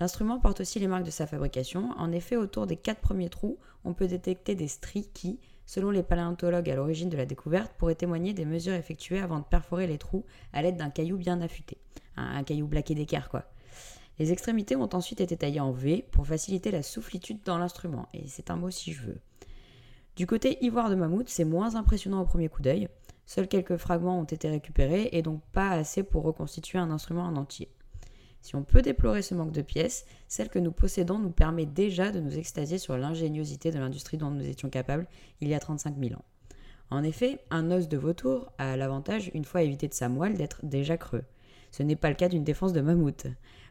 L'instrument 0.00 0.40
porte 0.40 0.60
aussi 0.60 0.78
les 0.78 0.88
marques 0.88 1.06
de 1.06 1.10
sa 1.10 1.26
fabrication. 1.26 1.92
En 1.96 2.12
effet, 2.12 2.36
autour 2.36 2.66
des 2.66 2.76
quatre 2.76 3.00
premiers 3.00 3.30
trous, 3.30 3.58
on 3.86 3.94
peut 3.94 4.08
détecter 4.08 4.54
des 4.54 4.68
stries 4.68 5.08
qui, 5.14 5.38
selon 5.64 5.90
les 5.90 6.02
paléontologues 6.02 6.68
à 6.68 6.74
l'origine 6.74 7.08
de 7.08 7.16
la 7.16 7.24
découverte, 7.24 7.72
pourraient 7.78 7.94
témoigner 7.94 8.34
des 8.34 8.44
mesures 8.44 8.74
effectuées 8.74 9.20
avant 9.20 9.38
de 9.38 9.44
perforer 9.44 9.86
les 9.86 9.96
trous 9.96 10.24
à 10.52 10.60
l'aide 10.60 10.76
d'un 10.76 10.90
caillou 10.90 11.16
bien 11.16 11.40
affûté. 11.40 11.78
Un, 12.16 12.42
caillou 12.42 12.66
blaqué 12.66 12.94
d'équerre, 12.94 13.28
quoi. 13.28 13.44
Les 14.18 14.32
extrémités 14.32 14.76
ont 14.76 14.88
ensuite 14.92 15.20
été 15.20 15.36
taillées 15.36 15.60
en 15.60 15.72
V 15.72 16.04
pour 16.10 16.26
faciliter 16.26 16.70
la 16.70 16.82
soufflitude 16.82 17.42
dans 17.44 17.58
l'instrument, 17.58 18.08
et 18.12 18.26
c'est 18.26 18.50
un 18.50 18.56
mot 18.56 18.70
si 18.70 18.92
je 18.92 19.02
veux. 19.02 19.20
Du 20.16 20.26
côté 20.26 20.64
ivoire 20.64 20.88
de 20.88 20.94
mammouth, 20.94 21.28
c'est 21.28 21.44
moins 21.44 21.76
impressionnant 21.76 22.22
au 22.22 22.24
premier 22.24 22.48
coup 22.48 22.62
d'œil. 22.62 22.88
Seuls 23.26 23.48
quelques 23.48 23.76
fragments 23.76 24.18
ont 24.18 24.24
été 24.24 24.48
récupérés 24.48 25.10
et 25.12 25.20
donc 25.20 25.42
pas 25.52 25.70
assez 25.70 26.02
pour 26.02 26.22
reconstituer 26.22 26.78
un 26.78 26.90
instrument 26.90 27.24
en 27.24 27.36
entier. 27.36 27.68
Si 28.40 28.54
on 28.54 28.62
peut 28.62 28.82
déplorer 28.82 29.22
ce 29.22 29.34
manque 29.34 29.52
de 29.52 29.62
pièces, 29.62 30.06
celle 30.28 30.48
que 30.48 30.58
nous 30.58 30.72
possédons 30.72 31.18
nous 31.18 31.30
permet 31.30 31.66
déjà 31.66 32.12
de 32.12 32.20
nous 32.20 32.38
extasier 32.38 32.78
sur 32.78 32.96
l'ingéniosité 32.96 33.70
de 33.70 33.78
l'industrie 33.78 34.18
dont 34.18 34.30
nous 34.30 34.46
étions 34.46 34.70
capables 34.70 35.06
il 35.40 35.48
y 35.48 35.54
a 35.54 35.60
35 35.60 35.96
000 35.98 36.14
ans. 36.14 36.24
En 36.90 37.02
effet, 37.02 37.40
un 37.50 37.70
os 37.72 37.88
de 37.88 37.96
vautour 37.96 38.52
a 38.58 38.76
l'avantage, 38.76 39.30
une 39.34 39.44
fois 39.44 39.62
évité 39.62 39.88
de 39.88 39.94
sa 39.94 40.08
moelle, 40.08 40.36
d'être 40.36 40.60
déjà 40.64 40.96
creux. 40.96 41.24
Ce 41.72 41.82
n'est 41.82 41.96
pas 41.96 42.08
le 42.08 42.14
cas 42.14 42.28
d'une 42.28 42.44
défense 42.44 42.72
de 42.72 42.80
mammouth. 42.80 43.26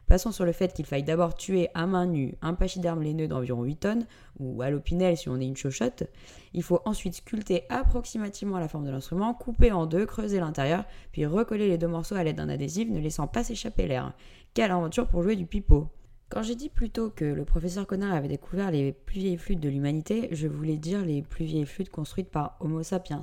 Passons 0.06 0.30
sur 0.30 0.44
le 0.44 0.52
fait 0.52 0.72
qu'il 0.72 0.86
faille 0.86 1.02
d'abord 1.02 1.34
tuer 1.34 1.68
à 1.74 1.86
main 1.86 2.06
nue 2.06 2.34
un 2.40 2.54
pachyderme 2.54 3.02
laineux 3.02 3.26
d'environ 3.26 3.64
8 3.64 3.76
tonnes, 3.76 4.06
ou 4.38 4.62
à 4.62 4.70
l'opinel 4.70 5.16
si 5.16 5.28
on 5.28 5.40
est 5.40 5.46
une 5.46 5.56
chochotte. 5.56 6.04
Il 6.52 6.62
faut 6.62 6.80
ensuite 6.84 7.14
sculpter 7.14 7.64
approximativement 7.70 8.60
la 8.60 8.68
forme 8.68 8.84
de 8.84 8.90
l'instrument, 8.90 9.34
couper 9.34 9.72
en 9.72 9.86
deux, 9.86 10.06
creuser 10.06 10.38
l'intérieur, 10.38 10.84
puis 11.10 11.26
recoller 11.26 11.66
les 11.66 11.78
deux 11.78 11.88
morceaux 11.88 12.14
à 12.14 12.22
l'aide 12.22 12.36
d'un 12.36 12.48
adhésif, 12.48 12.88
ne 12.88 13.00
laissant 13.00 13.26
pas 13.26 13.42
s'échapper 13.42 13.88
l'air. 13.88 14.12
Quelle 14.56 14.70
aventure 14.70 15.06
pour 15.06 15.22
jouer 15.22 15.36
du 15.36 15.44
pipeau 15.44 15.86
Quand 16.30 16.42
j'ai 16.42 16.54
dit 16.54 16.70
plus 16.70 16.88
tôt 16.88 17.10
que 17.10 17.26
le 17.26 17.44
professeur 17.44 17.86
Connard 17.86 18.14
avait 18.14 18.26
découvert 18.26 18.70
les 18.70 18.90
plus 18.90 19.20
vieilles 19.20 19.36
flûtes 19.36 19.60
de 19.60 19.68
l'humanité, 19.68 20.30
je 20.32 20.48
voulais 20.48 20.78
dire 20.78 21.04
les 21.04 21.20
plus 21.20 21.44
vieilles 21.44 21.66
flûtes 21.66 21.90
construites 21.90 22.30
par 22.30 22.56
Homo 22.60 22.82
sapiens. 22.82 23.20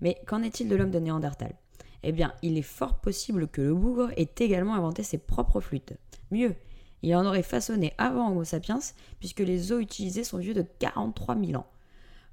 Mais 0.00 0.22
qu'en 0.26 0.42
est-il 0.42 0.70
de 0.70 0.76
l'homme 0.76 0.90
de 0.90 0.98
Néandertal? 0.98 1.52
Eh 2.02 2.12
bien, 2.12 2.32
il 2.40 2.56
est 2.56 2.62
fort 2.62 2.98
possible 3.02 3.46
que 3.46 3.60
le 3.60 3.74
bougre 3.74 4.08
ait 4.16 4.32
également 4.38 4.74
inventé 4.74 5.02
ses 5.02 5.18
propres 5.18 5.60
flûtes. 5.60 5.92
Mieux, 6.30 6.54
il 7.02 7.14
en 7.14 7.26
aurait 7.26 7.42
façonné 7.42 7.92
avant 7.98 8.30
Homo 8.30 8.44
sapiens, 8.44 8.80
puisque 9.18 9.40
les 9.40 9.72
os 9.72 9.82
utilisés 9.82 10.24
sont 10.24 10.38
vieux 10.38 10.54
de 10.54 10.64
43 10.78 11.36
000 11.36 11.60
ans. 11.60 11.66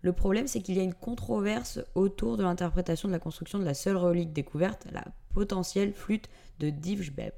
Le 0.04 0.14
problème, 0.14 0.48
c'est 0.48 0.62
qu'il 0.62 0.78
y 0.78 0.80
a 0.80 0.84
une 0.84 0.94
controverse 0.94 1.82
autour 1.96 2.38
de 2.38 2.44
l'interprétation 2.44 3.10
de 3.10 3.14
la 3.14 3.20
construction 3.20 3.60
de 3.60 3.66
la 3.66 3.74
seule 3.74 3.98
relique 3.98 4.32
découverte, 4.32 4.88
la 4.94 5.04
potentielle 5.34 5.92
flûte 5.92 6.30
de 6.60 6.70
Divjbeb. 6.70 7.34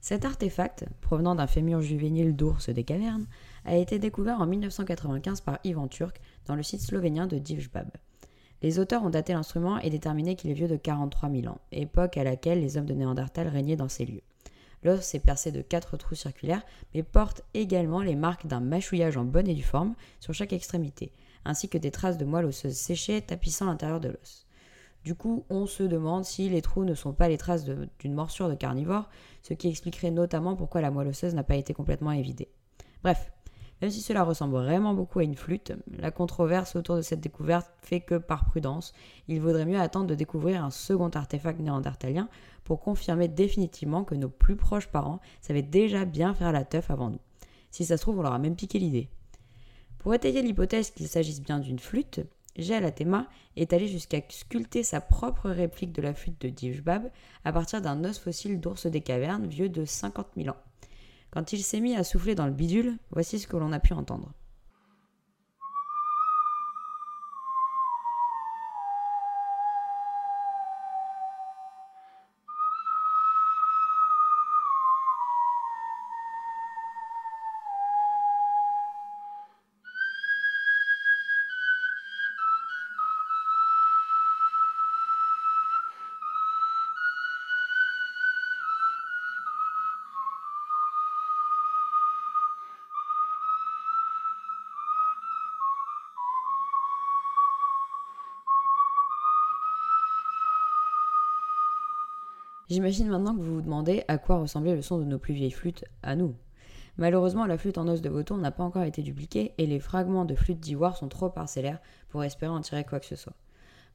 Cet 0.00 0.24
artefact, 0.24 0.86
provenant 1.00 1.34
d'un 1.34 1.48
fémur 1.48 1.80
juvénile 1.80 2.36
d'ours 2.36 2.68
des 2.68 2.84
cavernes, 2.84 3.26
a 3.64 3.76
été 3.76 3.98
découvert 3.98 4.40
en 4.40 4.46
1995 4.46 5.40
par 5.40 5.58
Ivan 5.64 5.88
Turk 5.88 6.20
dans 6.46 6.54
le 6.54 6.62
site 6.62 6.80
slovénien 6.80 7.26
de 7.26 7.38
Divjbab. 7.38 7.90
Les 8.62 8.78
auteurs 8.78 9.04
ont 9.04 9.10
daté 9.10 9.32
l'instrument 9.32 9.78
et 9.78 9.90
déterminé 9.90 10.34
qu'il 10.34 10.50
est 10.50 10.54
vieux 10.54 10.68
de 10.68 10.76
43 10.76 11.30
000 11.30 11.46
ans, 11.52 11.60
époque 11.72 12.16
à 12.16 12.24
laquelle 12.24 12.60
les 12.60 12.76
hommes 12.76 12.86
de 12.86 12.94
Néandertal 12.94 13.48
régnaient 13.48 13.76
dans 13.76 13.88
ces 13.88 14.04
lieux. 14.04 14.22
L'os 14.84 15.14
est 15.14 15.20
percé 15.20 15.50
de 15.50 15.62
quatre 15.62 15.96
trous 15.96 16.14
circulaires, 16.14 16.64
mais 16.94 17.02
porte 17.02 17.42
également 17.54 18.00
les 18.00 18.14
marques 18.14 18.46
d'un 18.46 18.60
mâchouillage 18.60 19.16
en 19.16 19.24
bonne 19.24 19.48
et 19.48 19.54
due 19.54 19.62
forme 19.62 19.94
sur 20.20 20.34
chaque 20.34 20.52
extrémité, 20.52 21.12
ainsi 21.44 21.68
que 21.68 21.78
des 21.78 21.90
traces 21.90 22.18
de 22.18 22.24
moelle 22.24 22.46
osseuse 22.46 22.76
séchée 22.76 23.20
tapissant 23.20 23.66
l'intérieur 23.66 24.00
de 24.00 24.08
l'os. 24.08 24.47
Du 25.04 25.14
coup, 25.14 25.44
on 25.48 25.66
se 25.66 25.82
demande 25.82 26.24
si 26.24 26.48
les 26.48 26.62
trous 26.62 26.84
ne 26.84 26.94
sont 26.94 27.12
pas 27.12 27.28
les 27.28 27.38
traces 27.38 27.64
d'une 27.64 28.14
morsure 28.14 28.48
de 28.48 28.54
carnivore, 28.54 29.08
ce 29.42 29.54
qui 29.54 29.68
expliquerait 29.68 30.10
notamment 30.10 30.56
pourquoi 30.56 30.80
la 30.80 30.90
moelle 30.90 31.08
osseuse 31.08 31.34
n'a 31.34 31.44
pas 31.44 31.56
été 31.56 31.72
complètement 31.72 32.12
évidée. 32.12 32.48
Bref, 33.02 33.30
même 33.80 33.90
si 33.90 34.00
cela 34.00 34.24
ressemble 34.24 34.56
vraiment 34.56 34.92
beaucoup 34.92 35.20
à 35.20 35.24
une 35.24 35.36
flûte, 35.36 35.72
la 35.98 36.10
controverse 36.10 36.74
autour 36.74 36.96
de 36.96 37.02
cette 37.02 37.20
découverte 37.20 37.70
fait 37.80 38.00
que, 38.00 38.16
par 38.16 38.44
prudence, 38.44 38.92
il 39.28 39.40
vaudrait 39.40 39.66
mieux 39.66 39.78
attendre 39.78 40.08
de 40.08 40.16
découvrir 40.16 40.64
un 40.64 40.70
second 40.70 41.10
artefact 41.10 41.60
néandertalien 41.60 42.28
pour 42.64 42.80
confirmer 42.80 43.28
définitivement 43.28 44.02
que 44.04 44.16
nos 44.16 44.28
plus 44.28 44.56
proches 44.56 44.88
parents 44.88 45.20
savaient 45.40 45.62
déjà 45.62 46.04
bien 46.04 46.34
faire 46.34 46.50
la 46.50 46.64
teuf 46.64 46.90
avant 46.90 47.10
nous. 47.10 47.20
Si 47.70 47.84
ça 47.84 47.96
se 47.96 48.02
trouve, 48.02 48.18
on 48.18 48.22
leur 48.22 48.32
a 48.32 48.38
même 48.38 48.56
piqué 48.56 48.80
l'idée. 48.80 49.08
Pour 49.98 50.12
étayer 50.12 50.42
l'hypothèse 50.42 50.90
qu'il 50.90 51.06
s'agisse 51.06 51.40
bien 51.40 51.60
d'une 51.60 51.78
flûte, 51.78 52.20
Théma 52.94 53.28
est 53.56 53.72
allé 53.72 53.86
jusqu'à 53.86 54.20
sculpter 54.28 54.82
sa 54.82 55.00
propre 55.00 55.48
réplique 55.48 55.92
de 55.92 56.02
la 56.02 56.12
flûte 56.12 56.40
de 56.40 56.48
Dijbab 56.48 57.10
à 57.44 57.52
partir 57.52 57.80
d'un 57.80 58.04
os 58.04 58.18
fossile 58.18 58.58
d'ours 58.58 58.86
des 58.86 59.00
cavernes 59.00 59.46
vieux 59.46 59.68
de 59.68 59.84
50 59.84 60.26
000 60.36 60.48
ans. 60.48 60.60
Quand 61.30 61.52
il 61.52 61.62
s'est 61.62 61.80
mis 61.80 61.94
à 61.94 62.04
souffler 62.04 62.34
dans 62.34 62.46
le 62.46 62.52
bidule, 62.52 62.96
voici 63.10 63.38
ce 63.38 63.46
que 63.46 63.56
l'on 63.56 63.72
a 63.72 63.78
pu 63.78 63.92
entendre. 63.92 64.32
J'imagine 102.78 103.08
maintenant 103.08 103.34
que 103.34 103.40
vous 103.40 103.54
vous 103.54 103.60
demandez 103.60 104.04
à 104.06 104.18
quoi 104.18 104.38
ressemblait 104.38 104.76
le 104.76 104.82
son 104.82 104.98
de 104.98 105.04
nos 105.04 105.18
plus 105.18 105.34
vieilles 105.34 105.50
flûtes 105.50 105.84
à 106.04 106.14
nous. 106.14 106.36
Malheureusement, 106.96 107.44
la 107.44 107.58
flûte 107.58 107.76
en 107.76 107.88
os 107.88 108.02
de 108.02 108.08
vautour 108.08 108.38
n'a 108.38 108.52
pas 108.52 108.62
encore 108.62 108.84
été 108.84 109.02
dupliquée 109.02 109.52
et 109.58 109.66
les 109.66 109.80
fragments 109.80 110.24
de 110.24 110.36
flûte 110.36 110.60
d'ivoire 110.60 110.96
sont 110.96 111.08
trop 111.08 111.28
parcellaires 111.28 111.80
pour 112.08 112.22
espérer 112.22 112.52
en 112.52 112.60
tirer 112.60 112.84
quoi 112.84 113.00
que 113.00 113.06
ce 113.06 113.16
soit. 113.16 113.32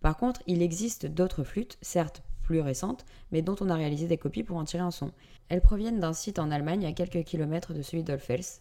Par 0.02 0.18
contre, 0.18 0.44
il 0.48 0.62
existe 0.62 1.06
d'autres 1.06 1.46
flûtes, 1.46 1.78
certes 1.82 2.24
plus 2.42 2.60
récentes, 2.60 3.06
mais 3.32 3.42
dont 3.42 3.56
on 3.62 3.70
a 3.70 3.76
réalisé 3.76 4.06
des 4.06 4.18
copies 4.18 4.44
pour 4.44 4.58
en 4.58 4.66
tirer 4.66 4.84
un 4.84 4.92
son. 4.92 5.14
Elles 5.48 5.62
proviennent 5.62 6.02
d'un 6.02 6.12
site 6.12 6.38
en 6.38 6.52
Allemagne 6.52 6.86
à 6.86 6.92
quelques 6.92 7.24
kilomètres 7.24 7.74
de 7.74 7.84
celui 7.84 8.04
d'Olfels. 8.04 8.60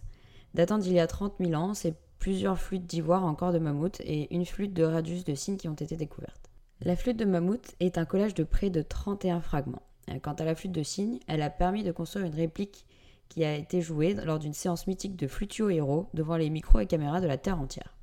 Datant 0.55 0.79
d'il 0.79 0.93
y 0.93 1.01
a 1.01 1.09
30 1.09 1.35
000 1.41 1.53
ans, 1.55 1.75
c'est 1.75 1.97
plusieurs 2.21 2.61
flûtes 2.61 2.87
d'ivoire 2.87 3.25
encore 3.25 3.53
de 3.53 3.59
mammouth 3.59 4.01
et 4.03 4.33
une 4.33 4.47
flûte 4.47 4.73
de 4.73 4.85
radius 4.85 5.25
de 5.25 5.35
cygne 5.35 5.57
qui 5.57 5.67
ont 5.67 5.75
été 5.75 5.97
découvertes. 5.97 6.49
La 6.81 6.95
flûte 6.95 7.17
de 7.17 7.25
mammouth 7.25 7.75
est 7.81 7.99
un 7.99 8.05
collage 8.05 8.35
de 8.35 8.45
près 8.45 8.71
de 8.71 8.83
31 8.83 9.41
fragments. 9.41 9.83
Euh, 10.13 10.19
quant 10.21 10.35
à 10.35 10.45
la 10.45 10.55
flûte 10.55 10.73
de 10.73 10.83
cygne, 10.83 11.19
elle 11.27 11.43
a 11.43 11.51
permis 11.51 11.83
de 11.83 11.93
construire 11.93 12.27
une 12.27 12.35
réplique 12.35 12.87
qui 13.29 13.45
a 13.45 13.55
été 13.57 13.81
jouée 13.81 14.15
lors 14.15 14.39
d'une 14.39 14.53
séance 14.53 14.87
mythique 14.87 15.17
de 15.17 15.27
Flutio 15.27 15.71
Hero 15.71 16.09
devant 16.13 16.37
les 16.37 16.51
micros 16.51 16.81
et 16.81 16.87
caméras 16.87 17.21
de 17.21 17.27
la 17.27 17.39
Terre 17.39 17.59
entière. 17.59 17.97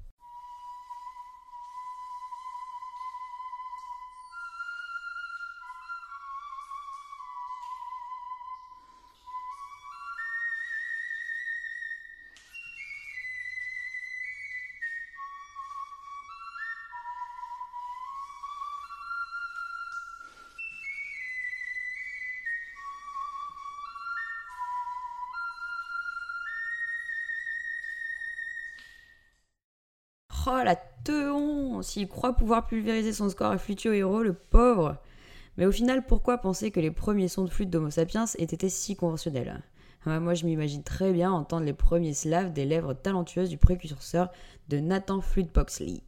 S'il 31.90 32.08
croit 32.08 32.34
pouvoir 32.34 32.68
pulvériser 32.68 33.14
son 33.14 33.30
score 33.30 33.50
à 33.50 33.58
Flutio 33.58 33.92
Hero, 33.94 34.22
le 34.22 34.34
pauvre 34.34 34.98
Mais 35.58 35.66
au 35.66 35.72
final, 35.72 36.06
pourquoi 36.06 36.38
penser 36.38 36.70
que 36.70 36.80
les 36.80 36.92
premiers 36.92 37.28
sons 37.28 37.46
de 37.46 37.50
flûte 37.50 37.72
d'Homo 37.72 37.90
sapiens 37.90 38.26
aient 38.38 38.44
été 38.44 38.70
si 38.70 38.96
conventionnels? 38.96 39.64
Moi, 40.06 40.36
je 40.36 40.46
m'imagine 40.46 40.84
très 40.84 41.12
bien 41.12 41.32
entendre 41.32 41.66
les 41.66 41.74
premiers 41.74 42.14
slaves 42.14 42.54
des 42.54 42.66
lèvres 42.66 42.94
talentueuses 42.94 43.50
du 43.50 43.58
précurseur 43.58 44.30
de 44.68 44.78
Nathan 44.78 45.20
Flute 45.20 45.52
Boxley. 45.52 46.04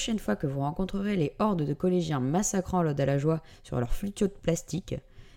Prochaine 0.00 0.18
fois 0.18 0.34
que 0.34 0.46
vous 0.46 0.60
rencontrerez 0.60 1.14
les 1.14 1.34
hordes 1.40 1.62
de 1.62 1.74
collégiens 1.74 2.20
massacrant 2.20 2.82
l'ode 2.82 2.98
à 2.98 3.04
la 3.04 3.18
joie 3.18 3.42
sur 3.62 3.78
leur 3.78 3.92
flutio 3.92 4.28
de 4.28 4.32
plastique, 4.32 4.94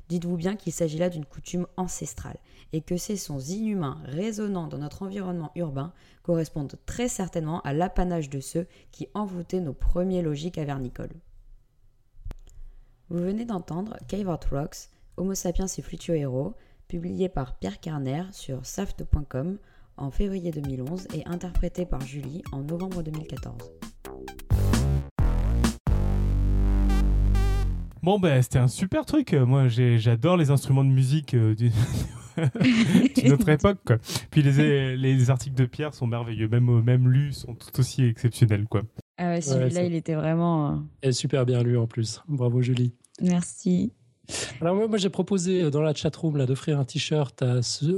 dites-vous 0.07 0.37
bien 0.37 0.55
qu'il 0.55 0.71
s'agit 0.71 0.99
là 0.99 1.09
d'une 1.09 1.25
coutume 1.25 1.67
ancestrale 1.75 2.37
et 2.71 2.79
que 2.79 2.95
ces 2.95 3.17
sons 3.17 3.41
inhumains 3.41 4.01
résonnant 4.05 4.67
dans 4.67 4.77
notre 4.77 5.01
environnement 5.01 5.51
urbain 5.55 5.91
correspondent 6.21 6.77
très 6.85 7.09
certainement 7.09 7.59
à 7.63 7.73
l'apanage 7.73 8.29
de 8.29 8.39
ceux 8.39 8.65
qui 8.93 9.09
envoûtaient 9.13 9.59
nos 9.59 9.73
premiers 9.73 10.21
logis 10.21 10.53
cavernicoles. 10.53 11.19
Vous 13.09 13.17
venez 13.17 13.43
d'entendre 13.43 13.97
Cave 14.07 14.29
Art 14.29 14.45
Rocks, 14.49 14.87
Homo 15.17 15.35
sapiens 15.35 15.67
et 15.67 15.81
Flutio 15.81 16.13
Hero, 16.13 16.55
publié 16.87 17.27
par 17.27 17.57
Pierre 17.57 17.81
Carner 17.81 18.23
sur 18.31 18.65
saft.com 18.65 19.57
en 19.97 20.09
février 20.09 20.51
2011 20.51 21.09
et 21.13 21.27
interprété 21.27 21.85
par 21.85 21.99
Julie 21.99 22.43
en 22.53 22.61
novembre 22.61 23.03
2014. 23.03 23.92
Bon, 28.03 28.19
ben, 28.19 28.41
c'était 28.41 28.59
un 28.59 28.67
super 28.67 29.05
truc. 29.05 29.31
Moi, 29.33 29.69
j'adore 29.69 30.35
les 30.35 30.51
instruments 30.51 30.83
de 30.83 30.89
musique 30.89 31.33
euh, 31.33 31.55
d'une 33.15 33.31
autre 33.31 33.47
époque. 33.47 33.79
Quoi. 33.85 33.97
Puis 34.29 34.41
les, 34.41 34.97
les, 34.97 35.29
articles 35.29 35.55
de 35.55 35.65
Pierre 35.65 35.93
sont 35.93 36.05
merveilleux. 36.05 36.49
Même, 36.49 36.81
même 36.81 37.07
lus 37.09 37.31
sont 37.31 37.55
tout 37.55 37.79
aussi 37.79 38.03
exceptionnels. 38.03 38.67
Quoi. 38.67 38.81
Ah 39.17 39.29
ouais, 39.29 39.41
celui-là, 39.41 39.83
il 39.85 39.95
était 39.95 40.15
vraiment. 40.15 40.83
Et 41.01 41.13
super 41.13 41.45
bien 41.45 41.63
lu 41.63 41.77
en 41.77 41.87
plus. 41.87 42.21
Bravo, 42.27 42.61
Julie. 42.61 42.93
Merci. 43.21 43.93
Alors 44.59 44.75
moi, 44.75 44.97
j'ai 44.97 45.09
proposé 45.09 45.63
euh, 45.63 45.69
dans 45.69 45.81
la 45.81 45.93
chatroom 45.93 46.35
là 46.35 46.45
d'offrir 46.45 46.79
un 46.79 46.85
t-shirt 46.85 47.41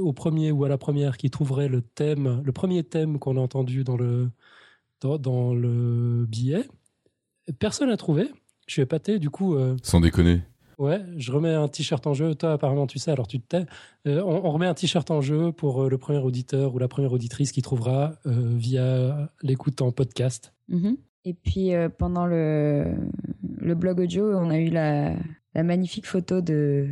au 0.00 0.12
premier 0.12 0.52
ou 0.52 0.64
à 0.64 0.68
la 0.68 0.78
première 0.78 1.16
qui 1.16 1.30
trouverait 1.30 1.68
le 1.68 1.82
thème, 1.82 2.42
le 2.44 2.52
premier 2.52 2.84
thème 2.84 3.18
qu'on 3.18 3.36
a 3.36 3.40
entendu 3.40 3.82
dans 3.82 3.96
le 3.96 4.30
dans, 5.00 5.54
le 5.54 6.26
billet. 6.26 6.64
Personne 7.58 7.88
n'a 7.88 7.96
trouvé. 7.96 8.30
Je 8.66 8.72
suis 8.74 8.82
épaté, 8.82 9.18
du 9.18 9.30
coup. 9.30 9.54
Euh, 9.54 9.76
Sans 9.82 10.00
déconner. 10.00 10.42
Ouais, 10.78 11.00
je 11.16 11.32
remets 11.32 11.54
un 11.54 11.68
t-shirt 11.68 12.06
en 12.06 12.12
jeu. 12.12 12.34
Toi, 12.34 12.52
apparemment, 12.52 12.86
tu 12.86 12.98
sais, 12.98 13.10
alors 13.10 13.26
tu 13.26 13.40
te 13.40 13.46
tais. 13.56 13.64
Euh, 14.06 14.20
on, 14.22 14.44
on 14.44 14.50
remet 14.50 14.66
un 14.66 14.74
t-shirt 14.74 15.10
en 15.10 15.22
jeu 15.22 15.50
pour 15.50 15.84
euh, 15.84 15.88
le 15.88 15.96
premier 15.96 16.18
auditeur 16.18 16.74
ou 16.74 16.78
la 16.78 16.86
première 16.88 17.12
auditrice 17.12 17.50
qui 17.50 17.62
trouvera 17.62 18.12
euh, 18.26 18.52
via 18.56 19.30
l'écoute 19.42 19.80
en 19.80 19.90
podcast. 19.90 20.52
Mhm. 20.68 20.98
Et 21.24 21.32
puis 21.34 21.74
euh, 21.74 21.88
pendant 21.88 22.26
le, 22.26 22.94
le 23.58 23.74
blog 23.74 24.00
audio, 24.00 24.36
on 24.36 24.50
a 24.50 24.58
eu 24.58 24.68
la, 24.68 25.14
la 25.54 25.62
magnifique 25.62 26.06
photo 26.06 26.42
de, 26.42 26.88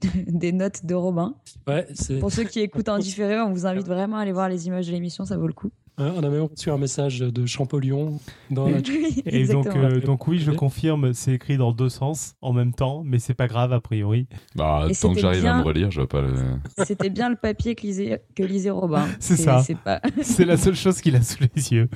des 0.26 0.52
notes 0.52 0.86
de 0.86 0.94
Robin. 0.94 1.34
Ouais, 1.66 1.86
c'est. 1.92 2.18
Pour 2.18 2.32
ceux 2.32 2.44
qui 2.44 2.60
écoutent 2.60 2.88
en 2.88 2.98
différé, 3.00 3.38
on 3.40 3.50
vous 3.52 3.66
invite 3.66 3.86
vraiment 3.86 4.16
à 4.16 4.20
aller 4.20 4.32
voir 4.32 4.48
les 4.48 4.66
images 4.66 4.86
de 4.86 4.92
l'émission, 4.92 5.26
ça 5.26 5.36
vaut 5.36 5.46
le 5.46 5.52
coup. 5.52 5.70
Ouais, 5.98 6.10
on 6.14 6.22
a 6.22 6.28
même 6.28 6.42
reçu 6.42 6.70
un 6.70 6.76
message 6.76 7.20
de 7.20 7.46
Champollion 7.46 8.20
dans 8.50 8.68
la 8.68 8.78
Oui, 8.88 9.22
Et 9.24 9.46
donc, 9.46 9.66
euh, 9.66 9.98
donc 10.00 10.28
oui, 10.28 10.38
je 10.38 10.50
confirme, 10.50 11.14
c'est 11.14 11.32
écrit 11.32 11.56
dans 11.56 11.72
deux 11.72 11.88
sens 11.88 12.34
en 12.42 12.52
même 12.52 12.74
temps, 12.74 13.02
mais 13.02 13.18
c'est 13.18 13.32
pas 13.34 13.46
grave 13.48 13.72
a 13.72 13.80
priori. 13.80 14.26
Bah, 14.54 14.86
Et 14.90 14.94
tant 14.94 15.08
que 15.08 15.14
c'était 15.14 15.20
j'arrive 15.20 15.38
à 15.46 15.52
bien- 15.54 15.58
me 15.60 15.64
relire, 15.64 15.90
je 15.90 16.00
vois 16.00 16.08
pas 16.08 16.20
le. 16.20 16.34
C'était 16.84 17.08
bien 17.08 17.30
le 17.30 17.36
papier 17.36 17.74
que 17.74 17.82
lisait, 17.86 18.22
que 18.34 18.42
lisait 18.42 18.68
Robin. 18.70 19.06
C'est 19.20 19.36
ça. 19.36 19.62
C'est 19.62 19.78
pas... 19.78 20.02
C'est 20.22 20.44
la 20.44 20.58
seule 20.58 20.76
chose 20.76 21.00
qu'il 21.00 21.16
a 21.16 21.22
sous 21.22 21.44
les 21.54 21.72
yeux. 21.72 21.88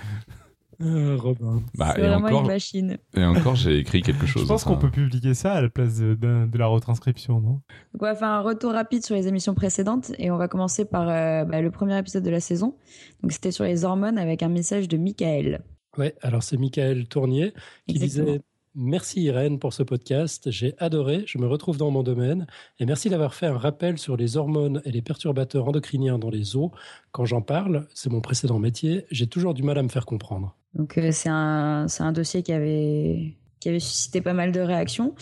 Euh, 0.83 1.17
Robin. 1.17 1.63
Bah, 1.77 1.93
c'est 1.95 2.01
et 2.03 2.07
vraiment 2.07 2.27
encore, 2.27 2.41
une 2.43 2.47
machine. 2.47 2.99
et 3.15 3.25
encore 3.25 3.55
j'ai 3.55 3.79
écrit 3.79 4.03
quelque 4.03 4.27
chose. 4.27 4.43
Je 4.43 4.49
pense 4.49 4.65
enfin, 4.67 4.75
qu'on 4.75 4.81
peut 4.81 4.91
publier 4.91 5.35
ça 5.35 5.53
à 5.53 5.61
la 5.61 5.69
place 5.69 5.99
de, 5.99 6.15
de- 6.15 6.47
de 6.47 6.59
la 6.59 6.67
retranscription, 6.67 7.41
non? 7.41 7.51
Donc 7.93 8.01
on 8.01 8.07
va 8.07 8.15
faire 8.15 8.29
un 8.29 8.41
retour 8.41 8.73
rapide 8.73 9.05
sur 9.05 9.15
les 9.15 9.29
émissions 9.29 9.55
précédentes 9.55 10.13
et 10.19 10.31
on 10.31 10.37
va 10.37 10.49
commencer 10.49 10.85
par 10.85 11.09
euh, 11.09 11.45
bah, 11.45 11.61
le 11.61 11.71
premier 11.71 11.99
épisode 11.99 12.23
de 12.25 12.31
la 12.31 12.41
saison. 12.41 12.77
Donc 13.23 13.33
c'était 13.33 13.53
sur 13.53 13.65
les 13.65 13.85
hormones 13.85 14.19
avec 14.19 14.43
un 14.43 14.49
message 14.49 14.89
de 14.89 14.97
Michael. 14.97 15.63
Ouais, 15.99 16.15
alors 16.23 16.43
c'est 16.43 16.57
Michael 16.57 17.07
Tournier 17.09 17.53
qui 17.87 17.97
Exactement. 17.97 18.27
disait 18.27 18.41
Merci 18.77 19.23
Irène 19.23 19.59
pour 19.59 19.73
ce 19.73 19.83
podcast, 19.83 20.49
j'ai 20.53 20.75
adoré, 20.79 21.25
je 21.27 21.39
me 21.39 21.47
retrouve 21.49 21.77
dans 21.77 21.91
mon 21.91 22.05
domaine 22.05 22.47
et 22.79 22.87
merci 22.87 23.11
d'avoir 23.11 23.35
fait 23.35 23.47
un 23.47 23.59
rappel 23.59 23.99
sur 23.99 24.17
les 24.17 24.37
hormones 24.37 24.81
et 24.85 24.93
les 24.93 25.03
perturbateurs 25.03 25.67
endocriniens 25.67 26.21
dans 26.21 26.31
les 26.31 26.55
os. 26.57 26.71
Quand 27.11 27.25
j'en 27.25 27.43
parle, 27.43 27.89
c'est 27.95 28.11
mon 28.13 28.21
précédent 28.21 28.61
métier, 28.61 29.07
j'ai 29.11 29.27
toujours 29.27 29.55
du 29.55 29.65
mal 29.65 29.77
à 29.77 29.83
me 29.83 29.89
faire 29.89 30.07
comprendre. 30.07 30.57
Donc 30.75 30.99
euh, 30.99 31.11
c'est 31.13 31.29
un, 31.31 31.87
c'est 31.89 32.03
un 32.03 32.13
dossier 32.13 32.43
qui 32.43 32.53
avait, 32.53 33.35
qui 33.59 33.69
avait 33.69 33.81
suscité 33.81 34.21
pas 34.21 34.35
mal 34.35 34.53
de 34.53 34.61
réactions. 34.61 35.15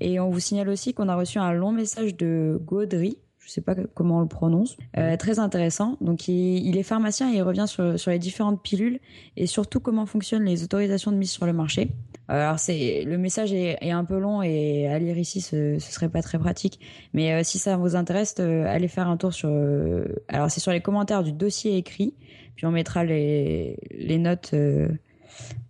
Et 0.00 0.18
on 0.20 0.30
vous 0.30 0.40
signale 0.40 0.68
aussi 0.68 0.94
qu'on 0.94 1.08
a 1.08 1.16
reçu 1.16 1.38
un 1.38 1.52
long 1.52 1.72
message 1.72 2.16
de 2.16 2.60
Gaudry. 2.64 3.18
Je 3.38 3.52
sais 3.52 3.60
pas 3.60 3.76
comment 3.94 4.18
on 4.18 4.20
le 4.22 4.26
prononce. 4.26 4.76
Euh, 4.96 5.16
très 5.16 5.38
intéressant. 5.38 5.96
Donc, 6.00 6.26
il, 6.26 6.66
il 6.66 6.76
est 6.76 6.82
pharmacien 6.82 7.32
et 7.32 7.36
il 7.36 7.42
revient 7.42 7.66
sur, 7.68 7.96
sur 7.96 8.10
les 8.10 8.18
différentes 8.18 8.60
pilules 8.60 8.98
et 9.36 9.46
surtout 9.46 9.78
comment 9.78 10.04
fonctionnent 10.04 10.44
les 10.44 10.64
autorisations 10.64 11.12
de 11.12 11.16
mise 11.16 11.30
sur 11.30 11.46
le 11.46 11.52
marché. 11.52 11.92
Alors, 12.26 12.58
c'est 12.58 13.04
le 13.06 13.18
message 13.18 13.52
est, 13.52 13.78
est 13.80 13.92
un 13.92 14.04
peu 14.04 14.18
long 14.18 14.42
et 14.42 14.88
à 14.88 14.98
lire 14.98 15.16
ici, 15.16 15.40
ce, 15.40 15.78
ce 15.78 15.92
serait 15.92 16.08
pas 16.08 16.22
très 16.22 16.40
pratique. 16.40 16.80
Mais 17.12 17.34
euh, 17.34 17.44
si 17.44 17.60
ça 17.60 17.76
vous 17.76 17.94
intéresse, 17.94 18.34
euh, 18.40 18.66
allez 18.66 18.88
faire 18.88 19.06
un 19.06 19.16
tour 19.16 19.32
sur. 19.32 19.48
euh, 19.48 20.06
alors, 20.26 20.50
c'est 20.50 20.58
sur 20.58 20.72
les 20.72 20.80
commentaires 20.80 21.22
du 21.22 21.30
dossier 21.30 21.76
écrit. 21.76 22.14
Puis 22.56 22.66
on 22.66 22.70
mettra 22.70 23.04
les, 23.04 23.78
les 23.90 24.18
notes. 24.18 24.50
euh, 24.54 24.88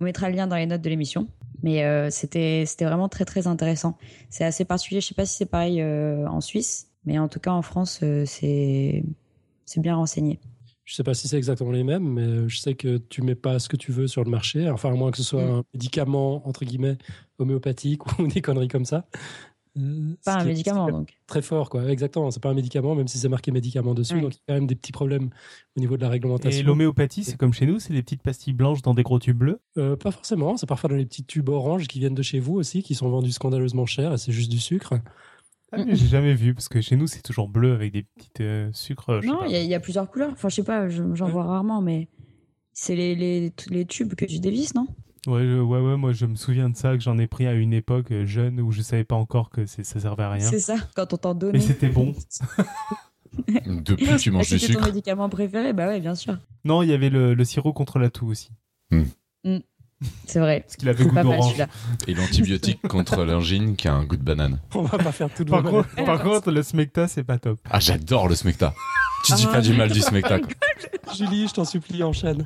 on 0.01 0.05
mettra 0.05 0.31
le 0.31 0.37
lien 0.37 0.47
dans 0.47 0.57
les 0.57 0.67
notes 0.67 0.83
de 0.83 0.89
l'émission. 0.89 1.29
Mais 1.63 1.85
euh, 1.85 2.11
c'était 2.11 2.65
c'était 2.67 2.85
vraiment 2.85 3.09
très 3.09 3.25
très 3.25 3.47
intéressant. 3.47 3.97
C'est 4.31 4.45
assez 4.45 4.65
particulier. 4.65 5.01
Je 5.01 5.07
sais 5.09 5.15
pas 5.15 5.27
si 5.27 5.37
c'est 5.37 5.47
pareil 5.47 5.81
euh, 5.81 6.27
en 6.29 6.41
Suisse, 6.41 6.89
mais 7.05 7.19
en 7.19 7.29
tout 7.29 7.41
cas 7.41 7.51
en 7.53 7.63
France, 7.63 8.03
c'est 8.27 9.05
c'est 9.65 9.81
bien 9.81 9.97
renseigné. 9.97 10.39
Je 10.85 10.95
sais 10.95 11.03
pas 11.03 11.15
si 11.15 11.27
c'est 11.27 11.37
exactement 11.37 11.73
les 11.73 11.83
mêmes, 11.83 12.05
mais 12.07 12.49
je 12.49 12.59
sais 12.59 12.75
que 12.75 12.99
tu 12.99 13.23
mets 13.23 13.35
pas 13.35 13.59
ce 13.59 13.69
que 13.69 13.77
tu 13.77 13.91
veux 13.91 14.07
sur 14.07 14.23
le 14.23 14.31
marché, 14.31 14.71
enfin 14.71 14.91
à 14.93 14.95
moins 14.95 15.11
que 15.11 15.17
ce 15.17 15.25
soit 15.25 15.45
Mm. 15.45 15.51
un 15.51 15.65
médicament 15.75 16.47
entre 16.47 16.65
guillemets 16.65 16.99
homéopathique 17.39 18.07
ou 18.21 18.29
des 18.29 18.41
conneries 18.41 18.69
comme 18.69 18.85
ça. 18.85 19.09
Euh, 19.79 20.15
Pas 20.25 20.37
un 20.41 20.45
médicament 20.45 20.89
donc. 20.91 21.15
Très 21.27 21.43
fort, 21.43 21.69
quoi. 21.69 21.85
Exactement. 21.91 22.31
C'est 22.31 22.43
pas 22.43 22.49
un 22.51 22.55
médicament, 22.55 22.95
même 22.95 23.09
si 23.09 23.19
c'est 23.19 23.29
marqué 23.29 23.51
médicament 23.53 23.93
dessus. 23.95 24.15
Ouais. 24.15 24.21
Donc 24.23 24.33
il 24.35 24.37
y 24.37 24.41
a 24.41 24.43
quand 24.49 24.55
même 24.55 24.67
des 24.67 24.75
petits 24.75 24.93
problèmes 24.93 25.31
au 25.77 25.81
niveau 25.81 25.97
de 25.97 26.03
la 26.03 26.07
Et 26.09 26.11
réglementation. 26.13 26.67
l'homéopathie, 26.67 27.25
c'est 27.25 27.37
comme 27.37 27.53
chez 27.53 27.67
nous, 27.67 27.79
c'est 27.79 27.93
des 27.93 28.03
petites 28.03 28.23
pastilles 28.23 28.55
blanches 28.55 28.81
dans 28.83 28.95
des 28.95 29.03
gros 29.03 29.19
tubes 29.19 29.37
bleus? 29.39 29.61
Euh, 29.77 29.97
pas 29.97 30.11
forcément. 30.11 30.57
C'est 30.57 30.67
parfois 30.67 30.89
dans 30.89 30.97
les 30.97 31.05
petits 31.07 31.25
tubes 31.25 31.49
oranges 31.51 31.89
qui 31.89 31.99
viennent 31.99 32.15
de 32.15 32.23
chez 32.23 32.39
vous 32.41 32.55
aussi, 32.55 32.83
qui 32.83 32.95
sont 32.95 33.09
vendus 33.11 33.33
scandaleusement 33.33 33.87
cher 33.87 34.13
et 34.15 34.19
c'est 34.19 34.33
juste 34.33 34.51
du 34.51 34.59
sucre. 34.61 34.95
Ah, 35.73 35.79
j'ai 35.89 36.07
jamais 36.07 36.35
vu, 36.35 36.55
parce 36.55 36.69
que 36.69 36.81
chez 36.81 36.97
nous, 36.97 37.07
c'est 37.09 37.23
toujours 37.23 37.49
bleu 37.49 37.73
avec 37.75 37.93
des 37.93 38.05
petites 38.05 38.41
euh, 38.41 38.71
sucres. 38.73 39.21
Non, 39.25 39.41
il 39.47 39.51
y, 39.53 39.57
a- 39.57 39.63
il 39.63 39.69
y 39.69 39.75
a 39.75 39.81
plusieurs 39.81 40.09
couleurs. 40.09 40.31
Enfin, 40.33 40.49
je 40.49 40.55
sais 40.55 40.63
pas, 40.63 40.89
je- 40.89 41.03
j'en 41.15 41.27
Ouais. 41.27 41.33
vois 41.33 41.45
rarement, 41.45 41.83
mais 41.83 42.09
c'est 42.73 42.95
les, 42.95 43.15
les, 43.17 43.53
les 43.71 43.85
tubes 43.85 44.15
que 44.15 44.25
tu 44.25 44.39
dévisses, 44.39 44.75
non? 44.75 44.87
Ouais, 45.27 45.43
je- 45.43 45.61
ouais, 45.61 45.81
ouais, 45.81 45.97
moi 45.97 46.13
je 46.13 46.25
me 46.27 46.37
souviens 46.37 46.69
de 46.71 46.77
ça, 46.77 46.97
que 46.97 47.03
j'en 47.03 47.19
ai 47.19 47.27
pris 47.27 47.47
à 47.47 47.53
une 47.55 47.73
époque 47.73 48.13
euh, 48.13 48.25
jeune 48.27 48.61
où 48.61 48.71
je 48.71 48.81
savais 48.83 49.05
pas 49.05 49.17
encore 49.17 49.51
que 49.51 49.67
ça 49.67 49.83
servait 49.85 50.23
à 50.23 50.31
rien. 50.31 50.49
C'est 50.49 50.61
ça, 50.61 50.77
quand 50.95 51.13
on 51.13 51.17
t'en 51.17 51.35
Mais 51.35 51.41
donnait. 51.41 51.61
c'était 51.61 51.89
bon. 51.89 52.15
Depuis 53.67 54.07
que 54.07 54.17
tu 54.19 54.31
manges 54.31 54.49
du 54.49 54.59
C'était 54.59 54.73
ton 54.75 54.79
sucre. 54.81 54.87
médicament 54.87 55.29
préféré? 55.29 55.73
Bah 55.73 55.89
ouais, 55.89 56.01
bien 56.01 56.15
sûr. 56.15 56.39
Non, 56.65 56.83
il 56.83 56.89
y 56.89 56.93
avait 56.95 57.11
le, 57.11 57.35
le 57.35 57.45
sirop 57.45 57.73
contre 57.73 57.99
la 57.99 58.09
toux 58.09 58.29
aussi. 58.29 58.51
C'est 60.27 60.41
vrai. 60.41 60.61
Parce 60.61 60.77
qu'il 60.77 60.89
avait 60.89 61.05
C'est 61.05 61.09
goût 61.11 61.23
d'orange. 61.23 61.55
Et 62.07 62.15
l'antibiotique 62.15 62.83
contre 62.89 63.25
l'angine 63.25 63.77
qui 63.77 63.89
a 63.89 63.95
un 63.95 64.05
goût 64.05 64.17
de 64.17 64.23
banane. 64.23 64.61
On 64.75 64.83
va 64.83 64.99
pas 64.99 65.13
faire 65.13 65.33
tout 65.33 65.45
de 65.45 65.51
Par 65.51 65.63
contre, 65.63 65.89
par 66.05 66.23
contre, 66.23 66.51
le 66.51 66.63
smecta, 66.63 67.09
c'est 67.09 67.25
pas 67.25 67.39
top. 67.39 67.59
Ah, 67.71 67.81
j'adore 67.81 68.29
le 68.29 68.35
smecta. 68.35 68.75
Tu 69.25 69.33
dis 69.35 69.47
Ah. 69.49 69.53
pas 69.55 69.61
du 69.61 69.73
mal 69.73 69.91
du 69.91 70.01
smecta. 70.01 70.39
Julie, 71.17 71.49
je 71.49 71.55
t'en 71.55 71.65
supplie, 71.65 72.03
enchaîne. 72.03 72.45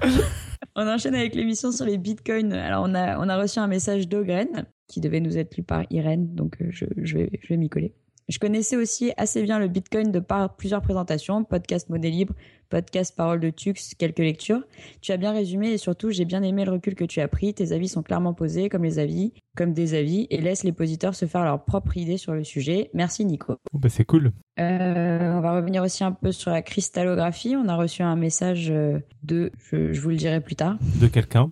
On 0.77 0.87
enchaîne 0.87 1.15
avec 1.15 1.35
l'émission 1.35 1.73
sur 1.73 1.85
les 1.85 1.99
bitcoins. 1.99 2.53
Alors, 2.53 2.85
on 2.89 2.95
a, 2.95 3.19
on 3.19 3.29
a 3.29 3.37
reçu 3.37 3.59
un 3.59 3.67
message 3.67 4.07
d'Ogren 4.09 4.67
qui 4.87 5.01
devait 5.01 5.21
nous 5.21 5.37
être 5.37 5.57
lu 5.57 5.63
par 5.63 5.83
Irène, 5.91 6.35
donc 6.35 6.57
euh, 6.61 6.67
je, 6.71 6.85
je 7.03 7.19
vais, 7.19 7.31
je 7.43 7.49
vais 7.49 7.57
m'y 7.57 7.69
coller. 7.69 7.95
Je 8.31 8.39
connaissais 8.39 8.77
aussi 8.77 9.11
assez 9.17 9.43
bien 9.43 9.59
le 9.59 9.67
bitcoin 9.67 10.13
de 10.13 10.21
par 10.21 10.55
plusieurs 10.55 10.83
présentations, 10.83 11.43
podcast 11.43 11.89
Monnaie 11.89 12.11
Libre, 12.11 12.33
podcast 12.69 13.13
Parole 13.17 13.41
de 13.41 13.51
Tux, 13.51 13.97
quelques 13.99 14.21
lectures. 14.21 14.63
Tu 15.01 15.11
as 15.11 15.17
bien 15.17 15.33
résumé 15.33 15.73
et 15.73 15.79
surtout, 15.79 16.11
j'ai 16.11 16.25
bien 16.25 16.41
aimé 16.45 16.65
le 16.65 16.71
recul 16.71 16.95
que 16.95 17.05
tu 17.05 17.21
as 17.21 17.27
pris. 17.27 17.53
Tes 17.55 17.73
avis 17.73 17.89
sont 17.89 18.05
clairement 18.05 18.33
posés 18.33 18.69
comme 18.69 18.85
les 18.85 19.01
avis, 19.01 19.33
comme 19.57 19.73
des 19.73 19.95
avis, 19.95 20.29
et 20.31 20.41
laisse 20.41 20.63
les 20.63 20.71
positeurs 20.71 21.17
se 21.17 21.27
faire 21.27 21.43
leur 21.43 21.65
propre 21.65 21.97
idée 21.97 22.19
sur 22.19 22.33
le 22.33 22.45
sujet. 22.45 22.91
Merci 22.95 23.25
Nico. 23.25 23.57
Bah, 23.73 23.89
c'est 23.89 24.05
cool. 24.05 24.31
Euh, 24.61 25.33
on 25.33 25.41
va 25.41 25.57
revenir 25.57 25.83
aussi 25.83 26.05
un 26.05 26.13
peu 26.13 26.31
sur 26.31 26.53
la 26.53 26.63
cristallographie. 26.63 27.57
On 27.57 27.67
a 27.67 27.75
reçu 27.75 28.05
un 28.05 28.15
message 28.15 28.69
euh, 28.71 29.01
de, 29.25 29.51
je, 29.59 29.93
je 29.93 30.01
vous 30.01 30.11
le 30.11 30.17
dirai 30.17 30.41
plus 30.41 30.55
tard. 30.55 30.79
de 31.01 31.09
quelqu'un. 31.09 31.51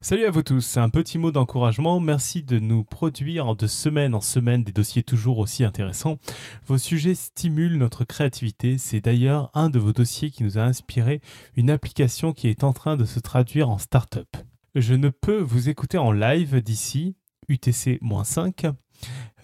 Salut 0.00 0.24
à 0.24 0.30
vous 0.30 0.42
tous, 0.42 0.76
un 0.78 0.88
petit 0.88 1.16
mot 1.16 1.30
d'encouragement. 1.30 2.00
Merci 2.00 2.42
de 2.42 2.58
nous 2.58 2.82
produire 2.82 3.54
de 3.54 3.66
semaine 3.66 4.14
en 4.14 4.20
semaine 4.20 4.64
des 4.64 4.72
dossiers 4.72 5.04
toujours 5.04 5.38
aussi 5.38 5.62
intéressants. 5.62 6.18
Vos 6.66 6.78
sujets 6.78 7.14
stimulent 7.14 7.78
notre 7.78 8.04
créativité. 8.04 8.78
C'est 8.78 9.00
d'ailleurs 9.00 9.50
un 9.54 9.70
de 9.70 9.78
vos 9.78 9.92
dossiers 9.92 10.30
qui 10.30 10.42
nous 10.42 10.58
a 10.58 10.62
inspiré 10.62 11.20
une 11.56 11.70
application 11.70 12.32
qui 12.32 12.48
est 12.48 12.64
en 12.64 12.72
train 12.72 12.96
de 12.96 13.04
se 13.04 13.20
traduire 13.20 13.70
en 13.70 13.78
start-up. 13.78 14.28
Je 14.74 14.94
ne 14.94 15.08
peux 15.08 15.38
vous 15.38 15.68
écouter 15.68 15.98
en 15.98 16.10
live 16.10 16.60
d'ici, 16.60 17.14
UTC-5, 17.48 18.72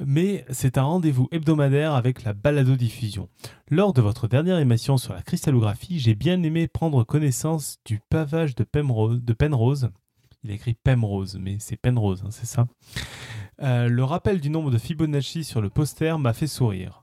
mais 0.05 0.45
c'est 0.51 0.79
un 0.79 0.83
rendez-vous 0.83 1.29
hebdomadaire 1.31 1.95
avec 1.95 2.25
la 2.25 2.33
balado-diffusion. 2.33 3.29
Lors 3.71 3.93
de 3.93 4.03
votre 4.03 4.27
dernière 4.27 4.59
émission 4.59 4.97
sur 4.97 5.15
la 5.15 5.23
cristallographie, 5.23 6.01
j'ai 6.01 6.15
bien 6.15 6.43
aimé 6.43 6.67
prendre 6.67 7.05
connaissance 7.05 7.79
du 7.85 8.01
pavage 8.11 8.55
de 8.55 8.65
Penrose. 8.65 9.23
De 9.23 9.33
Penrose. 9.33 9.91
Il 10.49 10.53
a 10.53 10.55
écrit 10.55 10.73
Penrose, 10.73 11.37
mais 11.39 11.59
c'est 11.59 11.77
Penrose, 11.77 12.23
hein, 12.25 12.31
c'est 12.31 12.47
ça. 12.47 12.69
Euh, 13.61 13.87
le 13.87 14.03
rappel 14.03 14.41
du 14.41 14.49
nombre 14.49 14.71
de 14.71 14.79
Fibonacci 14.79 15.45
sur 15.45 15.61
le 15.61 15.69
poster 15.69 16.19
m'a 16.19 16.33
fait 16.33 16.47
sourire. 16.47 17.03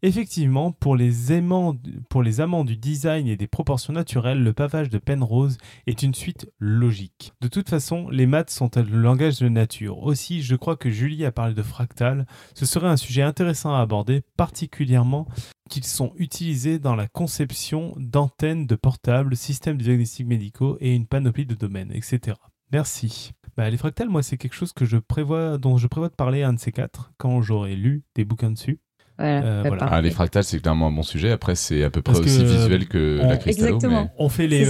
Effectivement, 0.00 0.72
pour 0.72 0.96
les, 0.96 1.30
aimants, 1.30 1.76
pour 2.08 2.22
les 2.22 2.40
amants 2.40 2.64
du 2.64 2.78
design 2.78 3.28
et 3.28 3.36
des 3.36 3.48
proportions 3.48 3.92
naturelles, 3.92 4.42
le 4.42 4.54
pavage 4.54 4.88
de 4.88 4.96
Penrose 4.96 5.58
est 5.86 6.02
une 6.02 6.14
suite 6.14 6.50
logique. 6.58 7.34
De 7.42 7.48
toute 7.48 7.68
façon, 7.68 8.08
les 8.08 8.24
maths 8.24 8.48
sont 8.48 8.70
le 8.76 8.98
langage 8.98 9.40
de 9.40 9.50
nature. 9.50 9.98
Aussi, 9.98 10.40
je 10.40 10.56
crois 10.56 10.76
que 10.76 10.88
Julie 10.88 11.26
a 11.26 11.32
parlé 11.32 11.52
de 11.52 11.62
fractal. 11.62 12.26
Ce 12.54 12.64
serait 12.64 12.88
un 12.88 12.96
sujet 12.96 13.22
intéressant 13.22 13.74
à 13.74 13.80
aborder, 13.80 14.22
particulièrement 14.38 15.28
qu'ils 15.68 15.84
sont 15.84 16.14
utilisés 16.16 16.78
dans 16.78 16.96
la 16.96 17.08
conception 17.08 17.92
d'antennes 17.98 18.66
de 18.66 18.74
portables, 18.74 19.36
systèmes 19.36 19.76
de 19.76 19.82
diagnostic 19.82 20.26
médicaux 20.26 20.78
et 20.80 20.94
une 20.94 21.06
panoplie 21.06 21.44
de 21.44 21.54
domaines, 21.54 21.92
etc. 21.92 22.36
Merci. 22.72 23.32
Bah, 23.56 23.70
les 23.70 23.76
fractales, 23.76 24.08
moi, 24.08 24.22
c'est 24.22 24.36
quelque 24.36 24.54
chose 24.54 24.72
que 24.72 24.84
je 24.84 24.96
prévois, 24.98 25.56
dont 25.58 25.78
je 25.78 25.86
prévois 25.86 26.08
de 26.08 26.14
parler 26.14 26.42
à 26.42 26.48
un 26.48 26.52
de 26.52 26.60
ces 26.60 26.72
quatre 26.72 27.12
quand 27.16 27.40
j'aurai 27.42 27.74
lu 27.74 28.02
des 28.14 28.24
bouquins 28.24 28.50
dessus. 28.50 28.80
Voilà, 29.18 29.42
Euh, 29.46 29.64
voilà. 29.66 29.84
Ah, 29.90 30.02
les 30.02 30.10
fractales, 30.10 30.44
c'est 30.44 30.60
clairement 30.60 30.88
un 30.88 30.92
bon 30.92 31.02
sujet. 31.02 31.30
Après, 31.30 31.54
c'est 31.54 31.82
à 31.84 31.88
peu 31.88 32.02
près 32.02 32.12
Parce 32.12 32.26
aussi 32.26 32.36
que, 32.40 32.44
visuel 32.44 32.86
que 32.86 33.20
on- 33.22 33.28
la 33.30 33.38
cristallo. 33.38 33.76
Exactement. 33.76 34.02
Mais, 34.04 34.10
On 34.18 34.28
fait 34.28 34.46
les. 34.46 34.68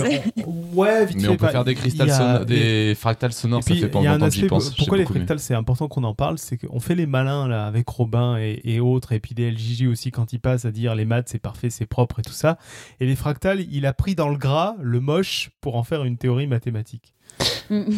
Ouais, 0.73 1.05
vite 1.07 1.21
mais 1.21 1.27
on 1.27 1.37
peut 1.37 1.49
faire 1.49 1.65
des 1.65 1.75
cristals 1.75 2.11
a- 2.13 2.45
des 2.45 2.95
fractales 2.95 3.33
sonores, 3.33 3.59
Et 3.59 3.63
ça 3.63 3.71
puis, 3.73 3.81
fait 3.81 3.89
pas 3.89 3.99
il 3.99 4.05
y 4.05 4.07
a 4.07 4.11
un 4.11 4.15
longtemps 4.19 4.27
que 4.27 4.33
j'y 4.35 4.41
aspect- 4.43 4.49
pense. 4.49 4.71
Pourquoi 4.77 4.99
les 4.99 5.05
fractales, 5.05 5.41
c'est 5.41 5.55
important 5.55 5.89
qu'on 5.89 6.05
en 6.05 6.15
parle, 6.15 6.39
c'est 6.39 6.59
qu'on 6.59 6.79
fait 6.79 6.95
les 6.95 7.07
malins 7.07 7.49
là 7.49 7.67
avec 7.67 7.89
Robin 7.89 8.37
et, 8.39 8.61
et 8.63 8.79
autres, 8.79 9.11
et 9.11 9.19
puis 9.19 9.35
des 9.35 9.51
LJJ 9.51 9.89
aussi 9.89 10.13
quand 10.13 10.33
ils 10.33 10.39
passent 10.39 10.65
à 10.65 10.71
dire 10.71 10.95
les 10.95 11.07
maths 11.07 11.29
c'est 11.29 11.41
parfait, 11.41 11.69
c'est 11.71 11.87
propre 11.87 12.21
et 12.21 12.23
tout 12.23 12.33
ça. 12.33 12.57
Et 13.01 13.07
les 13.07 13.17
fractales, 13.17 13.63
il 13.69 13.85
a 13.85 13.93
pris 13.95 14.15
dans 14.15 14.29
le 14.29 14.37
gras 14.39 14.77
le 14.81 15.01
moche 15.01 15.51
pour 15.61 15.75
en 15.75 15.83
faire 15.83 16.05
une 16.05 16.19
théorie 16.19 16.47
mathématique. 16.47 17.15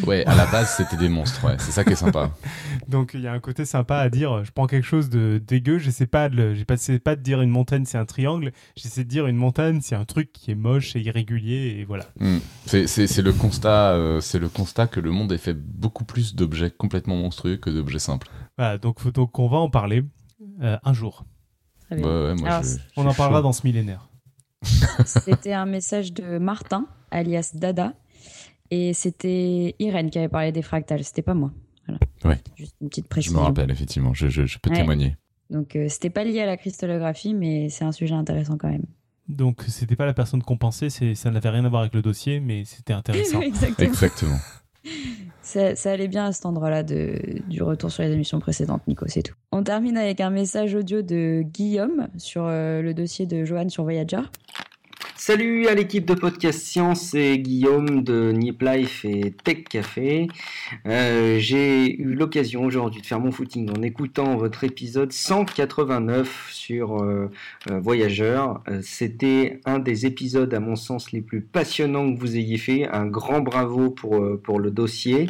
Ouais, 0.07 0.25
à 0.27 0.35
la 0.35 0.47
base, 0.47 0.75
c'était 0.77 0.97
des 0.97 1.09
monstres, 1.09 1.45
ouais. 1.47 1.57
C'est 1.59 1.71
ça 1.73 1.85
qui 1.85 1.93
est 1.93 1.97
sympa. 1.97 2.31
Donc 2.89 3.13
il 3.15 3.21
y 3.21 3.27
a 3.29 3.33
un 3.33 3.39
côté 3.41 3.65
sympa 3.65 3.99
à 3.99 4.09
dire. 4.09 4.45
Je 4.45 4.51
prends 4.51 4.67
quelque 4.67 4.87
chose 4.87 5.11
de 5.11 5.41
dégueu, 5.47 5.79
j'essaie 5.79 6.07
pas 6.07 6.29
de, 6.29 6.55
j'essaie 6.55 6.99
pas 6.99 7.17
de 7.17 7.21
dire 7.23 7.41
une 7.43 7.51
montagne 7.51 7.85
c'est 7.85 7.99
un 7.99 8.05
triangle. 8.07 8.53
J'essaie 8.77 9.05
de 9.05 9.09
dire 9.09 9.27
une 9.27 9.37
montagne 9.37 9.81
c'est 9.83 9.95
un 9.95 10.05
truc 10.05 10.33
qui 10.33 10.51
est 10.51 10.55
moche 10.55 10.97
et 10.97 11.01
irrégulier 11.01 11.77
et 11.79 11.85
voilà. 11.85 12.05
Hmm. 12.19 12.39
C'est- 12.67 12.87
C'est 12.87 13.07
c'est 13.07 13.23
le 13.23 13.33
constat, 13.33 13.93
euh, 13.93 14.21
c'est 14.21 14.39
le 14.39 14.49
constat 14.49 14.87
que 14.87 15.01
le 15.01 15.11
monde 15.11 15.33
est 15.33 15.39
fait 15.39 15.55
beaucoup 15.55 16.05
plus 16.05 16.35
d'objets 16.35 16.71
complètement 16.71 17.17
monstrueux 17.17 17.57
que 17.59 17.71
d'objets 17.71 17.99
simples. 17.99 18.29
Voilà, 18.57 18.79
donc 18.79 19.01
faut 19.01 19.11
donc 19.11 19.39
on 19.39 19.49
va 19.49 19.59
en 19.59 19.71
parler 19.71 20.05
euh, 20.63 20.77
un 20.83 20.93
jour. 20.95 21.25
Très 21.87 21.97
Ouais, 21.97 22.03
bien. 22.03 22.11
ouais, 22.11 22.35
moi, 22.35 22.49
Alors, 22.49 22.63
je- 22.63 22.69
c'est- 22.69 22.81
On 22.97 23.07
en 23.07 23.15
parlera 23.15 23.39
chaud. 23.41 23.45
dans 23.45 23.53
ce 23.53 23.67
millénaire. 23.67 24.09
C'était 25.07 25.53
un 25.53 25.67
message 25.67 26.13
de 26.13 26.39
Martin, 26.39 26.87
alias 27.11 27.53
Dada. 27.55 27.93
Et 28.71 28.93
c'était 28.93 29.75
Irène 29.79 30.11
qui 30.11 30.19
avait 30.19 30.29
parlé 30.29 30.53
des 30.53 30.63
fractales, 30.63 31.03
c'était 31.05 31.23
pas 31.23 31.35
moi. 31.35 31.53
Voilà. 31.87 32.01
Ouais. 32.25 32.39
Juste 32.57 32.75
une 32.83 32.89
petite 32.89 33.05
Je 33.07 33.09
précision. 33.09 33.39
me 33.41 33.45
rappelle, 33.45 33.71
effectivement. 33.71 34.13
Je, 34.15 34.29
je- 34.29 34.45
je 34.47 34.59
peux 34.59 34.71
Ouais. 34.71 34.77
témoigner. 34.77 35.17
Donc 35.51 35.75
euh, 35.77 35.87
c'était 35.89 36.11
pas 36.11 36.25
lié 36.25 36.41
à 36.43 36.47
la 36.47 36.59
cristallographie, 36.59 37.33
mais 37.33 37.71
c'est 37.71 37.85
un 37.85 37.93
sujet 37.93 38.15
intéressant 38.15 38.59
quand 38.59 38.69
même. 38.69 38.85
Donc 39.29 39.63
c'était 39.69 39.97
pas 39.97 40.05
la 40.07 40.13
personne 40.15 40.43
qu'on 40.43 40.59
pensait, 40.59 40.91
c'est 40.91 41.15
ça 41.15 41.31
n'avait 41.31 41.49
rien 41.49 41.65
à 41.65 41.69
voir 41.71 41.81
avec 41.83 41.95
le 41.95 42.03
dossier, 42.03 42.41
mais 42.41 42.65
c'était 42.67 42.93
intéressant. 42.93 43.41
Exactement. 43.43 43.89
Exactement. 43.89 44.37
Ça, 45.43 45.75
ça 45.77 45.93
allait 45.93 46.09
bien 46.09 46.27
à 46.27 46.33
cet 46.33 46.45
endroit-là 46.47 46.83
du 46.83 47.63
retour 47.63 47.91
sur 47.91 48.03
les 48.03 48.13
émissions 48.13 48.39
précédentes, 48.39 48.87
Nico, 48.87 49.07
c'est 49.09 49.23
tout. 49.23 49.35
On 49.53 49.63
termine 49.63 49.97
avec 49.97 50.21
un 50.21 50.31
message 50.31 50.75
audio 50.75 51.01
de 51.03 51.43
Guillaume 51.43 52.09
sur 52.19 52.45
euh, 52.45 52.83
le 52.83 52.93
dossier 52.95 53.27
de 53.27 53.45
Johan 53.45 53.69
sur 53.71 53.83
Voyager. 53.85 54.21
Salut 55.21 55.67
à 55.67 55.75
l'équipe 55.75 56.05
de 56.07 56.15
Podcast 56.15 56.61
Science, 56.61 57.09
c'est 57.11 57.39
Guillaume 57.39 58.05
de 58.05 58.31
Nip 58.31 58.63
Life 58.63 59.05
et 59.05 59.33
Tech 59.33 59.65
Café. 59.65 60.29
Euh, 60.87 61.39
J'ai 61.41 62.01
eu 62.01 62.15
l'occasion 62.15 62.63
aujourd'hui 62.63 63.01
de 63.03 63.07
faire 63.07 63.19
mon 63.19 63.33
footing 63.33 63.69
en 63.77 63.83
écoutant 63.83 64.37
votre 64.37 64.63
épisode 64.63 65.11
189 65.11 66.51
sur 66.53 67.03
euh, 67.03 67.33
euh, 67.69 67.81
Voyageur. 67.81 68.63
Euh, 68.69 68.79
C'était 68.85 69.61
un 69.65 69.81
des 69.81 70.07
épisodes, 70.07 70.55
à 70.55 70.61
mon 70.61 70.77
sens, 70.77 71.11
les 71.11 71.21
plus 71.21 71.41
passionnants 71.41 72.15
que 72.15 72.21
vous 72.21 72.37
ayez 72.37 72.57
fait. 72.57 72.87
Un 72.87 73.07
grand 73.07 73.41
bravo 73.41 73.91
pour 73.91 74.61
le 74.61 74.71
dossier. 74.71 75.27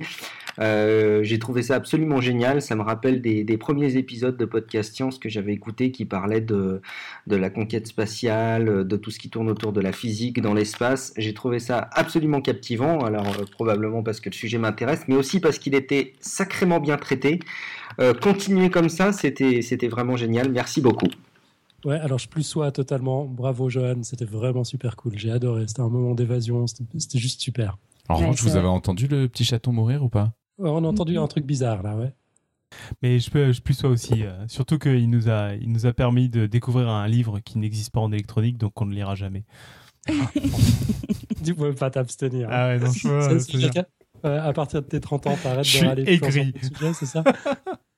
Euh, 0.61 1.23
J'ai 1.23 1.39
trouvé 1.39 1.63
ça 1.63 1.77
absolument 1.77 2.21
génial. 2.21 2.63
Ça 2.63 2.75
me 2.75 2.83
rappelle 2.83 3.23
des, 3.23 3.45
des 3.45 3.59
premiers 3.59 3.97
épisodes 3.97 4.37
de 4.37 4.45
Podcast 4.45 4.95
Science 4.95 5.19
que 5.19 5.29
j'avais 5.29 5.53
écoutés 5.53 5.93
qui 5.93 6.05
parlaient 6.05 6.41
de, 6.41 6.83
de 7.27 7.37
la 7.37 7.51
conquête 7.51 7.87
spatiale, 7.87 8.87
de 8.87 8.97
tout 8.97 9.11
ce 9.11 9.19
qui 9.19 9.31
tourne 9.31 9.49
autour 9.49 9.73
de 9.73 9.81
la 9.81 9.93
physique 9.93 10.41
dans 10.41 10.55
l'espace. 10.55 11.13
J'ai 11.17 11.35
trouvé 11.35 11.59
ça 11.59 11.89
absolument 11.93 12.41
captivant, 12.41 13.01
alors 13.01 13.27
euh, 13.29 13.45
probablement 13.51 14.03
parce 14.03 14.21
que 14.21 14.29
le 14.31 14.35
sujet 14.35 14.59
m'intéresse, 14.59 15.03
mais 15.09 15.17
aussi 15.17 15.41
parce 15.41 15.59
qu'il 15.59 15.75
était 15.75 16.15
sacrément 16.21 16.81
bien 16.81 16.97
traité. 16.97 17.39
Euh, 18.01 18.15
continuer 18.15 18.71
comme 18.71 18.89
ça, 18.89 19.13
c'était 19.13 19.63
c'était 19.63 19.89
vraiment 19.89 20.17
génial. 20.17 20.51
Merci 20.51 20.81
beaucoup. 20.81 21.09
Ouais, 21.85 21.99
alors 22.01 22.19
je 22.19 22.29
plus 22.29 22.43
sois 22.43 22.73
totalement. 22.73 23.25
Bravo, 23.25 23.71
Johan. 23.71 24.03
C'était 24.03 24.25
vraiment 24.25 24.65
super 24.65 24.97
cool. 24.97 25.13
J'ai 25.17 25.31
adoré. 25.31 25.67
C'était 25.69 25.83
un 25.83 25.89
moment 25.89 26.15
d'évasion. 26.15 26.67
C'était 26.67 26.85
c'était 26.99 27.19
juste 27.19 27.41
super. 27.41 27.79
En 28.09 28.17
revanche, 28.17 28.43
vous 28.43 28.57
avez 28.57 28.67
entendu 28.67 29.07
le 29.07 29.29
petit 29.29 29.45
chaton 29.45 29.73
mourir 29.73 30.03
ou 30.03 30.09
pas? 30.09 30.33
On 30.59 30.85
a 30.85 30.89
entendu 30.89 31.15
Mhm. 31.15 31.23
un 31.23 31.27
truc 31.29 31.47
bizarre 31.47 31.83
là, 31.83 31.97
ouais. 31.97 32.13
Mais 33.03 33.19
je 33.19 33.31
peux, 33.31 33.53
je 33.53 33.61
plus 33.63 33.83
aussi. 33.85 34.25
euh, 34.25 34.47
surtout 34.49 34.79
qu'il 34.79 35.09
nous 35.09 35.29
a, 35.31 35.55
il 35.55 35.73
nous 35.73 35.87
a 35.87 35.93
permis 35.93 36.29
de 36.29 36.47
découvrir 36.47 36.89
un 36.89 37.07
livre 37.09 37.41
qui 37.41 37.59
n'existe 37.59 37.93
pas 37.93 38.01
en 38.01 38.13
électronique, 38.13 38.59
donc 38.59 38.79
on 38.81 38.85
ne 38.87 38.95
lira 38.95 39.15
jamais. 39.15 39.45
Tu 41.45 41.55
pouvais 41.55 41.73
pas 41.73 41.91
t'abstenir. 41.91 42.49
Ah 42.51 42.69
ouais, 42.69 42.79
non, 42.79 42.93
je 42.93 43.09
peux, 43.09 43.21
Ça, 43.21 43.31
euh, 43.31 43.39
je 43.39 44.39
à 44.41 44.53
partir 44.53 44.83
de 44.83 44.87
tes 44.89 45.01
30 45.01 45.27
ans, 45.29 45.37
t'arrêtes 45.37 45.65
Je 45.65 45.79
de 45.81 45.87
râler 45.87 46.03
aigri. 46.07 46.53
sujet, 46.63 46.93
c'est 46.93 47.07
ça? 47.07 47.23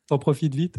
T'en 0.06 0.18
profites 0.18 0.54
vite. 0.54 0.76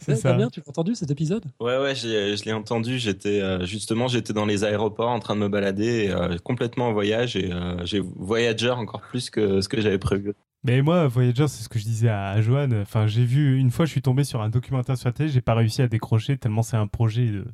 C'est 0.00 0.12
Ouais, 0.12 0.16
ça. 0.16 0.32
Damien, 0.32 0.48
tu 0.50 0.60
l'as 0.60 0.68
entendu 0.68 0.94
cet 0.94 1.10
épisode? 1.10 1.44
Ouais, 1.60 1.78
ouais, 1.78 1.94
j'ai- 1.94 2.36
je 2.36 2.44
l'ai 2.44 2.52
entendu. 2.52 2.98
J'étais 2.98 3.40
euh, 3.40 3.64
justement, 3.64 4.08
j'étais 4.08 4.32
dans 4.32 4.46
les 4.46 4.64
aéroports 4.64 5.10
en 5.10 5.20
train 5.20 5.36
de 5.36 5.40
me 5.40 5.48
balader, 5.48 6.06
et, 6.06 6.10
euh, 6.10 6.36
complètement 6.38 6.88
en 6.88 6.92
voyage, 6.92 7.36
et 7.36 7.52
euh, 7.52 7.76
j'ai 7.84 8.00
Voyager 8.00 8.70
encore 8.70 9.02
plus 9.02 9.30
que 9.30 9.60
ce 9.60 9.68
que 9.68 9.80
j'avais 9.80 9.98
prévu. 9.98 10.32
Mais 10.64 10.82
moi, 10.82 11.06
Voyager, 11.08 11.48
c'est 11.48 11.62
ce 11.64 11.68
que 11.70 11.78
je 11.78 11.84
disais 11.84 12.08
à, 12.10 12.28
à 12.30 12.40
Johan. 12.42 12.68
Enfin, 12.82 13.06
j'ai 13.06 13.24
vu 13.24 13.58
une 13.58 13.70
fois, 13.70 13.86
je 13.86 13.92
suis 13.92 14.02
tombé 14.02 14.24
sur 14.24 14.42
un 14.42 14.50
documentaire 14.50 14.96
sur 14.98 15.08
la 15.08 15.12
télé, 15.12 15.28
j'ai 15.30 15.40
pas 15.40 15.54
réussi 15.54 15.80
à 15.82 15.88
décrocher 15.88 16.36
tellement 16.36 16.62
c'est 16.62 16.76
un 16.76 16.86
projet 16.86 17.26
de, 17.28 17.46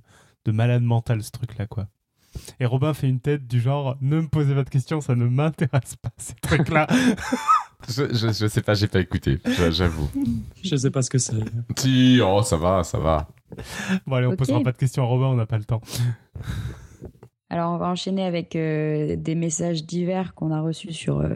de 0.45 0.53
malade 0.53 0.83
mental 0.83 1.23
ce 1.23 1.31
truc-là, 1.31 1.67
quoi. 1.67 1.87
Et 2.61 2.67
Robin 2.67 2.93
fait 2.93 3.09
une 3.09 3.21
tête 3.21 3.47
du 3.47 3.61
genre, 3.61 3.97
ne 4.03 4.21
me 4.21 4.29
posez 4.29 4.55
pas 4.55 4.65
de 4.65 4.69
questions, 4.69 5.01
ça 5.01 5.15
ne 5.15 5.25
m'intéresse 5.27 5.97
pas 5.97 6.11
ces 6.19 6.35
trucs-là. 6.35 6.87
je, 7.89 8.13
je, 8.13 8.33
je 8.33 8.47
sais 8.49 8.61
pas, 8.61 8.75
j'ai 8.75 8.89
pas 8.89 9.01
écouté, 9.01 9.39
j'a- 9.47 9.71
j'avoue. 9.71 10.11
Je 10.63 10.75
sais 10.77 10.91
pas 10.91 11.01
ce 11.03 11.09
que 11.09 11.19
c'est. 11.19 11.33
si, 11.79 12.19
oh, 12.23 12.43
ça 12.43 12.57
va, 12.57 12.83
ça 12.83 12.99
va. 12.99 13.29
bon 14.07 14.17
allez, 14.17 14.27
on 14.27 14.33
Ok. 14.33 14.39
posera 14.39 14.61
pas 14.63 14.73
de 14.73 14.77
questions 14.79 15.05
à 15.05 15.07
Robin, 15.07 15.27
on 15.27 15.35
n'a 15.37 15.47
pas 15.47 15.57
le 15.59 15.65
temps. 15.65 15.81
Alors 17.49 17.73
on 17.73 17.79
va 17.79 17.87
enchaîner 17.89 18.25
avec 18.25 18.57
euh, 18.57 19.15
des 19.17 19.35
messages 19.37 19.85
divers 19.87 20.35
qu'on 20.35 20.51
a 20.51 20.61
reçus 20.61 20.93
sur 20.93 21.21
euh, 21.21 21.33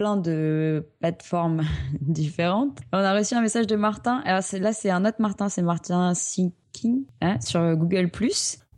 de 0.00 0.86
plateformes 1.00 1.62
différentes. 2.00 2.78
On 2.92 2.98
a 2.98 3.14
reçu 3.14 3.34
un 3.34 3.42
message 3.42 3.66
de 3.66 3.76
Martin. 3.76 4.22
Alors 4.24 4.42
là 4.52 4.72
c'est 4.72 4.90
un 4.90 5.04
autre 5.04 5.20
Martin, 5.20 5.48
c'est 5.48 5.62
Martin 5.62 6.14
Sinking 6.14 7.04
hein, 7.20 7.38
sur 7.40 7.76
Google+. 7.76 8.10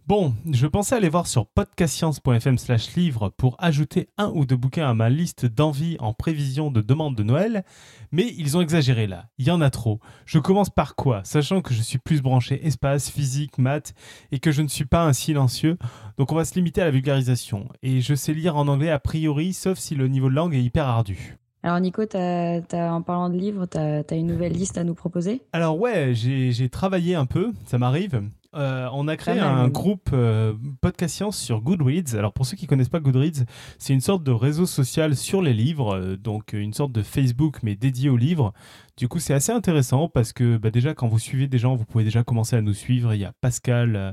Bon, 0.08 0.34
je 0.50 0.66
pensais 0.66 0.96
aller 0.96 1.08
voir 1.08 1.28
sur 1.28 1.46
podcastscience.fm 1.46 2.58
slash 2.58 2.96
livre 2.96 3.28
pour 3.36 3.54
ajouter 3.60 4.08
un 4.18 4.30
ou 4.34 4.44
deux 4.44 4.56
bouquins 4.56 4.88
à 4.88 4.94
ma 4.94 5.08
liste 5.08 5.46
d'envie 5.46 5.96
en 6.00 6.12
prévision 6.12 6.72
de 6.72 6.80
demande 6.80 7.14
de 7.14 7.22
Noël, 7.22 7.64
mais 8.10 8.34
ils 8.36 8.56
ont 8.56 8.60
exagéré 8.60 9.06
là, 9.06 9.26
il 9.38 9.46
y 9.46 9.50
en 9.52 9.60
a 9.60 9.70
trop. 9.70 10.00
Je 10.26 10.40
commence 10.40 10.70
par 10.70 10.96
quoi? 10.96 11.22
Sachant 11.22 11.60
que 11.62 11.72
je 11.72 11.82
suis 11.82 11.98
plus 11.98 12.20
branché 12.20 12.66
espace, 12.66 13.10
physique, 13.10 13.58
maths, 13.58 13.94
et 14.32 14.40
que 14.40 14.50
je 14.50 14.62
ne 14.62 14.68
suis 14.68 14.84
pas 14.86 15.04
un 15.04 15.12
silencieux, 15.12 15.78
donc 16.18 16.32
on 16.32 16.34
va 16.36 16.44
se 16.44 16.56
limiter 16.56 16.82
à 16.82 16.86
la 16.86 16.90
vulgarisation. 16.90 17.68
Et 17.84 18.00
je 18.00 18.14
sais 18.16 18.34
lire 18.34 18.56
en 18.56 18.66
anglais 18.66 18.90
a 18.90 18.98
priori, 18.98 19.52
sauf 19.52 19.78
si 19.78 19.94
le 19.94 20.08
niveau 20.08 20.28
de 20.28 20.34
langue 20.34 20.54
est 20.54 20.62
hyper 20.64 20.88
ardu. 20.88 21.38
Alors 21.62 21.78
Nico, 21.78 22.04
t'as- 22.06 22.60
t'as- 22.62 22.92
en 22.92 23.02
parlant 23.02 23.30
de 23.30 23.38
livres, 23.38 23.66
tu 23.66 23.78
as, 23.78 24.02
une 24.16 24.26
nouvelle 24.26 24.52
liste 24.52 24.76
à 24.78 24.82
nous 24.84 24.94
proposer? 24.94 25.42
Alors 25.52 25.78
ouais, 25.78 26.10
j'ai 26.12 26.68
travaillé 26.68 27.14
un 27.14 27.24
peu, 27.24 27.52
ça 27.66 27.78
m'arrive. 27.78 28.20
Euh, 28.54 28.88
on 28.92 29.08
a 29.08 29.16
créé 29.16 29.40
un 29.40 29.68
groupe 29.68 30.10
euh, 30.12 30.52
podcast 30.82 31.14
science 31.14 31.38
sur 31.38 31.62
Goodreads. 31.62 32.16
Alors 32.16 32.34
pour 32.34 32.44
ceux 32.44 32.56
qui 32.56 32.66
connaissent 32.66 32.90
pas 32.90 33.00
Goodreads, 33.00 33.44
c'est 33.78 33.94
une 33.94 34.02
sorte 34.02 34.22
de 34.24 34.30
réseau 34.30 34.66
social 34.66 35.16
sur 35.16 35.40
les 35.40 35.54
livres, 35.54 35.94
euh, 35.94 36.16
donc 36.16 36.52
une 36.52 36.74
sorte 36.74 36.92
de 36.92 37.02
Facebook 37.02 37.58
mais 37.62 37.76
dédié 37.76 38.10
aux 38.10 38.16
livres. 38.16 38.52
Du 38.98 39.08
coup, 39.08 39.18
c'est 39.18 39.32
assez 39.34 39.52
intéressant 39.52 40.08
parce 40.08 40.32
que 40.32 40.58
bah, 40.58 40.70
déjà 40.70 40.94
quand 40.94 41.08
vous 41.08 41.18
suivez 41.18 41.46
des 41.48 41.58
gens, 41.58 41.74
vous 41.74 41.84
pouvez 41.86 42.04
déjà 42.04 42.22
commencer 42.24 42.56
à 42.56 42.60
nous 42.60 42.74
suivre. 42.74 43.14
Il 43.14 43.20
y 43.20 43.24
a 43.24 43.32
Pascal 43.40 43.96
euh, 43.96 44.12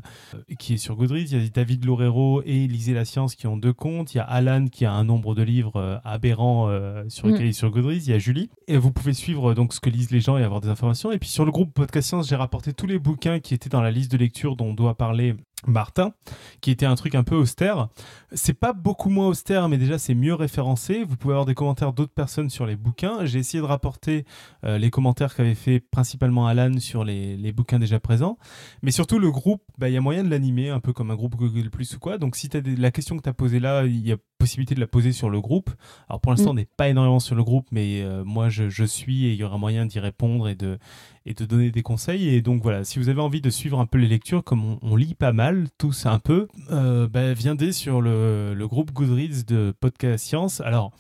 qui 0.58 0.76
est 0.76 0.78
sur 0.78 0.96
Goodreads, 0.96 1.32
il 1.32 1.44
y 1.44 1.46
a 1.46 1.50
David 1.50 1.86
Lorero 1.86 2.42
et 2.46 2.66
Lisez 2.68 2.94
la 2.94 3.06
science 3.06 3.36
qui 3.36 3.48
ont 3.48 3.58
deux 3.58 3.74
comptes. 3.74 4.14
Il 4.14 4.18
y 4.18 4.22
a 4.22 4.24
Alan 4.24 4.68
qui 4.68 4.86
a 4.86 4.94
un 4.94 5.04
nombre 5.04 5.36
de 5.36 5.44
livres 5.44 5.76
euh, 5.76 5.98
aberrant 6.04 6.70
euh, 6.70 7.04
sur 7.10 7.28
Mm. 7.28 7.32
lequel 7.32 7.54
sur 7.54 7.70
Goodreads. 7.72 8.06
Il 8.06 8.10
y 8.10 8.14
a 8.14 8.20
Julie 8.20 8.50
et 8.68 8.78
vous 8.78 8.92
pouvez 8.92 9.14
suivre 9.14 9.52
euh, 9.52 9.54
donc 9.54 9.74
ce 9.74 9.80
que 9.82 9.90
lisent 9.90 10.12
les 10.12 10.22
gens 10.22 10.38
et 10.38 10.44
avoir 10.44 10.62
des 10.62 10.70
informations. 10.70 11.12
Et 11.12 11.20
puis 11.20 11.30
sur 11.30 11.44
le 11.46 11.52
groupe 11.52 11.74
Podcast 11.74 12.08
Science, 12.08 12.30
j'ai 12.30 12.36
rapporté 12.38 12.74
tous 12.74 12.88
les 12.88 13.00
bouquins 13.00 13.40
qui 13.40 13.54
étaient 13.54 13.70
dans 13.70 13.82
la 13.82 13.92
liste 13.92 14.12
de 14.12 14.18
lecture 14.18 14.56
dont 14.56 14.74
doit 14.74 14.96
parler 14.96 15.36
Martin, 15.68 16.14
qui 16.62 16.72
était 16.72 16.86
un 16.86 16.96
truc 16.96 17.16
un 17.16 17.24
peu 17.24 17.36
austère. 17.36 17.90
C'est 18.32 18.54
pas 18.54 18.74
beaucoup 18.74 19.10
moins 19.10 19.28
austère, 19.28 19.68
mais 19.68 19.78
déjà 19.78 19.98
c'est 19.98 20.16
mieux 20.16 20.34
référencé. 20.34 21.04
Vous 21.04 21.18
pouvez 21.18 21.34
avoir 21.34 21.46
des 21.46 21.56
commentaires 21.56 21.94
d'autres 21.94 22.14
personnes 22.14 22.50
sur 22.50 22.66
les 22.66 22.76
bouquins. 22.76 23.26
J'ai 23.26 23.40
essayé 23.40 23.62
de 23.62 23.68
rapporter 23.68 24.26
euh, 24.64 24.78
les 24.78 24.90
commentaires 24.90 25.36
qu'avait 25.36 25.56
fait 25.56 25.80
principalement 25.80 26.48
Alan 26.48 26.80
sur 26.80 27.04
les, 27.04 27.36
les 27.36 27.52
bouquins 27.52 27.80
déjà 27.80 28.00
présents. 28.00 28.38
Mais 28.82 28.92
surtout, 28.92 29.20
le 29.20 29.32
groupe, 29.32 29.64
bah, 29.78 29.90
il 29.90 29.94
y 29.94 29.98
a 29.98 30.02
moyen 30.02 30.24
de 30.24 30.30
l'animer, 30.30 30.70
un 30.70 30.80
peu 30.80 30.94
comme 30.94 31.12
un 31.12 31.16
groupe 31.16 31.36
Google 31.36 31.70
Plus 31.70 31.94
ou 31.96 32.00
quoi. 32.00 32.18
Donc 32.18 32.36
si 32.36 32.50
tu 32.50 32.58
as 32.58 32.62
la 32.62 32.92
question 32.92 33.18
que 33.18 33.24
tu 33.24 33.30
as 33.30 33.34
posée 33.34 33.60
là, 33.60 33.86
il 33.86 34.08
y 34.08 34.12
a 34.12 34.18
possibilité 34.40 34.74
de 34.74 34.80
la 34.80 34.88
poser 34.88 35.12
sur 35.12 35.30
le 35.30 35.42
groupe. 35.42 35.70
Alors 36.08 36.22
pour 36.22 36.32
l'instant, 36.32 36.52
on 36.52 36.54
n'est 36.54 36.66
pas 36.66 36.88
énormément 36.88 37.20
sur 37.20 37.36
le 37.36 37.44
groupe, 37.44 37.68
mais 37.72 38.02
euh, 38.02 38.24
moi 38.24 38.48
je, 38.48 38.70
je 38.70 38.86
suis 38.86 39.26
et 39.26 39.34
il 39.34 39.36
y 39.36 39.44
aura 39.44 39.58
moyen 39.58 39.86
d'y 39.86 40.00
répondre 40.00 40.48
et 40.48 40.56
de, 40.56 40.80
et 41.26 41.34
de 41.34 41.46
donner 41.46 41.72
des 41.72 41.82
conseils. 41.82 42.30
Et 42.30 42.42
donc 42.42 42.62
voilà, 42.64 42.84
si 42.84 43.00
vous 43.00 43.10
avez 43.10 43.22
envie 43.22 43.42
de 43.42 43.50
suivre 43.50 43.80
un 43.80 43.86
peu 43.86 43.98
les 43.98 44.08
lectures, 44.08 44.44
comme 44.44 44.64
on, 44.64 44.80
on 44.82 44.96
lit 44.96 45.16
pas 45.16 45.34
mal, 45.34 45.68
tous 45.78 46.06
un 46.06 46.20
peu, 46.20 46.48
euh, 46.72 47.08
bah, 47.08 47.34
viendez 47.34 47.72
sur 47.72 48.02
le, 48.02 48.54
le 48.54 48.68
groupe 48.68 48.92
Goodreads 48.92 49.44
de 49.48 49.74
Podcast 49.80 50.26
Science. 50.26 50.62
Alors, 50.62 50.92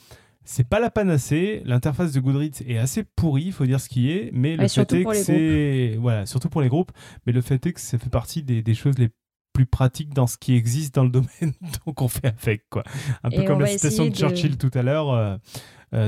c'est 0.44 0.68
pas 0.68 0.80
la 0.80 0.90
panacée, 0.90 1.62
l'interface 1.66 2.12
de 2.12 2.20
Goodreads 2.20 2.64
est 2.68 2.78
assez 2.78 3.04
pourrie, 3.04 3.44
il 3.46 3.52
faut 3.54 3.66
dire 3.66 3.80
ce 3.80 3.88
qui 3.90 4.12
est, 4.12 4.32
mais 4.34 4.56
le 4.56 4.64
Ouais, 4.64 4.68
fait 4.68 4.94
est 4.94 5.04
que 5.04 5.14
c'est... 5.14 5.96
Voilà, 6.00 6.26
surtout 6.26 6.50
pour 6.50 6.62
les 6.62 6.70
groupes, 6.70 6.92
mais 7.28 7.34
le 7.34 7.42
fait 7.42 7.64
est 7.68 7.74
que 7.74 7.80
ça 7.80 7.98
fait 8.00 8.10
partie 8.10 8.42
des, 8.42 8.64
des 8.64 8.74
choses 8.74 8.98
les 8.98 9.10
plus 9.54 9.66
pratiques 9.68 10.14
dans 10.14 10.26
ce 10.28 10.38
qui 10.38 10.56
existe 10.56 10.96
dans 10.96 11.04
le 11.04 11.10
domaine, 11.12 11.54
donc 11.86 12.02
on 12.02 12.08
fait 12.08 12.28
avec, 12.42 12.68
quoi. 12.70 12.84
Un 13.24 13.30
peu 13.30 13.42
Et 13.42 13.46
comme 13.46 13.60
la 13.60 13.68
citation 13.68 14.06
de 14.08 14.16
Churchill 14.16 14.58
tout 14.58 14.72
à 14.74 14.82
l'heure. 14.82 15.12
euh, 15.12 15.38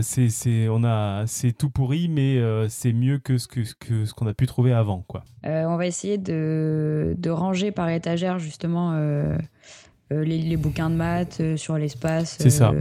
c'est 0.01 0.29
c'est 0.29 0.67
on 0.69 0.83
a 0.83 1.25
c'est 1.27 1.51
tout 1.51 1.69
pourri 1.69 2.07
mais 2.07 2.37
euh, 2.37 2.67
c'est 2.69 2.93
mieux 2.93 3.17
que 3.17 3.37
ce 3.37 3.47
que, 3.47 3.61
que 3.79 4.05
ce 4.05 4.13
qu'on 4.13 4.27
a 4.27 4.33
pu 4.33 4.45
trouver 4.45 4.73
avant 4.73 5.03
quoi 5.07 5.23
Euh, 5.45 5.65
on 5.65 5.77
va 5.77 5.87
essayer 5.87 6.17
de, 6.17 7.15
de 7.17 7.29
ranger 7.29 7.71
par 7.71 7.89
étagère 7.89 8.37
justement 8.39 8.93
euh, 8.93 9.37
les, 10.11 10.37
les, 10.39 10.57
bouquins 10.57 10.89
de 10.89 10.95
maths 10.95 11.41
sur 11.55 11.77
l'espace. 11.77 12.37
C'est 12.39 12.49
ça. 12.49 12.73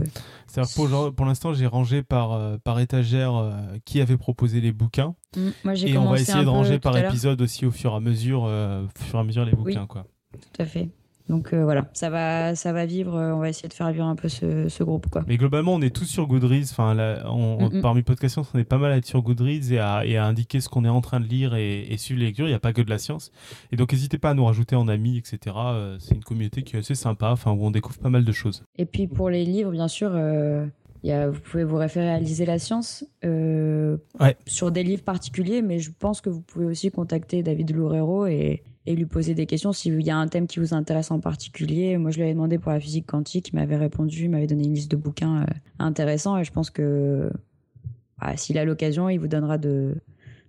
Pour, 0.75 1.15
pour 1.15 1.25
l'instant, 1.25 1.53
j'ai 1.53 1.65
rangé 1.65 2.03
par, 2.03 2.59
par 2.59 2.77
étagère 2.81 3.55
qui 3.85 4.01
avait 4.01 4.17
proposé 4.17 4.59
les 4.59 4.73
bouquins. 4.73 5.15
Mm, 5.37 5.49
moi, 5.63 5.73
et 5.75 5.97
on 5.97 6.09
va 6.09 6.19
essayer 6.19 6.43
de 6.43 6.49
ranger 6.49 6.77
par 6.77 6.97
épisode 6.97 7.41
aussi 7.41 7.65
au 7.65 7.71
fur 7.71 7.93
et 7.93 7.95
à 7.95 7.99
mesure, 8.01 8.43
au 8.43 9.01
fur 9.01 9.17
et 9.17 9.21
à 9.21 9.23
mesure 9.23 9.45
les 9.45 9.53
bouquins. 9.53 9.87
Quoi. 9.87 10.05
Tout 10.33 10.61
à 10.61 10.65
fait. 10.65 10.89
Donc 11.31 11.53
euh, 11.53 11.63
voilà, 11.63 11.89
ça 11.93 12.09
va, 12.09 12.55
ça 12.55 12.73
va 12.73 12.85
vivre. 12.85 13.15
Euh, 13.15 13.33
on 13.33 13.39
va 13.39 13.47
essayer 13.47 13.69
de 13.69 13.73
faire 13.73 13.89
vivre 13.89 14.03
un 14.03 14.17
peu 14.17 14.27
ce, 14.27 14.83
groupe. 14.83 15.09
Quoi. 15.09 15.23
Mais 15.27 15.37
globalement, 15.37 15.73
on 15.73 15.81
est 15.81 15.95
tous 15.95 16.03
sur 16.03 16.27
Goodreads. 16.27 16.71
Enfin, 16.71 16.93
parmi 17.81 18.03
Podcast 18.03 18.37
on 18.53 18.59
est 18.59 18.65
pas 18.65 18.77
mal 18.77 18.91
à 18.91 18.97
être 18.97 19.05
sur 19.05 19.21
Goodreads 19.21 19.71
et 19.71 19.79
à, 19.79 20.05
et 20.05 20.17
à 20.17 20.25
indiquer 20.25 20.59
ce 20.59 20.67
qu'on 20.67 20.83
est 20.83 20.89
en 20.89 20.99
train 20.99 21.21
de 21.21 21.25
lire 21.25 21.55
et, 21.55 21.95
suivre 21.97 22.19
les 22.19 22.25
lectures. 22.25 22.47
Il 22.47 22.49
n'y 22.49 22.55
a 22.55 22.59
pas 22.59 22.73
que 22.73 22.81
de 22.81 22.89
la 22.89 22.97
science. 22.97 23.31
Et 23.71 23.77
donc, 23.77 23.93
n'hésitez 23.93 24.17
pas 24.17 24.31
à 24.31 24.33
nous 24.33 24.43
rajouter 24.43 24.75
en 24.75 24.89
amis, 24.89 25.17
etc. 25.17 25.55
Euh, 25.55 25.95
c'est 25.99 26.15
une 26.15 26.23
communauté 26.23 26.63
qui 26.63 26.75
est 26.75 26.79
assez 26.79 26.95
sympa, 26.95 27.29
enfin, 27.31 27.51
où 27.51 27.65
on 27.65 27.71
découvre 27.71 27.99
pas 27.99 28.09
mal 28.09 28.25
de 28.25 28.31
choses. 28.33 28.65
Et 28.77 28.85
puis 28.85 29.07
pour 29.07 29.29
les 29.29 29.45
livres, 29.45 29.71
bien 29.71 29.87
sûr. 29.87 30.11
y 31.03 31.11
a, 31.11 31.29
vous 31.29 31.39
pouvez 31.39 31.63
vous 31.63 31.77
référer 31.77 32.09
à 32.09 32.19
Liser 32.19 32.45
la 32.45 32.59
science 32.59 33.05
sur 34.47 34.71
des 34.71 34.83
livres 34.83 35.03
particuliers, 35.03 35.61
mais 35.61 35.79
je 35.79 35.91
pense 35.97 36.19
que 36.19 36.29
vous 36.29 36.41
pouvez 36.41 36.65
aussi 36.65 36.91
contacter 36.91 37.41
David 37.41 37.73
Loureiro 37.73 38.25
et, 38.25 38.63
et 38.85 38.95
lui 38.95 39.05
poser 39.05 39.35
des 39.35 39.45
questions 39.45 39.73
s'il 39.73 40.01
y 40.01 40.09
a 40.09 40.17
un 40.17 40.27
thème 40.27 40.47
qui 40.47 40.59
vous 40.59 40.73
intéresse 40.73 41.11
en 41.11 41.19
particulier. 41.19 41.97
Moi, 41.97 42.11
je 42.11 42.17
lui 42.17 42.23
avais 42.23 42.33
demandé 42.33 42.57
pour 42.57 42.71
la 42.71 42.79
physique 42.79 43.05
quantique, 43.05 43.49
il 43.49 43.55
m'avait 43.55 43.77
répondu, 43.77 44.23
il 44.23 44.29
m'avait 44.29 44.47
donné 44.47 44.63
une 44.65 44.73
liste 44.73 44.91
de 44.91 44.95
bouquins 44.95 45.43
euh, 45.43 45.45
intéressants 45.79 46.37
et 46.37 46.43
je 46.43 46.51
pense 46.51 46.69
que 46.69 47.31
bah, 48.19 48.35
s'il 48.37 48.57
a 48.57 48.65
l'occasion, 48.65 49.09
il 49.09 49.19
vous 49.19 49.27
donnera 49.27 49.57
de, 49.57 49.95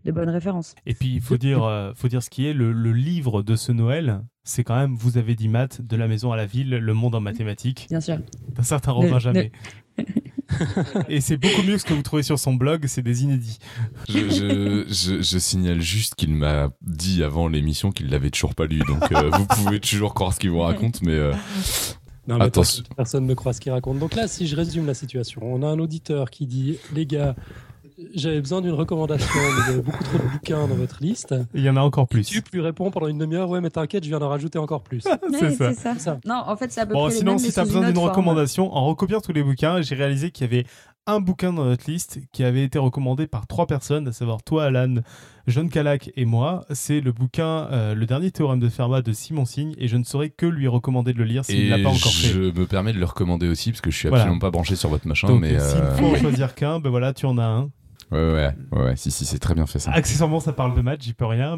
de 0.04 0.12
bonnes 0.12 0.30
références. 0.30 0.74
Et 0.86 0.94
puis, 0.94 1.14
il 1.14 1.20
faut 1.20 1.36
dire, 1.36 1.62
euh, 1.64 1.92
faut 1.94 2.08
dire 2.08 2.22
ce 2.22 2.30
qui 2.30 2.46
est, 2.46 2.54
le, 2.54 2.72
livre 2.92 3.42
de 3.42 3.56
ce 3.56 3.72
Noël, 3.72 4.22
c'est 4.44 4.64
quand 4.64 4.76
même 4.76 4.94
Vous 4.94 5.18
avez 5.18 5.34
dit 5.34 5.48
maths, 5.48 5.80
de 5.80 5.96
la 5.96 6.08
maison 6.08 6.32
à 6.32 6.36
la 6.36 6.46
ville, 6.46 6.70
le 6.70 6.94
monde 6.94 7.14
en 7.14 7.20
mathématiques. 7.20 7.86
Bien 7.88 8.00
sûr. 8.00 8.18
D'un 8.54 8.62
certain 8.62 8.92
Robin 8.92 9.18
Jamais. 9.18 9.52
Et 11.08 11.20
c'est 11.20 11.36
beaucoup 11.36 11.62
mieux 11.62 11.74
que 11.74 11.80
ce 11.80 11.84
que 11.84 11.94
vous 11.94 12.02
trouvez 12.02 12.22
sur 12.22 12.38
son 12.38 12.54
blog, 12.54 12.86
c'est 12.86 13.02
des 13.02 13.22
inédits. 13.24 13.58
Je, 14.08 15.38
signale 15.38 15.80
juste 15.80 16.14
qu'il 16.14 16.34
m'a 16.34 16.70
dit 16.82 17.22
avant 17.22 17.48
l'émission 17.48 17.90
qu'il 17.90 18.10
l'avait 18.10 18.30
toujours 18.30 18.54
pas 18.54 18.66
lu, 18.66 18.80
donc 18.80 19.10
euh, 19.12 19.30
vous 19.30 19.46
pouvez 19.46 19.80
toujours 19.80 20.14
croire 20.14 20.32
ce 20.32 20.40
qu'il 20.40 20.50
vous 20.50 20.60
raconte, 20.60 21.02
mais... 21.02 21.12
Euh, 21.12 21.32
non, 22.28 22.38
mais 22.38 22.44
Attention. 22.44 22.84
Personne 22.96 23.26
ne 23.26 23.34
croit 23.34 23.52
ce 23.52 23.60
qu'il 23.60 23.72
raconte. 23.72 23.98
Donc 23.98 24.14
là, 24.14 24.28
si 24.28 24.46
je 24.46 24.54
résume 24.54 24.86
la 24.86 24.94
situation, 24.94 25.40
on 25.42 25.62
a 25.62 25.66
un 25.66 25.80
auditeur 25.80 26.30
qui 26.30 26.46
dit, 26.46 26.78
les 26.94 27.04
gars, 27.04 27.34
j'avais 28.14 28.40
besoin 28.40 28.60
d'une 28.60 28.72
recommandation, 28.72 29.28
vous 29.34 29.70
avez 29.72 29.82
beaucoup 29.82 30.04
trop 30.04 30.18
de 30.18 30.32
bouquins 30.32 30.66
dans 30.66 30.74
votre 30.74 31.02
liste. 31.02 31.34
Il 31.54 31.62
y 31.62 31.70
en 31.70 31.76
a 31.76 31.80
encore 31.80 32.08
plus. 32.08 32.26
Tu 32.26 32.42
lui 32.52 32.60
réponds 32.60 32.90
pendant 32.90 33.08
une 33.08 33.18
demi-heure, 33.18 33.48
ouais, 33.48 33.60
mais 33.60 33.70
t'inquiète, 33.70 34.04
je 34.04 34.08
viens 34.08 34.18
d'en 34.18 34.28
rajouter 34.28 34.58
encore 34.58 34.82
plus. 34.82 35.02
c'est 35.38 35.74
ça. 35.98 36.18
Non, 36.24 36.42
en 36.46 36.56
fait, 36.56 36.72
c'est 36.72 36.80
à 36.80 36.86
peu 36.86 36.94
bon, 36.94 37.06
près 37.06 37.16
sinon, 37.16 37.38
si 37.38 37.52
tu 37.52 37.58
as 37.58 37.64
besoin 37.64 37.88
d'une 37.90 37.98
recommandation, 37.98 38.74
en 38.74 38.86
recopiant 38.86 39.20
tous 39.20 39.32
les 39.32 39.42
bouquins, 39.42 39.82
j'ai 39.82 39.94
réalisé 39.94 40.30
qu'il 40.30 40.46
y 40.46 40.54
avait 40.54 40.66
un 41.06 41.20
bouquin 41.20 41.52
dans 41.52 41.64
notre 41.64 41.90
liste 41.90 42.20
qui 42.32 42.44
avait 42.44 42.62
été 42.62 42.78
recommandé 42.78 43.26
par 43.26 43.46
trois 43.46 43.66
personnes, 43.66 44.08
à 44.08 44.12
savoir 44.12 44.42
toi, 44.42 44.64
Alan, 44.64 44.96
John 45.48 45.68
Calac 45.68 46.10
et 46.16 46.24
moi. 46.24 46.64
C'est 46.70 47.00
le 47.00 47.12
bouquin 47.12 47.68
euh, 47.72 47.94
Le 47.94 48.06
dernier 48.06 48.30
théorème 48.30 48.60
de 48.60 48.68
Fermat 48.68 49.02
de 49.02 49.12
Simon 49.12 49.44
Signe 49.44 49.74
et 49.78 49.88
je 49.88 49.96
ne 49.96 50.04
saurais 50.04 50.30
que 50.30 50.46
lui 50.46 50.68
recommander 50.68 51.12
de 51.12 51.18
le 51.18 51.24
lire 51.24 51.44
s'il 51.44 51.64
ne 51.64 51.70
l'a 51.70 51.82
pas 51.82 51.88
encore 51.88 52.12
fait. 52.12 52.28
Je 52.28 52.40
me 52.40 52.66
permets 52.66 52.92
de 52.92 52.98
le 52.98 53.04
recommander 53.04 53.48
aussi 53.48 53.70
parce 53.70 53.80
que 53.80 53.90
je 53.90 53.96
suis 53.96 54.08
absolument 54.08 54.38
pas 54.38 54.50
branché 54.50 54.76
sur 54.76 54.90
votre 54.90 55.08
machin. 55.08 55.26
Donc, 55.26 55.40
mais 55.40 55.58
s'il 55.58 55.80
euh, 55.80 55.96
faut 55.96 56.14
choisir 56.16 56.54
qu'un, 56.54 56.78
ben 56.78 56.90
voilà, 56.90 57.12
tu 57.12 57.26
en 57.26 57.36
as 57.38 57.46
un. 57.46 57.70
Ouais, 58.12 58.52
ouais, 58.72 58.78
ouais, 58.78 58.96
si, 58.96 59.10
si, 59.10 59.24
c'est 59.24 59.38
très 59.38 59.54
bien 59.54 59.64
fait 59.64 59.78
ça. 59.78 59.90
Accessoirement, 59.92 60.38
ça 60.38 60.52
parle 60.52 60.74
de 60.76 60.82
maths, 60.82 61.00
j'y 61.02 61.14
peux 61.14 61.24
rien. 61.24 61.56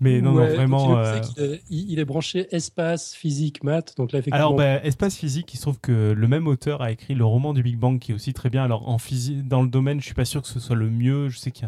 Mais, 0.00 0.22
non, 0.22 0.32
non, 0.32 0.46
vraiment. 0.46 0.98
Euh, 0.98 1.20
il, 1.68 1.98
est, 1.98 2.06
branché 2.06 2.46
espace, 2.54 3.14
physique, 3.14 3.62
maths. 3.62 3.94
Donc 3.98 4.12
là, 4.12 4.20
Alors, 4.30 4.54
bah, 4.54 4.82
espace, 4.82 5.16
physique, 5.16 5.52
il 5.52 5.58
se 5.58 5.62
trouve 5.62 5.78
que 5.78 6.12
le 6.16 6.28
même 6.28 6.46
auteur 6.46 6.80
a 6.80 6.90
écrit 6.90 7.14
le 7.14 7.24
roman 7.24 7.52
du 7.52 7.62
Big 7.62 7.76
Bang 7.76 7.98
qui 7.98 8.12
est 8.12 8.14
aussi 8.14 8.32
très 8.32 8.48
bien. 8.48 8.64
Alors, 8.64 8.88
en 8.88 8.96
physique, 8.96 9.46
dans 9.46 9.62
le 9.62 9.68
domaine, 9.68 10.00
je 10.00 10.06
suis 10.06 10.14
pas 10.14 10.24
sûr 10.24 10.40
que 10.40 10.48
ce 10.48 10.58
soit 10.58 10.76
le 10.76 10.88
mieux. 10.88 11.28
Je 11.28 11.36
sais 11.36 11.50
qu'il 11.50 11.64
y, 11.64 11.66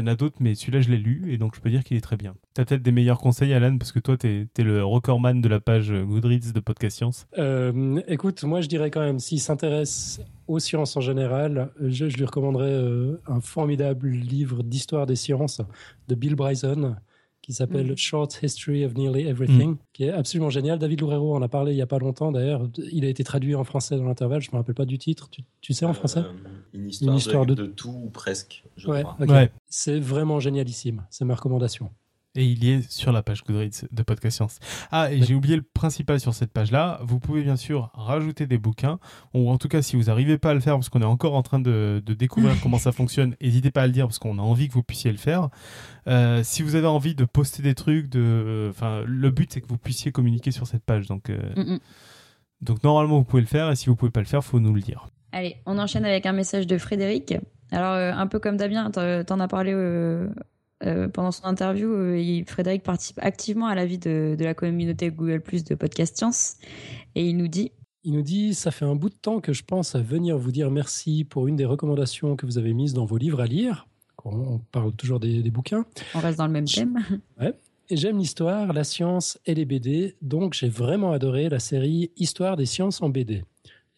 en 0.00 0.06
a 0.06 0.14
d'autres, 0.14 0.36
mais 0.40 0.54
celui-là, 0.54 0.80
je 0.80 0.90
l'ai 0.90 0.96
lu 0.96 1.32
et 1.32 1.38
donc 1.38 1.54
je 1.54 1.60
peux 1.60 1.70
dire 1.70 1.84
qu'il 1.84 1.96
est 1.96 2.02
très 2.02 2.16
bien. 2.16 2.34
Tu 2.54 2.60
as 2.60 2.64
peut-être 2.64 2.82
des 2.82 2.92
meilleurs 2.92 3.18
conseils, 3.18 3.52
Alan, 3.52 3.76
parce 3.78 3.92
que 3.92 3.98
toi, 3.98 4.16
tu 4.16 4.48
es, 4.56 4.62
le 4.62 4.84
recordman 4.84 5.40
de 5.40 5.48
la 5.48 5.60
page 5.60 5.92
Goodreads 5.92 6.52
de 6.54 6.60
Podcast 6.60 6.96
Science. 6.96 7.26
Euh, 7.38 8.00
écoute, 8.08 8.42
moi, 8.44 8.60
je 8.60 8.68
dirais 8.68 8.90
quand 8.90 9.00
même, 9.00 9.18
s'il 9.18 9.40
s'intéresse 9.40 10.20
aux 10.48 10.58
sciences 10.58 10.96
en 10.96 11.00
général, 11.00 11.70
je, 11.80 12.04
lui 12.04 12.24
recommanderais 12.24 12.72
euh, 12.72 13.20
un 13.26 13.40
formidable 13.40 14.08
livre 14.08 14.62
d'histoire 14.62 15.06
des 15.06 15.16
sciences 15.16 15.60
de 16.08 16.14
Bill 16.14 16.34
Bryson 16.34 16.96
qui 17.42 17.52
s'appelle 17.52 17.90
mm. 17.90 17.96
Short 17.96 18.42
History 18.42 18.84
of 18.84 18.94
Nearly 18.94 19.26
Everything, 19.26 19.72
mm. 19.72 19.78
qui 19.92 20.04
est 20.04 20.10
absolument 20.10 20.48
génial. 20.48 20.78
David 20.78 21.00
Loureiro 21.00 21.34
en 21.34 21.42
a 21.42 21.48
parlé 21.48 21.72
il 21.72 21.76
n'y 21.76 21.82
a 21.82 21.86
pas 21.86 21.98
longtemps 21.98 22.32
d'ailleurs. 22.32 22.68
Il 22.92 23.04
a 23.04 23.08
été 23.08 23.24
traduit 23.24 23.54
en 23.54 23.64
français 23.64 23.96
dans 23.96 24.04
l'intervalle, 24.04 24.40
je 24.40 24.50
ne 24.50 24.54
me 24.54 24.58
rappelle 24.58 24.76
pas 24.76 24.84
du 24.84 24.98
titre. 24.98 25.28
Tu, 25.60 25.74
sais 25.74 25.84
en 25.84 25.92
français? 25.92 26.20
Euh, 26.20 26.32
une, 26.72 26.88
histoire 26.88 27.44
de, 27.44 27.66
tout 27.66 28.02
ou 28.04 28.10
presque, 28.10 28.64
je 28.76 28.84
crois. 28.84 29.16
C'est 29.66 29.98
vraiment 29.98 30.40
génialissime, 30.40 31.04
c'est 31.10 31.24
ma 31.24 31.34
recommandation. 31.34 31.90
Et 32.34 32.46
il 32.46 32.64
y 32.64 32.70
est 32.70 32.90
sur 32.90 33.12
la 33.12 33.22
page 33.22 33.44
Goodreads 33.44 33.86
de 33.90 34.02
Podcast 34.02 34.36
Science. 34.36 34.58
Ah, 34.90 35.12
et 35.12 35.22
j'ai 35.22 35.34
oublié 35.34 35.54
le 35.54 35.62
principal 35.62 36.18
sur 36.18 36.32
cette 36.32 36.50
page-là. 36.50 36.98
Vous 37.02 37.20
pouvez 37.20 37.42
bien 37.42 37.56
sûr 37.56 37.90
rajouter 37.92 38.46
des 38.46 38.56
bouquins, 38.56 38.98
ou 39.34 39.50
en 39.50 39.58
tout 39.58 39.68
cas, 39.68 39.82
si 39.82 39.96
vous 39.96 40.04
n'arrivez 40.04 40.38
pas 40.38 40.50
à 40.50 40.54
le 40.54 40.60
faire, 40.60 40.74
parce 40.76 40.88
qu'on 40.88 41.02
est 41.02 41.04
encore 41.04 41.34
en 41.34 41.42
train 41.42 41.60
de, 41.60 42.02
découvrir 42.06 42.54
comment 42.62 42.78
ça 42.78 42.90
fonctionne, 42.90 43.36
n'hésitez 43.42 43.70
pas 43.70 43.82
à 43.82 43.86
le 43.86 43.92
dire, 43.92 44.06
parce 44.06 44.18
qu'on 44.18 44.38
a 44.38 44.42
envie 44.42 44.68
que 44.68 44.72
vous 44.72 44.82
puissiez 44.82 45.12
le 45.12 45.18
faire. 45.18 45.50
Euh, 46.06 46.42
si 46.42 46.62
vous 46.62 46.74
avez 46.74 46.86
envie 46.86 47.14
de 47.14 47.26
poster 47.26 47.62
des 47.62 47.74
trucs, 47.74 48.08
de, 48.08 48.68
enfin, 48.70 49.02
le 49.06 49.30
but 49.30 49.52
c'est 49.52 49.60
que 49.60 49.68
vous 49.68 49.78
puissiez 49.78 50.10
communiquer 50.10 50.52
sur 50.52 50.66
cette 50.66 50.84
page. 50.84 51.08
Donc, 51.08 51.28
euh, 51.28 51.78
donc 52.62 52.82
normalement, 52.82 53.18
vous 53.18 53.24
pouvez 53.24 53.42
le 53.42 53.48
faire, 53.48 53.70
et 53.70 53.76
si 53.76 53.86
vous 53.86 53.96
pouvez 53.96 54.10
pas 54.10 54.20
le 54.20 54.26
faire, 54.26 54.42
faut 54.42 54.58
nous 54.58 54.72
le 54.72 54.80
dire. 54.80 55.08
Allez, 55.32 55.56
on 55.66 55.78
enchaîne 55.78 56.04
avec 56.04 56.24
un 56.24 56.32
message 56.32 56.66
de 56.66 56.78
Frédéric. 56.78 57.34
Alors, 57.72 57.94
euh, 57.94 58.12
un 58.12 58.26
peu 58.26 58.38
comme 58.38 58.58
Damien, 58.58 58.90
t'en 58.90 59.40
as 59.40 59.48
parlé 59.48 59.72
euh, 59.74 60.28
pendant 61.12 61.30
son 61.30 61.44
interview, 61.44 61.88
euh, 61.92 62.42
Frédéric 62.46 62.82
participe 62.82 63.18
activement 63.22 63.66
à 63.66 63.74
la 63.74 63.86
vie 63.86 63.98
de, 63.98 64.36
la 64.38 64.54
communauté 64.54 65.10
Google 65.10 65.40
Plus 65.40 65.64
de 65.64 65.74
Podcast 65.74 66.16
Science 66.16 66.56
et 67.14 67.28
il 67.28 67.36
nous 67.36 67.48
dit 67.48 67.72
il 68.04 68.14
nous 68.14 68.22
dit 68.22 68.52
Ça 68.54 68.72
fait 68.72 68.84
un 68.84 68.96
bout 68.96 69.10
de 69.10 69.14
temps 69.14 69.40
que 69.40 69.52
je 69.52 69.62
pense 69.62 69.94
à 69.94 70.00
venir 70.00 70.36
vous 70.36 70.50
dire 70.50 70.70
merci 70.72 71.24
pour 71.24 71.46
une 71.46 71.54
des 71.54 71.64
recommandations 71.64 72.34
que 72.34 72.46
vous 72.46 72.58
avez 72.58 72.74
mises 72.74 72.94
dans 72.94 73.04
vos 73.04 73.16
livres 73.16 73.40
à 73.40 73.46
lire. 73.46 73.86
On 74.24 74.58
parle 74.58 74.92
toujours 74.92 75.20
des, 75.20 75.42
bouquins. 75.50 75.84
On 76.14 76.20
reste 76.20 76.38
dans 76.38 76.46
le 76.46 76.52
même 76.52 76.66
thème. 76.66 76.98
Ouais. 77.40 77.54
Et 77.88 77.96
j'aime 77.96 78.18
l'histoire, 78.18 78.72
la 78.72 78.84
science 78.84 79.38
et 79.46 79.54
les 79.54 79.64
BD, 79.64 80.16
donc 80.22 80.54
j'ai 80.54 80.68
vraiment 80.68 81.12
adoré 81.12 81.48
la 81.48 81.58
série 81.58 82.10
Histoire 82.16 82.56
des 82.56 82.66
sciences 82.66 83.02
en 83.02 83.08
BD. 83.08 83.44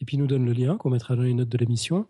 Et 0.01 0.05
puis 0.05 0.17
il 0.17 0.21
nous 0.21 0.27
donne 0.27 0.45
le 0.45 0.53
lien 0.53 0.77
qu'on 0.77 0.91
mettra 0.91 1.15
dans 1.15 1.23
les 1.23 1.35
notes 1.35 1.49
de 1.49 1.59
l'émission. 1.59 2.07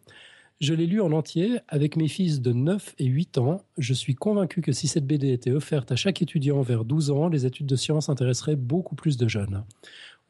Je 0.64 0.72
l'ai 0.72 0.86
lu 0.86 1.02
en 1.02 1.12
entier 1.12 1.58
avec 1.68 1.94
mes 1.94 2.08
fils 2.08 2.40
de 2.40 2.54
9 2.54 2.94
et 2.98 3.04
8 3.04 3.36
ans. 3.36 3.60
Je 3.76 3.92
suis 3.92 4.14
convaincu 4.14 4.62
que 4.62 4.72
si 4.72 4.88
cette 4.88 5.06
BD 5.06 5.30
était 5.30 5.50
offerte 5.50 5.92
à 5.92 5.96
chaque 5.96 6.22
étudiant 6.22 6.62
vers 6.62 6.86
12 6.86 7.10
ans, 7.10 7.28
les 7.28 7.44
études 7.44 7.66
de 7.66 7.76
sciences 7.76 8.08
intéresseraient 8.08 8.56
beaucoup 8.56 8.94
plus 8.94 9.18
de 9.18 9.28
jeunes. 9.28 9.62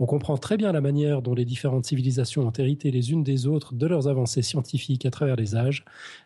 On 0.01 0.07
comprend 0.07 0.37
très 0.37 0.57
bien 0.57 0.73
la 0.73 0.81
manière 0.81 1.23
dont 1.23 1.35
les 1.35 1.45
différentes 1.45 1.85
civilisations 1.85 2.43
ont 2.43 2.51
hérité 2.51 2.91
les 2.91 3.13
unes 3.13 3.23
des 3.23 3.47
autres 3.47 3.75
de 3.75 3.87
leurs 3.87 4.09
avancées 4.09 4.43
scientifiques 4.43 5.07
à 5.07 5.13
travers 5.13 5.37
les 5.37 5.55
âges, 5.55 5.85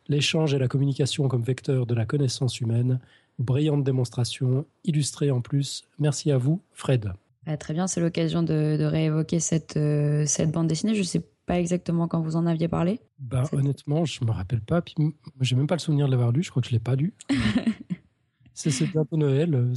l'échange 0.08 0.54
et 0.54 0.58
la 0.58 0.68
communication 0.68 1.28
comme 1.28 1.42
vecteur 1.42 1.84
de 1.84 1.94
la 1.94 2.06
connaissance 2.06 2.62
humaine. 2.62 3.00
Brillante 3.38 3.84
démonstration, 3.84 4.64
illustrée 4.84 5.30
en 5.30 5.42
plus. 5.42 5.82
Merci 5.98 6.30
à 6.30 6.38
vous, 6.38 6.62
Fred. 6.72 7.12
Ah, 7.44 7.58
très 7.58 7.74
bien, 7.74 7.86
c'est 7.86 8.00
l'occasion 8.00 8.42
de, 8.42 8.82
réévoquer 8.84 9.38
cette, 9.38 9.76
euh, 9.76 10.24
cette 10.24 10.50
bande 10.50 10.66
dessinée. 10.66 10.94
Je 10.94 11.02
sais 11.02 11.22
pas 11.48 11.58
exactement 11.58 12.06
quand 12.08 12.20
vous 12.20 12.36
en 12.36 12.46
aviez 12.46 12.68
parlé 12.68 13.00
bah, 13.18 13.44
Honnêtement, 13.52 14.04
je 14.04 14.22
me 14.22 14.30
rappelle 14.30 14.60
pas. 14.60 14.82
Puis, 14.82 14.94
j'ai 15.40 15.56
même 15.56 15.66
pas 15.66 15.76
le 15.76 15.80
souvenir 15.80 16.06
de 16.06 16.10
l'avoir 16.10 16.30
lu. 16.30 16.42
Je 16.42 16.50
crois 16.50 16.60
que 16.60 16.68
je 16.68 16.72
l'ai 16.72 16.78
pas 16.78 16.94
lu. 16.94 17.14
c'est 18.54 18.86
bientôt 18.86 19.16
Noël. 19.16 19.54
Euh, 19.54 19.74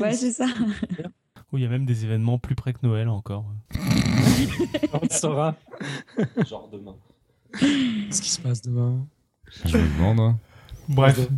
ouais, 0.00 0.12
c'est 0.12 0.32
ça. 0.32 0.46
Oui, 1.54 1.60
il 1.60 1.64
y 1.64 1.66
a 1.66 1.68
même 1.68 1.84
des 1.84 2.06
événements 2.06 2.38
plus 2.38 2.54
près 2.54 2.72
que 2.72 2.78
Noël 2.82 3.10
encore. 3.10 3.44
On 4.94 5.00
le 5.02 5.08
saura. 5.10 5.54
Genre 6.48 6.70
demain. 6.72 6.96
Qu'est-ce 7.60 8.22
qui 8.22 8.30
se 8.30 8.40
passe 8.40 8.62
demain? 8.62 9.06
Je 9.66 9.76
me 9.76 9.98
demande. 9.98 10.20
Hein. 10.20 10.38
Bref, 10.88 11.28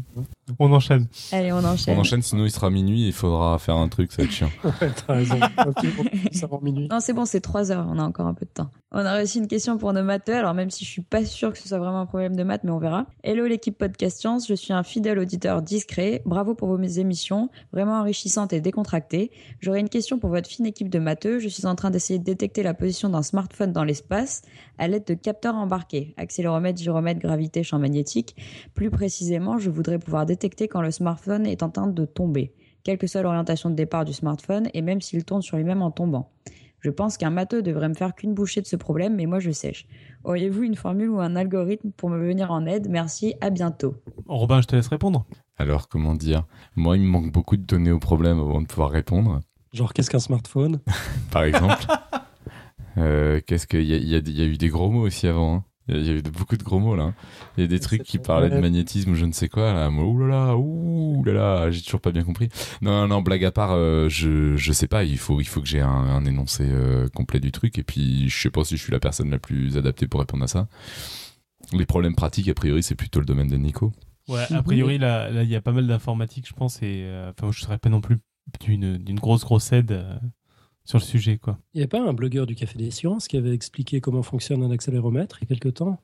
on 0.58 0.72
enchaîne. 0.72 1.08
Allez, 1.32 1.52
on 1.52 1.64
enchaîne. 1.64 1.96
On 1.96 2.00
enchaîne, 2.00 2.22
sinon 2.22 2.44
il 2.44 2.50
sera 2.50 2.70
minuit 2.70 3.04
et 3.04 3.06
il 3.08 3.12
faudra 3.12 3.58
faire 3.58 3.76
un 3.76 3.88
truc, 3.88 4.12
ça 4.12 4.22
va 4.22 4.26
être 4.26 4.32
chiant. 4.32 4.50
ouais, 4.64 4.92
t'as 5.06 5.14
raison. 5.14 5.40
minuit. 6.62 6.88
Non, 6.88 7.00
c'est 7.00 7.12
bon, 7.12 7.24
c'est 7.24 7.40
3 7.40 7.72
heures, 7.72 7.86
on 7.88 7.98
a 7.98 8.04
encore 8.04 8.26
un 8.26 8.34
peu 8.34 8.46
de 8.46 8.50
temps. 8.50 8.70
On 8.96 9.04
a 9.04 9.18
reçu 9.18 9.38
une 9.38 9.48
question 9.48 9.76
pour 9.76 9.92
nos 9.92 10.04
matheux, 10.04 10.36
alors 10.36 10.54
même 10.54 10.70
si 10.70 10.84
je 10.84 10.88
suis 10.88 11.02
pas 11.02 11.24
sûr 11.24 11.52
que 11.52 11.58
ce 11.58 11.66
soit 11.66 11.80
vraiment 11.80 11.98
un 11.98 12.06
problème 12.06 12.36
de 12.36 12.44
maths, 12.44 12.62
mais 12.62 12.70
on 12.70 12.78
verra. 12.78 13.06
Hello 13.24 13.44
l'équipe 13.44 13.76
Podcast 13.76 14.24
je 14.48 14.54
suis 14.54 14.72
un 14.72 14.84
fidèle 14.84 15.18
auditeur 15.18 15.62
discret. 15.62 16.22
Bravo 16.24 16.54
pour 16.54 16.68
vos 16.68 16.80
émissions, 16.80 17.50
vraiment 17.72 17.94
enrichissantes 17.94 18.52
et 18.52 18.60
décontractées. 18.60 19.32
J'aurais 19.58 19.80
une 19.80 19.88
question 19.88 20.20
pour 20.20 20.30
votre 20.30 20.48
fine 20.48 20.64
équipe 20.64 20.90
de 20.90 21.00
matheux. 21.00 21.40
Je 21.40 21.48
suis 21.48 21.66
en 21.66 21.74
train 21.74 21.90
d'essayer 21.90 22.20
de 22.20 22.24
détecter 22.24 22.62
la 22.62 22.72
position 22.72 23.08
d'un 23.08 23.24
smartphone 23.24 23.72
dans 23.72 23.82
l'espace 23.82 24.42
à 24.78 24.86
l'aide 24.86 25.08
de 25.08 25.14
capteurs 25.14 25.56
embarqués, 25.56 26.14
accéléromètre, 26.16 26.80
gyromètre, 26.80 27.18
gravité, 27.18 27.64
champ 27.64 27.80
magnétique. 27.80 28.36
Plus 28.74 28.90
précisément, 28.90 29.58
je 29.58 29.70
voudrais 29.70 29.98
pouvoir 29.98 30.24
détecter 30.24 30.68
quand 30.68 30.82
le 30.82 30.92
smartphone 30.92 31.46
est 31.46 31.64
en 31.64 31.70
train 31.70 31.88
de 31.88 32.04
tomber, 32.04 32.52
quelle 32.84 32.98
que 32.98 33.08
soit 33.08 33.22
l'orientation 33.22 33.70
de 33.70 33.74
départ 33.74 34.04
du 34.04 34.12
smartphone 34.12 34.68
et 34.72 34.82
même 34.82 35.00
s'il 35.00 35.24
tourne 35.24 35.42
sur 35.42 35.56
lui-même 35.56 35.82
en 35.82 35.90
tombant. 35.90 36.30
Je 36.84 36.90
pense 36.90 37.16
qu'un 37.16 37.30
matheux 37.30 37.62
devrait 37.62 37.88
me 37.88 37.94
faire 37.94 38.14
qu'une 38.14 38.34
bouchée 38.34 38.60
de 38.60 38.66
ce 38.66 38.76
problème, 38.76 39.14
mais 39.16 39.24
moi 39.24 39.38
je 39.38 39.50
sèche. 39.50 39.86
Auriez-vous 40.22 40.64
une 40.64 40.74
formule 40.74 41.08
ou 41.08 41.18
un 41.18 41.34
algorithme 41.34 41.92
pour 41.92 42.10
me 42.10 42.18
venir 42.18 42.50
en 42.50 42.66
aide? 42.66 42.88
Merci, 42.90 43.32
à 43.40 43.48
bientôt. 43.48 43.94
Robin, 44.26 44.60
je 44.60 44.66
te 44.66 44.76
laisse 44.76 44.88
répondre. 44.88 45.24
Alors, 45.56 45.88
comment 45.88 46.12
dire? 46.12 46.44
Moi, 46.76 46.98
il 46.98 47.02
me 47.04 47.08
manque 47.08 47.32
beaucoup 47.32 47.56
de 47.56 47.62
données 47.64 47.90
au 47.90 47.98
problème 47.98 48.38
avant 48.38 48.60
de 48.60 48.66
pouvoir 48.66 48.90
répondre. 48.90 49.40
Genre, 49.72 49.94
qu'est-ce 49.94 50.10
qu'un 50.10 50.18
smartphone? 50.18 50.80
Par 51.30 51.44
exemple. 51.44 51.86
Euh, 52.98 53.40
qu'est-ce 53.46 53.66
qu'il 53.66 53.82
y, 53.84 53.94
a- 53.94 54.18
y 54.18 54.30
y 54.30 54.44
eu 54.44 54.58
des 54.58 54.68
gros 54.68 54.90
mots 54.90 55.06
aussi 55.06 55.26
avant. 55.26 55.54
hein. 55.56 55.64
Il 55.88 56.02
y 56.06 56.10
a- 56.10 56.12
eu 56.14 56.22
beaucoup 56.22 56.56
de 56.56 56.62
gros 56.62 56.78
mots 56.78 56.96
là. 56.96 57.02
hein. 57.04 57.14
Il 57.56 57.60
y 57.60 57.64
a 57.64 57.66
des 57.66 57.78
trucs 57.80 58.02
qui 58.04 58.18
parlaient 58.18 58.48
de 58.48 58.54
magnétisme 58.62 59.10
ou 59.12 59.14
je 59.14 59.24
ne 59.26 59.32
sais 59.32 59.48
quoi 59.48 59.72
là. 59.72 59.90
Moi, 59.90 60.04
Ouh 60.04 60.18
là 60.18 60.26
là, 60.26 60.56
ouh 60.56 61.22
là 61.24 61.32
là, 61.32 61.70
j'ai 61.70 61.82
toujours 61.82 62.00
pas 62.00 62.10
bien 62.12 62.24
compris. 62.24 62.48
Non, 62.80 62.92
non, 63.02 63.08
non, 63.08 63.22
blague 63.22 63.44
à 63.44 63.52
part, 63.52 63.72
euh, 63.72 64.08
je, 64.08 64.56
je 64.56 64.72
sais 64.72 64.88
pas, 64.88 65.04
il 65.04 65.18
faut, 65.18 65.40
il 65.40 65.44
faut 65.46 65.60
que 65.60 65.68
j'ai 65.68 65.80
un, 65.80 65.88
un 65.88 66.24
énoncé 66.24 66.64
euh, 66.66 67.08
complet 67.08 67.38
du 67.40 67.52
truc 67.52 67.78
et 67.78 67.82
puis 67.82 68.28
je 68.30 68.40
sais 68.40 68.50
pas 68.50 68.64
si 68.64 68.76
je 68.76 68.82
suis 68.82 68.92
la 68.92 69.00
personne 69.00 69.30
la 69.30 69.38
plus 69.38 69.76
adaptée 69.76 70.08
pour 70.08 70.20
répondre 70.20 70.44
à 70.44 70.48
ça. 70.48 70.68
Les 71.72 71.86
problèmes 71.86 72.14
pratiques, 72.14 72.48
a 72.48 72.54
priori, 72.54 72.82
c'est 72.82 72.94
plutôt 72.94 73.20
le 73.20 73.26
domaine 73.26 73.48
de 73.48 73.56
Nico. 73.56 73.92
Ouais, 74.28 74.44
a 74.50 74.62
priori, 74.62 74.96
là, 74.98 75.30
là, 75.30 75.42
il 75.42 75.50
y 75.50 75.56
a 75.56 75.60
pas 75.60 75.72
mal 75.72 75.86
d'informatique, 75.86 76.46
je 76.48 76.54
pense, 76.54 76.80
et 76.82 77.02
euh, 77.04 77.30
enfin, 77.38 77.52
je 77.52 77.60
serais 77.60 77.78
pas 77.78 77.90
non 77.90 78.00
plus 78.00 78.18
d'une 78.60 78.96
d'une 78.98 79.18
grosse, 79.18 79.44
grosse 79.44 79.72
aide 79.72 79.92
euh, 79.92 80.16
sur 80.84 80.98
le 80.98 81.04
sujet, 81.04 81.38
quoi. 81.38 81.58
Il 81.72 81.78
n'y 81.78 81.84
a 81.84 81.88
pas 81.88 82.00
un 82.00 82.12
blogueur 82.12 82.46
du 82.46 82.54
Café 82.54 82.78
des 82.78 82.90
Sciences 82.90 83.28
qui 83.28 83.36
avait 83.36 83.54
expliqué 83.54 84.00
comment 84.00 84.22
fonctionne 84.22 84.62
un 84.62 84.70
accéléromètre 84.70 85.38
il 85.40 85.44
y 85.44 85.46
a 85.46 85.48
quelque 85.48 85.70
temps? 85.70 86.00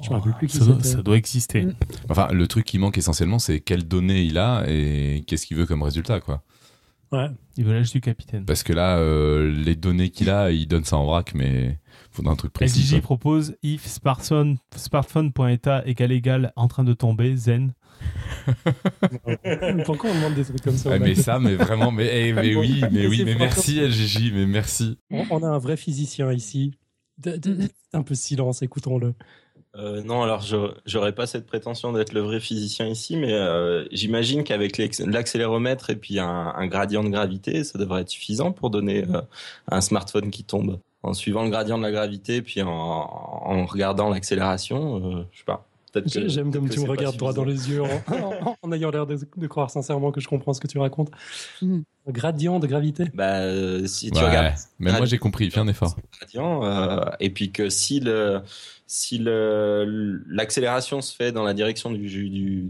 Je 0.00 0.10
me 0.10 0.14
rappelle 0.14 0.34
plus 0.34 0.48
qui 0.48 0.56
ça, 0.56 0.64
doit, 0.64 0.82
ça 0.82 1.02
doit 1.02 1.16
exister. 1.16 1.66
Mm. 1.66 1.74
Enfin, 2.08 2.28
le 2.32 2.48
truc 2.48 2.64
qui 2.64 2.78
manque 2.78 2.98
essentiellement, 2.98 3.38
c'est 3.38 3.60
quelles 3.60 3.86
données 3.86 4.24
il 4.24 4.36
a 4.36 4.64
et 4.66 5.22
qu'est-ce 5.26 5.46
qu'il 5.46 5.56
veut 5.56 5.66
comme 5.66 5.82
résultat, 5.82 6.20
quoi. 6.20 6.42
Ouais. 7.12 7.28
Il 7.56 7.64
veut 7.64 7.74
l'âge 7.74 7.92
du 7.92 8.00
capitaine. 8.00 8.44
Parce 8.46 8.62
que 8.62 8.72
là, 8.72 8.96
euh, 8.96 9.52
les 9.52 9.76
données 9.76 10.08
qu'il 10.08 10.30
a, 10.30 10.50
il 10.50 10.66
donne 10.66 10.84
ça 10.84 10.96
en 10.96 11.04
vrac, 11.04 11.34
mais 11.34 11.78
faudra 12.10 12.32
un 12.32 12.36
truc 12.36 12.52
précis. 12.52 12.88
Quoi. 12.88 13.00
propose 13.00 13.54
if 13.62 13.86
smartphone, 13.86 14.56
smartphone.état 14.74 15.82
égal 15.86 16.10
égal 16.10 16.52
en 16.56 16.68
train 16.68 16.84
de 16.84 16.94
tomber, 16.94 17.36
zen. 17.36 17.74
Pourquoi 19.84 20.10
on 20.10 20.14
demande 20.14 20.34
des 20.34 20.44
trucs 20.44 20.62
comme 20.62 20.76
ça 20.76 20.98
mais 20.98 21.14
ça, 21.14 21.38
mais 21.38 21.54
vraiment, 21.54 21.90
mais, 21.90 22.28
eh, 22.28 22.32
mais 22.32 22.54
oui, 22.54 22.82
mais 22.90 23.06
oui, 23.06 23.18
C'est 23.18 23.24
mais 23.24 23.34
merci 23.36 23.80
LGJ, 23.80 24.32
mais 24.32 24.46
merci. 24.46 24.98
on, 25.10 25.42
a 25.42 25.46
un 25.46 25.58
vrai 25.58 25.76
physicien 25.76 26.32
ici. 26.32 26.72
De- 27.18 27.36
de- 27.36 27.68
un 27.92 28.02
peu 28.02 28.14
de 28.14 28.18
silence, 28.18 28.62
écoutons-le. 28.62 29.14
Euh, 29.74 30.02
non, 30.02 30.22
alors 30.22 30.42
je 30.42 30.56
j'aurais 30.84 31.14
pas 31.14 31.26
cette 31.26 31.46
prétention 31.46 31.92
d'être 31.92 32.12
le 32.12 32.20
vrai 32.20 32.40
physicien 32.40 32.86
ici, 32.86 33.16
mais 33.16 33.32
euh, 33.32 33.86
j'imagine 33.90 34.44
qu'avec 34.44 34.76
l'accéléromètre 34.76 35.88
et 35.88 35.96
puis 35.96 36.18
un, 36.18 36.52
un 36.54 36.66
gradient 36.66 37.02
de 37.02 37.08
gravité, 37.08 37.64
ça 37.64 37.78
devrait 37.78 38.02
être 38.02 38.10
suffisant 38.10 38.52
pour 38.52 38.68
donner 38.68 39.04
euh, 39.04 39.22
un 39.70 39.80
smartphone 39.80 40.30
qui 40.30 40.44
tombe. 40.44 40.78
En 41.02 41.14
suivant 41.14 41.42
le 41.42 41.50
gradient 41.50 41.78
de 41.78 41.82
la 41.82 41.90
gravité, 41.90 42.42
puis 42.42 42.62
en, 42.62 42.68
en 42.68 43.64
regardant 43.66 44.08
l'accélération, 44.10 44.96
euh, 44.98 45.24
je 45.32 45.38
sais 45.38 45.44
pas. 45.44 45.66
Que- 45.92 46.28
J'aime 46.28 46.50
comme 46.52 46.68
que 46.68 46.74
tu 46.74 46.80
me 46.80 46.88
regardes 46.88 47.16
droit 47.16 47.32
dans 47.32 47.44
les 47.44 47.68
yeux 47.70 47.82
en, 48.08 48.46
en- 48.48 48.56
en 48.62 48.72
ayant 48.72 48.90
l'air 48.90 49.06
de, 49.06 49.18
de 49.36 49.46
croire 49.46 49.70
sincèrement 49.70 50.10
que 50.10 50.20
je 50.20 50.28
comprends 50.28 50.52
ce 50.54 50.60
que 50.60 50.66
tu 50.66 50.78
racontes. 50.78 51.10
Un 51.62 51.82
gradient 52.10 52.58
de 52.58 52.66
gravité. 52.66 53.04
Bah, 53.14 53.40
euh, 53.40 53.86
si 53.86 54.10
tu 54.10 54.18
Ouais, 54.18 54.26
regardes 54.26 54.54
mais 54.78 54.90
moi 54.92 55.04
j'ai 55.06 55.18
compris, 55.18 55.50
fais 55.50 55.60
un 55.60 55.68
effort. 55.68 55.96
gradient, 56.18 56.64
euh, 56.64 57.04
et 57.20 57.30
puis 57.30 57.52
que 57.52 57.68
si 57.68 58.00
le 58.00 58.40
si 58.86 59.18
le 59.18 60.22
l'accélération 60.28 61.00
se 61.00 61.14
fait 61.14 61.32
dans 61.32 61.44
la 61.44 61.54
direction 61.54 61.90
du, 61.90 62.08
du, 62.08 62.28
du- 62.28 62.68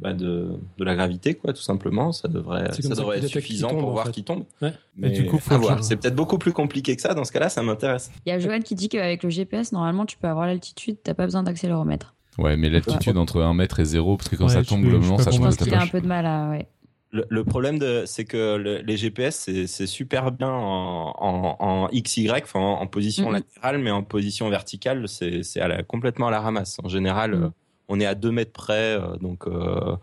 bah 0.00 0.12
de, 0.14 0.52
de 0.78 0.84
la 0.84 0.94
gravité 0.94 1.34
quoi 1.34 1.52
tout 1.52 1.60
simplement 1.60 2.12
ça 2.12 2.28
devrait 2.28 2.72
ça 2.72 2.88
devrait 2.94 3.18
être 3.18 3.26
suffisant 3.26 3.68
tombe, 3.68 3.80
pour 3.80 3.90
voir 3.90 4.06
fait. 4.06 4.12
qui 4.12 4.24
tombe 4.24 4.44
Ouais. 4.62 4.72
mais 4.96 5.10
du 5.10 5.26
coup, 5.26 5.38
faut 5.38 5.58
voir. 5.58 5.82
c'est 5.84 5.96
peut-être 5.96 6.14
beaucoup 6.14 6.38
plus 6.38 6.52
compliqué 6.52 6.96
que 6.96 7.02
ça 7.02 7.12
dans 7.12 7.24
ce 7.24 7.32
cas-là 7.32 7.48
ça 7.50 7.62
m'intéresse 7.62 8.10
Il 8.24 8.30
y 8.30 8.32
a 8.32 8.38
Joanne 8.38 8.62
qui 8.62 8.74
dit 8.74 8.88
qu'avec 8.88 9.22
le 9.22 9.28
GPS, 9.30 9.72
normalement, 9.72 10.06
tu 10.06 10.16
peux 10.16 10.28
avoir 10.28 10.46
l'altitude, 10.46 10.96
t'as 11.02 11.14
pas 11.14 11.24
besoin 11.24 11.42
d'accéléromètre. 11.42 12.14
Ouais, 12.40 12.56
mais 12.56 12.68
l'altitude 12.70 13.16
entre 13.16 13.40
1 13.42 13.54
mètre 13.54 13.80
et 13.80 13.84
0, 13.84 14.16
parce 14.16 14.28
que 14.28 14.36
quand 14.36 14.46
Ouais, 14.46 14.54
ça 14.54 14.62
je 14.62 14.68
tombe 14.68 14.82
globalement, 14.82 15.18
je 15.18 15.22
ça 15.22 15.30
Je 15.30 15.36
change 15.36 15.46
pense 15.46 15.56
de 15.58 15.64
qu'il 15.64 15.74
a 15.74 15.82
un 15.82 15.86
peu 15.86 16.00
de 16.00 16.06
mal 16.06 16.26
à. 16.26 16.48
Ouais. 16.50 16.66
le, 17.12 17.24
le 17.28 17.44
problème 17.44 17.78
c'est 18.06 18.24
que 18.24 18.56
le- 18.56 18.78
les 18.82 18.96
GPS 18.96 19.50
c'est 19.66 19.86
super 19.86 20.30
bien 20.30 20.48
en, 20.50 21.12
en, 21.18 21.56
en 21.58 21.88
XY 21.92 22.30
enfin 22.30 22.60
en, 22.60 22.80
en 22.82 22.86
position 22.86 23.26
Mhm. 23.28 23.32
latérale 23.34 23.78
mais 23.78 23.90
en 23.90 24.02
position 24.04 24.48
verticale 24.48 25.08
c'est 25.08 25.42
complètement 25.88 26.28
à 26.28 26.30
la 26.30 26.40
ramasse 26.40 26.78
en 26.84 26.88
général 26.88 27.34
Mhm. 27.34 27.42
euh, 27.44 27.48
on 27.88 27.98
est 27.98 28.06
à 28.06 28.14
2 28.14 28.30
mètres 28.30 28.52
près 28.52 28.94
euh, 28.96 29.16
donc 29.20 29.48
euh, 29.48 29.96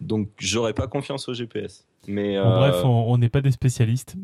donc 0.00 0.28
j'aurais 0.38 0.72
pas 0.72 0.86
confiance 0.86 1.28
au 1.28 1.34
GPS 1.34 1.84
mais 2.06 2.36
Bon, 2.38 2.46
euh, 2.48 2.56
bref, 2.70 2.84
on 2.84 3.16
n'est 3.18 3.28
pas 3.28 3.40
des 3.40 3.52
spécialistes. 3.52 4.16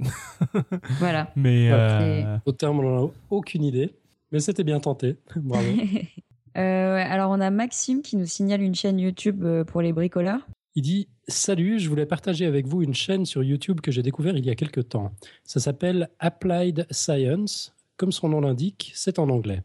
Voilà. 0.99 1.31
Mais 1.37 1.69
euh, 1.71 2.37
Au 2.45 2.51
terme, 2.51 2.81
on 2.81 2.83
n'en 2.83 3.07
a 3.07 3.11
aucune 3.31 3.63
idée. 3.63 3.95
Mais 4.33 4.41
c'était 4.41 4.65
bien 4.65 4.81
tenté. 4.81 5.15
Bravo. 5.37 5.69
Euh, 6.59 7.05
alors, 7.07 7.31
on 7.31 7.41
a 7.41 7.51
Maxime 7.51 8.03
qui 8.03 8.17
nous 8.17 8.27
signale 8.27 8.63
une 8.63 8.75
chaîne 8.75 8.99
YouTube 8.99 9.45
euh, 9.45 9.65
pour 9.65 9.81
les 9.81 9.93
bricoleurs. 9.93 10.47
Il 10.75 10.83
dit 10.83 11.09
Salut, 11.29 11.79
je 11.79 11.89
voulais 11.89 12.07
partager 12.07 12.47
avec 12.47 12.67
vous 12.67 12.83
une 12.83 12.95
chaîne 12.95 13.27
sur 13.27 13.43
YouTube 13.45 13.81
que 13.81 13.91
j'ai 13.91 14.03
découvert 14.03 14.37
il 14.37 14.45
y 14.45 14.51
a 14.51 14.55
quelques 14.55 14.89
temps. 14.89 15.13
Ça 15.45 15.61
s'appelle 15.61 16.09
Applied 16.19 16.87
Science. 16.91 17.75
Comme 17.97 18.13
son 18.13 18.31
nom 18.31 18.41
l'indique, 18.41 18.93
c'est 18.95 19.19
en 19.19 19.29
anglais. 19.29 19.63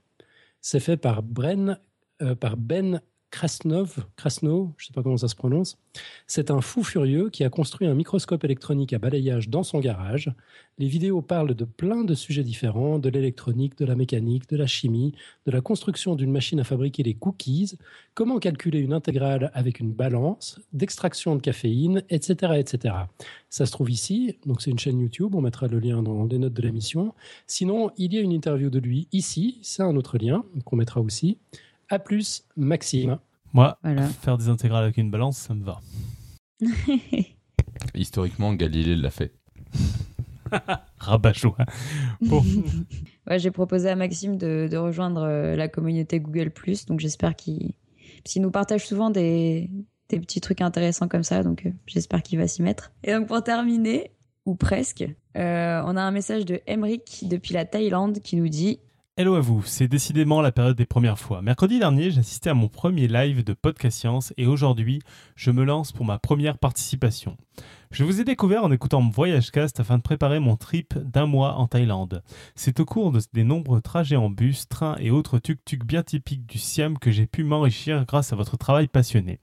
C'est 0.61 0.80
fait 0.80 0.98
par, 0.98 1.22
euh, 2.22 2.36
par 2.36 2.57
Ben 2.57 3.02
Krasnov, 3.34 4.05
Krasno, 4.15 4.73
je 4.77 4.84
ne 4.84 4.88
sais 4.88 4.93
pas 4.93 5.01
comment 5.01 5.18
ça 5.18 5.27
se 5.27 5.35
prononce. 5.35 5.80
C'est 6.27 6.51
un 6.51 6.61
fou 6.61 6.84
furieux 6.84 7.31
qui 7.31 7.43
a 7.43 7.49
construit 7.49 7.88
un 7.88 7.95
microscope 7.95 8.43
électronique 8.43 8.93
à 8.93 8.99
balayage 8.99 9.49
dans 9.49 9.64
son 9.64 9.80
garage. 9.80 10.31
Les 10.77 10.85
vidéos 10.85 11.23
parlent 11.23 11.55
de 11.55 11.65
plein 11.65 12.03
de 12.03 12.14
sujets 12.14 12.43
différents, 12.43 12.99
de 12.99 13.10
l'électronique, 13.10 13.76
de 13.76 13.85
la 13.85 13.95
mécanique, 13.95 14.47
de 14.49 14.55
la 14.55 14.68
chimie, 14.68 15.15
de 15.47 15.51
la 15.51 15.61
construction 15.61 16.14
d'une 16.14 16.31
machine 16.31 16.60
à 16.60 16.64
fabriquer 16.64 17.01
des 17.01 17.15
cookies, 17.15 17.80
comment 18.14 18.38
calculer 18.38 18.80
une 18.80 18.93
intégrale 18.93 19.49
avec 19.55 19.80
une 19.80 19.93
balance, 19.93 20.60
d'extraction 20.72 21.35
de 21.35 21.41
caféine, 21.41 22.03
etc., 22.11 22.53
etc. 22.60 22.93
Ça 23.49 23.65
se 23.65 23.72
trouve 23.72 23.89
ici, 23.89 24.38
donc 24.45 24.61
c'est 24.61 24.69
une 24.69 24.80
chaîne 24.80 24.99
YouTube, 24.99 25.34
on 25.34 25.41
mettra 25.41 25.68
le 25.68 25.80
lien 25.80 26.03
dans 26.03 26.23
les 26.26 26.38
notes 26.38 26.53
de 26.53 26.61
l'émission. 26.61 27.15
Sinon, 27.47 27.89
il 27.97 28.14
y 28.14 28.19
a 28.19 28.22
une 28.22 28.31
interview 28.31 28.69
de 28.69 28.77
lui 28.77 29.07
ici, 29.11 29.57
c'est 29.64 29.81
un 29.81 29.95
autre 29.95 30.19
lien 30.19 30.45
qu'on 30.65 30.76
mettra 30.76 31.01
aussi. 31.01 31.39
À 31.94 31.99
plus, 31.99 32.44
Maxime. 32.57 33.20
moi, 33.53 33.78
Voilà. 33.84 34.07
faire 34.07 34.40
des 34.40 34.49
intégrales 34.49 34.84
avec 34.84 34.98
une 34.98 35.11
balance, 35.11 35.38
ça 35.38 35.53
me 35.53 35.64
va. 35.64 35.80
Historiquement, 37.94 38.52
Galilée 38.56 38.95
l'a 38.95 39.11
fait. 39.11 39.32
Rabat-joie. 40.98 41.57
Bon, 42.22 42.44
Ouais, 43.30 43.38
j'ai 43.38 43.52
proposé 43.52 43.90
à 43.90 43.95
Maxime 43.95 44.38
de, 44.38 44.68
de 44.72 44.78
rejoindre 44.78 45.22
euh, 45.22 45.56
la 45.56 45.68
communauté 45.68 46.20
Google 46.20 46.52
donc 46.88 46.99
j'espère 46.99 47.36
qu'il 47.36 47.74
qu'il 48.24 48.41
nous 48.41 48.52
partage 48.52 48.88
souvent 48.88 49.11
des, 49.11 49.70
des 50.10 50.20
petits 50.20 50.41
trucs 50.41 50.61
intéressants 50.61 51.07
comme 51.07 51.24
ça, 51.24 51.44
donc 51.44 51.68
euh, 51.68 51.72
j'espère 51.86 52.24
qu'il 52.24 52.40
va 52.40 52.48
s'y 52.48 52.64
mettre. 52.64 52.91
Et 53.03 53.14
donc 53.14 53.28
pour 53.28 53.44
terminer, 53.44 54.11
ou 54.45 54.56
presque, 54.56 55.06
euh, 55.38 55.82
on 55.86 55.95
a 55.95 56.02
un 56.02 56.11
message 56.11 56.45
de 56.45 56.60
Emric 56.68 57.26
depuis 57.28 57.53
la 57.53 57.65
Thaïlande 57.65 58.20
qui 58.20 58.36
nous 58.36 58.48
dit 58.49 58.80
Hello 59.15 59.35
à 59.35 59.41
vous, 59.41 59.61
c'est 59.64 59.88
décidément 59.88 60.41
la 60.41 60.52
période 60.52 60.76
des 60.76 60.88
premières 60.88 61.19
fois. 61.19 61.44
Mercredi 61.44 61.77
dernier, 61.77 62.10
j'assistais 62.10 62.49
à 62.49 62.56
mon 62.56 62.68
premier 62.68 63.07
live 63.07 63.44
de 63.44 63.53
Podcast 63.53 63.99
Science 63.99 64.34
et 64.38 64.48
aujourd'hui, 64.48 65.03
je 65.35 65.52
me 65.52 65.64
lance 65.64 65.91
pour 65.91 66.03
ma 66.03 66.18
première 66.18 66.57
participation. 66.57 67.38
Je 67.91 68.03
vous 68.06 68.22
ai 68.22 68.23
découvert 68.23 68.64
en 68.64 68.72
écoutant 68.72 69.07
Voyagecast 69.07 69.80
afin 69.80 69.98
de 69.99 70.02
préparer 70.02 70.40
mon 70.40 70.56
trip 70.56 70.98
d'un 70.98 71.27
mois 71.27 71.57
en 71.57 71.68
Thaïlande. 71.68 72.23
C'est 72.56 72.80
au 72.80 72.85
cours 72.85 73.11
de- 73.11 73.22
des 73.34 73.44
nombreux 73.44 73.81
trajets 73.81 74.15
en 74.15 74.31
bus, 74.31 74.68
train 74.68 74.95
et 74.99 75.11
autres 75.11 75.38
tuk-tuk 75.38 75.85
bien 75.85 76.02
typiques 76.02 76.48
du 76.48 76.57
Siam 76.57 76.98
que 76.98 77.11
j'ai 77.11 77.27
pu 77.27 77.44
m'enrichir 77.44 78.06
grâce 78.07 78.34
à 78.34 78.35
votre 78.35 78.57
travail 78.57 78.88
passionné. 78.88 79.38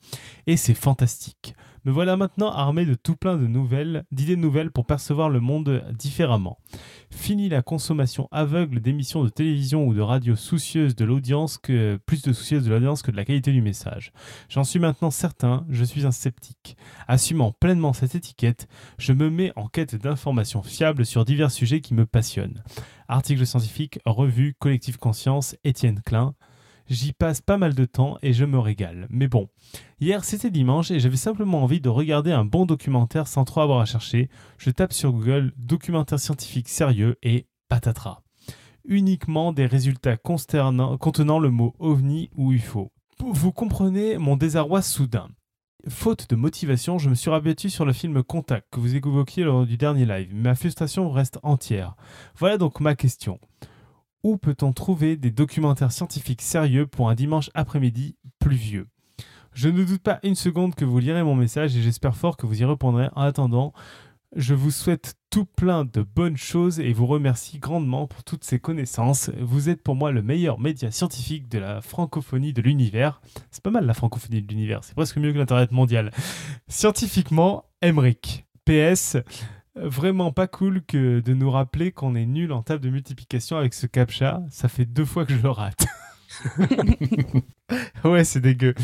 Et 0.49 0.57
c'est 0.57 0.75
fantastique. 0.75 1.55
Me 1.85 1.93
voilà 1.93 2.17
maintenant 2.17 2.51
armé 2.51 2.85
de 2.85 2.95
tout 2.95 3.17
plein 3.17 3.37
de 3.37 3.47
nouvelles, 3.47 4.05
d'idées 4.13 4.37
nouvelles 4.37 4.71
pour 4.71 4.85
percevoir 4.85 5.31
le 5.31 5.41
monde 5.41 5.83
différemment. 5.99 6.59
Fini 7.11 7.49
la 7.49 7.63
consommation 7.63 8.29
aveugle 8.31 8.81
d'émissions 8.81 9.25
de 9.25 9.31
télévision 9.31 9.87
ou 9.87 9.95
de 9.95 10.01
radio 10.03 10.37
soucieuses 10.37 10.95
de 10.95 11.05
l'audience 11.07 11.57
que 11.57 11.99
plus 12.05 12.23
de 12.23 12.33
soucieuses 12.35 12.65
de 12.65 12.71
l'audience 12.71 13.03
que 13.03 13.11
de 13.11 13.17
la 13.17 13.25
qualité 13.25 13.53
du 13.53 13.63
message. 13.63 14.13
J'en 14.51 14.65
suis 14.65 14.79
maintenant 14.79 15.11
certain, 15.11 15.65
je 15.71 15.85
suis 15.85 16.05
un 16.05 16.13
sceptique. 16.13 16.77
Assumant 17.09 17.53
pleinement 17.53 17.95
cette 17.95 18.15
étiquette, 18.15 18.69
je 18.99 19.15
me 19.15 19.31
mets 19.31 19.53
en 19.57 19.67
quête 19.67 19.97
d'informations 19.97 20.63
fiables 20.63 21.07
sur 21.07 21.25
divers 21.25 21.51
sujets 21.51 21.81
qui 21.81 21.95
me 21.95 22.05
passionnent. 22.05 22.63
Articles 23.09 23.47
scientifiques, 23.47 24.01
revues, 24.05 24.55
collectif 24.59 24.99
conscience, 24.99 25.57
Étienne 25.65 26.01
Klein. 26.05 26.35
J'y 26.91 27.13
passe 27.13 27.41
pas 27.41 27.57
mal 27.57 27.75
de 27.75 27.85
temps 27.85 28.19
et 28.21 28.33
je 28.33 28.45
me 28.45 28.59
régale. 28.59 29.07
Mais 29.11 29.29
bon, 29.29 29.49
hier 30.01 30.25
c'était 30.25 30.51
dimanche 30.51 30.91
et 30.91 30.99
j'avais 30.99 31.17
simplement 31.17 31.63
envie 31.63 31.81
de 31.81 31.89
regarder 31.89 32.33
un 32.33 32.45
bon 32.45 32.67
documentaire 32.67 33.29
sans 33.29 33.45
trop 33.45 33.61
avoir 33.61 33.79
à 33.79 33.85
chercher. 33.85 34.29
Je 34.59 34.71
tape 34.71 34.93
sur 34.93 35.13
Google 35.13 35.53
documentaire 35.57 36.19
scientifique 36.19 36.69
sérieux 36.69 37.17
et 37.23 37.47
patatras. 37.69 38.23
Uniquement 38.85 39.53
des 39.53 39.67
résultats 39.67 40.17
contenant 40.17 41.39
le 41.39 41.51
mot 41.51 41.77
ovni 41.79 42.29
ou 42.35 42.53
UFO. 42.53 42.91
Vous 43.21 43.53
comprenez 43.53 44.19
mon 44.19 44.37
désarroi 44.37 44.83
soudain. 44.83 45.29
faute 45.87 46.29
de 46.29 46.35
motivation, 46.35 46.99
je 46.99 47.09
me 47.09 47.15
suis 47.15 47.31
rabattu 47.31 47.71
sur 47.71 47.85
le 47.85 47.93
film 47.93 48.25
Contact 48.25 48.67
que 48.73 48.81
vous 48.81 48.97
évoquiez 48.97 49.45
lors 49.45 49.65
du 49.65 49.77
dernier 49.77 50.07
live. 50.07 50.35
Ma 50.35 50.57
frustration 50.57 51.09
reste 51.09 51.39
entière. 51.45 51.95
Voilà 52.37 52.59
donc 52.59 52.81
ma 52.81 52.97
question. 52.97 53.39
Où 54.23 54.37
peut-on 54.37 54.73
trouver 54.73 55.17
des 55.17 55.31
documentaires 55.31 55.93
scientifiques 55.93 56.43
sérieux 56.43 56.87
pour 56.87 57.09
un 57.09 57.15
dimanche 57.15 57.51
après-midi 57.55 58.17
pluvieux? 58.39 58.87
Je 59.53 59.69
ne 59.69 59.83
doute 59.83 60.03
pas 60.03 60.21
une 60.23 60.35
seconde 60.35 60.75
que 60.75 60.85
vous 60.85 60.99
lirez 60.99 61.23
mon 61.23 61.35
message 61.35 61.77
et 61.77 61.83
j'espère 61.83 62.17
fort 62.17 62.37
que 62.37 62.47
vous 62.47 62.61
y 62.61 62.65
répondrez. 62.65 63.09
En 63.17 63.23
attendant, 63.23 63.73
je 64.37 64.55
vous 64.55 64.71
souhaite 64.71 65.15
tout 65.31 65.45
plein 65.45 65.85
de 65.85 66.03
bonnes 66.03 66.37
choses 66.37 66.79
et 66.79 66.93
vous 66.93 67.07
remercie 67.07 67.59
grandement 67.59 68.07
pour 68.07 68.23
toutes 68.23 68.45
ces 68.45 68.61
connaissances. 68.61 69.31
Vous 69.41 69.69
êtes 69.69 69.83
pour 69.83 69.97
moi 69.97 70.13
le 70.13 70.23
meilleur 70.23 70.61
média 70.61 70.91
scientifique 70.91 71.49
de 71.49 71.59
la 71.59 71.81
francophonie 71.81 72.53
de 72.53 72.63
l'univers. 72.63 73.21
C'est 73.51 73.63
pas 73.63 73.71
mal 73.71 73.87
la 73.87 73.95
francophonie 73.95 74.43
de 74.43 74.49
l'univers, 74.49 74.85
c'est 74.85 74.95
presque 74.95 75.17
mieux 75.17 75.33
que 75.33 75.39
l'Internet 75.39 75.73
mondial. 75.73 76.13
Scientifiquement, 76.69 77.65
Emmerich. 77.81 78.45
PS, 78.67 79.17
vraiment 79.83 80.33
pas 80.33 80.47
cool 80.47 80.83
que 80.83 81.21
de 81.21 81.35
nous 81.35 81.51
rappeler 81.51 81.93
qu'on 81.93 82.15
est 82.15 82.27
nul 82.27 82.53
en 82.53 82.63
table 82.63 82.83
de 82.83 82.91
multiplication 82.91 83.57
avec 83.57 83.75
ce 83.75 83.87
captcha. 83.87 84.43
Ça 84.51 84.69
fait 84.69 84.85
deux 84.85 85.05
fois 85.05 85.25
que 85.25 85.35
je 85.35 85.43
le 85.43 85.51
rate. 85.51 85.87
ouais, 88.05 88.25
c'est 88.25 88.41
dégueu. 88.41 88.75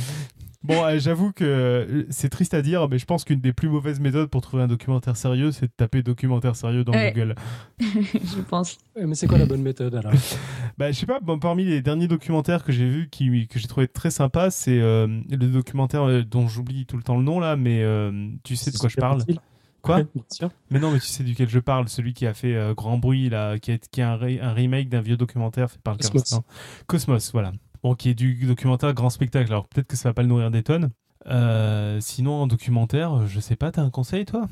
Bon, 0.62 0.85
euh, 0.85 0.98
j'avoue 0.98 1.31
que 1.32 1.44
euh, 1.44 2.02
c'est 2.10 2.28
triste 2.28 2.52
à 2.52 2.60
dire, 2.60 2.89
mais 2.89 2.98
je 2.98 3.05
pense 3.05 3.24
qu'une 3.24 3.40
des 3.40 3.52
plus 3.52 3.68
mauvaises 3.68 4.01
méthodes 4.01 4.28
pour 4.28 4.40
trouver 4.40 4.64
un 4.64 4.66
documentaire 4.66 5.16
sérieux, 5.16 5.52
c'est 5.52 5.66
de 5.66 5.73
taper 5.77 6.02
documentaire 6.02 6.56
sérieux 6.56 6.82
dans 6.82 6.93
Ouais. 6.93 7.12
Google. 7.12 7.36
je 7.78 8.40
pense. 8.48 8.78
Ouais, 8.97 9.06
Mais 9.06 9.14
c'est 9.14 9.28
quoi 9.28 9.39
la 9.39 9.47
bonne 9.47 9.62
méthode 9.62 9.94
alors? 9.94 10.12
Bah, 10.78 10.90
je 10.93 10.97
sais 10.98 11.06
pas, 11.06 11.20
bon, 11.20 11.39
parmi 11.39 11.64
les 11.64 11.81
derniers 11.82 12.09
documentaires 12.09 12.64
que 12.64 12.73
j'ai 12.73 12.89
vus, 12.89 13.09
qui, 13.10 13.47
que 13.47 13.59
j'ai 13.59 13.68
trouvé 13.68 13.86
très 13.89 14.10
sympa, 14.10 14.51
c'est 14.51 14.81
euh, 14.81 15.06
le 15.31 15.47
documentaire 15.47 16.24
dont 16.27 16.48
j'oublie 16.48 16.85
tout 16.85 16.97
le 16.97 17.02
temps 17.02 17.16
le 17.16 17.23
nom 17.23 17.39
là, 17.40 17.55
mais 17.56 17.82
euh, 17.82 18.28
tu 18.43 18.56
sais 18.56 18.70
de 18.73 18.77
quoi 18.77 18.89
je 18.89 18.97
parle? 18.97 19.23
Utile 19.23 19.39
Quoi 19.82 19.97
Ouais, 19.98 20.07
bien 20.15 20.24
sûr. 20.31 20.51
Mais 20.70 20.78
non, 20.81 20.90
mais 20.90 20.98
tu 21.01 21.07
sais 21.07 21.23
duquel 21.24 21.48
je 21.48 21.59
parle, 21.59 21.89
celui 21.89 22.12
qui 22.15 22.27
a 22.27 22.35
fait 22.35 22.55
euh, 22.55 22.74
grand 22.74 22.98
bruit 22.98 23.28
là, 23.28 23.59
qui 23.59 23.70
est, 23.73 23.89
qui 23.89 24.01
est 24.01 24.05
un, 24.05 24.16
re- 24.16 24.40
un 24.43 24.53
remake 24.53 24.89
d'un 24.89 25.01
vieux 25.01 25.16
documentaire 25.16 25.70
fait 25.70 25.81
par 25.81 25.94
le 25.94 25.98
Cosmos. 26.09 26.40
Cosmos, 26.86 27.32
voilà. 27.32 27.53
Bon, 27.82 27.94
qui 27.94 28.09
est 28.11 28.15
du 28.15 28.47
documentaire 28.47 28.93
grand 28.94 29.11
spectacle. 29.11 29.51
Alors 29.53 29.69
peut-être 29.69 29.86
que 29.86 29.97
ça 29.97 30.09
va 30.09 30.15
pas 30.15 30.23
le 30.23 30.28
nourrir 30.28 30.51
des 30.51 30.62
tonnes. 30.62 30.90
Euh, 31.28 31.98
sinon, 32.01 32.35
en 32.35 32.47
documentaire, 32.47 33.27
je 33.27 33.40
sais 33.40 33.57
pas, 33.57 33.73
t'as 33.73 33.82
un 33.82 33.90
conseil 33.90 34.24
toi? 34.24 34.48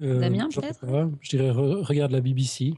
Euh, 0.00 0.20
Damien, 0.20 0.48
peut-être? 0.54 0.84
Je 1.20 1.30
dirais 1.30 1.50
re- 1.50 1.82
regarde 1.82 2.12
la 2.12 2.20
BBC. 2.20 2.74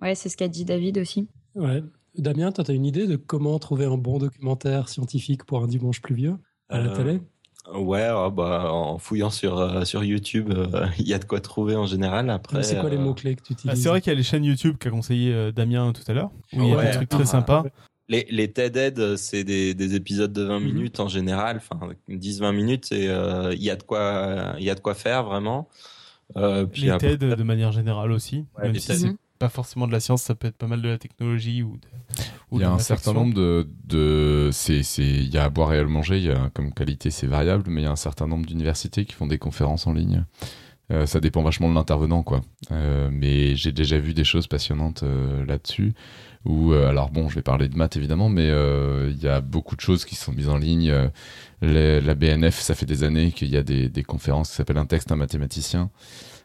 Ouais, 0.00 0.14
c'est 0.14 0.28
ce 0.28 0.36
qu'a 0.36 0.48
dit 0.48 0.64
David 0.64 0.98
aussi. 0.98 1.28
Ouais. 1.54 1.82
Damien, 2.16 2.52
toi, 2.52 2.64
tu 2.64 2.70
as 2.70 2.74
une 2.74 2.84
idée 2.84 3.06
de 3.06 3.16
comment 3.16 3.58
trouver 3.58 3.86
un 3.86 3.96
bon 3.96 4.18
documentaire 4.18 4.88
scientifique 4.88 5.44
pour 5.44 5.62
un 5.62 5.66
dimanche 5.66 6.00
pluvieux? 6.02 6.36
À 6.68 6.78
la 6.80 6.90
télé? 6.90 7.20
Ouais, 7.72 8.02
ah 8.10 8.28
bah, 8.30 8.72
en 8.72 8.98
fouillant 8.98 9.30
sur, 9.30 9.58
euh, 9.58 9.84
sur 9.84 10.02
YouTube, 10.02 10.50
euh, 10.50 10.86
il 10.98 11.06
y 11.06 11.14
a 11.14 11.18
de 11.18 11.24
quoi 11.24 11.40
trouver 11.40 11.76
en 11.76 11.86
général. 11.86 12.28
Après, 12.30 12.62
C'est 12.64 12.80
quoi 12.80 12.90
les 12.90 12.96
euh, 12.96 13.00
mots-clés 13.00 13.36
que 13.36 13.42
tu 13.42 13.52
Ah, 13.52 13.54
utilises 13.54 13.82
C'est 13.82 13.88
vrai 13.88 14.00
qu'il 14.00 14.12
y 14.12 14.14
a 14.14 14.16
les 14.16 14.24
chaînes 14.24 14.44
YouTube 14.44 14.76
qu'a 14.78 14.90
conseillé 14.90 15.32
euh, 15.32 15.52
Damien 15.52 15.92
tout 15.92 16.02
à 16.08 16.12
l'heure, 16.12 16.30
où 16.52 16.62
il 16.62 16.68
y 16.68 16.72
a 16.72 16.76
Ouais. 16.76 16.86
des 16.86 16.96
trucs 16.96 17.08
très 17.08 17.22
Ah, 17.22 17.26
sympas. 17.26 17.64
Les, 18.08 18.26
les 18.30 18.50
TED-Ed, 18.52 19.16
c'est 19.16 19.44
des, 19.44 19.74
des 19.74 19.94
épisodes 19.94 20.32
de 20.32 20.42
20 20.42 20.58
Mhm. 20.58 20.66
minutes 20.66 21.00
en 21.00 21.06
général, 21.08 21.58
enfin 21.58 21.78
10-20 22.08 22.52
minutes, 22.52 22.90
et 22.90 23.08
euh, 23.08 23.54
il 23.54 23.62
y 23.62 23.70
a 23.70 23.76
de 23.76 23.82
quoi, 23.84 24.54
il 24.58 24.64
y 24.64 24.70
a 24.70 24.74
de 24.74 24.80
quoi 24.80 24.94
faire 24.94 25.22
vraiment. 25.22 25.68
Euh, 26.36 26.66
puis 26.66 26.82
Les 26.82 26.90
après- 26.90 27.16
TED 27.16 27.36
de 27.36 27.42
manière 27.44 27.70
générale 27.70 28.10
aussi, 28.10 28.44
Ouais, 28.58 28.64
même 28.64 28.74
si 28.74 28.88
TED. 28.88 28.96
c'est 28.96 29.16
pas 29.38 29.48
forcément 29.48 29.86
de 29.86 29.92
la 29.92 30.00
science, 30.00 30.22
ça 30.22 30.34
peut 30.34 30.48
être 30.48 30.56
pas 30.56 30.66
mal 30.66 30.82
de 30.82 30.88
la 30.88 30.98
technologie 30.98 31.62
ou 31.62 31.76
de, 31.76 31.86
Il 32.52 32.60
y 32.60 32.64
a 32.64 32.70
un 32.70 32.78
certain 32.78 33.12
nombre 33.14 33.34
de, 33.34 33.68
de 33.84 34.50
c'est, 34.52 34.82
c'est, 34.82 35.02
il 35.04 35.32
y 35.32 35.38
a 35.38 35.44
à 35.44 35.48
boire 35.50 35.72
et 35.72 35.78
à 35.78 35.82
le 35.82 35.88
manger. 35.88 36.18
Il 36.18 36.24
y 36.24 36.30
a 36.30 36.50
comme 36.54 36.72
qualité, 36.72 37.10
c'est 37.10 37.26
variable, 37.26 37.64
mais 37.68 37.82
il 37.82 37.84
y 37.84 37.88
a 37.88 37.92
un 37.92 37.96
certain 37.96 38.26
nombre 38.26 38.46
d'universités 38.46 39.04
qui 39.04 39.14
font 39.14 39.26
des 39.26 39.38
conférences 39.38 39.86
en 39.86 39.92
ligne. 39.92 40.24
Euh, 40.90 41.06
ça 41.06 41.20
dépend 41.20 41.42
vachement 41.42 41.70
de 41.70 41.74
l'intervenant, 41.74 42.22
quoi. 42.22 42.42
Euh, 42.70 43.08
mais 43.10 43.56
j'ai 43.56 43.72
déjà 43.72 43.98
vu 43.98 44.12
des 44.14 44.24
choses 44.24 44.46
passionnantes 44.46 45.02
euh, 45.04 45.44
là-dessus. 45.46 45.94
Où, 46.44 46.72
euh, 46.72 46.88
alors 46.88 47.10
bon, 47.10 47.28
je 47.28 47.36
vais 47.36 47.42
parler 47.42 47.68
de 47.68 47.76
maths 47.76 47.96
évidemment, 47.96 48.28
mais 48.28 48.48
euh, 48.50 49.10
il 49.14 49.22
y 49.22 49.28
a 49.28 49.40
beaucoup 49.40 49.76
de 49.76 49.80
choses 49.80 50.04
qui 50.04 50.16
sont 50.16 50.32
mises 50.32 50.48
en 50.48 50.58
ligne. 50.58 50.90
Euh, 50.90 51.08
les- 51.62 52.00
la 52.00 52.14
BNF, 52.14 52.58
ça 52.58 52.74
fait 52.74 52.84
des 52.86 53.04
années 53.04 53.30
qu'il 53.30 53.48
y 53.48 53.56
a 53.56 53.62
des, 53.62 53.88
des 53.88 54.02
conférences 54.02 54.50
qui 54.50 54.56
s'appellent 54.56 54.76
un 54.78 54.86
texte, 54.86 55.12
un 55.12 55.16
mathématicien. 55.16 55.90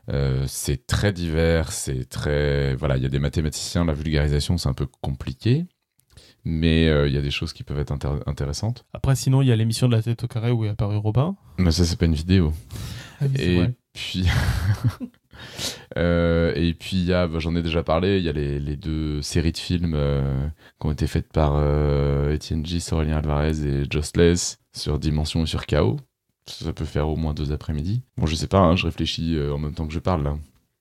Euh, 0.10 0.46
c'est 0.48 0.88
très 0.88 1.12
divers, 1.12 1.72
c'est 1.72 2.08
très 2.08 2.76
voilà, 2.76 2.96
il 2.96 3.04
y 3.04 3.06
a 3.06 3.10
des 3.10 3.20
mathématiciens, 3.20 3.84
la 3.86 3.94
vulgarisation 3.94 4.58
c'est 4.58 4.70
un 4.70 4.74
peu 4.74 4.88
compliqué, 5.02 5.66
mais 6.50 6.88
euh, 6.88 7.08
il 7.08 7.14
y 7.14 7.18
a 7.18 7.22
des 7.22 7.30
choses 7.32 7.52
qui 7.52 7.64
peuvent 7.64 7.80
être 7.80 7.94
intér- 7.94 8.22
intéressantes. 8.26 8.86
Après, 8.94 9.16
sinon, 9.16 9.42
il 9.42 9.48
y 9.50 9.52
a 9.52 9.56
l'émission 9.56 9.88
de 9.88 9.96
la 9.96 10.02
tête 10.02 10.24
au 10.24 10.28
carré 10.28 10.50
où 10.52 10.64
est 10.66 10.70
apparu 10.70 10.96
Robin. 10.98 11.36
Mais 11.58 11.72
ça 11.72 11.84
c'est 11.86 11.98
pas 12.00 12.06
une 12.06 12.16
vidéo. 12.16 12.54
Ah 13.20 13.26
c'est 13.36 13.54
Et 13.56 13.68
puis 13.94 14.26
Euh, 15.98 16.52
et 16.56 16.74
puis 16.74 16.98
il 16.98 17.06
y 17.06 17.14
a, 17.14 17.28
bah, 17.28 17.40
j'en 17.40 17.56
ai 17.56 17.62
déjà 17.62 17.84
parlé, 17.84 18.18
il 18.18 18.24
y 18.24 18.30
a 18.30 18.32
les, 18.32 18.60
les 18.60 18.76
deux 18.76 19.22
séries 19.22 19.52
de 19.52 19.58
films 19.58 19.94
euh, 19.96 20.48
qui 20.80 20.88
ont 20.88 20.92
été 20.92 21.08
faites 21.08 21.32
par 21.32 21.54
euh, 21.56 22.34
Étienne 22.34 22.66
Gis, 22.66 22.88
Aurélien 22.92 23.18
Alvarez 23.18 23.60
et 23.66 23.84
Joss 23.90 24.16
Less 24.16 24.60
sur 24.76 25.00
Dimension 25.00 25.44
et 25.44 25.46
sur 25.46 25.66
Chaos. 25.66 25.98
Ça 26.48 26.74
peut 26.74 26.86
faire 26.86 27.08
au 27.08 27.16
moins 27.16 27.34
deux 27.34 27.52
après-midi. 27.52 28.04
Bon, 28.18 28.26
je 28.26 28.36
sais 28.36 28.48
pas, 28.48 28.60
hein, 28.60 28.76
je 28.76 28.86
réfléchis 28.86 29.36
euh, 29.36 29.54
en 29.54 29.58
même 29.58 29.74
temps 29.74 29.88
que 29.88 29.94
je 29.94 30.00
parle 30.00 30.24
là. 30.24 30.38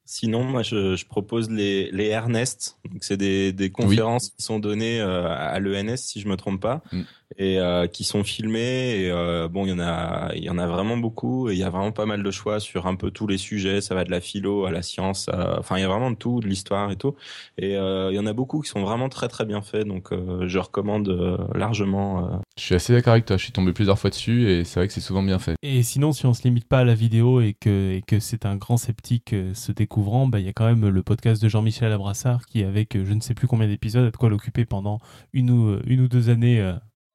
Sinon, 0.09 0.45
moi, 0.45 0.63
je, 0.63 0.95
je 0.95 1.05
propose 1.05 1.51
les, 1.51 1.91
les 1.91 2.07
Ernest. 2.07 2.79
Donc, 2.91 3.03
c'est 3.03 3.17
des, 3.17 3.53
des 3.53 3.71
conférences 3.71 4.31
qui 4.31 4.43
sont 4.43 4.59
données 4.61 5.01
euh, 5.01 5.27
à 5.29 5.59
l'ENS, 5.59 5.97
si 5.97 6.21
je 6.21 6.29
me 6.29 6.37
trompe 6.37 6.61
pas, 6.61 6.81
Mm. 6.93 7.01
et 7.39 7.59
euh, 7.59 7.87
qui 7.89 8.05
sont 8.05 8.23
filmées. 8.23 9.01
Et 9.01 9.11
euh, 9.11 9.49
bon, 9.49 9.67
il 9.67 9.71
y 9.71 9.73
en 9.73 9.81
a, 9.81 10.31
il 10.37 10.45
y 10.45 10.49
en 10.51 10.59
a 10.59 10.67
vraiment 10.69 10.97
beaucoup. 10.97 11.51
Et 11.51 11.55
il 11.55 11.59
y 11.59 11.65
a 11.65 11.71
vraiment 11.71 11.91
pas 11.93 12.07
mal 12.07 12.23
de 12.23 12.31
choix 12.31 12.61
sur 12.61 12.87
un 12.87 12.95
peu 12.95 13.11
tous 13.11 13.27
les 13.27 13.37
sujets. 13.39 13.81
Ça 13.81 13.97
va 13.97 14.05
de 14.05 14.11
la 14.13 14.21
philo 14.21 14.65
à 14.65 14.71
la 14.71 14.83
science. 14.83 15.29
à- 15.29 15.59
Enfin, 15.59 15.77
il 15.77 15.81
y 15.81 15.85
a 15.85 15.89
vraiment 15.89 16.13
de 16.13 16.17
tout, 16.17 16.39
de 16.41 16.47
l'histoire 16.47 16.91
et 16.93 16.97
tout. 16.97 17.17
Et 17.59 17.77
euh, 17.77 18.11
il 18.13 18.15
y 18.15 18.19
en 18.21 18.27
a 18.27 18.33
beaucoup 18.33 18.61
qui 18.61 18.69
sont 18.71 18.83
vraiment 18.83 19.09
très 19.09 19.27
très 19.27 19.45
bien 19.45 19.61
faits. 19.61 19.89
Donc, 19.89 20.13
euh, 20.13 20.47
je 20.47 20.59
recommande 20.61 21.09
euh, 21.09 21.37
largement. 21.55 22.27
euh, 22.27 22.37
Je 22.57 22.63
suis 22.63 22.75
assez 22.77 22.93
d'accord 22.93 23.15
avec 23.15 23.25
toi, 23.27 23.37
je 23.37 23.43
suis 23.43 23.53
tombé 23.53 23.73
plusieurs 23.73 23.99
fois 23.99 24.11
dessus 24.11 24.49
et 24.49 24.63
c'est 24.65 24.79
vrai 24.79 24.87
que 24.87 24.93
c'est 24.95 25.01
souvent 25.01 25.23
bien 25.25 25.41
fait. 25.41 25.57
Et 25.63 25.83
sinon, 25.83 26.13
si 26.13 26.27
on 26.27 26.33
se 26.35 26.45
limite 26.45 26.69
pas 26.69 26.79
à 26.79 26.85
la 26.85 26.95
vidéo 26.95 27.41
et 27.41 27.55
que, 27.59 27.93
et 27.93 28.03
que 28.07 28.21
c'est 28.21 28.47
un 28.47 28.55
grand 28.57 28.77
sceptique 28.77 29.35
se 29.55 29.73
découvrant, 29.97 30.27
bah, 30.27 30.41
il 30.41 30.45
y 30.47 30.49
a 30.49 30.53
quand 30.53 30.67
même 30.67 30.87
le 30.89 31.03
podcast 31.03 31.43
de 31.43 31.49
Jean-Michel 31.49 31.91
Abrassard 31.91 32.45
qui, 32.45 32.63
avec 32.63 32.97
euh, 32.97 33.05
je 33.07 33.15
ne 33.15 33.21
sais 33.21 33.33
plus 33.33 33.47
combien 33.47 33.67
d'épisodes, 33.67 34.05
a 34.07 34.11
de 34.11 34.17
quoi 34.17 34.29
l'occuper 34.29 34.67
pendant 34.67 34.99
une 35.33 35.51
ou, 35.51 35.69
euh, 35.69 35.83
une 35.87 36.03
ou 36.03 36.09
deux 36.09 36.29
années. 36.29 36.61
euh. 36.61 36.75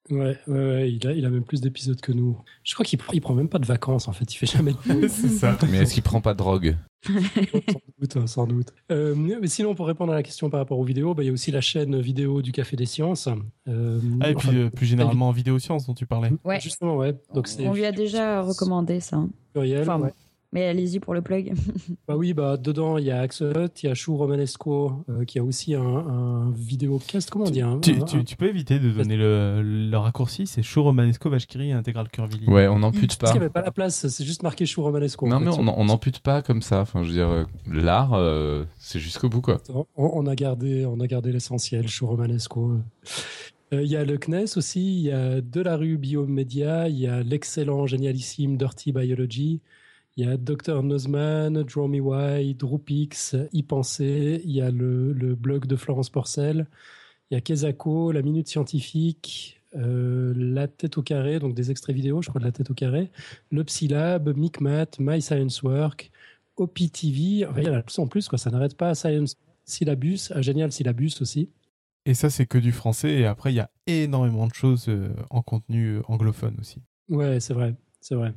Ouais, 0.09 0.35
ouais, 0.47 0.53
ouais, 0.57 0.91
il, 0.91 1.07
a, 1.07 1.11
il 1.13 1.23
a 1.25 1.29
même 1.29 1.43
plus 1.43 1.61
d'épisodes 1.61 2.01
que 2.01 2.11
nous. 2.11 2.35
Je 2.63 2.73
crois 2.73 2.83
qu'il 2.83 2.99
il 3.13 3.21
prend 3.21 3.35
même 3.35 3.49
pas 3.49 3.59
de 3.59 3.67
vacances 3.67 4.07
en 4.07 4.13
fait, 4.13 4.33
il 4.33 4.35
fait 4.37 4.47
jamais 4.47 4.71
de 4.71 4.77
pause. 5.01 5.11
c'est 5.11 5.27
ça. 5.29 5.55
Mais 5.69 5.77
est-ce 5.77 5.93
qu'il 5.93 6.01
prend 6.03 6.21
pas 6.21 6.33
de 6.33 6.39
drogue 6.39 6.75
sans 7.03 7.13
doute, 7.99 8.17
hein, 8.17 8.27
sans 8.27 8.47
doute. 8.47 8.67
Euh, 8.91 9.15
mais 9.15 9.47
sinon, 9.47 9.73
pour 9.75 9.87
répondre 9.87 10.11
à 10.11 10.15
la 10.15 10.23
question 10.23 10.49
par 10.49 10.59
rapport 10.59 10.77
aux 10.79 10.83
vidéos, 10.83 11.13
bah, 11.15 11.23
il 11.23 11.27
y 11.27 11.29
a 11.29 11.31
aussi 11.33 11.51
la 11.51 11.61
chaîne 11.61 11.99
vidéo 11.99 12.41
du 12.43 12.51
Café 12.51 12.75
des 12.75 12.85
Sciences. 12.85 13.27
Euh, 13.67 13.99
Ah, 14.21 14.29
et 14.31 14.35
puis 14.35 14.49
enfin, 14.49 14.57
euh, 14.57 14.69
plus 14.69 14.85
généralement 14.87 15.29
en 15.29 15.31
vidéo 15.31 15.57
science 15.59 15.85
dont 15.87 15.93
tu 15.95 16.05
parlais. 16.07 16.31
Ouais. 16.43 16.59
Justement, 16.59 16.97
ouais. 16.97 17.15
Donc 17.33 17.47
On 17.59 17.73
lui 17.73 17.85
a 17.85 17.91
déjà 17.91 18.41
recommandé 18.41 18.99
ça. 18.99 19.23
pluriel. 19.53 19.81
Enfin, 19.81 19.99
ouais. 19.99 20.13
Mais 20.53 20.65
allez-y 20.65 20.99
pour 20.99 21.13
le 21.13 21.21
plug. 21.21 21.53
Bah 22.07 22.17
oui, 22.17 22.33
bah 22.33 22.57
dedans 22.57 22.97
il 22.97 23.05
y 23.05 23.11
a 23.11 23.21
Axolot, 23.21 23.67
il 23.81 23.85
y 23.85 23.89
a 23.89 23.93
Chou 23.93 24.17
Romanesco 24.17 25.03
euh, 25.09 25.23
qui 25.23 25.39
a 25.39 25.43
aussi 25.43 25.75
un, 25.75 25.81
un 25.81 26.51
vidéocast, 26.51 27.29
comment 27.29 27.45
on 27.45 27.49
dit 27.49 27.61
un- 27.61 27.79
Tu, 27.79 27.91
un- 27.93 28.03
tu- 28.03 28.23
tu 28.25 28.35
peux 28.35 28.49
éviter 28.49 28.79
de 28.79 28.89
donner 28.89 29.15
le, 29.15 29.61
le 29.63 29.97
raccourci 29.97 30.47
C'est 30.47 30.61
Chou 30.61 30.83
Romanesco, 30.83 31.29
Vachkiri 31.29 31.69
et 31.69 31.71
Intégral 31.71 32.09
Curvili. 32.09 32.47
Ouais, 32.47 32.67
on 32.67 32.79
n'ampute 32.79 33.15
Parce 33.15 33.17
pas. 33.17 33.27
qu'il 33.27 33.39
n'y 33.39 33.45
avait 33.45 33.53
pas 33.53 33.61
la 33.61 33.71
place, 33.71 34.07
c'est 34.07 34.25
juste 34.25 34.43
marqué 34.43 34.65
Chou 34.65 34.81
Romanesco. 34.83 35.25
Non 35.27 35.39
mais 35.39 35.51
on 35.57 35.85
n'ampute 35.85 36.19
pas 36.19 36.41
comme 36.41 36.61
ça, 36.61 36.81
enfin 36.81 37.03
je 37.03 37.07
veux 37.09 37.13
dire, 37.13 37.29
euh, 37.29 37.43
l'art 37.71 38.13
euh, 38.13 38.65
c'est 38.77 38.99
jusqu'au 38.99 39.29
bout 39.29 39.41
quoi. 39.41 39.59
On, 39.73 39.85
on 39.95 40.25
a 40.27 40.35
gardé, 40.35 40.85
on 40.85 40.99
a 40.99 41.07
gardé 41.07 41.31
l'essentiel, 41.31 41.87
Chou 41.87 42.07
Romanesco. 42.07 42.73
Euh, 43.73 43.81
Il 43.83 43.87
y 43.89 43.95
a 43.95 44.03
le 44.03 44.17
CNES 44.17 44.57
aussi, 44.57 44.95
il 44.97 45.03
y 45.03 45.11
a 45.11 45.39
De 45.39 45.61
la 45.61 45.77
rue 45.77 45.97
Biomédia, 45.97 46.89
il 46.89 46.99
y 46.99 47.07
a 47.07 47.23
l'excellent, 47.23 47.87
génialissime 47.87 48.57
Dirty 48.57 48.91
Biology, 48.91 49.61
il 50.17 50.25
y 50.25 50.29
a 50.29 50.37
Dr 50.37 50.83
Nozman, 50.83 51.63
Draw 51.63 51.87
Me 51.87 51.99
Why, 51.99 52.53
Droopix, 52.55 53.35
Y 53.53 53.63
Penser, 53.63 54.41
il 54.43 54.51
y 54.51 54.61
a 54.61 54.71
le, 54.71 55.13
le 55.13 55.35
blog 55.35 55.65
de 55.65 55.75
Florence 55.75 56.09
Porcel, 56.09 56.67
il 57.29 57.35
y 57.35 57.37
a 57.37 57.41
Kezako, 57.41 58.11
La 58.11 58.21
Minute 58.21 58.47
Scientifique, 58.47 59.61
euh, 59.75 60.33
La 60.35 60.67
Tête 60.67 60.97
au 60.97 61.01
Carré, 61.01 61.39
donc 61.39 61.53
des 61.53 61.71
extraits 61.71 61.95
vidéo, 61.95 62.21
je 62.21 62.29
crois, 62.29 62.39
de 62.39 62.45
La 62.45 62.51
Tête 62.51 62.69
au 62.69 62.73
Carré, 62.73 63.09
le 63.51 63.63
Psylab, 63.63 64.35
Micmat, 64.35 64.87
My 64.99 65.21
Science 65.21 65.63
Work, 65.63 66.11
OPTV, 66.57 67.45
enfin, 67.47 67.61
il 67.61 67.67
y 67.67 67.69
en 67.69 67.73
a 67.73 67.81
plus 67.81 67.99
en 67.99 68.07
plus, 68.07 68.27
quoi, 68.27 68.37
ça 68.37 68.51
n'arrête 68.51 68.75
pas, 68.75 68.93
Science 68.95 69.37
Syllabus, 69.63 70.31
un 70.35 70.41
génial 70.41 70.71
syllabus 70.71 71.21
aussi. 71.21 71.49
Et 72.05 72.13
ça, 72.13 72.29
c'est 72.29 72.45
que 72.45 72.57
du 72.57 72.71
français. 72.71 73.11
Et 73.11 73.25
après, 73.25 73.53
il 73.53 73.55
y 73.55 73.59
a 73.59 73.69
énormément 73.85 74.47
de 74.47 74.53
choses 74.53 74.85
euh, 74.89 75.13
en 75.29 75.41
contenu 75.41 75.97
euh, 75.97 76.01
anglophone 76.07 76.57
aussi. 76.59 76.81
Ouais, 77.09 77.39
c'est 77.39 77.53
vrai, 77.53 77.75
c'est 77.99 78.15
vrai. 78.15 78.33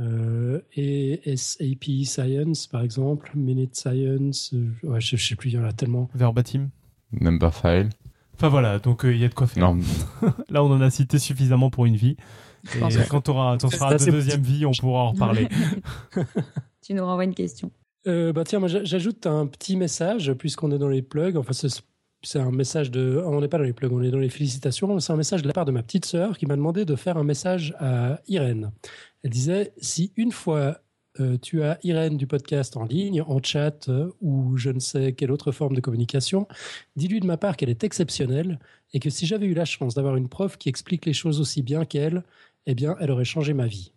Euh, 0.00 0.60
et 0.76 1.20
SAP 1.36 2.04
Science, 2.04 2.66
par 2.68 2.82
exemple, 2.82 3.30
Minute 3.34 3.74
Science, 3.74 4.52
euh, 4.54 4.70
ouais, 4.84 5.00
je, 5.00 5.16
je 5.16 5.28
sais 5.28 5.34
plus, 5.34 5.50
il 5.50 5.54
y 5.54 5.58
en 5.58 5.64
a 5.64 5.72
tellement. 5.72 6.08
Verbatim. 6.14 6.68
Number 7.12 7.52
file. 7.54 7.88
Enfin 8.34 8.48
voilà, 8.48 8.78
donc 8.78 9.04
euh, 9.04 9.12
il 9.12 9.20
y 9.20 9.24
a 9.24 9.28
de 9.28 9.34
quoi 9.34 9.46
faire. 9.48 9.74
Non, 9.74 9.80
Là, 10.50 10.62
on 10.62 10.70
en 10.70 10.80
a 10.80 10.90
cité 10.90 11.18
suffisamment 11.18 11.70
pour 11.70 11.86
une 11.86 11.96
vie. 11.96 12.16
Et 12.76 12.78
quand 13.08 13.22
tu 13.22 13.30
auras, 13.30 13.56
C'est 13.58 14.06
de 14.06 14.10
deuxième 14.12 14.42
vie, 14.42 14.64
on 14.66 14.72
pourra 14.72 15.00
en 15.04 15.10
reparler. 15.12 15.48
Tu 16.82 16.94
nous 16.94 17.04
renvoies 17.04 17.24
une 17.24 17.34
question. 17.34 17.70
Euh, 18.06 18.32
bah 18.32 18.44
tiens, 18.44 18.60
moi 18.60 18.68
j'a- 18.68 18.84
j'ajoute 18.84 19.26
un 19.26 19.46
petit 19.46 19.76
message 19.76 20.32
puisqu'on 20.34 20.70
est 20.70 20.78
dans 20.78 20.88
les 20.88 21.02
plugs. 21.02 21.36
Enfin, 21.36 21.52
c'est 21.52 21.68
c'est 22.22 22.40
un 22.40 22.50
message 22.50 22.90
de. 22.90 23.22
On 23.24 23.40
n'est 23.40 23.48
pas 23.48 23.58
dans 23.58 23.64
les 23.64 23.72
plugs, 23.72 23.92
on 23.92 24.02
est 24.02 24.10
dans 24.10 24.18
les 24.18 24.28
félicitations. 24.28 24.98
C'est 25.00 25.12
un 25.12 25.16
message 25.16 25.42
de 25.42 25.46
la 25.46 25.52
part 25.52 25.64
de 25.64 25.72
ma 25.72 25.82
petite 25.82 26.04
sœur 26.04 26.36
qui 26.36 26.46
m'a 26.46 26.56
demandé 26.56 26.84
de 26.84 26.96
faire 26.96 27.16
un 27.16 27.24
message 27.24 27.74
à 27.78 28.20
Irène. 28.26 28.72
Elle 29.22 29.30
disait 29.30 29.72
si 29.78 30.12
une 30.16 30.32
fois 30.32 30.80
euh, 31.20 31.36
tu 31.40 31.62
as 31.62 31.78
Irène 31.82 32.16
du 32.16 32.26
podcast 32.26 32.76
en 32.76 32.84
ligne, 32.84 33.22
en 33.22 33.42
chat 33.42 33.88
euh, 33.88 34.10
ou 34.20 34.56
je 34.56 34.70
ne 34.70 34.78
sais 34.78 35.12
quelle 35.12 35.32
autre 35.32 35.52
forme 35.52 35.74
de 35.74 35.80
communication, 35.80 36.46
dis-lui 36.96 37.20
de 37.20 37.26
ma 37.26 37.36
part 37.36 37.56
qu'elle 37.56 37.70
est 37.70 37.84
exceptionnelle 37.84 38.58
et 38.92 39.00
que 39.00 39.10
si 39.10 39.26
j'avais 39.26 39.46
eu 39.46 39.54
la 39.54 39.64
chance 39.64 39.94
d'avoir 39.94 40.16
une 40.16 40.28
prof 40.28 40.56
qui 40.58 40.68
explique 40.68 41.06
les 41.06 41.12
choses 41.12 41.40
aussi 41.40 41.62
bien 41.62 41.84
qu'elle, 41.84 42.22
eh 42.66 42.74
bien, 42.74 42.96
elle 43.00 43.10
aurait 43.10 43.24
changé 43.24 43.52
ma 43.52 43.66
vie. 43.66 43.92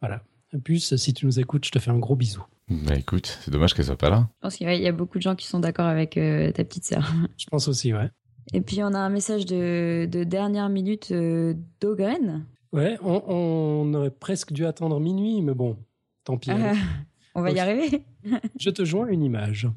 Voilà. 0.00 0.22
Plus, 0.64 0.96
si 0.96 1.14
tu 1.14 1.26
nous 1.26 1.38
écoutes, 1.38 1.64
je 1.64 1.70
te 1.70 1.78
fais 1.78 1.90
un 1.90 1.98
gros 1.98 2.16
bisou. 2.16 2.44
Bah 2.70 2.94
écoute, 2.96 3.38
c'est 3.42 3.50
dommage 3.50 3.74
qu'elle 3.74 3.84
soit 3.86 3.96
pas 3.96 4.10
là. 4.10 4.28
Je 4.36 4.40
pense 4.42 4.56
qu'il 4.56 4.66
y 4.66 4.70
a- 4.70 4.74
il 4.74 4.82
y 4.82 4.86
a 4.88 4.92
beaucoup 4.92 5.18
de 5.18 5.22
gens 5.22 5.34
qui 5.34 5.46
sont 5.46 5.58
d'accord 5.58 5.86
avec 5.86 6.16
euh, 6.16 6.52
ta 6.52 6.64
petite 6.64 6.84
sœur. 6.84 7.12
Je 7.36 7.46
pense 7.46 7.66
aussi, 7.68 7.92
ouais. 7.92 8.10
Et 8.52 8.60
puis 8.60 8.82
on 8.82 8.94
a 8.94 8.98
un 8.98 9.10
message 9.10 9.44
de, 9.46 10.06
de 10.10 10.24
dernière 10.24 10.68
minute 10.68 11.10
euh, 11.12 11.54
d'Ogren. 11.80 12.46
Ouais, 12.72 12.96
on, 13.02 13.22
on 13.26 13.94
aurait 13.94 14.10
presque 14.12 14.52
dû 14.52 14.64
attendre 14.66 15.00
minuit, 15.00 15.42
mais 15.42 15.54
bon, 15.54 15.76
tant 16.24 16.36
pis. 16.38 16.50
Ah, 16.52 16.72
on 17.34 17.42
va 17.42 17.50
y 17.50 17.58
arriver. 17.58 18.04
Je 18.58 18.70
te 18.70 18.84
joins 18.84 19.08
une 19.08 19.22
image. 19.24 19.68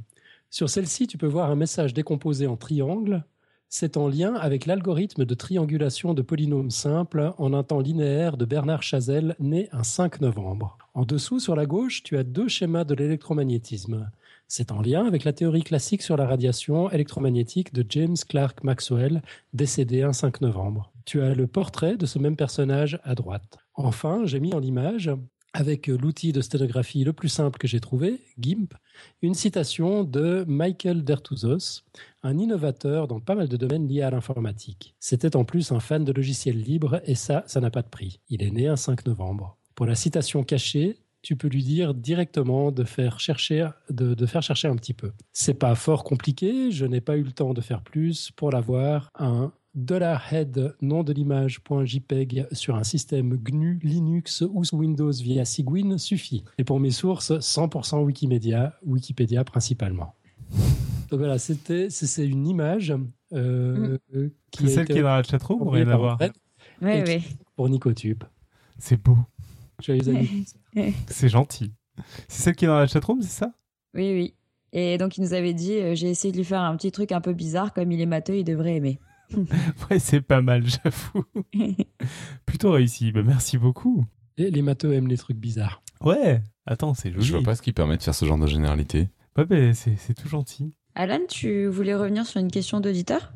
Sur 0.52 0.70
celle-ci, 0.70 1.08
tu 1.08 1.18
peux 1.18 1.26
voir 1.28 1.50
un 1.50 1.56
message 1.56 1.96
décomposé 1.96 2.46
en 2.46 2.58
triangle. 2.58 3.26
C'est 3.70 3.98
en 3.98 4.08
lien 4.08 4.36
avec 4.36 4.68
l'algorithme 4.68 5.26
de 5.26 5.34
triangulation 5.34 6.14
de 6.14 6.22
polynômes 6.22 6.70
simples 6.70 7.34
en 7.40 7.54
un 7.54 7.64
temps 7.64 7.80
linéaire 7.80 8.38
de 8.38 8.46
Bernard 8.46 8.84
Chazelle, 8.84 9.36
né 9.40 9.68
un 9.72 9.84
5 9.84 10.22
novembre. 10.22 10.78
En 10.96 11.06
dessous, 11.06 11.40
sur 11.40 11.56
la 11.56 11.66
gauche, 11.66 12.04
tu 12.04 12.18
as 12.18 12.24
deux 12.24 12.48
schémas 12.48 12.84
de 12.84 12.94
l'électromagnétisme. 12.94 14.12
C'est 14.48 14.72
en 14.72 14.80
lien 14.80 15.08
avec 15.08 15.24
la 15.24 15.34
théorie 15.34 15.64
classique 15.64 16.04
sur 16.04 16.18
la 16.18 16.28
radiation 16.28 16.92
électromagnétique 16.92 17.74
de 17.74 17.84
James 17.90 18.16
Clerk 18.30 18.64
Maxwell, 18.64 19.24
décédé 19.54 20.04
un 20.04 20.14
5 20.14 20.42
novembre. 20.42 20.92
Tu 21.06 21.22
as 21.22 21.34
le 21.34 21.48
portrait 21.48 21.98
de 21.98 22.06
ce 22.06 22.20
même 22.20 22.36
personnage 22.36 23.00
à 23.04 23.16
droite. 23.16 23.58
Enfin, 23.74 24.22
j'ai 24.26 24.40
mis 24.40 24.54
en 24.54 24.62
image, 24.62 25.10
avec 25.54 25.88
l'outil 25.88 26.32
de 26.32 26.42
sténographie 26.42 27.04
le 27.04 27.14
plus 27.14 27.30
simple 27.30 27.58
que 27.58 27.68
j'ai 27.68 27.80
trouvé, 27.80 28.22
GIMP, 28.38 28.76
une 29.24 29.34
citation 29.34 30.04
de 30.04 30.46
Michael 30.48 31.04
Dertouzos, 31.04 31.82
un 32.22 32.38
innovateur 32.38 33.08
dans 33.08 33.20
pas 33.20 33.34
mal 33.34 33.48
de 33.48 33.58
domaines 33.58 33.88
liés 33.88 34.04
à 34.04 34.12
l'informatique. 34.12 34.96
C'était 35.00 35.36
en 35.36 35.44
plus 35.44 35.72
un 35.72 35.80
fan 35.80 36.04
de 36.04 36.12
logiciels 36.12 36.62
libres 36.62 37.02
et 37.06 37.16
ça, 37.16 37.44
ça 37.48 37.62
n'a 37.62 37.72
pas 37.72 37.82
de 37.82 37.90
prix. 37.90 38.20
Il 38.30 38.44
est 38.44 38.52
né 38.52 38.68
un 38.68 38.76
5 38.76 39.08
novembre. 39.08 39.58
Pour 39.76 39.86
la 39.86 39.96
citation 39.96 40.44
cachée, 40.44 40.98
tu 41.22 41.36
peux 41.36 41.48
lui 41.48 41.64
dire 41.64 41.94
directement 41.94 42.72
de 42.72 42.84
faire 42.84 43.20
chercher, 43.20 43.70
de, 43.90 44.14
de 44.14 44.26
faire 44.26 44.44
chercher 44.44 44.68
un 44.68 44.76
petit 44.76 44.94
peu. 44.94 45.12
C'est 45.32 45.54
pas 45.54 45.74
fort 45.76 46.04
compliqué, 46.04 46.70
je 46.72 46.86
n'ai 46.86 47.02
pas 47.02 47.18
eu 47.18 47.24
le 47.24 47.32
temps 47.32 47.54
de 47.54 47.62
faire 47.62 47.82
plus 47.82 48.32
pour 48.32 48.52
l'avoir. 48.52 49.10
Un 49.18 49.52
$head 50.32 50.76
nom 50.82 51.04
de 51.04 51.14
l'image.jpeg 51.14 52.48
sur 52.52 52.76
un 52.76 52.84
système 52.84 53.36
GNU, 53.38 53.80
Linux 53.84 54.44
ou 54.52 54.64
sous 54.64 54.78
Windows 54.78 55.12
via 55.12 55.46
Cygwin 55.46 55.98
suffit. 55.98 56.44
Et 56.58 56.64
pour 56.64 56.80
mes 56.80 56.92
sources, 56.92 57.32
100% 57.32 58.04
Wikimedia, 58.04 58.78
Wikipédia 58.86 59.44
principalement. 59.44 60.14
Donc 61.10 61.20
voilà, 61.20 61.38
c'était 61.40 61.90
c'est 61.90 62.28
une 62.28 62.48
image 62.48 62.94
euh, 63.34 63.98
qui 64.52 64.68
C'est 64.68 64.72
a 64.72 64.76
celle 64.76 64.86
qui 64.88 64.94
est 64.94 65.02
dans 65.02 65.16
la 65.16 65.24
chatroom 65.24 65.68
rien 65.68 65.88
à 65.88 65.92
par 65.92 66.00
voir 66.00 66.18
Oui, 66.82 67.02
oui. 67.06 67.24
pour 67.56 67.70
Nicotube. 67.70 68.24
C'est 68.78 69.02
beau. 69.02 69.18
Joyeux 69.82 70.08
anniversaire. 70.10 70.60
C'est 71.08 71.30
gentil. 71.30 71.72
C'est 72.28 72.42
celle 72.44 72.56
qui 72.56 72.66
est 72.66 72.68
dans 72.68 72.78
la 72.80 72.88
chatroom, 72.88 73.22
c'est 73.22 73.30
ça? 73.30 73.54
Oui, 73.94 74.12
oui. 74.14 74.34
Et 74.72 74.98
donc, 74.98 75.18
il 75.18 75.22
nous 75.22 75.34
avait 75.34 75.54
dit 75.54 75.74
euh, 75.74 75.94
j'ai 75.96 76.10
essayé 76.10 76.32
de 76.32 76.38
lui 76.38 76.46
faire 76.46 76.62
un 76.62 76.76
petit 76.76 76.92
truc 76.92 77.12
un 77.12 77.22
peu 77.22 77.34
bizarre, 77.34 77.74
comme 77.74 77.92
il 77.92 78.02
est 78.02 78.06
matheux, 78.08 78.38
il 78.38 78.44
devrait 78.44 78.76
aimer. 78.76 79.00
Ouais, 79.90 80.00
c'est 80.00 80.22
pas 80.22 80.42
mal, 80.42 80.64
j'avoue. 80.68 81.26
Plutôt 82.46 82.72
réussi. 82.72 83.12
Bah, 83.12 83.22
merci 83.24 83.58
beaucoup. 83.58 84.06
Les, 84.38 84.52
les 84.52 84.62
matheux 84.62 84.94
aiment 84.94 85.08
les 85.08 85.18
trucs 85.18 85.38
bizarres. 85.38 85.82
Ouais. 86.02 86.42
Attends, 86.66 86.94
c'est 86.94 87.12
joli. 87.12 87.24
Je 87.26 87.34
vois 87.34 87.44
pas 87.44 87.56
ce 87.56 87.62
qui 87.62 87.74
permet 87.74 87.98
de 87.98 88.04
faire 88.04 88.16
ce 88.16 88.26
genre 88.26 88.38
de 88.38 88.48
généralité. 88.48 89.10
Ouais, 89.38 89.46
bah, 89.46 89.74
c'est 89.74 89.96
c'est 89.98 90.14
tout 90.14 90.28
gentil. 90.28 90.74
Alan, 90.96 91.20
tu 91.28 91.66
voulais 91.68 91.96
revenir 91.96 92.26
sur 92.26 92.40
une 92.40 92.52
question 92.52 92.80
d'auditeur? 92.80 93.34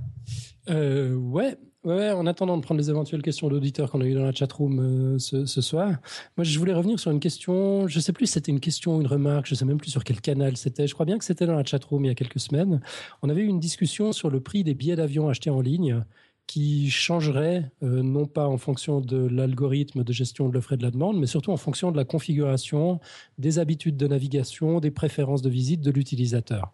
Euh, 0.70 1.16
ouais, 1.16 1.58
en 1.86 2.26
attendant 2.26 2.58
de 2.58 2.62
prendre 2.62 2.80
les 2.80 2.90
éventuelles 2.90 3.22
questions 3.22 3.48
d'auditeurs 3.48 3.92
qu'on 3.92 4.02
a 4.02 4.06
eues 4.06 4.14
dans 4.14 4.24
la 4.24 4.34
chatroom 4.34 4.80
euh, 4.80 5.20
ce, 5.20 5.46
ce 5.46 5.62
soir, 5.62 5.96
moi 6.36 6.44
je 6.44 6.60
voulais 6.60 6.74
revenir 6.74 7.00
sur 7.00 7.12
une 7.12 7.20
question, 7.20 7.88
je 7.88 8.00
sais 8.00 8.14
plus 8.14 8.26
si 8.26 8.34
c'était 8.34 8.52
une 8.52 8.60
question 8.60 8.98
ou 8.98 9.02
une 9.02 9.08
remarque, 9.08 9.46
je 9.46 9.56
sais 9.56 9.66
même 9.66 9.78
plus 9.78 9.92
sur 9.92 10.04
quel 10.04 10.20
canal 10.20 10.58
c'était, 10.58 10.88
je 10.88 10.94
crois 10.94 11.06
bien 11.06 11.18
que 11.18 11.24
c'était 11.24 11.46
dans 11.46 11.56
la 11.56 11.64
chatroom 11.64 12.04
il 12.06 12.08
y 12.10 12.12
a 12.12 12.16
quelques 12.16 12.40
semaines. 12.40 12.82
On 13.22 13.30
avait 13.30 13.42
eu 13.42 13.48
une 13.48 13.60
discussion 13.60 14.12
sur 14.12 14.30
le 14.30 14.40
prix 14.40 14.64
des 14.64 14.74
billets 14.74 14.96
d'avion 14.96 15.30
achetés 15.30 15.50
en 15.50 15.62
ligne 15.62 16.04
qui 16.48 16.90
changerait 16.90 17.70
euh, 17.84 18.02
non 18.02 18.26
pas 18.26 18.48
en 18.48 18.58
fonction 18.58 19.02
de 19.02 19.18
l'algorithme 19.18 20.04
de 20.06 20.14
gestion 20.14 20.48
de 20.48 20.54
l'offre 20.54 20.74
et 20.74 20.78
de 20.78 20.84
la 20.84 20.92
demande, 20.92 21.20
mais 21.20 21.28
surtout 21.28 21.52
en 21.52 21.58
fonction 21.58 21.92
de 21.92 21.98
la 21.98 22.06
configuration, 22.06 23.00
des 23.38 23.60
habitudes 23.60 23.98
de 23.98 24.08
navigation, 24.08 24.80
des 24.80 24.90
préférences 24.92 25.42
de 25.42 25.50
visite 25.50 25.82
de 25.82 25.92
l'utilisateur. 25.92 26.72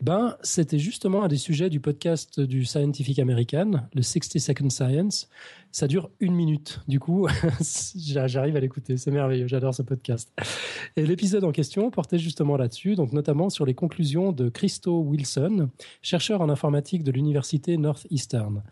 Eh 0.00 0.04
ben, 0.04 0.36
c'était 0.42 0.80
justement 0.80 1.22
un 1.22 1.28
des 1.28 1.36
sujets 1.36 1.70
du 1.70 1.78
podcast 1.78 2.40
du 2.40 2.64
Scientific 2.64 3.20
American, 3.20 3.84
le 3.94 4.02
60 4.02 4.40
Second 4.40 4.68
Science. 4.68 5.28
Ça 5.70 5.86
dure 5.86 6.10
une 6.18 6.34
minute. 6.34 6.80
Du 6.88 6.98
coup, 6.98 7.28
j'a- 7.96 8.26
j'arrive 8.26 8.56
à 8.56 8.60
l'écouter. 8.60 8.96
C'est 8.96 9.12
merveilleux. 9.12 9.46
J'adore 9.46 9.72
ce 9.74 9.82
podcast. 9.82 10.32
Et 10.96 11.06
l'épisode 11.06 11.44
en 11.44 11.52
question 11.52 11.88
portait 11.92 12.18
justement 12.18 12.56
là-dessus, 12.56 12.96
donc 12.96 13.12
notamment 13.12 13.48
sur 13.48 13.64
les 13.64 13.74
conclusions 13.74 14.32
de 14.32 14.48
Christo 14.48 15.00
Wilson, 15.02 15.70
chercheur 16.02 16.40
en 16.40 16.48
informatique 16.48 17.04
de 17.04 17.12
l'université 17.12 17.76
Northeastern. 17.76 18.64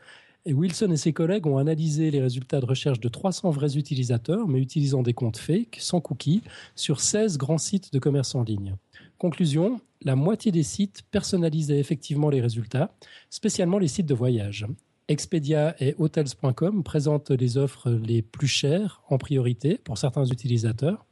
Et 0.44 0.54
Wilson 0.54 0.90
et 0.90 0.96
ses 0.96 1.12
collègues 1.12 1.46
ont 1.46 1.58
analysé 1.58 2.10
les 2.10 2.20
résultats 2.20 2.60
de 2.60 2.66
recherche 2.66 2.98
de 2.98 3.08
300 3.08 3.50
vrais 3.50 3.76
utilisateurs, 3.76 4.48
mais 4.48 4.58
utilisant 4.60 5.02
des 5.02 5.14
comptes 5.14 5.36
fake, 5.36 5.76
sans 5.78 6.00
cookies, 6.00 6.42
sur 6.74 7.00
16 7.00 7.38
grands 7.38 7.58
sites 7.58 7.92
de 7.92 8.00
commerce 8.00 8.34
en 8.34 8.42
ligne. 8.42 8.74
Conclusion, 9.18 9.80
la 10.02 10.16
moitié 10.16 10.50
des 10.50 10.64
sites 10.64 11.02
personnalisaient 11.12 11.78
effectivement 11.78 12.28
les 12.28 12.40
résultats, 12.40 12.92
spécialement 13.30 13.78
les 13.78 13.86
sites 13.86 14.06
de 14.06 14.14
voyage. 14.14 14.66
Expedia 15.06 15.76
et 15.78 15.94
Hotels.com 15.98 16.82
présentent 16.82 17.30
les 17.30 17.56
offres 17.56 17.90
les 17.90 18.22
plus 18.22 18.48
chères 18.48 19.02
en 19.08 19.18
priorité 19.18 19.78
pour 19.78 19.96
certains 19.96 20.24
utilisateurs. 20.24 21.06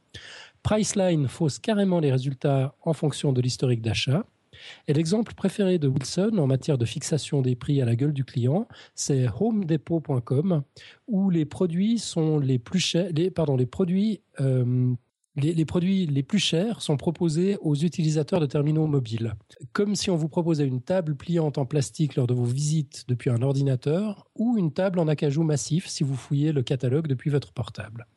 Priceline 0.61 1.29
fausse 1.29 1.57
carrément 1.57 2.01
les 2.01 2.11
résultats 2.11 2.75
en 2.81 2.91
fonction 2.91 3.31
de 3.31 3.41
l'historique 3.41 3.81
d'achat. 3.81 4.25
Et 4.87 4.93
l'exemple 4.93 5.33
préféré 5.33 5.77
de 5.77 5.87
Wilson 5.87 6.37
en 6.37 6.47
matière 6.47 6.77
de 6.77 6.85
fixation 6.85 7.41
des 7.41 7.55
prix 7.55 7.81
à 7.81 7.85
la 7.85 7.95
gueule 7.95 8.13
du 8.13 8.23
client, 8.23 8.67
c'est 8.95 9.27
homedepot.com, 9.39 10.63
où 11.07 11.29
les 11.29 11.45
produits 11.45 11.99
sont 11.99 12.39
les 12.39 12.59
plus 12.59 12.79
chers, 12.79 13.09
les, 13.11 13.31
produits, 13.65 14.21
euh, 14.39 14.93
les 15.35 15.65
produits 15.65 16.05
les 16.05 16.23
plus 16.23 16.39
chers 16.39 16.81
sont 16.81 16.97
proposés 16.97 17.57
aux 17.61 17.75
utilisateurs 17.75 18.39
de 18.39 18.45
terminaux 18.45 18.87
mobiles. 18.87 19.33
Comme 19.73 19.95
si 19.95 20.09
on 20.09 20.15
vous 20.15 20.29
proposait 20.29 20.67
une 20.67 20.81
table 20.81 21.15
pliante 21.15 21.57
en 21.57 21.65
plastique 21.65 22.15
lors 22.15 22.27
de 22.27 22.33
vos 22.33 22.45
visites 22.45 23.05
depuis 23.07 23.29
un 23.29 23.41
ordinateur 23.41 24.27
ou 24.35 24.57
une 24.57 24.71
table 24.71 24.99
en 24.99 25.07
acajou 25.07 25.43
massif 25.43 25.87
si 25.87 26.03
vous 26.03 26.15
fouillez 26.15 26.51
le 26.51 26.63
catalogue 26.63 27.07
depuis 27.07 27.29
votre 27.29 27.51
portable. 27.51 28.07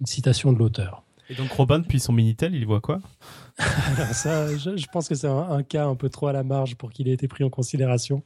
Une 0.00 0.06
citation 0.06 0.52
de 0.52 0.58
l'auteur. 0.58 1.05
Et 1.28 1.34
donc, 1.34 1.50
Robin, 1.52 1.78
depuis 1.78 2.00
son 2.00 2.12
Minitel, 2.12 2.54
il 2.54 2.66
voit 2.66 2.80
quoi? 2.80 3.00
Ça, 4.12 4.56
je, 4.56 4.86
pense 4.92 5.08
que 5.08 5.14
c'est 5.14 5.26
un, 5.26 5.50
un 5.50 5.62
cas 5.62 5.86
un 5.86 5.94
peu 5.96 6.08
trop 6.08 6.28
à 6.28 6.32
la 6.32 6.44
marge 6.44 6.76
pour 6.76 6.90
qu'il 6.90 7.08
ait 7.08 7.12
été 7.12 7.26
pris 7.26 7.42
en 7.42 7.50
considération. 7.50 8.22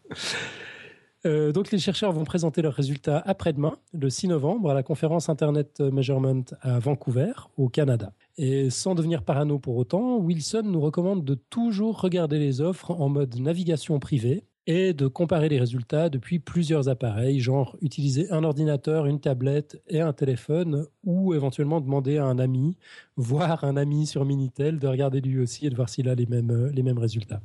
Euh, 1.26 1.52
donc 1.52 1.70
les 1.70 1.78
chercheurs 1.78 2.12
vont 2.12 2.24
présenter 2.24 2.62
leurs 2.62 2.74
résultats 2.74 3.22
après-demain, 3.26 3.76
le 3.92 4.08
6 4.08 4.28
novembre, 4.28 4.70
à 4.70 4.74
la 4.74 4.82
conférence 4.82 5.28
Internet 5.28 5.80
Measurement 5.80 6.42
à 6.62 6.78
Vancouver, 6.78 7.32
au 7.58 7.68
Canada. 7.68 8.12
Et 8.38 8.70
sans 8.70 8.94
devenir 8.94 9.22
parano 9.22 9.58
pour 9.58 9.76
autant, 9.76 10.16
Wilson 10.16 10.62
nous 10.64 10.80
recommande 10.80 11.24
de 11.24 11.34
toujours 11.34 12.00
regarder 12.00 12.38
les 12.38 12.60
offres 12.60 12.90
en 12.92 13.08
mode 13.08 13.38
navigation 13.38 13.98
privée 13.98 14.44
et 14.66 14.92
de 14.92 15.06
comparer 15.06 15.48
les 15.48 15.58
résultats 15.58 16.08
depuis 16.08 16.38
plusieurs 16.38 16.88
appareils, 16.88 17.40
genre 17.40 17.76
utiliser 17.80 18.30
un 18.30 18.44
ordinateur, 18.44 19.06
une 19.06 19.20
tablette 19.20 19.82
et 19.88 20.00
un 20.00 20.12
téléphone, 20.12 20.86
ou 21.02 21.34
éventuellement 21.34 21.80
demander 21.80 22.18
à 22.18 22.26
un 22.26 22.38
ami, 22.38 22.76
voire 23.16 23.64
un 23.64 23.76
ami 23.76 24.06
sur 24.06 24.24
Minitel, 24.24 24.78
de 24.78 24.86
regarder 24.86 25.20
lui 25.20 25.38
aussi 25.40 25.66
et 25.66 25.70
de 25.70 25.76
voir 25.76 25.88
s'il 25.88 26.08
a 26.08 26.14
les 26.14 26.26
mêmes, 26.26 26.50
euh, 26.50 26.70
les 26.72 26.82
mêmes 26.82 26.98
résultats. 26.98 27.40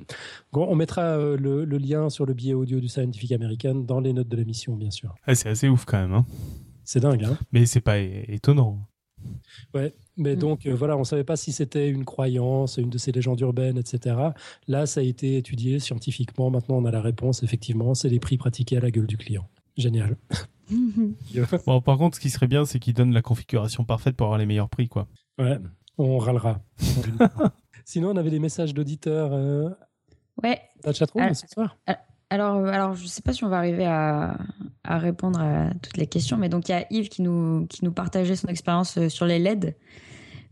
Bon, 0.52 0.68
on 0.70 0.76
mettra 0.76 1.02
euh, 1.02 1.38
le, 1.38 1.66
le 1.66 1.78
lien 1.78 2.10
sur 2.10 2.26
le 2.26 2.34
billet 2.34 2.54
audio 2.54 2.80
du 2.80 2.88
Scientific 2.88 3.32
American 3.32 3.76
dans 3.76 4.00
les 4.00 4.14
notes 4.14 4.30
de 4.30 4.38
l'émission, 4.38 4.76
bien 4.76 4.92
sûr. 4.92 5.16
Ah, 5.26 5.36
C'est 5.36 5.50
assez 5.50 5.70
ouf 5.70 5.86
quand 5.86 6.00
même. 6.00 6.14
Hein. 6.14 6.26
C'est 6.84 7.00
dingue, 7.00 7.24
hein 7.24 7.38
Mais 7.52 7.66
c'est 7.66 7.82
pas 7.82 7.98
étonnant. 7.98 8.88
Ouais, 9.74 9.96
mais 10.18 10.36
Mm. 10.36 10.40
donc 10.40 10.66
euh, 10.66 10.74
voilà, 10.76 10.98
on 10.98 11.04
savait 11.04 11.24
pas 11.24 11.36
si 11.36 11.52
c'était 11.52 11.90
une 11.90 12.06
croyance, 12.06 12.78
une 12.78 12.90
de 12.90 12.98
ces 12.98 13.12
légendes 13.12 13.40
urbaines, 13.42 13.78
etc. 13.78 14.16
Là, 14.68 14.86
ça 14.86 15.00
a 15.02 15.04
été 15.04 15.38
étudié 15.38 15.80
scientifiquement. 15.80 16.50
Maintenant, 16.50 16.76
on 16.78 16.86
a 16.86 16.92
la 16.92 17.02
réponse. 17.02 17.44
Effectivement, 17.44 17.94
c'est 17.96 18.10
les 18.10 18.20
prix 18.20 18.38
pratiqués 18.38 18.78
à 18.78 18.80
la 18.82 18.92
gueule 18.92 19.08
du 19.08 19.18
client. 19.18 19.48
Génial. 19.78 20.16
Bon, 21.66 21.82
par 21.82 21.98
contre, 21.98 22.16
ce 22.16 22.22
qui 22.22 22.30
serait 22.30 22.48
bien, 22.48 22.66
c'est 22.66 22.80
qu'il 22.80 22.94
donne 22.94 23.14
la 23.14 23.22
configuration 23.22 23.84
parfaite 23.84 24.16
pour 24.16 24.26
avoir 24.28 24.40
les 24.40 24.46
meilleurs 24.46 24.70
prix, 24.70 24.88
quoi. 24.88 25.08
Ouais, 25.38 25.58
on 25.98 26.18
râlera. 26.18 26.60
Sinon, 27.86 28.10
on 28.12 28.16
avait 28.18 28.32
des 28.32 28.40
messages 28.40 28.74
d'auditeurs 28.74 29.30
euh, 29.34 29.70
Ouais. 30.44 30.60
dans 30.84 30.90
la 30.90 30.94
chatroom 30.94 31.24
Ah. 31.30 31.34
ce 31.34 31.48
soir? 31.48 31.78
Alors, 32.36 32.58
euh, 32.58 32.68
alors, 32.68 32.96
je 32.96 33.04
ne 33.04 33.08
sais 33.08 33.22
pas 33.22 33.32
si 33.32 33.46
on 33.46 33.48
va 33.48 33.58
arriver 33.58 33.86
à, 33.86 34.38
répondre 34.84 35.40
à 35.40 35.70
toutes 35.82 35.96
les 35.96 36.06
questions, 36.06 36.36
mais 36.36 36.50
donc 36.50 36.68
il 36.68 36.74
y 36.74 36.76
a 36.76 36.86
Yves 36.90 37.08
qui 37.08 37.22
nous, 37.22 37.66
qui 37.68 37.86
nous 37.86 37.94
partageait 37.94 38.36
son 38.36 38.50
expérience 38.50 38.98
euh, 38.98 39.08
sur 39.08 39.26
les 39.26 39.40
LED. 39.40 39.78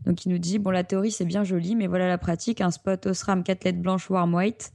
Donc 0.06 0.24
il 0.24 0.30
nous 0.30 0.38
dit, 0.38 0.58
bon, 0.58 0.70
la 0.70 0.82
théorie 0.82 1.10
c'est 1.10 1.26
bien 1.26 1.44
joli, 1.44 1.76
mais 1.76 1.86
voilà 1.86 2.08
la 2.08 2.16
pratique, 2.16 2.62
un 2.62 2.70
spot 2.70 3.04
Osram 3.04 3.42
4 3.42 3.64
LED 3.64 3.82
blanches 3.82 4.08
warm 4.08 4.34
white, 4.34 4.72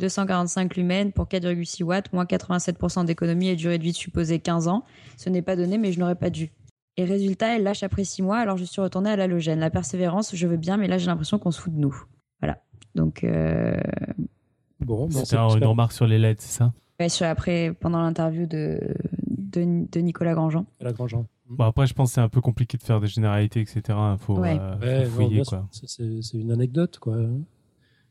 245 0.00 0.76
lumens 0.76 1.12
pour 1.14 1.28
4,6 1.28 1.82
watts, 1.82 2.12
moins 2.12 2.26
87% 2.26 3.06
d'économie 3.06 3.48
et 3.48 3.56
durée 3.56 3.78
de 3.78 3.82
vie 3.82 3.94
supposée 3.94 4.38
15 4.38 4.68
ans. 4.68 4.84
Ce 5.16 5.30
n'est 5.30 5.42
pas 5.42 5.56
donné, 5.56 5.78
mais 5.78 5.92
je 5.92 5.98
n'aurais 5.98 6.14
pas 6.14 6.28
dû. 6.28 6.52
Et 6.98 7.04
résultat, 7.04 7.56
elle 7.56 7.62
lâche 7.62 7.82
après 7.82 8.04
6 8.04 8.20
mois, 8.20 8.36
alors 8.36 8.58
je 8.58 8.64
suis 8.64 8.82
retournée 8.82 9.08
à 9.08 9.16
l'halogène. 9.16 9.60
La 9.60 9.70
persévérance, 9.70 10.36
je 10.36 10.46
veux 10.46 10.58
bien, 10.58 10.76
mais 10.76 10.88
là 10.88 10.98
j'ai 10.98 11.06
l'impression 11.06 11.38
qu'on 11.38 11.52
se 11.52 11.60
fout 11.62 11.74
de 11.74 11.78
nous. 11.78 12.04
Voilà. 12.42 12.62
Donc, 12.94 13.24
euh, 13.24 13.80
Bon, 14.80 15.04
bon, 15.06 15.10
C'était 15.10 15.24
c'est 15.26 15.36
un- 15.36 15.48
une 15.56 15.64
remarque 15.64 15.92
sur 15.92 16.06
les 16.06 16.18
LED, 16.18 16.40
c'est 16.40 16.58
ça 16.58 16.72
ouais, 16.98 17.08
sur- 17.08 17.26
après, 17.26 17.72
pendant 17.78 18.00
l'interview 18.02 18.46
de, 18.46 18.80
de, 19.28 19.86
de 19.90 20.00
Nicolas 20.00 20.34
Grandjean. 20.34 20.64
La 20.80 20.92
Grandjean. 20.92 21.26
Bon, 21.48 21.64
après, 21.64 21.86
je 21.86 21.94
pense 21.94 22.10
que 22.10 22.14
c'est 22.14 22.20
un 22.20 22.28
peu 22.28 22.40
compliqué 22.40 22.78
de 22.78 22.82
faire 22.82 23.00
des 23.00 23.08
généralités, 23.08 23.60
etc. 23.60 23.98
Faut, 24.18 24.38
Ouais. 24.38 24.56
euh, 24.58 24.74
faut 24.78 24.84
Ouais, 24.86 25.04
non, 25.04 25.10
fouiller, 25.10 25.42
c'est- 26.22 26.38
une 26.38 26.52
anecdote, 26.52 26.98
quoi. 26.98 27.16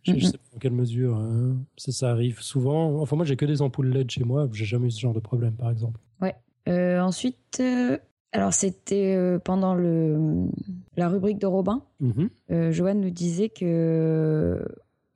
Je, 0.04 0.12
je 0.14 0.18
Mhm. 0.18 0.22
sais 0.22 0.38
pas 0.38 0.44
dans 0.54 0.60
quelle 0.60 0.72
mesure 0.74 1.16
hein. 1.18 1.58
ça, 1.78 1.92
ça 1.92 2.10
arrive 2.12 2.42
souvent. 2.42 3.02
Enfin, 3.02 3.16
moi, 3.16 3.26
j'ai 3.26 3.36
que 3.36 3.46
des 3.46 3.62
ampoules 3.62 3.90
LED 3.94 4.10
chez 4.12 4.24
moi. 4.24 4.48
J'ai 4.54 4.66
jamais 4.66 4.88
eu 4.88 4.92
ce 4.92 5.00
genre 5.00 5.14
de 5.14 5.20
problème, 5.20 5.54
par 5.54 5.70
exemple. 5.72 6.00
Euh, 6.68 7.00
ensuite, 7.00 7.58
euh, 7.62 7.98
alors 8.32 8.54
c'était 8.54 9.16
euh, 9.16 9.40
pendant 9.40 9.74
le, 9.74 10.46
la 10.98 11.08
rubrique 11.10 11.40
de 11.40 11.48
Robin. 11.48 11.82
Mhm. 12.00 12.30
Euh, 12.52 12.72
Joanne 12.72 13.00
nous 13.02 13.10
disait 13.10 13.50
que 13.50 13.66
euh, 13.66 14.66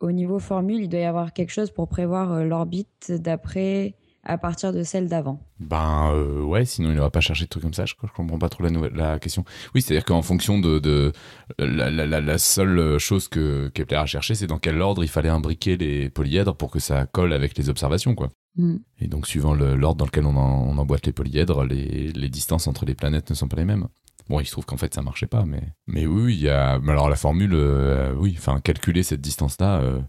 au 0.04 0.12
niveau 0.12 0.40
formule, 0.40 0.82
il 0.84 0.90
doit 0.90 1.00
y 1.00 1.06
avoir 1.06 1.34
quelque 1.34 1.52
chose 1.52 1.72
pour 1.72 1.88
prévoir 1.88 2.32
euh, 2.32 2.44
l'orbite 2.44 3.12
d'après 3.12 3.96
à 4.26 4.38
partir 4.38 4.72
de 4.72 4.84
celle 4.84 5.10
d'avant. 5.10 5.42
Ben 5.60 6.12
euh, 6.14 6.42
ouais, 6.44 6.64
sinon 6.64 6.92
il 6.92 6.96
n'aurait 6.96 7.10
pas 7.12 7.20
cherché 7.20 7.44
de 7.44 7.50
trucs 7.50 7.64
comme 7.64 7.74
ça. 7.74 7.86
Je, 7.86 7.94
je 8.02 8.08
comprends 8.14 8.38
pas 8.40 8.48
trop 8.48 8.64
la, 8.64 8.70
nouvelle, 8.70 8.94
la 8.94 9.20
question. 9.20 9.44
Oui, 9.76 9.82
c'est-à-dire 9.82 10.06
qu'en 10.06 10.22
fonction 10.22 10.60
de, 10.60 10.80
de 10.80 11.12
la, 11.60 11.90
la, 11.90 12.38
seule 12.38 12.98
chose 13.00 13.28
que 13.28 13.68
Kepler 13.74 13.98
a 13.98 14.06
cherché, 14.06 14.34
c'est 14.36 14.48
dans 14.48 14.60
quel 14.60 14.82
ordre 14.82 15.04
il 15.04 15.10
fallait 15.10 15.28
imbriquer 15.30 15.76
les 15.76 16.10
polyèdres 16.10 16.56
pour 16.56 16.72
que 16.72 16.80
ça 16.80 17.06
colle 17.06 17.34
avec 17.34 17.58
les 17.58 17.68
observations, 17.70 18.16
quoi. 18.16 18.30
Mm. 18.56 18.76
Et 19.00 19.08
donc 19.08 19.28
suivant 19.28 19.54
le- 19.54 19.76
l'ordre 19.76 19.98
dans 19.98 20.06
lequel 20.06 20.26
on, 20.26 20.36
en- 20.38 20.70
on 20.70 20.78
emboîte 20.78 21.06
les 21.06 21.12
polyèdres, 21.14 21.66
les, 21.66 22.12
les 22.14 22.30
distances 22.30 22.68
entre 22.68 22.86
les 22.86 22.96
planètes 22.96 23.30
ne 23.30 23.36
sont 23.36 23.50
pas 23.50 23.58
les 23.58 23.66
mêmes. 23.66 23.88
Bon, 24.30 24.40
il 24.40 24.46
se 24.46 24.52
trouve 24.52 24.66
qu'en 24.66 24.78
fait 24.78 24.94
ça 24.94 25.02
marchait 25.02 25.28
pas, 25.28 25.44
mais 25.46 25.62
mais 25.88 26.06
oui, 26.06 26.36
il 26.36 26.42
y 26.42 26.50
a. 26.50 26.80
Alors 26.88 27.10
la 27.10 27.16
formule, 27.16 27.54
euh, 27.54 28.14
oui, 28.16 28.36
enfin 28.38 28.60
calculer 28.62 29.04
cette 29.04 29.22
distance-là. 29.22 29.82
euh, 29.82 30.00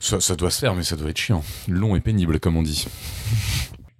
ça, 0.00 0.20
ça 0.20 0.36
doit 0.36 0.50
se 0.50 0.60
faire, 0.60 0.74
mais 0.74 0.82
ça 0.82 0.96
doit 0.96 1.10
être 1.10 1.18
chiant. 1.18 1.42
Long 1.68 1.96
et 1.96 2.00
pénible, 2.00 2.38
comme 2.38 2.56
on 2.56 2.62
dit. 2.62 2.86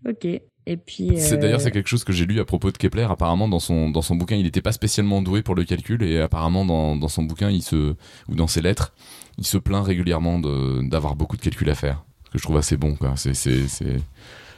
Ok. 0.08 0.26
Et 0.66 0.76
puis. 0.76 1.12
C'est 1.18 1.34
euh, 1.34 1.36
d'ailleurs 1.36 1.60
c'est 1.60 1.70
quelque 1.70 1.88
chose 1.88 2.04
que 2.04 2.12
j'ai 2.12 2.26
lu 2.26 2.40
à 2.40 2.44
propos 2.44 2.70
de 2.70 2.78
Kepler. 2.78 3.06
Apparemment 3.10 3.48
dans 3.48 3.58
son 3.58 3.90
dans 3.90 4.02
son 4.02 4.14
bouquin, 4.14 4.36
il 4.36 4.44
n'était 4.44 4.62
pas 4.62 4.72
spécialement 4.72 5.20
doué 5.20 5.42
pour 5.42 5.54
le 5.54 5.64
calcul 5.64 6.02
et 6.02 6.20
apparemment 6.20 6.64
dans, 6.64 6.96
dans 6.96 7.08
son 7.08 7.22
bouquin, 7.24 7.50
il 7.50 7.62
se 7.62 7.94
ou 8.28 8.34
dans 8.34 8.46
ses 8.46 8.62
lettres, 8.62 8.94
il 9.36 9.46
se 9.46 9.58
plaint 9.58 9.84
régulièrement 9.84 10.38
d'avoir 10.38 11.16
beaucoup 11.16 11.36
de 11.36 11.42
calculs 11.42 11.68
à 11.70 11.74
faire. 11.74 12.04
Ce 12.26 12.30
que 12.30 12.38
je 12.38 12.42
trouve 12.44 12.56
assez 12.56 12.76
bon 12.76 12.94
quoi. 12.96 13.14
C'est 13.16 13.34
c'est 13.34 14.00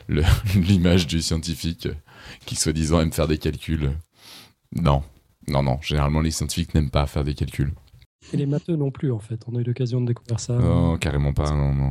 l'image 0.55 1.07
du 1.07 1.21
scientifique 1.21 1.89
qui 2.45 2.57
soi-disant 2.57 3.01
aime 3.01 3.13
faire 3.13 3.29
des 3.29 3.39
calculs. 3.39 3.91
Non. 4.75 5.03
Non, 5.49 5.63
non, 5.63 5.79
généralement 5.81 6.21
les 6.21 6.31
scientifiques 6.33 6.75
n'aiment 6.75 6.91
pas 6.91 7.07
faire 7.07 7.25
des 7.25 7.35
calculs. 7.35 7.73
Et 8.33 8.37
les 8.37 8.47
matheux 8.47 8.75
non 8.77 8.91
plus, 8.91 9.13
en 9.13 9.21
fait. 9.21 9.41
On 9.47 9.55
a 9.57 9.61
eu 9.61 9.65
l'occasion 9.65 10.01
de 10.01 10.07
découvrir 10.09 10.41
ça. 10.41 10.55
Non, 10.55 10.97
carrément 10.99 11.33
pas, 11.33 11.53
non, 11.53 11.73
non. 11.73 11.91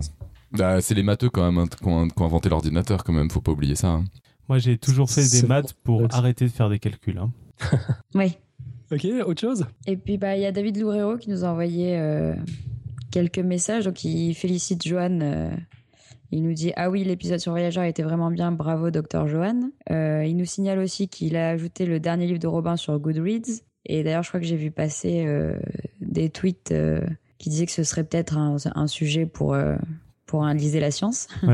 Bah, 0.51 0.81
c'est 0.81 0.93
les 0.93 1.03
matheux 1.03 1.29
quand 1.29 1.43
même 1.49 1.57
hein, 1.57 1.67
qui 1.67 1.87
ont, 1.87 2.07
inventé 2.25 2.49
l'ordinateur 2.49 3.03
quand 3.03 3.13
même, 3.13 3.29
faut 3.29 3.41
pas 3.41 3.51
oublier 3.53 3.75
ça. 3.75 3.87
hein. 3.89 4.05
Moi, 4.49 4.57
j'ai 4.59 4.77
toujours 4.77 5.09
fait 5.09 5.27
des 5.29 5.47
maths 5.47 5.73
pour 5.83 6.03
arrêter 6.11 6.45
de 6.45 6.51
faire 6.51 6.69
des 6.69 6.79
calculs. 6.79 7.17
hein. 7.17 7.31
Oui. 8.13 8.35
Ok, 8.91 9.05
autre 9.25 9.41
chose? 9.41 9.65
Et 9.87 9.97
puis 9.97 10.17
bah 10.19 10.35
il 10.37 10.41
y 10.43 10.45
a 10.45 10.51
David 10.51 10.77
Loureiro 10.77 11.17
qui 11.17 11.31
nous 11.31 11.43
a 11.43 11.47
envoyé 11.47 11.97
euh, 11.97 12.35
quelques 13.09 13.39
messages. 13.39 13.85
Donc 13.85 14.03
il 14.03 14.35
félicite 14.35 14.85
Joanne. 14.87 15.21
euh, 15.23 15.49
il 16.35 16.43
nous 16.43 16.53
dit 16.53 16.71
ah 16.75 16.89
oui 16.89 17.03
l'épisode 17.03 17.39
sur 17.39 17.51
Voyageur 17.51 17.83
était 17.83 18.03
vraiment 18.03 18.29
bien. 18.31 18.51
Bravo 18.51 18.91
docteur 18.91 19.27
Joanne. 19.27 19.71
Euh, 19.91 20.23
il 20.25 20.35
nous 20.37 20.45
signale 20.45 20.79
aussi 20.79 21.07
qu'il 21.07 21.35
a 21.35 21.49
ajouté 21.49 21.85
le 21.85 21.99
dernier 21.99 22.27
livre 22.27 22.39
de 22.39 22.47
Robin 22.47 22.75
sur 22.75 22.97
Goodreads. 22.99 23.61
Et 23.85 24.03
d'ailleurs 24.03 24.23
je 24.23 24.29
crois 24.29 24.39
que 24.39 24.45
j'ai 24.45 24.57
vu 24.57 24.71
passer 24.71 25.25
euh, 25.27 25.57
des 26.01 26.29
tweets 26.29 26.71
euh, 26.71 27.01
qui 27.37 27.49
disaient 27.49 27.65
que 27.65 27.71
ce 27.71 27.83
serait 27.83 28.03
peut-être 28.03 28.37
un, 28.37 28.57
un 28.75 28.87
sujet 28.87 29.25
pour 29.25 29.53
euh, 29.53 29.75
pour 30.25 30.43
un 30.43 30.53
lisez 30.53 30.79
la 30.79 30.91
science. 30.91 31.27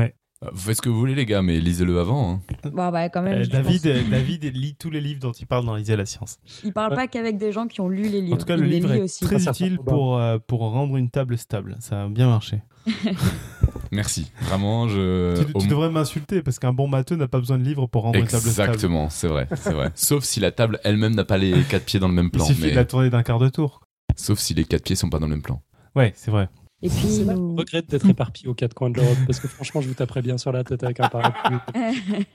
Euh, 0.44 0.48
Vous 0.54 0.58
faites 0.62 0.76
ce 0.78 0.82
que 0.82 0.88
vous 0.88 0.98
voulez 0.98 1.14
les 1.14 1.24
gars, 1.24 1.40
mais 1.40 1.60
lisez-le 1.60 2.00
avant. 2.00 2.32
hein. 2.32 2.40
bon 2.64 2.90
bah 2.90 3.08
quand 3.10 3.22
même. 3.22 3.42
Euh, 3.42 3.46
David, 3.46 3.82
pense- 3.82 4.10
David 4.10 4.42
lit 4.56 4.74
tous 4.74 4.90
les 4.90 5.00
livres 5.00 5.20
dont 5.20 5.30
il 5.30 5.46
parle 5.46 5.64
dans 5.64 5.76
Lisez 5.76 5.94
la 5.94 6.04
science. 6.04 6.40
il 6.64 6.72
parle 6.72 6.96
pas 6.96 7.06
qu'avec 7.06 7.36
des 7.38 7.52
gens 7.52 7.68
qui 7.68 7.80
ont 7.80 7.88
lu 7.88 8.08
les 8.08 8.20
livres. 8.20 8.34
En 8.34 8.38
tout 8.38 8.46
cas, 8.46 8.56
il 8.56 8.62
le 8.62 8.66
les 8.66 8.80
livre 8.80 8.92
lit 8.92 8.98
est 8.98 9.02
aussi. 9.02 9.22
très 9.24 9.48
utile 9.48 9.78
pour, 9.78 10.18
euh, 10.18 10.38
pour 10.44 10.62
rendre 10.62 10.96
une 10.96 11.10
table 11.10 11.38
stable. 11.38 11.76
Ça 11.78 12.02
a 12.02 12.08
bien 12.08 12.26
marché. 12.28 12.60
Merci. 13.92 14.30
Vraiment, 14.40 14.88
je. 14.88 15.40
tu 15.60 15.68
devrais 15.68 15.90
m'insulter 15.90 16.42
parce 16.42 16.58
qu'un 16.58 16.72
bon 16.72 16.88
matheux 16.88 17.14
n'a 17.16 17.28
pas 17.28 17.38
besoin 17.38 17.58
de 17.58 17.62
livre 17.64 17.86
pour 17.86 18.02
rendre 18.02 18.18
une 18.18 18.26
table 18.26 18.42
stable. 18.48 18.70
Exactement, 18.70 19.10
c'est 19.10 19.28
vrai, 19.28 19.46
c'est 19.54 19.72
vrai. 19.74 19.92
Sauf 19.94 20.24
si 20.24 20.40
la 20.40 20.50
table 20.50 20.80
elle-même 20.82 21.14
n'a 21.14 21.24
pas 21.24 21.36
les 21.38 21.62
quatre 21.68 21.84
pieds 21.84 22.00
dans 22.00 22.08
le 22.08 22.14
même 22.14 22.26
Il 22.26 22.30
plan. 22.30 22.44
suffit 22.46 22.62
mais- 22.62 22.70
de 22.70 22.76
la 22.76 22.84
tourner 22.86 23.10
d'un 23.10 23.22
quart 23.22 23.38
de 23.38 23.48
tour. 23.50 23.82
Sauf 24.16 24.38
si 24.38 24.54
les 24.54 24.64
quatre 24.64 24.82
pieds 24.84 24.96
sont 24.96 25.10
pas 25.10 25.18
dans 25.18 25.26
le 25.26 25.34
même 25.34 25.42
plan. 25.42 25.62
Ouais, 25.94 26.12
c'est 26.16 26.30
vrai. 26.30 26.48
Et 26.80 26.88
puis 26.88 26.98
C'est 27.06 27.20
il 27.20 27.26
là 27.26 27.34
nous- 27.34 27.50
qu'on 27.50 27.56
regrette 27.56 27.88
d'être 27.90 28.08
éparpillé 28.08 28.48
aux 28.48 28.54
quatre 28.54 28.74
coins 28.74 28.90
de 28.90 28.96
l'Europe, 28.98 29.18
parce 29.26 29.38
que 29.40 29.46
franchement, 29.46 29.80
je 29.82 29.88
vous 29.88 29.94
taperais 29.94 30.22
bien 30.22 30.36
sur 30.38 30.50
la 30.52 30.64
tête 30.64 30.82
avec 30.82 30.98
un 30.98 31.08
parapluie. 31.08 31.58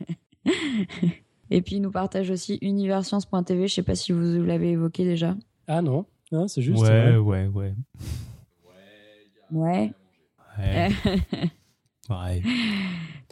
Et 1.49 1.61
puis 1.61 1.77
il 1.77 1.81
nous 1.81 1.91
partage 1.91 2.29
aussi 2.29 2.57
universcience.tv, 2.61 3.67
je 3.67 3.73
sais 3.73 3.84
pas 3.84 3.95
si 3.95 4.11
vous 4.11 4.43
l'avez 4.43 4.71
évoqué 4.71 5.05
déjà. 5.05 5.35
Ah 5.67 5.81
non, 5.81 6.05
non 6.31 6.47
c'est 6.47 6.61
juste. 6.61 6.81
ouais, 6.84 7.17
ouais. 7.17 7.47
ouais, 7.47 7.47
ouais, 7.47 7.73
Ouais. 9.51 9.93
Ouais. 10.59 10.89
Ouais. 12.09 12.41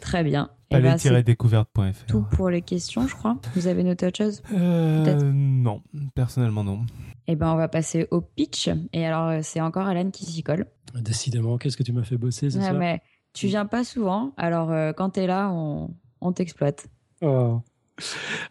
Très 0.02 0.22
bien. 0.26 0.50
Ben, 0.70 0.98
c'est 0.98 1.08
Palais-découverte.fr. 1.08 2.06
tout 2.08 2.24
pour 2.32 2.50
les 2.50 2.62
questions, 2.62 3.08
je 3.08 3.16
crois. 3.16 3.38
Vous 3.56 3.68
avez 3.68 3.84
noté 3.84 4.06
autre 4.06 4.18
chose? 4.18 4.42
Euh, 4.52 5.32
non, 5.34 5.82
personnellement 6.14 6.66
non. 6.66 6.86
Et 7.28 7.38
ben 7.38 7.54
on 7.54 7.56
va 7.56 7.70
passer 7.70 8.06
au 8.12 8.20
pitch. 8.20 8.70
Et 8.92 9.06
alors 9.06 9.30
euh, 9.30 9.40
c'est 9.44 9.62
encore 9.62 9.88
Alan 9.88 10.12
qui 10.12 10.26
s'y 10.26 10.44
colle. 10.44 10.66
Décidément, 10.94 11.58
qu'est-ce 11.58 11.78
que 11.78 11.84
tu 11.84 11.94
m'as 11.94 12.04
fait 12.04 12.18
bosser 12.18 12.50
ce 12.50 12.58
Ouais, 12.58 12.66
soir 12.66 12.76
mais 12.78 13.02
tu 13.34 13.48
viens 13.48 13.66
pas 13.66 13.86
souvent, 13.86 14.34
alors 14.36 14.72
euh, 14.72 14.92
quand 14.92 15.12
t'es 15.12 15.26
là, 15.26 15.50
on, 15.52 15.96
on 16.20 16.34
t'exploite. 16.34 16.88
Oh. 17.22 17.62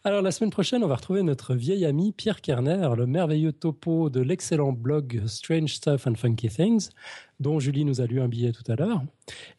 Alors 0.05 0.23
la 0.23 0.31
semaine 0.31 0.51
prochaine, 0.51 0.83
on 0.85 0.89
va 0.89 0.97
retrouver 0.97 1.23
notre 1.23 1.55
vieil 1.55 1.85
ami 1.85 2.13
Pierre 2.13 2.41
Kerner, 2.41 2.91
le 2.97 3.07
merveilleux 3.07 3.53
topo 3.53 4.09
de 4.09 4.21
l'excellent 4.21 4.73
blog 4.73 5.23
Strange 5.27 5.75
Stuff 5.75 6.07
and 6.07 6.15
Funky 6.15 6.49
Things, 6.49 6.89
dont 7.41 7.61
Julie 7.61 7.85
nous 7.85 8.01
a 8.01 8.07
lu 8.07 8.21
un 8.21 8.29
billet 8.29 8.53
tout 8.53 8.71
à 8.71 8.77
l'heure. 8.77 9.03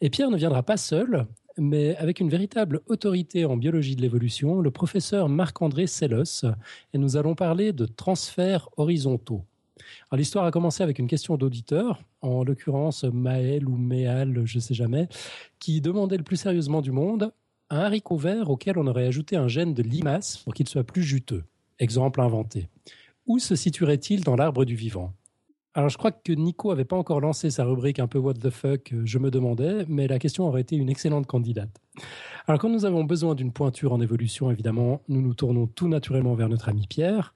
Et 0.02 0.10
Pierre 0.10 0.32
ne 0.32 0.38
viendra 0.38 0.64
pas 0.64 0.78
seul, 0.78 1.28
mais 1.57 1.95
avec 1.98 2.20
une 2.20 2.30
véritable 2.30 2.82
autorité 2.88 3.45
en 3.45 3.57
biologie 3.57 3.95
de 3.95 4.02
l'évolution, 4.02 4.60
le 4.60 4.72
professeur 4.72 5.30
Marc-André 5.30 5.88
Sellos, 5.88 6.45
et 6.94 6.98
nous 6.98 7.16
allons 7.16 7.36
parler 7.36 7.72
de 7.72 7.86
transferts 7.86 8.70
horizontaux. 8.78 9.44
Alors, 10.10 10.18
L'histoire 10.18 10.45
a 10.45 10.52
commencé 10.52 10.84
avec 10.84 10.98
une 10.99 11.07
question 11.07 11.38
d'auditeur, 11.38 12.02
en 12.22 12.44
l'occurrence 12.44 13.03
Maël 13.03 13.68
ou 13.68 13.78
Méal, 13.78 14.41
je 14.45 14.57
ne 14.57 14.62
sais 14.62 14.74
jamais, 14.74 15.07
qui 15.60 15.80
demandait 15.80 16.18
le 16.18 16.24
plus 16.24 16.38
sérieusement 16.38 16.82
du 16.82 16.91
monde 16.91 17.32
un 17.69 17.79
haricot 17.79 18.17
vert 18.17 18.49
auquel 18.49 18.77
on 18.77 18.87
aurait 18.87 19.07
ajouté 19.07 19.35
un 19.35 19.47
gène 19.47 19.73
de 19.73 19.83
limace 19.83 20.37
pour 20.37 20.53
qu'il 20.53 20.67
soit 20.67 20.83
plus 20.83 21.03
juteux. 21.03 21.43
Exemple 21.79 22.21
inventé. 22.21 22.69
Où 23.27 23.39
se 23.39 23.55
situerait-il 23.55 24.23
dans 24.23 24.35
l'arbre 24.35 24.65
du 24.65 24.75
vivant? 24.75 25.13
Alors 25.73 25.89
je 25.89 25.97
crois 25.97 26.11
que 26.11 26.31
Nico 26.31 26.71
avait 26.71 26.85
pas 26.85 26.95
encore 26.95 27.19
lancé 27.19 27.49
sa 27.49 27.65
rubrique 27.65 27.99
un 27.99 28.07
peu 28.07 28.17
what 28.17 28.35
the 28.35 28.49
fuck, 28.49 28.93
euh, 28.93 29.01
je 29.03 29.19
me 29.19 29.29
demandais, 29.29 29.85
mais 29.89 30.07
la 30.07 30.19
question 30.19 30.47
aurait 30.47 30.61
été 30.61 30.77
une 30.77 30.89
excellente 30.89 31.27
candidate. 31.27 31.81
Alors 32.47 32.61
quand 32.61 32.69
nous 32.69 32.85
avons 32.85 33.03
besoin 33.03 33.35
d'une 33.35 33.51
pointure 33.51 33.91
en 33.91 33.99
évolution, 33.99 34.49
évidemment, 34.49 35.01
nous 35.09 35.21
nous 35.21 35.33
tournons 35.33 35.67
tout 35.67 35.89
naturellement 35.89 36.33
vers 36.33 36.47
notre 36.47 36.69
ami 36.69 36.87
Pierre, 36.87 37.33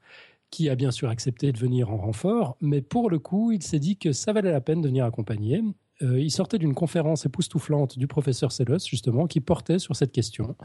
qui 0.50 0.70
a 0.70 0.74
bien 0.74 0.90
sûr 0.90 1.10
accepté 1.10 1.52
de 1.52 1.58
venir 1.58 1.90
en 1.92 1.98
renfort, 1.98 2.56
mais 2.62 2.80
pour 2.80 3.10
le 3.10 3.18
coup, 3.18 3.52
il 3.52 3.62
s'est 3.62 3.78
dit 3.78 3.98
que 3.98 4.12
ça 4.12 4.32
valait 4.32 4.52
la 4.52 4.62
peine 4.62 4.80
de 4.80 4.88
venir 4.88 5.04
accompagner. 5.04 5.62
Euh, 6.02 6.20
il 6.20 6.30
sortait 6.30 6.58
d'une 6.58 6.74
conférence 6.74 7.26
époustouflante 7.26 7.98
du 7.98 8.06
professeur 8.06 8.52
Sellos, 8.52 8.78
justement, 8.86 9.26
qui 9.26 9.40
portait 9.40 9.78
sur 9.78 9.96
cette 9.96 10.12
question. 10.12 10.56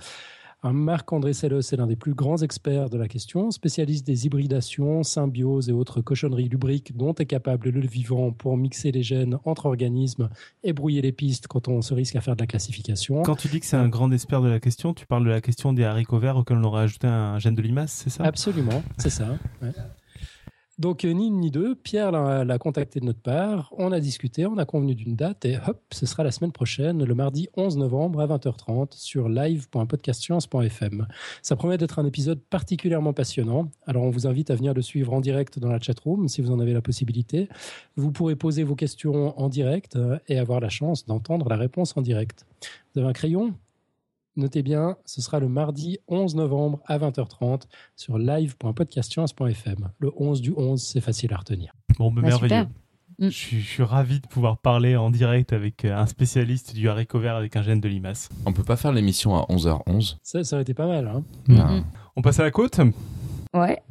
Marc-André 0.64 1.34
Sellos 1.34 1.60
est 1.60 1.76
l'un 1.76 1.88
des 1.88 1.96
plus 1.96 2.14
grands 2.14 2.38
experts 2.42 2.90
de 2.90 2.98
la 2.98 3.08
question, 3.08 3.52
spécialiste 3.52 4.06
des 4.06 4.26
hybridations, 4.26 5.04
symbioses 5.04 5.70
et 5.70 5.72
autres 5.72 6.02
cochonneries 6.02 6.50
lubriques 6.50 6.96
dont 6.98 7.14
est 7.14 7.26
capable 7.26 7.70
le 7.70 7.82
vivant 7.82 8.32
pour 8.32 8.58
mixer 8.58 8.92
les 8.92 9.04
gènes 9.04 9.38
entre 9.46 9.68
organismes 9.68 10.30
et 10.64 10.74
brouiller 10.74 11.02
les 11.02 11.12
pistes 11.12 11.48
quand 11.48 11.68
on 11.68 11.82
se 11.82 11.94
risque 11.94 12.16
à 12.16 12.22
faire 12.22 12.36
de 12.36 12.42
la 12.42 12.48
classification. 12.48 13.22
Quand 13.24 13.36
tu 13.36 13.48
dis 13.48 13.60
que 13.60 13.66
c'est 13.66 13.78
un 13.78 13.90
grand 13.90 14.12
expert 14.12 14.42
de 14.42 14.50
la 14.50 14.60
question, 14.60 14.94
tu 14.94 15.06
parles 15.06 15.26
de 15.26 15.30
la 15.30 15.42
question 15.42 15.74
des 15.74 15.84
haricots 15.84 16.20
verts 16.20 16.38
auxquels 16.38 16.58
on 16.58 16.64
aurait 16.64 16.84
ajouté 16.84 17.08
un 17.08 17.38
gène 17.38 17.56
de 17.56 17.62
limace, 17.62 17.92
c'est 18.04 18.10
ça? 18.10 18.24
Absolument, 18.24 18.82
c'est 18.98 19.10
ça. 19.10 19.38
ouais. 19.62 19.72
Donc, 20.78 21.06
euh, 21.06 21.12
ni 21.12 21.28
une 21.28 21.40
ni 21.40 21.52
deux, 21.52 21.74
Pierre 21.74 22.12
l'a 22.12 22.58
contacté 22.58 23.00
de 23.00 23.06
notre 23.06 23.22
part, 23.22 23.74
on 23.78 23.94
a 23.94 24.02
discuté, 24.02 24.46
on 24.46 24.58
a 24.58 24.66
convenu 24.66 24.94
d'une 24.94 25.16
date 25.16 25.46
et 25.46 25.58
hop, 25.68 25.82
ce 25.92 26.06
sera 26.06 26.24
la 26.24 26.32
semaine 26.32 26.52
prochaine, 26.52 27.04
le 27.04 27.16
mardi 27.16 27.48
11 27.56 27.78
novembre 27.78 28.20
à 28.20 28.28
20h30 28.28 28.92
sur 28.92 29.30
live.podcastscience.fm. 29.30 31.08
Ça 31.42 31.56
promet 31.56 31.78
d'être 31.78 31.98
un 31.98 32.06
épisode 32.06 32.42
particulièrement 32.50 33.14
passionnant, 33.14 33.70
alors 33.88 34.04
on 34.04 34.10
vous 34.10 34.28
invite 34.28 34.52
à 34.52 34.56
venir 34.56 34.74
le 34.74 34.82
suivre 34.82 35.14
en 35.14 35.22
direct 35.22 35.60
dans 35.60 35.70
la 35.70 35.80
chatroom 35.80 36.28
si 36.28 36.42
vous 36.42 36.52
en 36.52 36.60
avez 36.60 36.74
la 36.74 36.82
possibilité. 36.82 37.48
Vous 37.96 38.12
pourrez 38.12 38.36
poser 38.36 38.64
vos 38.64 38.76
questions 38.76 39.40
en 39.40 39.48
direct 39.48 39.96
euh, 39.96 40.20
et 40.28 40.38
avoir 40.38 40.60
la 40.60 40.70
chance 40.70 41.06
d'entendre 41.06 41.48
la 41.48 41.56
réponse 41.56 41.96
en 41.96 42.02
direct. 42.02 42.46
Vous 42.94 43.00
avez 43.00 43.10
un 43.10 43.14
crayon? 43.14 43.54
Notez 44.38 44.64
bien, 44.64 44.98
ce 45.06 45.22
sera 45.22 45.40
le 45.40 45.48
mardi 45.48 45.98
11 46.10 46.36
novembre 46.36 46.82
à 46.88 46.98
20h30 46.98 47.64
sur 47.96 48.18
live.podcastscience.fm. 48.18 49.90
Le 50.00 50.12
11 50.18 50.42
du 50.42 50.54
11, 50.56 50.82
c'est 50.82 51.00
facile 51.02 51.34
à 51.34 51.38
retenir. 51.38 51.74
Bon, 51.98 52.12
bah, 52.12 52.22
merveilleux. 52.22 52.64
super. 52.64 52.68
Je 53.18 53.30
suis, 53.30 53.62
je 53.62 53.66
suis 53.66 53.84
ravi 53.84 54.20
de 54.20 54.28
pouvoir 54.28 54.58
parler 54.58 54.98
en 54.98 55.10
direct 55.10 55.54
avec 55.54 55.86
euh, 55.86 55.96
un 55.96 56.06
spécialiste 56.06 56.76
du 56.76 56.90
haricot 56.90 57.18
vert 57.20 57.36
avec 57.38 57.56
un 57.56 57.62
gène 57.62 57.80
de 57.80 57.88
limace. 57.88 58.28
On 58.46 58.52
peut 58.52 58.64
pas 58.66 58.76
faire 58.76 58.92
l'émission 58.92 59.36
à 59.38 59.44
11h11 59.48 60.18
Ça, 60.22 60.44
ça 60.44 60.58
aurait 60.58 60.64
été 60.64 60.74
pas 60.74 60.88
mal. 60.88 61.08
Hein 61.08 61.24
Ah. 61.58 61.80
On 62.18 62.22
passe 62.22 62.42
à 62.42 62.44
la 62.44 62.52
côte? 62.52 62.82
Ouais. 63.54 63.82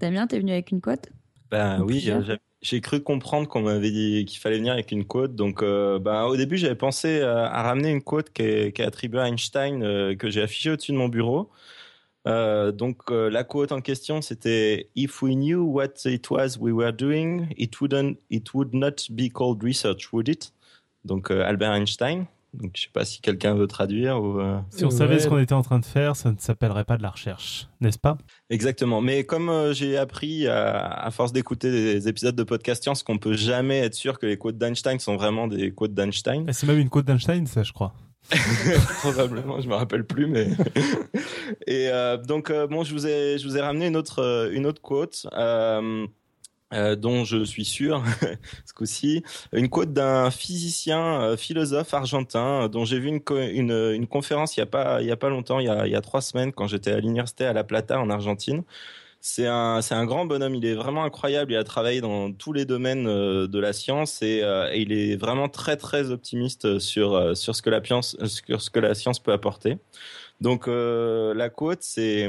Damien, 0.00 0.26
t'es 0.26 0.40
venu 0.40 0.50
avec 0.50 0.72
une 0.72 0.80
cote 0.80 1.08
Ben 1.52 1.80
Ou 1.80 1.84
oui, 1.84 1.92
plusieurs. 1.92 2.24
J'ai- 2.62 2.80
cru 2.80 3.00
comprendre 3.02 3.48
qu'on 3.48 3.62
m'avait 3.62 3.90
dit 3.90 4.24
qu'il 4.26 4.38
fallait 4.40 4.58
venir 4.58 4.72
avec 4.72 4.92
une 4.92 5.04
côte. 5.04 5.34
Donc, 5.34 5.62
euh, 5.62 5.98
ben, 5.98 6.24
au 6.24 6.36
début, 6.36 6.56
j'avais 6.56 6.74
pensé 6.74 7.20
à, 7.22 7.46
à 7.46 7.62
ramener 7.62 7.90
une 7.90 8.02
côte 8.02 8.30
qui 8.30 8.42
est, 8.42 8.80
attribuée 8.80 9.20
à 9.20 9.28
Einstein, 9.28 9.82
euh, 9.82 10.14
que 10.16 10.30
j'ai 10.30 10.42
affichée 10.42 10.70
au-dessus 10.70 10.92
de 10.92 10.96
mon 10.98 11.08
bureau. 11.08 11.50
Euh, 12.26 12.72
donc, 12.72 13.10
euh, 13.10 13.30
la 13.30 13.44
quote 13.44 13.72
en 13.72 13.80
question, 13.80 14.20
c'était 14.22 14.90
If 14.96 15.22
we 15.22 15.34
knew 15.34 15.62
what 15.62 15.94
it 16.04 16.30
was 16.30 16.58
we 16.60 16.72
were 16.72 16.92
doing, 16.92 17.46
it 17.56 17.80
wouldn't, 17.80 18.18
it 18.30 18.52
would 18.54 18.74
not 18.74 19.08
be 19.10 19.30
called 19.30 19.62
research, 19.62 20.12
would 20.12 20.28
it? 20.28 20.52
Donc, 21.04 21.30
euh, 21.30 21.42
Albert 21.42 21.72
Einstein. 21.72 22.26
Donc, 22.60 22.72
je 22.76 22.82
sais 22.82 22.88
pas 22.92 23.04
si 23.04 23.20
quelqu'un 23.20 23.54
veut 23.54 23.66
traduire 23.68 24.20
ou. 24.22 24.40
euh, 24.40 24.58
Si 24.70 24.84
on 24.84 24.88
Ouais. 24.88 24.94
savait 24.94 25.18
ce 25.20 25.28
qu'on 25.28 25.38
était 25.38 25.52
en 25.54 25.62
train 25.62 25.78
de 25.78 25.84
faire, 25.84 26.16
ça 26.16 26.30
ne 26.32 26.36
s'appellerait 26.38 26.84
pas 26.84 26.96
de 26.96 27.02
la 27.02 27.10
recherche, 27.10 27.68
n'est-ce 27.80 27.98
pas? 27.98 28.18
Exactement. 28.50 29.00
Mais 29.00 29.24
comme 29.24 29.48
euh, 29.48 29.72
j'ai 29.72 29.96
appris 29.96 30.46
à, 30.48 30.78
à 30.86 31.10
force 31.12 31.32
d'écouter 31.32 31.70
des 31.70 32.08
épisodes 32.08 32.34
de 32.34 32.42
podcast 32.42 32.82
science 32.82 33.02
qu'on 33.02 33.18
peut 33.18 33.34
jamais 33.34 33.78
être 33.78 33.94
sûr 33.94 34.18
que 34.18 34.26
les 34.26 34.36
quotes 34.38 34.58
d'Einstein 34.58 34.98
sont 34.98 35.16
vraiment 35.16 35.46
des 35.46 35.70
quotes 35.72 35.94
d'Einstein. 35.94 36.44
Ah, 36.48 36.52
C'est 36.52 36.66
même 36.66 36.78
une 36.78 36.88
côte 36.90 37.04
d'Einstein, 37.06 37.46
ça, 37.46 37.62
je 37.62 37.72
crois. 37.72 37.94
Probablement, 39.00 39.60
je 39.60 39.68
me 39.68 39.74
rappelle 39.74 40.04
plus, 40.04 40.26
mais. 40.26 40.48
Et 41.66 41.88
euh, 41.88 42.16
donc 42.16 42.50
euh, 42.50 42.66
bon, 42.66 42.82
je 42.84 42.92
vous 42.92 43.06
ai, 43.06 43.38
je 43.38 43.46
vous 43.46 43.56
ai 43.56 43.60
ramené 43.60 43.86
une 43.86 43.96
autre, 43.96 44.50
une 44.52 44.66
autre 44.66 44.82
quote. 44.82 45.26
Euh, 46.74 46.96
dont 46.96 47.24
je 47.24 47.44
suis 47.44 47.64
sûr, 47.64 48.02
ce 48.66 48.74
coup-ci, 48.74 49.22
une 49.52 49.70
quote 49.70 49.92
d'un 49.94 50.30
physicien, 50.30 51.22
euh, 51.22 51.36
philosophe 51.38 51.94
argentin, 51.94 52.64
euh, 52.64 52.68
dont 52.68 52.84
j'ai 52.84 52.98
vu 52.98 53.08
une, 53.08 53.22
une, 53.30 53.92
une 53.94 54.06
conférence 54.06 54.56
il 54.56 54.60
y 54.60 54.62
a 54.62 54.66
pas, 54.66 55.00
il 55.00 55.06
y 55.06 55.10
a 55.10 55.16
pas 55.16 55.30
longtemps, 55.30 55.60
il 55.60 55.66
y 55.66 55.70
a, 55.70 55.86
il 55.86 55.92
y 55.92 55.96
a 55.96 56.02
trois 56.02 56.20
semaines, 56.20 56.52
quand 56.52 56.66
j'étais 56.66 56.92
à 56.92 57.00
l'université 57.00 57.46
à 57.46 57.54
La 57.54 57.64
Plata 57.64 57.98
en 57.98 58.10
Argentine. 58.10 58.64
C'est 59.20 59.46
un, 59.46 59.82
c'est 59.82 59.94
un 59.94 60.04
grand 60.06 60.26
bonhomme. 60.26 60.54
Il 60.54 60.64
est 60.64 60.74
vraiment 60.74 61.02
incroyable. 61.04 61.52
Il 61.52 61.56
a 61.56 61.64
travaillé 61.64 62.00
dans 62.00 62.32
tous 62.32 62.52
les 62.52 62.64
domaines 62.64 63.08
euh, 63.08 63.48
de 63.48 63.58
la 63.58 63.72
science 63.72 64.22
et, 64.22 64.42
euh, 64.44 64.70
et 64.72 64.82
il 64.82 64.92
est 64.92 65.16
vraiment 65.16 65.48
très 65.48 65.76
très 65.76 66.10
optimiste 66.12 66.78
sur 66.78 67.36
sur 67.36 67.56
ce 67.56 67.62
que 67.62 67.70
la 67.70 67.84
science, 67.84 68.16
sur 68.26 68.62
ce 68.62 68.70
que 68.70 68.78
la 68.78 68.94
science 68.94 69.18
peut 69.18 69.32
apporter. 69.32 69.78
Donc 70.40 70.68
la 70.68 71.48
quote, 71.48 71.82
c'est 71.82 72.28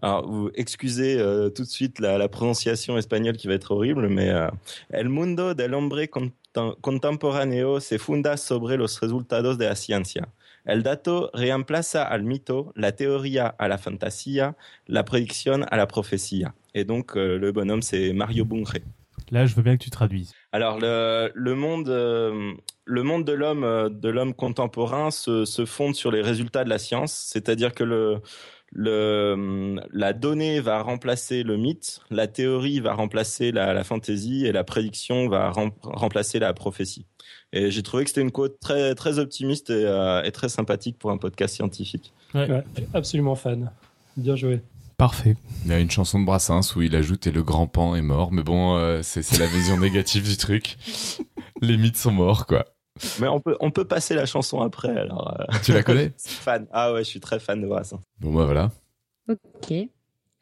alors, 0.00 0.26
vous 0.30 0.50
excusez 0.54 1.18
euh, 1.18 1.50
tout 1.50 1.62
de 1.62 1.68
suite 1.68 1.98
la, 1.98 2.18
la 2.18 2.28
prononciation 2.28 2.96
espagnole 2.98 3.36
qui 3.36 3.48
va 3.48 3.54
être 3.54 3.72
horrible, 3.72 4.08
mais 4.08 4.30
euh, 4.30 4.48
El 4.90 5.08
mundo 5.08 5.54
del 5.54 5.74
hombre 5.74 6.06
contem- 6.06 6.74
contemporáneo 6.80 7.80
se 7.80 7.98
funda 7.98 8.36
sobre 8.36 8.76
los 8.76 9.00
resultados 9.00 9.58
de 9.58 9.66
la 9.66 9.74
ciencia. 9.74 10.28
El 10.64 10.82
dato 10.82 11.30
reemplaza 11.34 12.02
al 12.02 12.22
mito, 12.24 12.72
la 12.76 12.92
teoría 12.92 13.46
a 13.58 13.68
la 13.68 13.78
fantasía, 13.78 14.54
la 14.86 15.04
predicción 15.04 15.64
a 15.70 15.76
la 15.76 15.86
profecía. 15.86 16.54
Et 16.74 16.84
donc, 16.84 17.16
euh, 17.16 17.38
le 17.38 17.52
bonhomme, 17.52 17.82
c'est 17.82 18.12
Mario 18.12 18.44
Bunge. 18.44 18.82
Là, 19.30 19.46
je 19.46 19.54
veux 19.54 19.62
bien 19.62 19.76
que 19.76 19.82
tu 19.82 19.90
traduises. 19.90 20.32
Alors 20.52 20.78
le, 20.78 21.30
le 21.34 21.54
monde 21.54 21.88
euh, 21.88 22.52
le 22.84 23.02
monde 23.02 23.24
de 23.24 23.32
l'homme 23.32 23.90
de 23.90 24.08
l'homme 24.08 24.32
contemporain 24.32 25.10
se, 25.10 25.44
se 25.44 25.66
fonde 25.66 25.94
sur 25.94 26.10
les 26.10 26.22
résultats 26.22 26.64
de 26.64 26.70
la 26.70 26.78
science, 26.78 27.12
c'est-à-dire 27.12 27.74
que 27.74 27.84
le 27.84 28.20
le 28.72 29.76
la 29.92 30.12
donnée 30.12 30.60
va 30.60 30.82
remplacer 30.82 31.42
le 31.42 31.56
mythe, 31.56 32.00
la 32.10 32.26
théorie 32.26 32.80
va 32.80 32.94
remplacer 32.94 33.50
la, 33.52 33.72
la 33.74 33.84
fantaisie 33.84 34.46
et 34.46 34.52
la 34.52 34.64
prédiction 34.64 35.28
va 35.28 35.50
rem- 35.50 35.72
remplacer 35.82 36.38
la 36.38 36.52
prophétie. 36.52 37.06
Et 37.52 37.70
j'ai 37.70 37.82
trouvé 37.82 38.04
que 38.04 38.10
c'était 38.10 38.20
une 38.20 38.30
quote 38.30 38.60
très 38.60 38.94
très 38.94 39.18
optimiste 39.18 39.70
et, 39.70 39.84
euh, 39.86 40.22
et 40.22 40.32
très 40.32 40.48
sympathique 40.48 40.98
pour 40.98 41.10
un 41.10 41.16
podcast 41.18 41.54
scientifique. 41.54 42.12
Ouais, 42.34 42.62
absolument 42.94 43.34
fan. 43.34 43.70
Bien 44.16 44.36
joué. 44.36 44.60
Parfait. 44.98 45.36
Il 45.64 45.70
y 45.70 45.74
a 45.74 45.78
une 45.78 45.90
chanson 45.90 46.18
de 46.20 46.24
Brassens 46.26 46.74
où 46.76 46.82
il 46.82 46.94
ajoute 46.96 47.26
et 47.26 47.30
le 47.30 47.42
grand 47.44 47.68
pan 47.68 47.94
est 47.94 48.02
mort, 48.02 48.32
mais 48.32 48.42
bon, 48.42 48.76
euh, 48.76 49.00
c'est 49.02 49.22
c'est 49.22 49.38
la 49.38 49.46
vision 49.46 49.76
négative 49.80 50.24
du 50.28 50.36
truc. 50.36 50.76
Les 51.62 51.76
mythes 51.76 51.96
sont 51.96 52.10
morts, 52.10 52.46
quoi. 52.46 52.66
Mais 53.20 53.28
on 53.28 53.40
peut 53.40 53.56
on 53.60 53.70
peut 53.70 53.84
passer 53.84 54.14
la 54.14 54.26
chanson 54.26 54.60
après 54.60 54.96
alors. 54.96 55.36
euh, 55.40 55.44
Tu 55.64 55.72
la 55.72 55.82
connais 55.82 56.12
fan. 56.18 56.66
Ah 56.72 56.92
ouais, 56.92 57.04
je 57.04 57.08
suis 57.08 57.20
très 57.20 57.38
fan 57.40 57.60
de 57.60 57.66
Brassens. 57.66 58.00
Bon 58.20 58.32
bah 58.34 58.44
voilà. 58.44 58.70
Ok. 59.28 59.72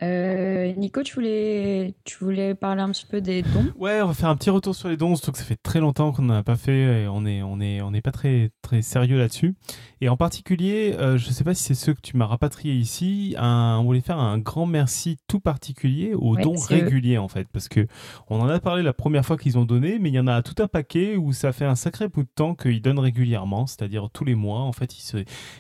Euh, 0.03 0.75
Nico, 0.77 1.03
tu 1.03 1.15
voulais, 1.15 1.95
tu 2.05 2.23
voulais 2.23 2.55
parler 2.55 2.83
un 2.83 2.91
petit 2.91 3.07
peu 3.07 3.23
des 3.23 3.41
dons? 3.41 3.73
Ouais, 3.79 4.03
on 4.03 4.09
va 4.09 4.13
faire 4.15 4.29
un 4.29 4.37
petit 4.37 4.51
retour 4.51 4.75
sur 4.75 4.91
les 4.91 4.99
dons, 4.99 5.17
surtout 5.17 5.33
que 5.33 5.39
ça 5.39 5.45
fait 5.45 5.57
très 5.57 5.81
longtemps 5.81 6.13
qu'on 6.13 6.21
n'en 6.23 6.35
a 6.35 6.43
pas 6.43 6.57
fait 6.57 7.05
et 7.05 7.09
on 7.09 7.25
est, 7.25 7.43
on 7.43 7.61
est, 7.61 7.81
on 7.81 7.93
n'est 7.93 8.03
pas 8.03 8.13
très, 8.13 8.51
très 8.61 8.83
sérieux 8.83 9.17
là-dessus. 9.17 9.55
Et 10.03 10.11
en 10.11 10.19
particulier, 10.19 10.95
euh, 10.99 11.17
je 11.17 11.29
ne 11.29 11.33
sais 11.33 11.45
pas 11.45 11.55
si 11.55 11.63
c'est 11.63 11.75
ceux 11.75 11.95
que 11.95 12.03
tu 12.03 12.15
m'as 12.19 12.27
rapatriés 12.27 12.75
ici, 12.75 13.35
un- 13.39 13.79
on 13.81 13.85
voulait 13.85 14.03
faire 14.03 14.19
un 14.19 14.37
grand 14.39 14.67
merci 14.67 15.17
tout 15.29 15.41
particulier 15.41 16.13
aux 16.13 16.35
Ouais, 16.37 16.43
dons 16.43 16.57
eux. 16.57 16.67
réguliers 16.69 17.17
en 17.17 17.29
fait, 17.29 17.49
parce 17.51 17.69
que 17.69 17.87
on 18.29 18.39
en 18.39 18.49
a 18.49 18.61
parlé 18.61 18.83
la 18.83 18.93
première 18.93 19.25
fois 19.25 19.39
qu'ils 19.39 19.57
ont 19.57 19.65
donné, 19.65 19.99
mais 19.99 20.11
il 20.11 20.15
y 20.15 20.21
en 20.21 20.27
a 20.27 20.43
tout 20.43 20.63
un 20.63 20.69
paquet 20.69 21.17
où 21.17 21.33
ça 21.33 21.53
fait 21.55 21.65
un 21.65 21.75
sacré 21.75 22.09
bout 22.09 22.23
de 22.25 22.29
temps 22.35 22.55
qu'ils 22.55 22.83
donnent 22.83 22.99
régulièrement, 22.99 23.67
c'est-à-dire 23.67 24.11
tous 24.13 24.27
les 24.27 24.35
mois. 24.35 24.61
En 24.61 24.73
fait, 24.73 24.99
ils, 24.99 25.03
se- 25.03 25.17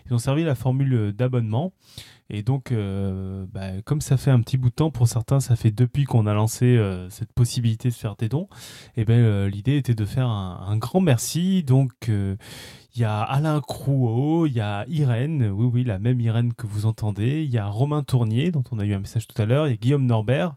ils 0.06 0.12
ont 0.12 0.18
servi 0.18 0.44
la 0.44 0.54
formule 0.54 1.14
d'abonnement. 1.16 1.72
Et 2.28 2.42
donc, 2.42 2.72
euh, 2.72 3.46
bah, 3.52 3.80
comme 3.84 4.00
ça 4.00 4.16
fait 4.16 4.30
un 4.30 4.40
petit 4.40 4.56
bout 4.56 4.70
de 4.70 4.74
temps, 4.74 4.90
pour 4.90 5.06
certains, 5.06 5.38
ça 5.38 5.54
fait 5.54 5.70
depuis 5.70 6.04
qu'on 6.04 6.26
a 6.26 6.34
lancé 6.34 6.64
euh, 6.64 7.08
cette 7.08 7.32
possibilité 7.32 7.88
de 7.88 7.94
faire 7.94 8.16
des 8.16 8.28
dons, 8.28 8.48
et 8.96 9.04
ben, 9.04 9.18
euh, 9.20 9.48
l'idée 9.48 9.76
était 9.76 9.94
de 9.94 10.04
faire 10.04 10.28
un, 10.28 10.76
grand 10.76 11.00
merci. 11.00 11.62
Donc, 11.62 11.92
il 12.08 13.00
y 13.00 13.04
a 13.04 13.22
Alain 13.22 13.60
Crouot, 13.60 14.46
il 14.46 14.54
y 14.54 14.60
a 14.60 14.84
Irène, 14.88 15.50
oui, 15.50 15.70
oui, 15.72 15.84
la 15.84 15.98
même 15.98 16.20
Irène 16.20 16.52
que 16.52 16.66
vous 16.66 16.86
entendez, 16.86 17.44
il 17.44 17.50
y 17.50 17.58
a 17.58 17.66
Romain 17.66 18.02
Tournier, 18.02 18.50
dont 18.50 18.64
on 18.72 18.78
a 18.78 18.84
eu 18.84 18.92
un 18.92 19.00
message 19.00 19.28
tout 19.28 19.40
à 19.40 19.46
l'heure, 19.46 19.68
il 19.68 19.70
y 19.70 19.74
a 19.74 19.76
Guillaume 19.76 20.06
Norbert, 20.06 20.54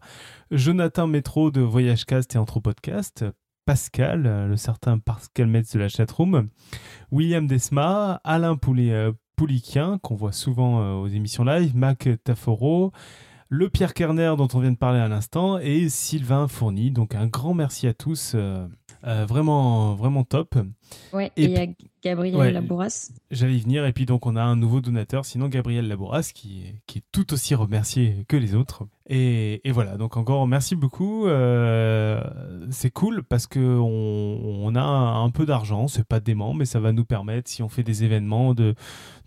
Jonathan 0.50 1.06
Métro 1.06 1.50
de 1.50 1.60
Voyagecast 1.60 2.34
et 2.34 2.38
Anthropodcast, 2.38 3.24
Pascal, 3.64 4.48
le 4.48 4.56
certain 4.56 4.98
Pascal 4.98 5.46
Metz 5.46 5.72
de 5.72 5.78
la 5.78 5.88
chatroom, 5.88 6.48
William 7.12 7.46
Desma, 7.46 8.20
Alain 8.24 8.56
Poulet, 8.56 9.12
euh, 9.42 9.98
qu'on 9.98 10.14
voit 10.14 10.32
souvent 10.32 10.80
euh, 10.80 10.92
aux 10.94 11.08
émissions 11.08 11.44
live, 11.44 11.74
Mac 11.76 12.08
Taforo, 12.24 12.92
le 13.48 13.68
Pierre 13.68 13.94
Kerner 13.94 14.34
dont 14.36 14.48
on 14.54 14.60
vient 14.60 14.70
de 14.70 14.76
parler 14.76 15.00
à 15.00 15.08
l'instant, 15.08 15.58
et 15.58 15.88
Sylvain 15.88 16.46
Fourny. 16.48 16.90
Donc 16.90 17.14
un 17.14 17.26
grand 17.26 17.54
merci 17.54 17.86
à 17.86 17.94
tous, 17.94 18.36
euh, 19.06 19.24
vraiment, 19.26 19.94
vraiment 19.94 20.24
top. 20.24 20.56
Ouais, 21.12 21.30
Et 21.36 21.44
et 21.44 21.46
il 21.46 21.50
y 21.52 21.56
a 21.58 21.66
Gabriel 22.02 22.36
Ouais. 22.36 22.50
Labouras. 22.52 23.10
J'allais 23.30 23.56
y 23.56 23.60
venir, 23.60 23.84
et 23.86 23.92
puis 23.92 24.06
donc 24.06 24.26
on 24.26 24.34
a 24.36 24.42
un 24.42 24.56
nouveau 24.56 24.80
donateur, 24.80 25.24
sinon 25.24 25.48
Gabriel 25.48 25.86
Labouras, 25.86 26.32
qui 26.34 26.62
est, 26.62 26.74
qui 26.86 26.98
est 26.98 27.04
tout 27.12 27.32
aussi 27.32 27.54
remercié 27.54 28.24
que 28.28 28.36
les 28.36 28.54
autres. 28.54 28.86
Et, 29.08 29.60
et 29.68 29.72
voilà, 29.72 29.96
donc 29.96 30.16
encore 30.16 30.46
merci 30.46 30.76
beaucoup. 30.76 31.26
euh, 31.26 32.22
c'est 32.70 32.90
cool 32.90 33.22
parce 33.22 33.46
que 33.46 33.58
on, 33.60 34.64
on 34.64 34.74
a 34.74 34.80
un, 34.80 35.24
un 35.24 35.30
peu 35.30 35.46
d'argent, 35.46 35.88
c'est 35.88 36.06
pas 36.06 36.20
dément, 36.20 36.54
mais 36.54 36.64
ça 36.64 36.80
va 36.80 36.92
nous 36.92 37.04
permettre, 37.04 37.50
si 37.50 37.62
on 37.62 37.68
fait 37.68 37.82
des 37.82 38.04
événements, 38.04 38.54
de, 38.54 38.74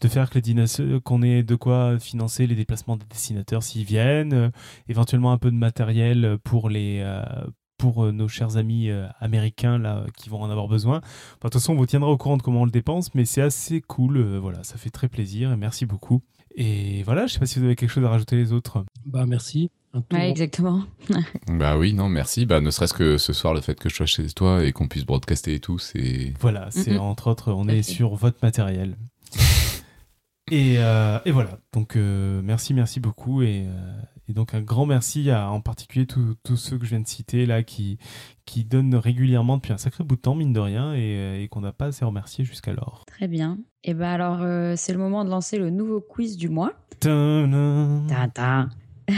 de 0.02 0.08
faire 0.08 0.30
que 0.30 0.40
les 0.40 1.00
qu'on 1.04 1.22
ait 1.22 1.44
de 1.44 1.56
quoi 1.56 2.00
financer 2.00 2.48
les 2.48 2.56
déplacements 2.56 2.98
des 2.98 3.06
dessinateurs 3.10 3.64
s'ils 3.64 3.86
viennent, 3.86 4.34
euh, 4.34 4.50
éventuellement 4.90 5.32
un 5.32 5.38
peu 5.38 5.52
de 5.52 5.56
matériel 5.58 6.38
pour 6.44 6.70
les. 6.70 7.02
Pour 7.84 8.06
euh, 8.06 8.12
nos 8.14 8.30
chers 8.30 8.56
amis 8.56 8.90
euh, 8.90 9.08
américains 9.20 9.78
là 9.78 10.06
qui 10.16 10.30
vont 10.30 10.40
en 10.40 10.50
avoir 10.50 10.70
besoin. 10.70 11.00
Enfin, 11.00 11.04
de 11.36 11.40
toute 11.50 11.54
façon, 11.56 11.74
on 11.74 11.76
vous 11.76 11.86
tiendra 11.86 12.10
au 12.10 12.16
courant 12.18 12.38
de 12.38 12.42
comment 12.42 12.62
on 12.62 12.66
le 12.66 12.72
dépense, 12.72 13.14
mais 13.14 13.26
c'est 13.26 13.42
assez 13.42 13.82
cool. 13.82 14.16
euh, 14.16 14.40
voilà, 14.40 14.64
ça 14.64 14.78
fait 14.78 14.90
très 14.90 15.10
plaisir 15.10 15.52
et 15.52 15.58
merci 15.58 15.86
beaucoup. 15.86 16.22
Et 16.56 17.04
voilà, 17.04 17.28
je 17.28 17.34
sais 17.34 17.40
pas 17.40 17.46
si 17.46 17.60
vous 17.60 17.66
avez 17.66 17.76
quelque 17.76 17.90
chose 17.90 18.06
à 18.06 18.10
rajouter 18.10 18.38
les 18.38 18.54
autres. 18.54 18.86
Bah 19.06 19.26
merci. 19.26 19.70
Ouais, 20.14 20.30
exactement. 20.30 20.84
Bah 21.50 21.78
oui, 21.78 21.94
non, 21.94 22.08
merci. 22.08 22.46
Bah, 22.46 22.62
ne 22.62 22.72
serait-ce 22.72 22.94
que 22.94 23.18
ce 23.18 23.34
soir, 23.34 23.54
le 23.54 23.60
fait 23.60 23.78
que 23.78 23.90
je 23.90 23.96
sois 23.96 24.06
chez 24.06 24.26
toi 24.28 24.64
et 24.64 24.72
qu'on 24.72 24.88
puisse 24.88 25.06
broadcaster 25.06 25.54
et 25.56 25.60
tout, 25.60 25.78
c'est. 25.78 26.34
Voilà, 26.40 26.70
c'est 26.72 26.98
entre 26.98 27.30
autres, 27.30 27.52
on 27.52 27.68
est 27.68 27.84
sur 27.84 28.16
votre 28.16 28.38
matériel. 28.42 28.96
et, 30.52 30.76
euh, 30.78 31.20
et 31.26 31.32
voilà, 31.32 31.60
donc 31.74 31.98
euh, 31.98 32.42
merci, 32.44 32.74
merci 32.74 33.02
beaucoup. 33.02 33.42
Et, 33.42 33.66
euh, 33.68 34.02
et 34.30 34.34
donc 34.34 34.54
un 34.54 34.62
grand 34.62 34.86
merci 34.86 35.30
à 35.30 35.50
en 35.52 35.60
particulier 35.62 36.06
tous 36.06 36.36
tous 36.44 36.56
ceux 36.58 36.78
que 36.78 36.86
je 36.86 36.91
viens 36.91 37.02
de 37.02 37.08
citer 37.08 37.45
là 37.45 37.62
qui, 37.64 37.98
qui 38.45 38.64
donnent 38.64 38.95
régulièrement 38.95 39.58
depuis 39.58 39.74
un 39.74 39.78
sacré 39.78 40.04
bout 40.04 40.16
de 40.16 40.22
temps, 40.22 40.36
mine 40.36 40.54
de 40.54 40.60
rien, 40.60 40.94
et, 40.94 41.18
euh, 41.18 41.41
et 41.41 41.48
qu'on 41.50 41.62
n'a 41.62 41.74
pas 41.74 41.88
assez 41.88 42.06
remercié 42.06 42.45
jusqu'alors. 42.45 43.04
Très 43.08 43.28
bien. 43.28 43.58
Et 43.84 43.94
ben 43.94 44.08
alors, 44.10 44.40
euh, 44.41 44.76
c'est 44.78 44.94
le 44.94 45.00
moment 45.00 45.26
de 45.26 45.30
lancer 45.30 45.58
le 45.58 45.70
nouveau 45.70 46.00
quiz 46.02 46.38
du 46.38 46.48
mois. 46.50 46.72
Tintin. 47.00 48.70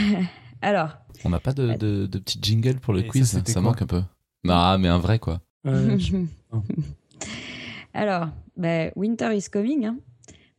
alors, 0.62 0.96
On 1.24 1.30
n'a 1.30 1.38
pas 1.40 1.52
de, 1.52 1.74
de, 1.74 2.06
de 2.06 2.18
petit 2.18 2.38
jingle 2.42 2.80
pour 2.80 2.92
le 2.92 3.00
Et 3.00 3.06
quiz, 3.06 3.40
ça, 3.44 3.60
manque 3.60 3.82
un 3.82 3.86
peu. 3.86 4.02
Non, 4.44 4.78
mais 4.78 4.88
un 4.88 4.98
vrai 4.98 5.18
quoi. 5.18 5.40
Je- 5.64 6.24
alors, 7.94 8.28
ben, 8.56 8.90
Winter 8.96 9.36
is 9.36 9.48
coming. 9.52 9.86
Hein. 9.86 9.98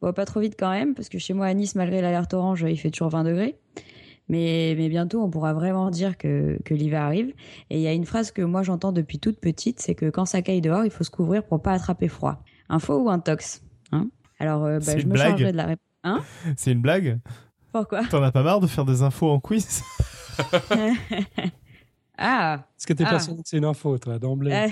Bon, 0.01 0.13
pas 0.13 0.25
trop 0.25 0.39
vite 0.39 0.55
quand 0.57 0.69
même, 0.69 0.93
parce 0.93 1.09
que 1.09 1.17
chez 1.17 1.33
moi 1.33 1.47
à 1.47 1.53
Nice, 1.53 1.75
malgré 1.75 2.01
l'alerte 2.01 2.33
orange, 2.33 2.65
il 2.67 2.77
fait 2.77 2.91
toujours 2.91 3.09
20 3.09 3.23
degrés. 3.23 3.57
Mais, 4.29 4.75
mais 4.77 4.89
bientôt, 4.89 5.21
on 5.23 5.29
pourra 5.29 5.53
vraiment 5.53 5.89
dire 5.89 6.17
que, 6.17 6.57
que 6.65 6.73
l'hiver 6.73 7.01
arrive. 7.01 7.33
Et 7.69 7.77
il 7.77 7.81
y 7.81 7.87
a 7.87 7.93
une 7.93 8.05
phrase 8.05 8.31
que 8.31 8.41
moi 8.41 8.61
j'entends 8.63 8.91
depuis 8.91 9.19
toute 9.19 9.39
petite, 9.39 9.79
c'est 9.79 9.95
que 9.95 10.09
quand 10.09 10.25
ça 10.25 10.41
caille 10.41 10.61
dehors, 10.61 10.83
il 10.83 10.91
faut 10.91 11.03
se 11.05 11.09
couvrir 11.11 11.43
pour 11.45 11.61
pas 11.61 11.71
attraper 11.73 12.07
froid. 12.09 12.43
Un 12.69 12.79
faux 12.79 12.99
ou 13.03 13.09
un 13.09 13.19
tox 13.19 13.63
hein? 13.93 14.09
Alors, 14.39 14.65
euh, 14.65 14.79
C'est 14.81 14.97
je 14.99 15.03
une 15.03 15.09
me 15.09 15.13
blague. 15.13 15.29
chargerai 15.29 15.51
de 15.53 15.57
la 15.57 15.65
réponse. 15.65 16.25
C'est 16.57 16.71
une 16.73 16.81
blague? 16.81 17.19
Pourquoi? 17.71 18.03
T'en 18.05 18.21
as 18.23 18.31
pas 18.31 18.43
marre 18.43 18.59
de 18.59 18.67
faire 18.67 18.85
des 18.85 19.01
infos 19.01 19.29
en 19.29 19.39
quiz 19.41 19.81
Ah, 22.17 22.65
Est-ce 22.77 22.87
que 22.87 22.93
t'es 22.93 23.03
Ah. 23.05 23.09
persuadé 23.11 23.43
que 23.43 23.47
c'est 23.49 23.57
une 23.57 23.65
info, 23.65 23.97
toi, 23.99 24.17
d'emblée 24.17 24.51
euh, 24.51 24.67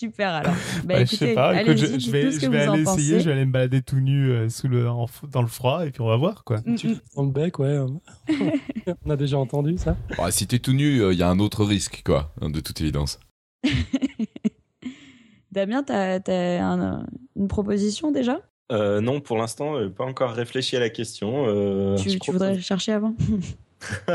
super 0.00 0.30
alors. 0.34 0.54
Bah, 0.84 1.00
écoutez, 1.00 1.06
Je 1.10 1.16
sais 1.16 1.34
pas, 1.34 1.62
écoute, 1.62 1.76
je, 1.76 1.86
vais, 2.10 2.30
je 2.30 2.46
aller 2.46 2.82
essayer, 2.82 2.84
pensez. 2.84 3.20
je 3.20 3.24
vais 3.26 3.32
aller 3.32 3.44
me 3.44 3.52
balader 3.52 3.82
tout 3.82 4.00
nu 4.00 4.30
euh, 4.30 4.48
sous 4.48 4.66
le, 4.68 4.88
en 4.88 5.06
dans 5.30 5.42
le 5.42 5.48
froid, 5.48 5.86
et 5.86 5.90
puis 5.90 6.00
on 6.00 6.06
va 6.06 6.16
voir 6.16 6.42
quoi. 6.44 6.58
Mm, 6.64 6.74
Tu 6.76 6.88
mm. 6.88 7.00
dans 7.16 7.22
le 7.24 7.30
bec, 7.30 7.58
ouais. 7.58 7.78
On 9.04 9.10
a 9.10 9.16
déjà 9.16 9.38
entendu 9.38 9.76
ça. 9.78 9.96
Bah, 10.16 10.30
si 10.30 10.46
t'es 10.46 10.58
tout 10.58 10.72
nu, 10.72 11.12
il 11.12 11.18
y 11.18 11.22
a 11.22 11.28
un 11.28 11.38
autre 11.38 11.64
risque, 11.64 12.02
quoi, 12.04 12.32
hein, 12.40 12.50
de 12.50 12.60
toute 12.60 12.80
évidence. 12.80 13.20
Damien, 15.52 15.82
t'as 15.82 16.18
as 16.26 16.64
un- 16.64 17.06
une 17.36 17.48
proposition 17.48 18.12
déjà? 18.12 18.40
Euh, 18.70 19.00
non, 19.00 19.20
pour 19.20 19.36
l'instant, 19.36 19.76
euh, 19.76 19.88
pas 19.88 20.04
encore 20.04 20.30
réfléchi 20.30 20.76
à 20.76 20.80
la 20.80 20.90
question. 20.90 21.44
Euh, 21.48 21.96
tu, 21.96 22.18
tu 22.20 22.30
voudrais 22.30 22.60
chercher 22.60 22.92
avant? 22.92 23.14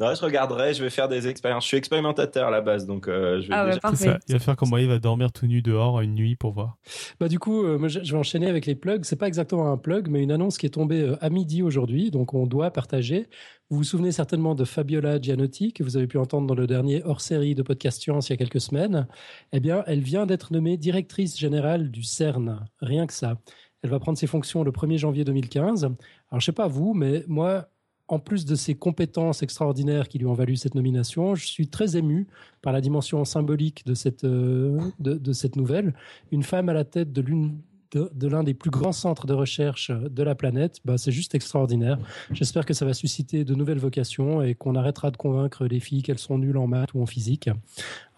non, 0.00 0.14
je 0.14 0.24
regarderai, 0.24 0.74
je 0.74 0.82
vais 0.82 0.90
faire 0.90 1.08
des 1.08 1.28
expériences. 1.28 1.64
Je 1.64 1.68
suis 1.68 1.76
expérimentateur 1.76 2.48
à 2.48 2.50
la 2.50 2.60
base, 2.60 2.86
donc 2.86 3.08
euh, 3.08 3.40
je 3.40 3.48
vais 3.48 3.54
Ah 3.54 3.66
ouais, 3.66 3.96
ça, 3.96 4.18
il 4.28 4.32
va 4.32 4.38
faire 4.38 4.56
comme 4.56 4.70
moi, 4.70 4.80
il 4.80 4.88
va 4.88 4.98
dormir 4.98 5.32
tout 5.32 5.46
nu 5.46 5.62
dehors 5.62 6.00
une 6.00 6.14
nuit 6.14 6.36
pour 6.36 6.52
voir. 6.52 6.76
Bah, 7.20 7.28
du 7.28 7.38
coup, 7.38 7.64
euh, 7.64 7.78
moi, 7.78 7.88
je 7.88 8.00
je 8.02 8.12
vais 8.12 8.18
enchaîner 8.18 8.48
avec 8.48 8.66
les 8.66 8.74
plugs. 8.74 9.04
C'est 9.04 9.16
pas 9.16 9.28
exactement 9.28 9.70
un 9.70 9.76
plug, 9.76 10.08
mais 10.08 10.22
une 10.22 10.32
annonce 10.32 10.58
qui 10.58 10.66
est 10.66 10.70
tombée 10.70 11.02
euh, 11.02 11.16
à 11.20 11.30
midi 11.30 11.62
aujourd'hui, 11.62 12.10
donc 12.10 12.34
on 12.34 12.46
doit 12.46 12.70
partager. 12.70 13.28
Vous 13.70 13.76
vous 13.76 13.84
souvenez 13.84 14.12
certainement 14.12 14.54
de 14.54 14.64
Fabiola 14.64 15.20
Gianotti, 15.20 15.72
que 15.72 15.82
vous 15.82 15.96
avez 15.96 16.06
pu 16.06 16.16
entendre 16.16 16.46
dans 16.46 16.54
le 16.54 16.66
dernier 16.66 17.02
hors-série 17.04 17.54
de 17.54 17.62
Podcast 17.62 18.00
Science 18.00 18.28
il 18.28 18.32
y 18.32 18.34
a 18.34 18.36
quelques 18.38 18.62
semaines. 18.62 19.06
Eh 19.52 19.60
bien, 19.60 19.84
elle 19.86 20.00
vient 20.00 20.24
d'être 20.24 20.52
nommée 20.52 20.78
directrice 20.78 21.38
générale 21.38 21.90
du 21.90 22.02
CERN. 22.02 22.64
Rien 22.80 23.06
que 23.06 23.12
ça. 23.12 23.38
Elle 23.82 23.90
va 23.90 24.00
prendre 24.00 24.16
ses 24.16 24.26
fonctions 24.26 24.64
le 24.64 24.72
1er 24.72 24.96
janvier 24.96 25.24
2015. 25.24 25.84
Alors, 25.84 26.40
je 26.40 26.44
sais 26.44 26.52
pas 26.52 26.66
vous, 26.66 26.94
mais 26.94 27.24
moi, 27.28 27.68
en 28.08 28.18
plus 28.18 28.46
de 28.46 28.54
ses 28.54 28.74
compétences 28.74 29.42
extraordinaires 29.42 30.08
qui 30.08 30.18
lui 30.18 30.26
ont 30.26 30.34
valu 30.34 30.56
cette 30.56 30.74
nomination, 30.74 31.34
je 31.34 31.46
suis 31.46 31.68
très 31.68 31.96
ému 31.96 32.26
par 32.62 32.72
la 32.72 32.80
dimension 32.80 33.24
symbolique 33.24 33.84
de 33.86 33.94
cette, 33.94 34.24
euh, 34.24 34.80
de, 34.98 35.32
cette 35.32 35.56
nouvelle. 35.56 35.94
Une 36.32 36.42
femme 36.42 36.68
à 36.70 36.72
la 36.72 36.84
tête 36.84 37.12
de 37.12 37.20
l'une 37.20 37.58
de 37.94 38.28
l'un 38.28 38.42
des 38.42 38.52
plus 38.52 38.70
grands 38.70 38.92
centres 38.92 39.26
de 39.26 39.32
recherche 39.32 39.90
de 39.90 40.22
la 40.22 40.34
planète, 40.34 40.78
bah, 40.84 40.98
c'est 40.98 41.10
juste 41.10 41.34
extraordinaire. 41.34 41.98
J'espère 42.32 42.66
que 42.66 42.74
ça 42.74 42.84
va 42.84 42.92
susciter 42.92 43.44
de 43.44 43.54
nouvelles 43.54 43.78
vocations 43.78 44.42
et 44.42 44.54
qu'on 44.54 44.74
arrêtera 44.74 45.10
de 45.10 45.16
convaincre 45.16 45.64
les 45.66 45.80
filles 45.80 46.02
qu'elles 46.02 46.18
sont 46.18 46.36
nulles 46.36 46.58
en 46.58 46.66
maths 46.66 46.92
ou 46.92 47.00
en 47.00 47.06
physique. 47.06 47.48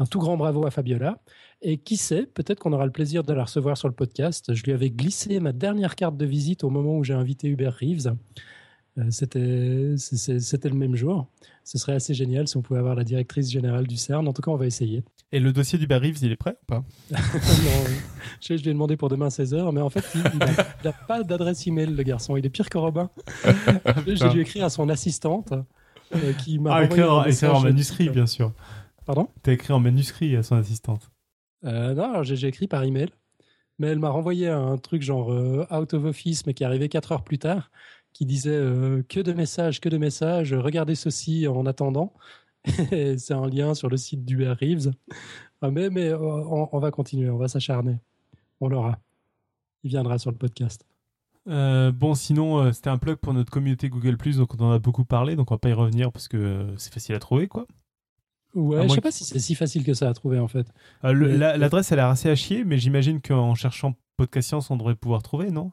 Un 0.01 0.07
tout 0.07 0.19
grand 0.19 0.37
bravo 0.37 0.67
à 0.67 0.73
Fabiola. 0.73 1.19
Et 1.63 1.77
qui 1.77 1.97
sait, 1.97 2.27
peut-être 2.27 2.59
qu'on 2.59 2.73
aura 2.73 2.85
le 2.85 2.91
plaisir 2.91 3.23
de 3.23 3.33
la 3.33 3.45
recevoir 3.45 3.77
sur 3.77 3.87
le 3.87 3.95
podcast. 3.95 4.55
Je 4.55 4.65
lui 4.65 4.73
avais 4.73 4.91
glissé 4.91 5.39
ma 5.39 5.53
dernière 5.53 5.95
carte 5.95 6.17
de 6.17 6.27
visite 6.27 6.65
au 6.65 6.71
moment 6.71 6.97
où 6.97 7.05
j'ai 7.05 7.15
invité 7.15 7.47
Hubert 7.47 7.77
Reeves. 7.77 8.13
Euh, 8.99 9.11
C'était 9.11 10.69
le 10.69 10.75
même 10.75 10.97
jour. 10.97 11.27
Ce 11.65 11.79
serait 11.79 11.93
assez 11.93 12.15
génial 12.15 12.49
si 12.49 12.57
on 12.57 12.63
pouvait 12.63 12.81
avoir 12.81 12.95
la 12.95 13.05
directrice 13.05 13.51
générale 13.51 13.87
du 13.87 13.97
CERN. 13.97 14.27
En 14.27 14.33
tout 14.33 14.43
cas, 14.43 14.51
on 14.51 14.57
va 14.57 14.67
essayer. 14.67 15.05
Et 15.33 15.39
le 15.39 15.53
dossier 15.53 15.79
du 15.79 15.87
Reeves, 15.93 16.19
il 16.23 16.33
est 16.33 16.37
prêt 16.37 16.57
ou 16.63 16.67
pas? 16.67 16.85
Non, 17.11 17.17
je, 18.41 18.57
je 18.57 18.63
lui 18.63 18.71
ai 18.71 18.73
demandé 18.73 18.97
pour 18.97 19.09
demain 19.09 19.29
16h, 19.29 19.73
mais 19.73 19.81
en 19.81 19.91
fait, 19.91 20.05
il 20.15 20.39
n'a 20.85 20.93
pas 21.07 21.23
d'adresse 21.23 21.67
email, 21.67 21.87
le 21.95 22.03
garçon. 22.03 22.37
Il 22.37 22.45
est 22.45 22.51
pire 22.51 22.69
que 22.69 22.79
Robin. 22.79 23.11
J'ai 24.07 24.29
dû 24.31 24.41
écrire 24.41 24.65
à 24.65 24.71
son 24.71 24.89
assistante 24.89 25.53
euh, 26.15 26.33
qui 26.33 26.59
m'a 26.59 26.75
Ah, 26.75 26.79
un 26.81 27.49
en- 27.51 27.61
manuscrit, 27.61 28.09
bien 28.09 28.27
sûr. 28.27 28.53
Pardon? 29.07 29.29
T'as 29.43 29.53
écrit 29.53 29.73
en 29.73 29.81
manuscrit 29.81 30.35
à 30.37 30.43
son 30.43 30.57
assistante. 30.57 31.11
Euh, 31.65 31.95
Non, 31.95 32.23
j'ai 32.25 32.49
écrit 32.49 32.67
par 32.67 32.83
email, 32.83 33.11
mais 33.79 33.89
elle 33.89 33.99
m'a 34.01 34.11
renvoyé 34.11 34.49
un 34.49 34.77
truc 34.79 35.03
genre 35.03 35.33
euh, 35.33 35.65
out 35.71 35.95
of 35.95 36.05
office, 36.05 36.47
mais 36.47 36.55
qui 36.55 36.65
arrivait 36.65 36.89
4 36.89 37.13
heures 37.13 37.23
plus 37.25 37.39
tard, 37.39 37.71
qui 38.13 38.27
disait 38.27 38.51
euh, 38.51 39.03
que 39.09 39.21
de 39.21 39.33
messages, 39.33 39.81
que 39.81 39.89
de 39.89 39.99
messages, 39.99 40.53
regardez 40.55 40.95
ceci 40.95 41.47
en 41.49 41.67
attendant. 41.67 42.13
C'est 42.91 43.33
un 43.33 43.49
lien 43.49 43.75
sur 43.75 43.89
le 43.89 43.97
site 43.97 44.25
du 44.25 44.47
Reeves. 44.47 44.93
Ah, 45.63 45.71
mais 45.71 45.89
mais 45.91 46.09
euh, 46.09 46.19
on, 46.21 46.69
on 46.73 46.79
va 46.79 46.91
continuer, 46.91 47.31
on 47.31 47.39
va 47.39 47.49
s'acharner. 47.49 47.97
On 48.61 48.69
l'aura. 48.69 48.99
Il 49.83 49.91
viendra 49.91 50.19
sur 50.19 50.31
le 50.31 50.37
podcast. 50.37 50.85
Euh, 51.49 51.91
bon, 51.91 52.15
sinon, 52.15 52.59
euh, 52.59 52.73
c'était 52.73 52.91
un 52.91 52.99
plug 52.99 53.17
pour 53.17 53.33
notre 53.33 53.51
communauté 53.51 53.89
Google+, 53.89 54.17
donc 54.37 54.55
on 54.59 54.65
en 54.65 54.73
a 54.73 54.79
beaucoup 54.79 55.05
parlé, 55.05 55.37
donc 55.37 55.51
on 55.51 55.55
va 55.55 55.59
pas 55.59 55.71
y 55.71 55.73
revenir 55.73 56.13
parce 56.13 56.29
que 56.29 56.37
euh, 56.37 56.77
c'est 56.77 56.93
facile 56.93 57.15
à 57.15 57.19
trouver, 57.19 57.49
quoi. 57.49 57.67
Ouais, 58.55 58.87
je 58.89 58.95
sais 58.95 59.01
pas 59.01 59.13
si 59.13 59.25
c'est 59.25 59.39
si 59.39 59.55
facile 59.55 59.85
que 59.85 59.95
ça 59.95 60.09
à 60.09 60.13
trouver 60.13 60.39
en 60.41 60.49
fait. 60.49 60.67
La- 61.05 61.57
L'adresse, 61.57 61.93
elle 61.93 62.01
a 62.01 62.03
l'air 62.03 62.11
assez 62.11 62.29
à 62.29 62.35
chier, 62.35 62.65
mais 62.65 62.79
j'imagine 62.79 63.21
qu'en 63.23 63.55
cherchant 63.55 63.95
Podcast 64.17 64.49
Science, 64.49 64.71
on 64.71 64.77
devrait 64.77 64.97
pouvoir 64.97 65.23
trouver, 65.23 65.51
non? 65.51 65.71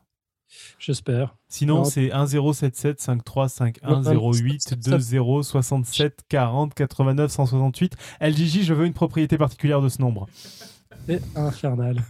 J'espère. 0.79 1.35
Sinon, 1.49 1.77
Non. 1.79 1.83
c'est 1.83 2.09
1077 2.13 2.99
53 3.01 3.49
51 3.49 4.01
08 4.03 4.75
20 4.87 5.43
67 5.43 6.21
40 6.29 6.73
89 6.73 7.31
168. 7.31 7.95
LGJ, 8.21 8.63
je 8.63 8.73
veux 8.73 8.85
une 8.85 8.93
propriété 8.93 9.37
particulière 9.37 9.81
de 9.81 9.89
ce 9.89 10.01
nombre. 10.01 10.27
C'est 11.07 11.21
infernal. 11.35 12.01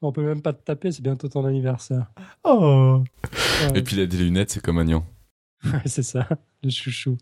On 0.00 0.12
peut 0.12 0.22
même 0.22 0.42
pas 0.42 0.52
te 0.52 0.62
taper, 0.62 0.92
c'est 0.92 1.02
bientôt 1.02 1.28
ton 1.28 1.44
anniversaire. 1.44 2.06
Oh 2.44 3.02
Ouais, 3.72 3.78
Et 3.78 3.82
puis 3.82 3.96
il 3.96 4.02
a 4.02 4.06
des 4.06 4.18
lunettes, 4.18 4.50
c'est 4.50 4.62
comme 4.62 4.78
Agnan. 4.78 5.04
ouais, 5.64 5.82
c'est 5.86 6.04
ça, 6.04 6.28
le 6.62 6.70
chouchou. 6.70 7.16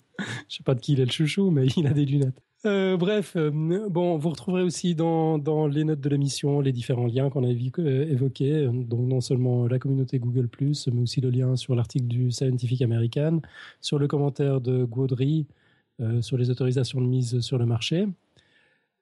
Je 0.49 0.57
sais 0.57 0.63
pas 0.63 0.75
de 0.75 0.81
qui 0.81 0.93
il 0.93 1.01
est 1.01 1.07
le 1.07 1.11
chouchou, 1.11 1.51
mais 1.51 1.67
il 1.77 1.87
a 1.87 1.93
des 1.95 2.05
lunettes. 2.05 2.43
Euh, 2.65 2.97
bref, 2.97 3.37
euh, 3.37 3.51
bon, 3.51 4.17
vous 4.17 4.31
retrouverez 4.31 4.63
aussi 4.63 4.95
dans, 4.95 5.37
les 5.69 5.85
notes 5.85 6.01
de 6.01 6.09
l'émission 6.09 6.61
les 6.61 6.73
différents 6.73 7.07
liens 7.07 7.29
qu'on 7.29 7.45
a 7.45 7.49
euh, 7.49 8.11
évoqués, 8.11 8.67
donc 8.67 9.01
non 9.01 9.21
seulement 9.21 9.67
la 9.69 9.79
communauté 9.79 10.19
Google+, 10.19 10.49
mais 10.93 11.03
aussi 11.03 11.21
le 11.21 11.31
lien 11.31 11.55
sur 11.57 11.75
l'article 11.75 12.07
du 12.07 12.33
Scientific 12.33 12.81
American, 12.83 13.41
sur 13.81 13.99
le 13.99 14.09
commentaire 14.09 14.61
de 14.61 14.85
Gaudry, 14.85 15.47
sur 16.21 16.37
les 16.37 16.51
autorisations 16.51 17.01
de 17.01 17.07
mise 17.07 17.41
sur 17.41 17.59
le 17.59 17.67
marché. 17.67 18.07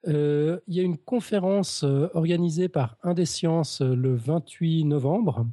Il 0.06 0.60
y 0.68 0.80
a 0.80 0.82
une 0.82 0.98
conférence 0.98 1.84
organisée 2.14 2.68
par 2.68 2.96
Indescience 3.02 3.80
le 3.80 4.14
28 4.14 4.84
novembre. 4.84 5.46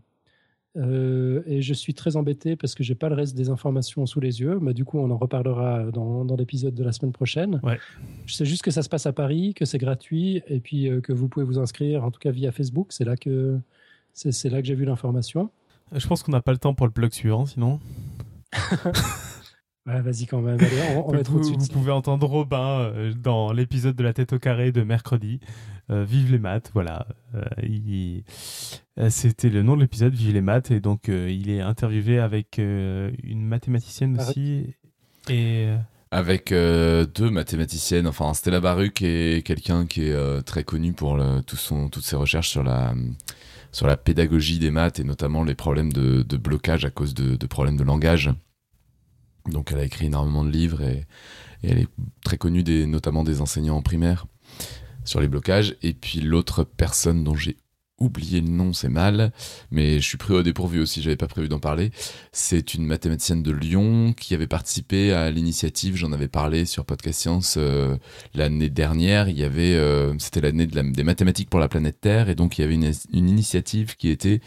Euh, 0.77 1.41
et 1.45 1.61
je 1.61 1.73
suis 1.73 1.93
très 1.93 2.15
embêté 2.15 2.55
parce 2.55 2.75
que 2.75 2.83
j'ai 2.83 2.95
pas 2.95 3.09
le 3.09 3.15
reste 3.15 3.35
des 3.35 3.49
informations 3.49 4.05
sous 4.05 4.19
les 4.19 4.39
yeux. 4.39 4.59
Mais 4.61 4.73
du 4.73 4.85
coup, 4.85 4.99
on 4.99 5.11
en 5.11 5.17
reparlera 5.17 5.83
dans, 5.91 6.23
dans 6.23 6.35
l'épisode 6.35 6.73
de 6.73 6.83
la 6.83 6.91
semaine 6.93 7.11
prochaine. 7.11 7.59
Ouais. 7.63 7.77
Je 8.25 8.33
sais 8.33 8.45
juste 8.45 8.61
que 8.63 8.71
ça 8.71 8.81
se 8.81 8.89
passe 8.89 9.05
à 9.05 9.13
Paris, 9.13 9.53
que 9.53 9.65
c'est 9.65 9.77
gratuit 9.77 10.41
et 10.47 10.59
puis 10.59 10.89
euh, 10.89 11.01
que 11.01 11.11
vous 11.13 11.27
pouvez 11.27 11.45
vous 11.45 11.59
inscrire, 11.59 12.03
en 12.03 12.11
tout 12.11 12.19
cas 12.19 12.31
via 12.31 12.51
Facebook. 12.51 12.87
C'est 12.91 13.05
là 13.05 13.17
que 13.17 13.59
c'est 14.13 14.49
là 14.49 14.61
que 14.61 14.67
j'ai 14.67 14.75
vu 14.75 14.85
l'information. 14.85 15.49
Je 15.93 16.07
pense 16.07 16.23
qu'on 16.23 16.31
n'a 16.31 16.41
pas 16.41 16.51
le 16.53 16.57
temps 16.57 16.73
pour 16.73 16.85
le 16.85 16.91
plug 16.91 17.11
suivant, 17.11 17.45
sinon. 17.45 17.79
Ouais, 19.87 19.99
vas-y 19.99 20.27
quand 20.27 20.41
même. 20.41 20.59
Allez, 20.59 20.95
on, 20.95 21.09
on 21.09 21.11
va 21.11 21.17
être 21.19 21.31
vous, 21.31 21.37
au-dessus 21.39 21.53
de 21.55 21.59
vous 21.59 21.65
ça. 21.65 21.73
pouvez 21.73 21.91
entendre 21.91 22.27
Robin 22.27 22.81
euh, 22.81 23.13
dans 23.15 23.51
l'épisode 23.51 23.95
de 23.95 24.03
la 24.03 24.13
tête 24.13 24.31
au 24.31 24.37
carré 24.37 24.71
de 24.71 24.83
mercredi. 24.83 25.39
Euh, 25.91 26.03
Vive 26.05 26.31
les 26.31 26.39
maths, 26.39 26.71
voilà. 26.73 27.05
Euh, 27.35 27.43
il- 27.63 28.23
euh, 28.97 29.09
C'était 29.09 29.49
le 29.49 29.61
nom 29.61 29.75
de 29.75 29.81
l'épisode, 29.81 30.13
Vive 30.13 30.33
les 30.33 30.41
maths. 30.41 30.71
Et 30.71 30.79
donc, 30.79 31.09
euh, 31.09 31.29
il 31.29 31.49
est 31.49 31.61
interviewé 31.61 32.19
avec 32.19 32.59
euh, 32.59 33.11
une 33.23 33.45
mathématicienne 33.45 34.19
aussi. 34.19 34.75
Et. 35.29 35.67
Avec 36.13 36.51
euh, 36.51 37.05
deux 37.05 37.29
mathématiciennes, 37.29 38.05
enfin 38.05 38.33
Stella 38.33 38.59
Baruch 38.59 39.01
et 39.01 39.43
quelqu'un 39.45 39.85
qui 39.85 40.03
est 40.07 40.11
euh, 40.11 40.41
très 40.41 40.65
connu 40.65 40.91
pour 40.91 41.15
le- 41.15 41.41
tout 41.41 41.55
son, 41.55 41.87
toutes 41.87 42.03
ses 42.03 42.17
recherches 42.17 42.49
sur 42.49 42.63
la, 42.63 42.93
sur 43.71 43.87
la 43.87 43.95
pédagogie 43.95 44.59
des 44.59 44.71
maths 44.71 44.99
et 44.99 45.05
notamment 45.05 45.43
les 45.45 45.55
problèmes 45.55 45.93
de, 45.93 46.21
de 46.23 46.35
blocage 46.37 46.83
à 46.83 46.89
cause 46.89 47.13
de, 47.13 47.37
de, 47.37 47.45
problèmes 47.47 47.77
de 47.77 47.83
langage. 47.85 48.29
Donc 49.49 49.71
elle 49.71 49.79
a 49.79 49.85
écrit 49.85 50.07
énormément 50.07 50.43
de 50.43 50.49
livres 50.51 50.81
et, 50.81 51.05
et 51.63 51.71
elle 51.71 51.79
est 51.79 51.87
très 52.25 52.37
connue 52.37 52.63
des, 52.63 52.85
notamment 52.87 53.23
des 53.23 53.39
enseignants 53.39 53.77
en 53.77 53.81
primaire 53.81 54.25
sur 55.05 55.19
les 55.19 55.27
blocages. 55.27 55.75
Et 55.81 55.93
puis 55.93 56.21
l'autre 56.21 56.63
personne 56.63 57.23
dont 57.23 57.35
j'ai 57.35 57.57
oublié 58.01 58.41
le 58.41 58.49
nom, 58.49 58.73
c'est 58.73 58.89
mal, 58.89 59.31
mais 59.69 59.99
je 59.99 60.07
suis 60.07 60.17
pris 60.17 60.33
au 60.33 60.43
dépourvu 60.43 60.81
aussi, 60.81 61.01
j'avais 61.01 61.15
pas 61.15 61.27
prévu 61.27 61.47
d'en 61.47 61.59
parler. 61.59 61.91
C'est 62.31 62.73
une 62.73 62.85
mathématicienne 62.85 63.43
de 63.43 63.51
Lyon 63.51 64.13
qui 64.13 64.33
avait 64.33 64.47
participé 64.47 65.13
à 65.13 65.29
l'initiative, 65.31 65.95
j'en 65.95 66.11
avais 66.11 66.27
parlé 66.27 66.65
sur 66.65 66.83
Podcast 66.83 67.21
Science 67.21 67.55
euh, 67.57 67.95
l'année 68.33 68.69
dernière, 68.69 69.29
il 69.29 69.37
y 69.37 69.43
avait, 69.43 69.75
euh, 69.75 70.13
c'était 70.17 70.41
l'année 70.41 70.65
de 70.65 70.81
des 70.81 71.03
mathématiques 71.03 71.49
pour 71.49 71.59
la 71.59 71.67
planète 71.67 72.01
Terre, 72.01 72.29
et 72.29 72.35
donc 72.35 72.57
il 72.57 72.61
y 72.61 72.63
avait 72.63 72.73
une, 72.73 72.91
une 73.13 73.29
initiative 73.29 73.95
qui 73.95 74.09
était 74.09 74.41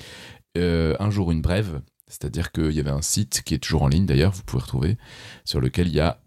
euh, 0.59 0.97
un 0.98 1.10
jour 1.10 1.31
une 1.31 1.40
brève, 1.40 1.81
c'est-à-dire 2.09 2.51
qu'il 2.51 2.72
y 2.72 2.81
avait 2.81 2.90
un 2.90 3.02
site 3.02 3.43
qui 3.44 3.55
est 3.55 3.59
toujours 3.59 3.82
en 3.82 3.89
ligne 3.89 4.06
d'ailleurs, 4.06 4.32
vous 4.32 4.43
pouvez 4.43 4.62
retrouver, 4.62 4.98
sur 5.44 5.60
lequel 5.60 5.89
il 5.89 5.94
y 5.94 6.01
a 6.01 6.18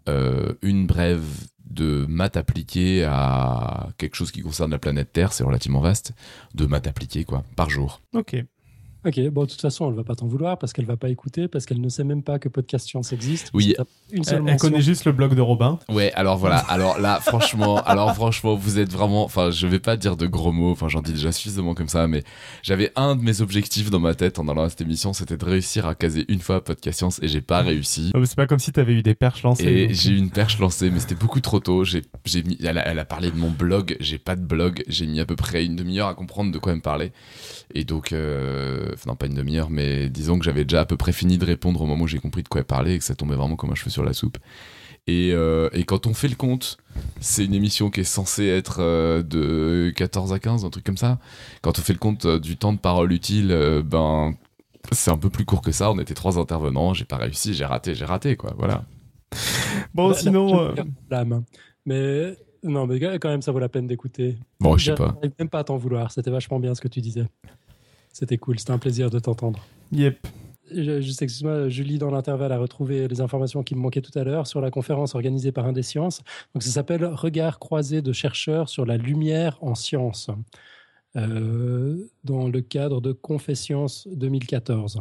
une 0.62 0.86
brève 0.86 1.24
de 1.70 2.06
maths 2.08 2.36
appliquées 2.36 3.04
à 3.04 3.88
quelque 3.98 4.14
chose 4.14 4.30
qui 4.32 4.40
concerne 4.40 4.70
la 4.70 4.78
planète 4.78 5.12
Terre, 5.12 5.32
c'est 5.32 5.44
relativement 5.44 5.80
vaste, 5.80 6.12
de 6.54 6.66
maths 6.66 6.86
appliquées, 6.86 7.24
quoi, 7.24 7.44
par 7.56 7.70
jour. 7.70 8.00
Ok. 8.14 8.36
Ok, 9.08 9.18
bon, 9.30 9.44
de 9.44 9.48
toute 9.48 9.62
façon, 9.62 9.88
elle 9.88 9.96
va 9.96 10.04
pas 10.04 10.14
t'en 10.14 10.26
vouloir 10.26 10.58
parce 10.58 10.74
qu'elle 10.74 10.84
va 10.84 10.98
pas 10.98 11.08
écouter, 11.08 11.48
parce 11.48 11.64
qu'elle 11.64 11.80
ne 11.80 11.88
sait 11.88 12.04
même 12.04 12.22
pas 12.22 12.38
que 12.38 12.50
Podcast 12.50 12.86
Science 12.86 13.14
existe. 13.14 13.48
Oui. 13.54 13.74
Une 14.12 14.22
seule 14.22 14.42
Elle, 14.42 14.52
elle 14.52 14.58
connaît 14.58 14.82
juste 14.82 15.06
le 15.06 15.12
blog 15.12 15.34
de 15.34 15.40
Robin. 15.40 15.78
Ouais, 15.88 16.12
alors 16.12 16.36
voilà, 16.36 16.58
alors 16.58 17.00
là, 17.00 17.18
franchement, 17.20 17.80
alors 17.86 18.14
franchement, 18.14 18.54
vous 18.54 18.78
êtes 18.78 18.92
vraiment, 18.92 19.24
enfin, 19.24 19.50
je 19.50 19.66
vais 19.66 19.78
pas 19.78 19.96
dire 19.96 20.18
de 20.18 20.26
gros 20.26 20.52
mots, 20.52 20.72
enfin, 20.72 20.88
j'en 20.88 21.00
dis 21.00 21.12
déjà 21.12 21.32
suffisamment 21.32 21.74
comme 21.74 21.88
ça, 21.88 22.06
mais 22.06 22.22
j'avais 22.62 22.92
un 22.96 23.16
de 23.16 23.22
mes 23.22 23.40
objectifs 23.40 23.88
dans 23.88 23.98
ma 23.98 24.14
tête 24.14 24.38
en 24.38 24.46
allant 24.46 24.64
à 24.64 24.68
cette 24.68 24.82
émission, 24.82 25.14
c'était 25.14 25.38
de 25.38 25.44
réussir 25.44 25.86
à 25.86 25.94
caser 25.94 26.26
une 26.28 26.40
fois 26.40 26.62
Podcast 26.62 26.98
Science 26.98 27.18
et 27.22 27.28
j'ai 27.28 27.40
pas 27.40 27.62
réussi. 27.62 28.10
Non, 28.12 28.20
mais 28.20 28.26
C'est 28.26 28.36
pas 28.36 28.46
comme 28.46 28.58
si 28.58 28.72
t'avais 28.72 28.92
eu 28.92 29.02
des 29.02 29.14
perches 29.14 29.42
lancées. 29.42 29.64
Et 29.64 29.86
donc. 29.86 29.96
j'ai 29.96 30.10
eu 30.10 30.18
une 30.18 30.30
perche 30.30 30.58
lancée, 30.58 30.90
mais 30.90 31.00
c'était 31.00 31.14
beaucoup 31.14 31.40
trop 31.40 31.60
tôt. 31.60 31.82
J'ai, 31.82 32.02
j'ai 32.26 32.42
mis, 32.42 32.58
elle 32.62 32.76
a, 32.76 32.86
elle 32.86 32.98
a 32.98 33.06
parlé 33.06 33.30
de 33.30 33.36
mon 33.36 33.50
blog. 33.50 33.96
J'ai 34.00 34.18
pas 34.18 34.36
de 34.36 34.44
blog. 34.44 34.82
J'ai 34.86 35.06
mis 35.06 35.20
à 35.20 35.24
peu 35.24 35.36
près 35.36 35.64
une 35.64 35.76
demi-heure 35.76 36.08
à 36.08 36.14
comprendre 36.14 36.52
de 36.52 36.58
quoi 36.58 36.72
elle 36.72 36.78
me 36.78 36.82
parlait. 36.82 37.12
Et 37.74 37.84
donc, 37.84 38.12
euh, 38.12 38.94
non, 39.06 39.16
pas 39.16 39.26
une 39.26 39.34
demi-heure, 39.34 39.70
mais 39.70 40.08
disons 40.08 40.38
que 40.38 40.44
j'avais 40.44 40.64
déjà 40.64 40.80
à 40.80 40.84
peu 40.84 40.96
près 40.96 41.12
fini 41.12 41.38
de 41.38 41.44
répondre 41.44 41.80
au 41.80 41.86
moment 41.86 42.04
où 42.04 42.08
j'ai 42.08 42.18
compris 42.18 42.42
de 42.42 42.48
quoi 42.48 42.60
elle 42.60 42.66
parlait 42.66 42.94
et 42.94 42.98
que 42.98 43.04
ça 43.04 43.14
tombait 43.14 43.34
vraiment 43.36 43.56
comme 43.56 43.70
un 43.70 43.74
cheveu 43.74 43.90
sur 43.90 44.04
la 44.04 44.12
soupe. 44.12 44.38
Et, 45.06 45.30
euh, 45.32 45.70
et 45.72 45.84
quand 45.84 46.06
on 46.06 46.12
fait 46.12 46.28
le 46.28 46.34
compte, 46.34 46.76
c'est 47.20 47.44
une 47.44 47.54
émission 47.54 47.88
qui 47.90 48.00
est 48.00 48.04
censée 48.04 48.46
être 48.46 48.78
euh, 48.80 49.22
de 49.22 49.90
14 49.96 50.32
à 50.34 50.38
15, 50.38 50.64
un 50.66 50.70
truc 50.70 50.84
comme 50.84 50.98
ça. 50.98 51.18
Quand 51.62 51.78
on 51.78 51.82
fait 51.82 51.94
le 51.94 51.98
compte 51.98 52.26
euh, 52.26 52.38
du 52.38 52.58
temps 52.58 52.74
de 52.74 52.78
parole 52.78 53.10
utile, 53.12 53.50
euh, 53.50 53.82
ben, 53.82 54.34
c'est 54.92 55.10
un 55.10 55.16
peu 55.16 55.30
plus 55.30 55.46
court 55.46 55.62
que 55.62 55.72
ça. 55.72 55.90
On 55.90 55.98
était 55.98 56.12
trois 56.14 56.38
intervenants. 56.38 56.92
J'ai 56.92 57.06
pas 57.06 57.16
réussi, 57.16 57.54
j'ai 57.54 57.64
raté, 57.64 57.94
j'ai 57.94 58.04
raté, 58.04 58.36
quoi. 58.36 58.54
Voilà. 58.58 58.84
Bon, 59.94 60.10
Bah, 60.10 60.14
sinon. 60.14 60.60
euh, 60.60 60.74
l'âme. 61.10 61.42
Mais 61.86 62.36
non, 62.62 62.86
mais 62.86 63.00
quand 63.18 63.28
même, 63.30 63.40
ça 63.42 63.50
vaut 63.52 63.60
la 63.60 63.68
peine 63.70 63.86
d'écouter. 63.86 64.36
Bon, 64.60 64.76
je 64.76 64.86
sais 64.86 64.94
pas. 64.94 65.12
J'arrive 65.14 65.32
même 65.38 65.48
pas 65.48 65.60
à 65.60 65.64
t'en 65.64 65.78
vouloir. 65.78 66.10
C'était 66.12 66.30
vachement 66.30 66.60
bien 66.60 66.74
ce 66.74 66.82
que 66.82 66.88
tu 66.88 67.00
disais. 67.00 67.24
C'était 68.18 68.36
cool. 68.38 68.58
C'était 68.58 68.72
un 68.72 68.78
plaisir 68.78 69.10
de 69.10 69.20
t'entendre. 69.20 69.64
Yep. 69.92 70.26
Je- 70.74 71.00
Juste, 71.00 71.22
excuse-moi, 71.22 71.68
Julie, 71.68 71.98
dans 71.98 72.10
l'intervalle, 72.10 72.50
a 72.50 72.58
retrouvé 72.58 73.06
les 73.06 73.20
informations 73.20 73.62
qui 73.62 73.76
me 73.76 73.80
manquaient 73.80 74.02
tout 74.02 74.16
à 74.18 74.24
l'heure 74.24 74.46
sur 74.48 74.60
la 74.60 74.70
conférence 74.72 75.14
organisée 75.14 75.52
par 75.52 75.66
Indesciences. 75.66 76.22
Donc, 76.52 76.62
ça 76.64 76.70
s'appelle 76.70 77.04
Regard 77.06 77.60
croisé 77.60 78.02
de 78.02 78.12
chercheurs 78.12 78.68
sur 78.68 78.84
la 78.84 78.96
lumière 78.96 79.56
en 79.62 79.76
sciences, 79.76 80.30
euh, 81.16 81.96
dans 82.24 82.48
le 82.48 82.60
cadre 82.60 83.00
de 83.00 83.12
Confescience 83.12 84.08
2014. 84.12 85.00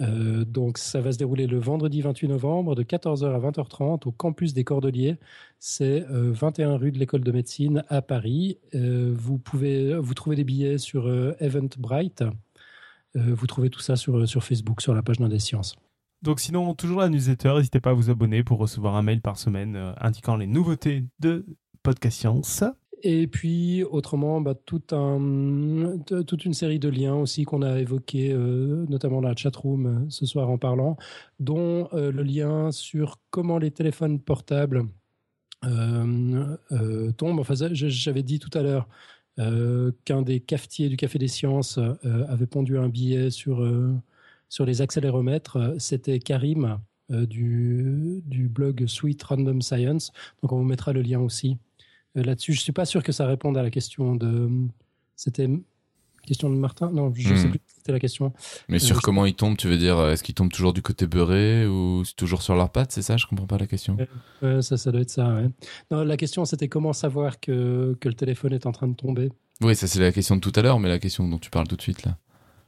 Euh, 0.00 0.44
donc, 0.44 0.78
ça 0.78 1.00
va 1.00 1.12
se 1.12 1.18
dérouler 1.18 1.46
le 1.46 1.58
vendredi 1.58 2.02
28 2.02 2.28
novembre 2.28 2.74
de 2.74 2.82
14h 2.82 3.24
à 3.26 3.38
20h30 3.38 4.06
au 4.06 4.12
campus 4.12 4.52
des 4.52 4.64
Cordeliers. 4.64 5.16
C'est 5.58 6.04
euh, 6.10 6.32
21 6.32 6.76
rue 6.76 6.92
de 6.92 6.98
l'École 6.98 7.22
de 7.22 7.32
médecine 7.32 7.84
à 7.88 8.02
Paris. 8.02 8.58
Euh, 8.74 9.14
vous 9.16 9.38
pouvez 9.38 9.96
vous 9.96 10.14
trouvez 10.14 10.36
des 10.36 10.44
billets 10.44 10.78
sur 10.78 11.06
euh, 11.06 11.34
Eventbrite. 11.40 12.24
Euh, 13.16 13.34
vous 13.34 13.46
trouvez 13.46 13.70
tout 13.70 13.80
ça 13.80 13.96
sur, 13.96 14.28
sur 14.28 14.44
Facebook, 14.44 14.80
sur 14.80 14.94
la 14.94 15.02
page 15.02 15.18
des 15.18 15.38
Sciences. 15.38 15.76
Donc 16.22 16.40
sinon, 16.40 16.74
toujours 16.74 17.00
la 17.00 17.08
newsletter, 17.08 17.54
n'hésitez 17.56 17.80
pas 17.80 17.90
à 17.90 17.94
vous 17.94 18.10
abonner 18.10 18.42
pour 18.42 18.58
recevoir 18.58 18.96
un 18.96 19.02
mail 19.02 19.20
par 19.20 19.38
semaine 19.38 19.76
euh, 19.76 19.92
indiquant 20.00 20.36
les 20.36 20.46
nouveautés 20.46 21.04
de 21.20 21.46
Podcast 21.82 22.18
Science. 22.18 22.64
Et 23.02 23.26
puis, 23.26 23.84
autrement, 23.84 24.40
bah, 24.40 24.54
toute 24.54 24.92
une 24.92 26.54
série 26.54 26.78
de 26.78 26.88
liens 26.88 27.14
aussi 27.14 27.44
qu'on 27.44 27.62
a 27.62 27.78
évoqués, 27.78 28.32
euh, 28.32 28.86
notamment 28.88 29.20
dans 29.20 29.28
la 29.28 29.36
chatroom 29.36 29.86
euh, 29.86 30.06
ce 30.08 30.24
soir 30.24 30.48
en 30.48 30.58
parlant, 30.58 30.96
dont 31.38 31.88
euh, 31.92 32.10
le 32.10 32.22
lien 32.22 32.72
sur 32.72 33.18
comment 33.30 33.58
les 33.58 33.70
téléphones 33.70 34.20
portables 34.20 34.86
tombent. 35.62 37.40
Enfin, 37.40 37.54
j'avais 37.72 38.22
dit 38.22 38.38
tout 38.38 38.56
à 38.56 38.62
l'heure 38.62 38.88
qu'un 40.04 40.22
des 40.22 40.40
cafetiers 40.40 40.88
du 40.88 40.96
Café 40.96 41.18
des 41.18 41.28
Sciences 41.28 41.78
avait 42.28 42.46
pondu 42.46 42.78
un 42.78 42.88
billet 42.88 43.30
sur, 43.30 43.66
sur 44.48 44.64
les 44.64 44.80
accéléromètres. 44.80 45.74
C'était 45.78 46.20
Karim 46.20 46.78
du, 47.10 48.22
du 48.26 48.48
blog 48.48 48.86
Sweet 48.86 49.22
Random 49.24 49.60
Science. 49.60 50.12
Donc, 50.42 50.52
on 50.52 50.58
vous 50.58 50.64
mettra 50.64 50.92
le 50.92 51.02
lien 51.02 51.20
aussi 51.20 51.58
là-dessus. 52.22 52.52
Je 52.54 52.60
suis 52.60 52.72
pas 52.72 52.84
sûr 52.84 53.02
que 53.02 53.12
ça 53.12 53.26
réponde 53.26 53.56
à 53.58 53.62
la 53.62 53.70
question 53.70 54.14
de. 54.16 54.48
C'était 55.16 55.48
question 56.26 56.50
de 56.50 56.56
Martin? 56.56 56.90
Non, 56.90 57.12
je 57.14 57.32
Hmm. 57.32 57.36
sais 57.36 57.48
plus. 57.48 57.60
C'était 57.66 57.92
la 57.92 58.00
question. 58.00 58.32
Mais 58.68 58.80
sur 58.80 58.96
je- 58.96 59.00
comment 59.00 59.26
ils 59.26 59.34
tombent, 59.34 59.56
tu 59.56 59.68
veux 59.68 59.76
dire, 59.78 59.96
euh, 59.96 60.12
est-ce 60.12 60.24
qu'ils 60.24 60.34
tombent 60.34 60.50
toujours 60.50 60.72
du 60.72 60.82
côté 60.82 61.06
beurré 61.06 61.66
ou 61.68 62.02
toujours 62.16 62.42
sur 62.42 62.56
leurs 62.56 62.70
pattes 62.70 62.90
C'est 62.90 63.02
ça? 63.02 63.16
Je 63.16 63.26
comprends 63.26 63.46
pas 63.46 63.58
la 63.58 63.68
question. 63.68 63.96
Euh, 64.42 64.60
ça, 64.60 64.76
ça 64.76 64.90
doit 64.90 65.02
être 65.02 65.10
ça. 65.10 65.28
Ouais. 65.34 65.48
Non, 65.92 66.02
la 66.02 66.16
question 66.16 66.44
c'était 66.44 66.66
comment 66.68 66.92
savoir 66.92 67.38
que, 67.38 67.96
que 68.00 68.08
le 68.08 68.14
téléphone 68.14 68.52
est 68.52 68.66
en 68.66 68.72
train 68.72 68.88
de 68.88 68.94
tomber. 68.96 69.30
Oui, 69.60 69.76
ça 69.76 69.86
c'est 69.86 70.00
la 70.00 70.10
question 70.10 70.34
de 70.34 70.40
tout 70.40 70.52
à 70.56 70.62
l'heure, 70.62 70.80
mais 70.80 70.88
la 70.88 70.98
question 70.98 71.28
dont 71.28 71.38
tu 71.38 71.48
parles 71.48 71.68
tout 71.68 71.76
de 71.76 71.82
suite 71.82 72.04
là. 72.04 72.18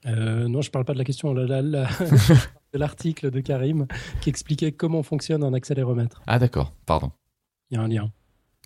Euh, 0.07 0.47
non, 0.47 0.63
je 0.63 0.71
parle 0.71 0.85
pas 0.85 0.93
de 0.93 0.99
la 0.99 1.05
question. 1.05 1.35
La, 1.35 1.45
la- 1.45 1.61
la- 1.63 1.89
de 2.73 2.79
l'article 2.79 3.33
de 3.33 3.41
Karim 3.41 3.87
qui 4.21 4.31
expliquait 4.31 4.71
comment 4.71 5.03
fonctionne 5.03 5.43
un 5.43 5.53
accéléromètre. 5.53 6.23
Ah 6.29 6.39
d'accord, 6.39 6.73
pardon. 6.87 7.11
Il 7.71 7.75
y 7.77 7.81
a 7.81 7.83
un 7.83 7.89
lien. 7.89 8.13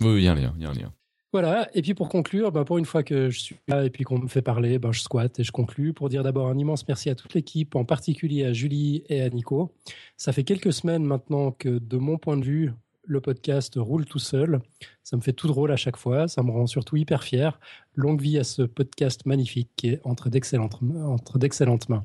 Oui, 0.00 0.16
il 0.18 0.22
y 0.22 0.28
a 0.28 0.32
un 0.32 0.34
lien. 0.34 0.92
Voilà, 1.32 1.70
et 1.72 1.80
puis 1.80 1.94
pour 1.94 2.10
conclure, 2.10 2.52
bah, 2.52 2.64
pour 2.66 2.76
une 2.76 2.84
fois 2.84 3.02
que 3.02 3.30
je 3.30 3.40
suis 3.40 3.56
là 3.66 3.86
et 3.86 3.90
puis 3.90 4.04
qu'on 4.04 4.18
me 4.18 4.28
fait 4.28 4.42
parler, 4.42 4.78
bah, 4.78 4.90
je 4.92 5.00
squatte 5.00 5.40
et 5.40 5.44
je 5.44 5.50
conclue 5.50 5.94
pour 5.94 6.10
dire 6.10 6.22
d'abord 6.22 6.48
un 6.48 6.58
immense 6.58 6.86
merci 6.86 7.08
à 7.08 7.14
toute 7.14 7.32
l'équipe, 7.32 7.74
en 7.74 7.86
particulier 7.86 8.44
à 8.44 8.52
Julie 8.52 9.02
et 9.08 9.22
à 9.22 9.30
Nico. 9.30 9.72
Ça 10.18 10.32
fait 10.32 10.44
quelques 10.44 10.74
semaines 10.74 11.04
maintenant 11.04 11.50
que, 11.50 11.78
de 11.78 11.96
mon 11.96 12.18
point 12.18 12.36
de 12.36 12.44
vue, 12.44 12.72
le 13.04 13.22
podcast 13.22 13.74
roule 13.76 14.04
tout 14.04 14.18
seul. 14.18 14.60
Ça 15.04 15.16
me 15.16 15.22
fait 15.22 15.32
tout 15.32 15.46
drôle 15.48 15.72
à 15.72 15.76
chaque 15.76 15.96
fois, 15.96 16.28
ça 16.28 16.42
me 16.42 16.50
rend 16.50 16.66
surtout 16.66 16.96
hyper 16.96 17.22
fier. 17.24 17.58
Longue 17.94 18.20
vie 18.20 18.38
à 18.38 18.44
ce 18.44 18.60
podcast 18.60 19.24
magnifique 19.24 19.70
qui 19.76 19.88
est 19.88 20.00
entre 20.04 20.28
d'excellentes 20.28 20.82
mains. 20.82 22.04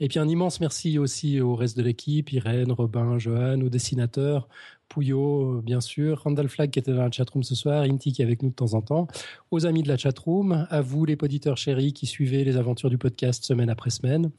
Et 0.00 0.08
puis 0.08 0.18
un 0.18 0.28
immense 0.28 0.60
merci 0.60 0.98
aussi 0.98 1.40
au 1.40 1.54
reste 1.54 1.76
de 1.76 1.82
l'équipe, 1.82 2.32
Irène, 2.32 2.72
Robin, 2.72 3.18
Johan, 3.18 3.60
aux 3.60 3.68
dessinateurs, 3.68 4.48
Pouillot, 4.92 5.56
euh, 5.56 5.62
bien 5.62 5.80
sûr, 5.80 6.22
Randall 6.22 6.50
Flag 6.50 6.70
qui 6.70 6.78
était 6.78 6.92
dans 6.92 7.02
la 7.02 7.10
chatroom 7.10 7.42
ce 7.42 7.54
soir, 7.54 7.82
Inti 7.84 8.12
qui 8.12 8.20
est 8.20 8.26
avec 8.26 8.42
nous 8.42 8.50
de 8.50 8.54
temps 8.54 8.74
en 8.74 8.82
temps, 8.82 9.08
aux 9.50 9.64
amis 9.64 9.82
de 9.82 9.88
la 9.88 9.96
chatroom, 9.96 10.66
à 10.68 10.82
vous 10.82 11.06
les 11.06 11.16
auditeurs 11.22 11.56
chéris 11.56 11.94
qui 11.94 12.04
suivez 12.04 12.44
les 12.44 12.58
aventures 12.58 12.90
du 12.90 12.98
podcast 12.98 13.42
semaine 13.42 13.70
après 13.70 13.88
semaine. 13.88 14.30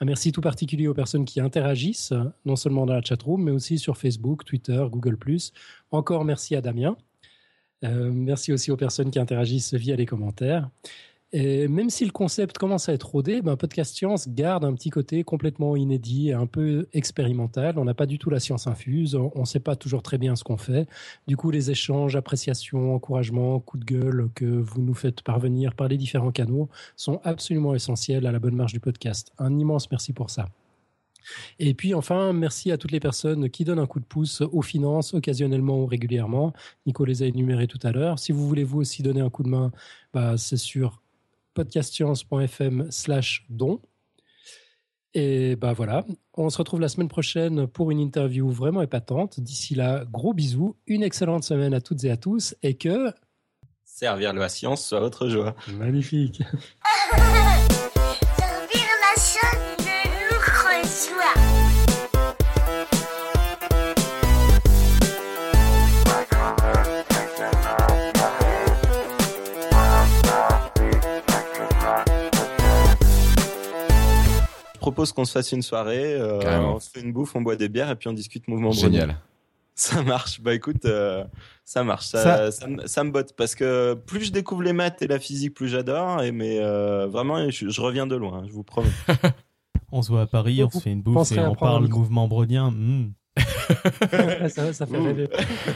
Un 0.00 0.04
merci 0.04 0.30
tout 0.30 0.42
particulier 0.42 0.86
aux 0.86 0.92
personnes 0.92 1.24
qui 1.24 1.40
interagissent, 1.40 2.12
non 2.44 2.56
seulement 2.56 2.84
dans 2.84 2.92
la 2.92 3.00
chatroom, 3.00 3.42
mais 3.42 3.52
aussi 3.52 3.78
sur 3.78 3.96
Facebook, 3.96 4.44
Twitter, 4.44 4.84
Google+. 4.90 5.16
Encore 5.90 6.26
merci 6.26 6.56
à 6.56 6.60
Damien. 6.60 6.94
Euh, 7.84 8.10
merci 8.12 8.52
aussi 8.52 8.70
aux 8.70 8.76
personnes 8.76 9.10
qui 9.10 9.18
interagissent 9.18 9.72
via 9.72 9.96
les 9.96 10.04
commentaires. 10.04 10.68
Et 11.34 11.66
même 11.66 11.88
si 11.88 12.04
le 12.04 12.10
concept 12.10 12.58
commence 12.58 12.90
à 12.90 12.92
être 12.92 13.08
rodé, 13.08 13.40
ben, 13.40 13.56
Podcast 13.56 13.96
Science 13.96 14.28
garde 14.28 14.66
un 14.66 14.74
petit 14.74 14.90
côté 14.90 15.24
complètement 15.24 15.76
inédit 15.76 16.28
et 16.28 16.34
un 16.34 16.46
peu 16.46 16.88
expérimental. 16.92 17.78
On 17.78 17.84
n'a 17.86 17.94
pas 17.94 18.04
du 18.04 18.18
tout 18.18 18.28
la 18.28 18.38
science 18.38 18.66
infuse, 18.66 19.14
on 19.14 19.32
ne 19.40 19.44
sait 19.46 19.60
pas 19.60 19.74
toujours 19.74 20.02
très 20.02 20.18
bien 20.18 20.36
ce 20.36 20.44
qu'on 20.44 20.58
fait. 20.58 20.86
Du 21.26 21.38
coup, 21.38 21.50
les 21.50 21.70
échanges, 21.70 22.16
appréciations, 22.16 22.94
encouragements, 22.94 23.60
coups 23.60 23.84
de 23.84 23.94
gueule 23.94 24.28
que 24.34 24.44
vous 24.44 24.82
nous 24.82 24.94
faites 24.94 25.22
parvenir 25.22 25.74
par 25.74 25.88
les 25.88 25.96
différents 25.96 26.32
canaux 26.32 26.68
sont 26.96 27.20
absolument 27.24 27.74
essentiels 27.74 28.26
à 28.26 28.32
la 28.32 28.38
bonne 28.38 28.56
marche 28.56 28.74
du 28.74 28.80
podcast. 28.80 29.32
Un 29.38 29.58
immense 29.58 29.90
merci 29.90 30.12
pour 30.12 30.28
ça. 30.28 30.46
Et 31.58 31.74
puis 31.74 31.94
enfin, 31.94 32.32
merci 32.32 32.72
à 32.72 32.78
toutes 32.78 32.90
les 32.90 33.00
personnes 33.00 33.48
qui 33.48 33.64
donnent 33.64 33.78
un 33.78 33.86
coup 33.86 34.00
de 34.00 34.04
pouce 34.04 34.40
aux 34.40 34.62
finances, 34.62 35.14
occasionnellement 35.14 35.78
ou 35.80 35.86
régulièrement. 35.86 36.52
Nico 36.86 37.04
les 37.04 37.22
a 37.22 37.26
énumérées 37.26 37.68
tout 37.68 37.78
à 37.82 37.92
l'heure. 37.92 38.18
Si 38.18 38.32
vous 38.32 38.46
voulez 38.46 38.64
vous 38.64 38.80
aussi 38.80 39.02
donner 39.02 39.20
un 39.20 39.30
coup 39.30 39.42
de 39.42 39.48
main, 39.48 39.72
bah, 40.12 40.36
c'est 40.36 40.56
sur 40.56 41.01
podcastscience.fm 41.54 42.90
slash 42.90 43.44
don. 43.48 43.80
Et 45.14 45.56
bah 45.56 45.74
voilà, 45.74 46.06
on 46.34 46.48
se 46.48 46.58
retrouve 46.58 46.80
la 46.80 46.88
semaine 46.88 47.08
prochaine 47.08 47.66
pour 47.66 47.90
une 47.90 48.00
interview 48.00 48.48
vraiment 48.50 48.80
épatante. 48.80 49.40
D'ici 49.40 49.74
là, 49.74 50.04
gros 50.10 50.32
bisous, 50.32 50.76
une 50.86 51.02
excellente 51.02 51.44
semaine 51.44 51.74
à 51.74 51.80
toutes 51.80 52.04
et 52.04 52.10
à 52.10 52.16
tous 52.16 52.54
et 52.62 52.74
que... 52.74 53.12
Servir 53.84 54.32
la 54.32 54.48
science 54.48 54.86
soit 54.86 55.00
votre 55.00 55.28
joie. 55.28 55.54
Magnifique. 55.76 56.42
propose 74.82 75.12
qu'on 75.12 75.24
se 75.24 75.32
fasse 75.32 75.52
une 75.52 75.62
soirée, 75.62 76.14
euh, 76.14 76.40
on 76.60 76.78
se 76.80 76.90
fait 76.90 77.00
une 77.00 77.12
bouffe, 77.12 77.34
on 77.34 77.40
boit 77.42 77.56
des 77.56 77.68
bières 77.68 77.90
et 77.90 77.96
puis 77.96 78.08
on 78.08 78.12
discute 78.12 78.46
mouvement. 78.48 78.70
Génial. 78.72 79.16
Ça 79.74 80.02
marche. 80.02 80.40
Bah 80.42 80.52
écoute, 80.54 80.84
euh, 80.84 81.24
ça 81.64 81.82
marche. 81.82 82.04
Ça, 82.06 82.22
Ça- 82.22 82.50
ça, 82.52 82.66
me- 82.66 82.86
ça 82.86 83.04
me 83.04 83.10
botte 83.10 83.34
parce 83.34 83.54
que 83.54 83.94
plus 83.94 84.24
je 84.26 84.30
découvre 84.32 84.62
les 84.62 84.74
maths 84.74 85.00
et 85.00 85.06
la 85.06 85.18
physique, 85.18 85.54
plus 85.54 85.68
j'adore. 85.68 86.22
Et 86.22 86.30
mais 86.30 86.58
euh, 86.60 87.06
vraiment, 87.06 87.48
je, 87.50 87.70
je 87.70 87.80
reviens 87.80 88.06
de 88.06 88.14
loin, 88.14 88.44
je 88.46 88.52
vous 88.52 88.62
promets. 88.64 88.90
On 89.90 90.02
se 90.02 90.08
voit 90.10 90.22
à 90.22 90.26
Paris, 90.26 90.62
on 90.64 90.70
se 90.70 90.78
fait 90.78 90.90
une 90.92 91.02
bouffe 91.02 91.32
et 91.32 91.40
on 91.40 91.54
parle 91.54 91.86
mouvement 91.88 92.26
brownien. 92.28 92.70
hmm. 92.70 93.12
ça, 94.48 94.72
ça 94.72 94.86
fait 94.86 94.98
Mmh. 94.98 95.06
rêver. 95.06 95.28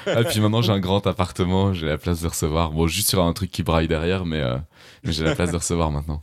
Ah, 0.07 0.25
puis 0.25 0.41
maintenant 0.41 0.61
j'ai 0.63 0.73
un 0.73 0.81
grand 0.81 1.07
appartement, 1.07 1.73
j'ai 1.73 1.87
la 1.87 1.99
place 1.99 2.21
de 2.23 2.29
recevoir. 2.29 2.71
Bon, 2.73 2.87
juste 2.87 3.09
sur 3.09 3.23
un 3.23 3.33
truc 3.33 3.51
qui 3.51 3.63
braille 3.63 3.89
derrière, 3.89 4.25
mais, 4.27 4.41
euh, 4.41 4.57
mais 5.05 5.13
j'ai 5.13 5.25
la 5.25 5.35
place 5.35 5.51
de 5.53 5.57
recevoir 5.57 5.91
maintenant. 5.91 6.23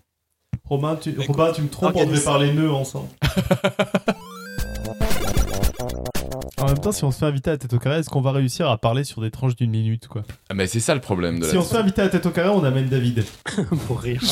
Romain, 0.65 0.95
tu, 0.95 1.15
Robin, 1.27 1.51
tu 1.53 1.61
me 1.61 1.67
trompes, 1.69 1.95
on 1.95 2.05
devait 2.05 2.19
parler 2.23 2.53
nœuds 2.53 2.71
ensemble. 2.71 3.07
en 6.57 6.65
même 6.65 6.79
temps, 6.79 6.91
si 6.91 7.03
on 7.03 7.11
se 7.11 7.19
fait 7.19 7.25
inviter 7.25 7.51
à 7.51 7.57
tête 7.57 7.73
au 7.73 7.79
carré, 7.79 7.99
est-ce 7.99 8.09
qu'on 8.09 8.21
va 8.21 8.31
réussir 8.31 8.69
à 8.69 8.77
parler 8.77 9.03
sur 9.03 9.21
des 9.21 9.31
tranches 9.31 9.55
d'une 9.55 9.71
minute 9.71 10.07
quoi? 10.07 10.23
Ah, 10.49 10.53
mais 10.53 10.67
c'est 10.67 10.79
ça 10.79 10.95
le 10.95 11.01
problème 11.01 11.39
de 11.39 11.45
Si 11.45 11.53
la 11.53 11.59
on 11.59 11.63
se 11.63 11.69
fait 11.73 11.77
inviter 11.77 12.01
à 12.01 12.09
tête 12.09 12.25
au 12.25 12.31
carré, 12.31 12.49
on 12.49 12.63
amène 12.63 12.87
David. 12.87 13.23
Pour 13.87 13.99
rire. 13.99 14.21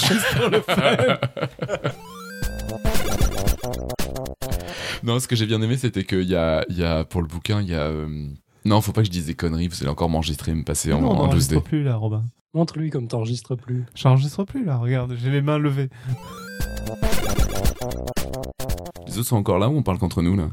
Non, 5.04 5.20
ce 5.20 5.28
que 5.28 5.36
j'ai 5.36 5.46
bien 5.48 5.62
aimé, 5.62 5.78
c'était 5.78 6.04
qu'il 6.04 6.24
y 6.30 6.36
a, 6.36 6.64
il 6.70 6.78
y 6.78 6.84
a, 6.84 7.04
pour 7.04 7.22
le 7.22 7.28
bouquin, 7.28 7.62
il 7.62 7.70
y 7.70 7.74
a. 7.74 7.82
euh, 7.88 8.28
Non, 8.64 8.80
faut 8.82 8.92
pas 8.92 9.02
que 9.02 9.08
je 9.08 9.12
dise 9.12 9.26
des 9.26 9.34
conneries, 9.36 9.68
vous 9.68 9.82
allez 9.82 9.90
encore 9.90 10.10
m'enregistrer 10.10 10.52
et 10.52 10.56
me 10.56 10.64
passer 10.64 10.94
en, 10.94 11.02
non, 11.02 11.10
on 11.10 11.12
en 11.12 11.16
12D. 11.16 11.26
n'enregistre 11.28 11.60
plus 11.62 11.84
là, 11.84 11.96
Robin. 11.96 12.24
Montre-lui 12.54 12.90
comme 12.90 13.08
t'enregistres 13.08 13.56
plus. 13.56 13.86
J'enregistre 13.96 14.44
plus 14.44 14.64
là, 14.66 14.78
regarde, 14.78 15.16
j'ai 15.22 15.32
les 15.32 15.42
mains 15.42 15.58
levées. 15.58 15.90
Les 19.08 19.18
autres 19.18 19.28
sont 19.30 19.38
encore 19.38 19.58
là 19.60 19.70
ou 19.70 19.78
on 19.78 19.84
parle 19.84 19.98
qu'entre 19.98 20.22
nous 20.22 20.36
là? 20.36 20.50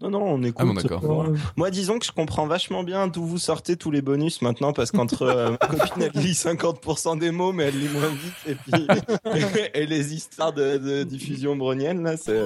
Non, 0.00 0.10
non, 0.10 0.22
on 0.22 0.42
écoute. 0.44 0.56
Ah 0.60 0.64
bon, 0.64 0.74
d'accord. 0.74 1.24
Euh, 1.26 1.34
Moi, 1.56 1.70
disons 1.72 1.98
que 1.98 2.06
je 2.06 2.12
comprends 2.12 2.46
vachement 2.46 2.84
bien 2.84 3.08
d'où 3.08 3.24
vous 3.24 3.38
sortez 3.38 3.76
tous 3.76 3.90
les 3.90 4.00
bonus 4.00 4.42
maintenant, 4.42 4.72
parce 4.72 4.92
qu'entre 4.92 5.22
euh, 5.22 5.50
ma 5.50 5.56
copine, 5.56 6.08
elle 6.14 6.22
lit 6.22 6.34
50% 6.34 7.18
des 7.18 7.32
mots, 7.32 7.52
mais 7.52 7.64
elle 7.64 7.80
lit 7.80 7.88
moins 7.88 8.08
vite, 8.08 8.34
et 8.46 8.54
puis 8.54 8.86
et 9.74 9.86
les 9.86 10.14
histoires 10.14 10.52
de, 10.52 10.76
de 10.78 11.02
diffusion 11.02 11.56
brownienne, 11.56 12.04
là, 12.04 12.16
c'est. 12.16 12.40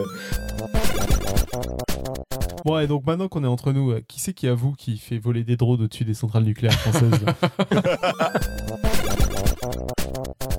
Bon, 2.65 2.79
et 2.79 2.87
donc 2.87 3.07
maintenant 3.07 3.29
qu'on 3.29 3.45
est 3.45 3.49
entre 3.49 3.73
nous, 3.73 3.91
euh, 3.91 4.01
qui 4.07 4.21
c'est 4.21 4.35
qui 4.35 4.47
avoue 4.47 4.73
qui 4.73 4.99
fait 4.99 5.19
voler 5.19 5.45
des 5.45 5.57
drones 5.57 5.83
au-dessus 5.83 6.05
des 6.05 6.15
centrales 6.15 6.45
nucléaires 6.45 6.79
françaises 6.79 7.11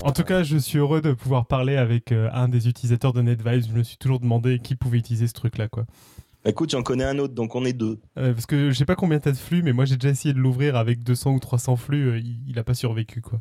En 0.03 0.11
tout 0.11 0.23
cas, 0.23 0.43
je 0.43 0.57
suis 0.57 0.80
heureux 0.80 1.01
de 1.01 1.13
pouvoir 1.13 1.45
parler 1.45 1.77
avec 1.77 2.11
euh, 2.11 2.30
un 2.34 2.49
des 2.49 2.67
utilisateurs 2.67 3.13
de 3.13 3.21
NetVibes. 3.21 3.63
Je 3.69 3.77
me 3.77 3.84
suis 3.84 3.95
toujours 3.95 4.19
demandé 4.19 4.59
qui 4.59 4.75
pouvait 4.75 4.97
utiliser 4.97 5.27
ce 5.27 5.34
truc-là, 5.34 5.69
quoi. 5.69 5.85
Écoute, 6.45 6.71
j'en 6.71 6.84
connais 6.84 7.05
un 7.05 7.19
autre, 7.19 7.34
donc 7.34 7.55
on 7.55 7.63
est 7.63 7.71
deux. 7.71 8.01
Euh, 8.17 8.34
parce 8.34 8.45
que 8.45 8.69
je 8.69 8.77
sais 8.77 8.84
pas 8.84 8.95
combien 8.95 9.17
t'as 9.19 9.31
de 9.31 9.38
flux, 9.38 9.63
mais 9.63 9.71
moi 9.71 9.85
j'ai 9.85 9.95
déjà 9.95 10.09
essayé 10.09 10.34
de 10.34 10.39
l'ouvrir 10.39 10.75
avec 10.75 11.01
200 11.01 11.31
ou 11.31 11.39
300 11.39 11.77
flux, 11.77 12.09
euh, 12.09 12.17
il, 12.17 12.38
il 12.49 12.59
a 12.59 12.65
pas 12.65 12.73
survécu, 12.73 13.21
quoi. 13.21 13.39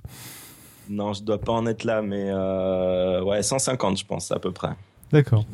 Non, 0.89 1.12
je 1.12 1.24
dois 1.24 1.39
pas 1.40 1.52
en 1.52 1.66
être 1.66 1.82
là, 1.82 2.01
mais 2.01 2.32
ouais, 3.22 3.43
150, 3.43 3.98
je 3.98 4.05
pense, 4.05 4.30
à 4.30 4.39
peu 4.39 4.52
près. 4.52 4.70
D'accord. 5.12 5.44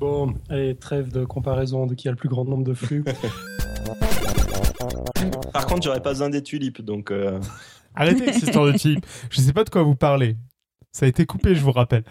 Bon, 0.00 0.34
allez, 0.48 0.74
trêve 0.74 1.12
de 1.12 1.24
comparaison 1.24 1.86
de 1.86 1.94
qui 1.94 2.08
a 2.08 2.10
le 2.10 2.16
plus 2.16 2.28
grand 2.28 2.44
nombre 2.44 2.64
de 2.64 2.74
flux. 2.74 3.04
Par 5.52 5.66
contre, 5.66 5.82
j'aurais 5.82 6.00
pas 6.02 6.10
besoin 6.10 6.30
des 6.30 6.42
tulipes, 6.42 6.82
donc. 6.82 7.10
euh, 7.10 7.38
Arrêtez 7.94 8.22
avec 8.22 8.34
cette 8.34 8.44
histoire 8.44 8.66
de 8.66 8.72
type. 8.72 9.04
Je 9.30 9.40
sais 9.40 9.52
pas 9.52 9.64
de 9.64 9.70
quoi 9.70 9.82
vous 9.82 9.94
parlez. 9.94 10.36
Ça 10.92 11.06
a 11.06 11.08
été 11.08 11.24
coupé, 11.26 11.54
je 11.54 11.60
vous 11.60 11.72
rappelle. 11.72 12.04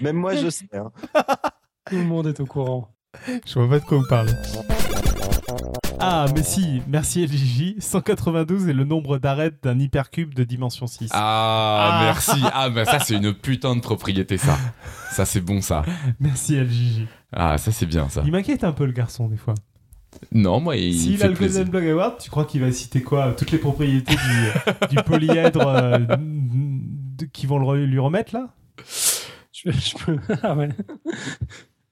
Même 0.00 0.16
moi, 0.16 0.34
je 0.36 0.48
sais. 0.50 0.68
hein. 0.72 0.90
Tout 1.90 1.96
le 1.96 2.04
monde 2.04 2.28
est 2.28 2.40
au 2.40 2.46
courant. 2.46 2.88
Je 3.46 3.58
vois 3.58 3.68
pas 3.68 3.78
de 3.80 3.84
quoi 3.84 3.98
vous 3.98 4.06
parlez. 4.08 4.32
Ah, 6.04 6.26
mais 6.34 6.42
si, 6.42 6.82
merci 6.88 7.24
LJJ. 7.24 7.74
192 7.78 8.68
est 8.68 8.72
le 8.72 8.84
nombre 8.84 9.18
d'arêtes 9.18 9.62
d'un 9.62 9.78
hypercube 9.78 10.34
de 10.34 10.44
dimension 10.44 10.86
6. 10.86 11.10
Ah, 11.12 12.00
Ah. 12.00 12.04
merci. 12.04 12.40
Ah, 12.52 12.68
bah 12.70 12.84
ça, 12.84 12.98
c'est 12.98 13.14
une 13.16 13.32
putain 13.32 13.76
de 13.76 13.80
propriété, 13.80 14.36
ça. 14.36 14.58
Ça, 15.12 15.24
c'est 15.24 15.40
bon, 15.40 15.60
ça. 15.60 15.84
Merci 16.18 16.56
LJJ. 16.56 17.06
Ah, 17.32 17.56
ça, 17.58 17.70
c'est 17.72 17.86
bien, 17.86 18.08
ça. 18.08 18.22
Il 18.26 18.32
m'inquiète 18.32 18.64
un 18.64 18.72
peu 18.72 18.84
le 18.84 18.92
garçon 18.92 19.28
des 19.28 19.36
fois. 19.36 19.54
Non, 20.32 20.60
moi, 20.60 20.76
il, 20.76 20.94
S'il 20.98 21.16
fait 21.16 21.24
a 21.24 21.28
le 21.28 21.34
plaisir. 21.34 21.60
Golden 21.64 21.70
Blog 21.80 21.88
Award, 21.90 22.18
tu 22.20 22.30
crois 22.30 22.44
qu'il 22.44 22.60
va 22.60 22.70
citer 22.72 23.00
quoi? 23.02 23.32
Toutes 23.32 23.50
les 23.50 23.58
propriétés 23.58 24.14
du, 24.14 24.88
du 24.96 25.02
polyèdre 25.02 25.66
euh, 25.66 25.98
qui 27.32 27.46
vont 27.46 27.58
le 27.58 27.86
lui 27.86 27.98
remettre 27.98 28.34
là? 28.34 28.48
Je, 29.52 29.70
je 29.70 29.94
peux... 30.04 30.18
Ah 30.42 30.54
ouais. 30.54 30.68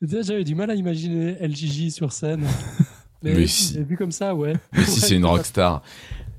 Déjà, 0.02 0.22
j'avais 0.22 0.44
du 0.44 0.54
mal 0.54 0.70
à 0.70 0.74
imaginer 0.74 1.36
LJJ 1.46 1.90
sur 1.90 2.12
scène. 2.12 2.44
Mais, 3.22 3.34
Mais 3.34 3.46
si. 3.46 3.78
mais 3.78 3.84
vu 3.84 3.96
comme 3.96 4.12
ça, 4.12 4.34
ouais. 4.34 4.54
Mais 4.72 4.84
si 4.84 5.00
Ouais, 5.00 5.06
c'est 5.08 5.16
une 5.16 5.24
rockstar. 5.26 5.82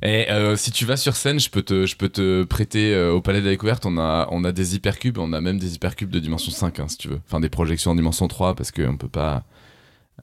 Et 0.04 0.32
euh, 0.32 0.56
si 0.56 0.72
tu 0.72 0.86
vas 0.86 0.98
sur 0.98 1.16
scène, 1.16 1.40
je 1.40 1.50
peux 1.50 1.62
te, 1.62 1.86
je 1.86 1.96
peux 1.96 2.10
te 2.10 2.44
prêter 2.44 2.94
euh, 2.94 3.14
au 3.14 3.22
Palais 3.22 3.40
de 3.40 3.46
la 3.46 3.52
Découverte. 3.52 3.86
On 3.86 4.00
a, 4.00 4.28
on 4.32 4.44
a 4.44 4.52
des 4.52 4.76
hypercubes, 4.76 5.20
on 5.20 5.32
a 5.32 5.42
même 5.42 5.60
des 5.60 5.76
hypercubes 5.76 6.10
de 6.10 6.20
dimension 6.20 6.52
5, 6.52 6.80
hein, 6.80 6.88
si 6.88 6.98
tu 6.98 7.08
veux. 7.08 7.22
Enfin, 7.28 7.40
des 7.40 7.50
projections 7.50 7.92
en 7.92 7.96
dimension 7.96 8.28
3, 8.28 8.56
parce 8.56 8.72
qu'on 8.72 8.98
peut 8.98 9.08
pas. 9.10 9.44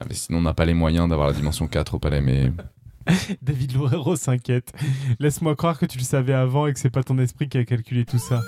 Ah, 0.01 0.05
mais 0.09 0.15
sinon, 0.15 0.39
on 0.39 0.43
n'a 0.43 0.55
pas 0.55 0.65
les 0.65 0.75
moyens 0.75 1.09
d'avoir 1.09 1.29
la 1.29 1.33
dimension 1.35 1.69
4 1.69 1.95
au 1.95 1.99
Palais, 2.01 2.21
mais. 2.21 2.51
David 3.43 3.73
Loureiro 3.75 4.17
s'inquiète. 4.17 4.73
Laisse-moi 5.21 5.55
croire 5.55 5.79
que 5.79 5.87
tu 5.87 5.99
le 5.99 6.05
savais 6.05 6.35
avant 6.35 6.67
et 6.67 6.73
que 6.73 6.81
c'est 6.81 6.91
pas 6.91 7.05
ton 7.05 7.19
esprit 7.19 7.49
qui 7.49 7.59
a 7.59 7.65
calculé 7.65 8.05
tout 8.05 8.19
ça. 8.19 8.41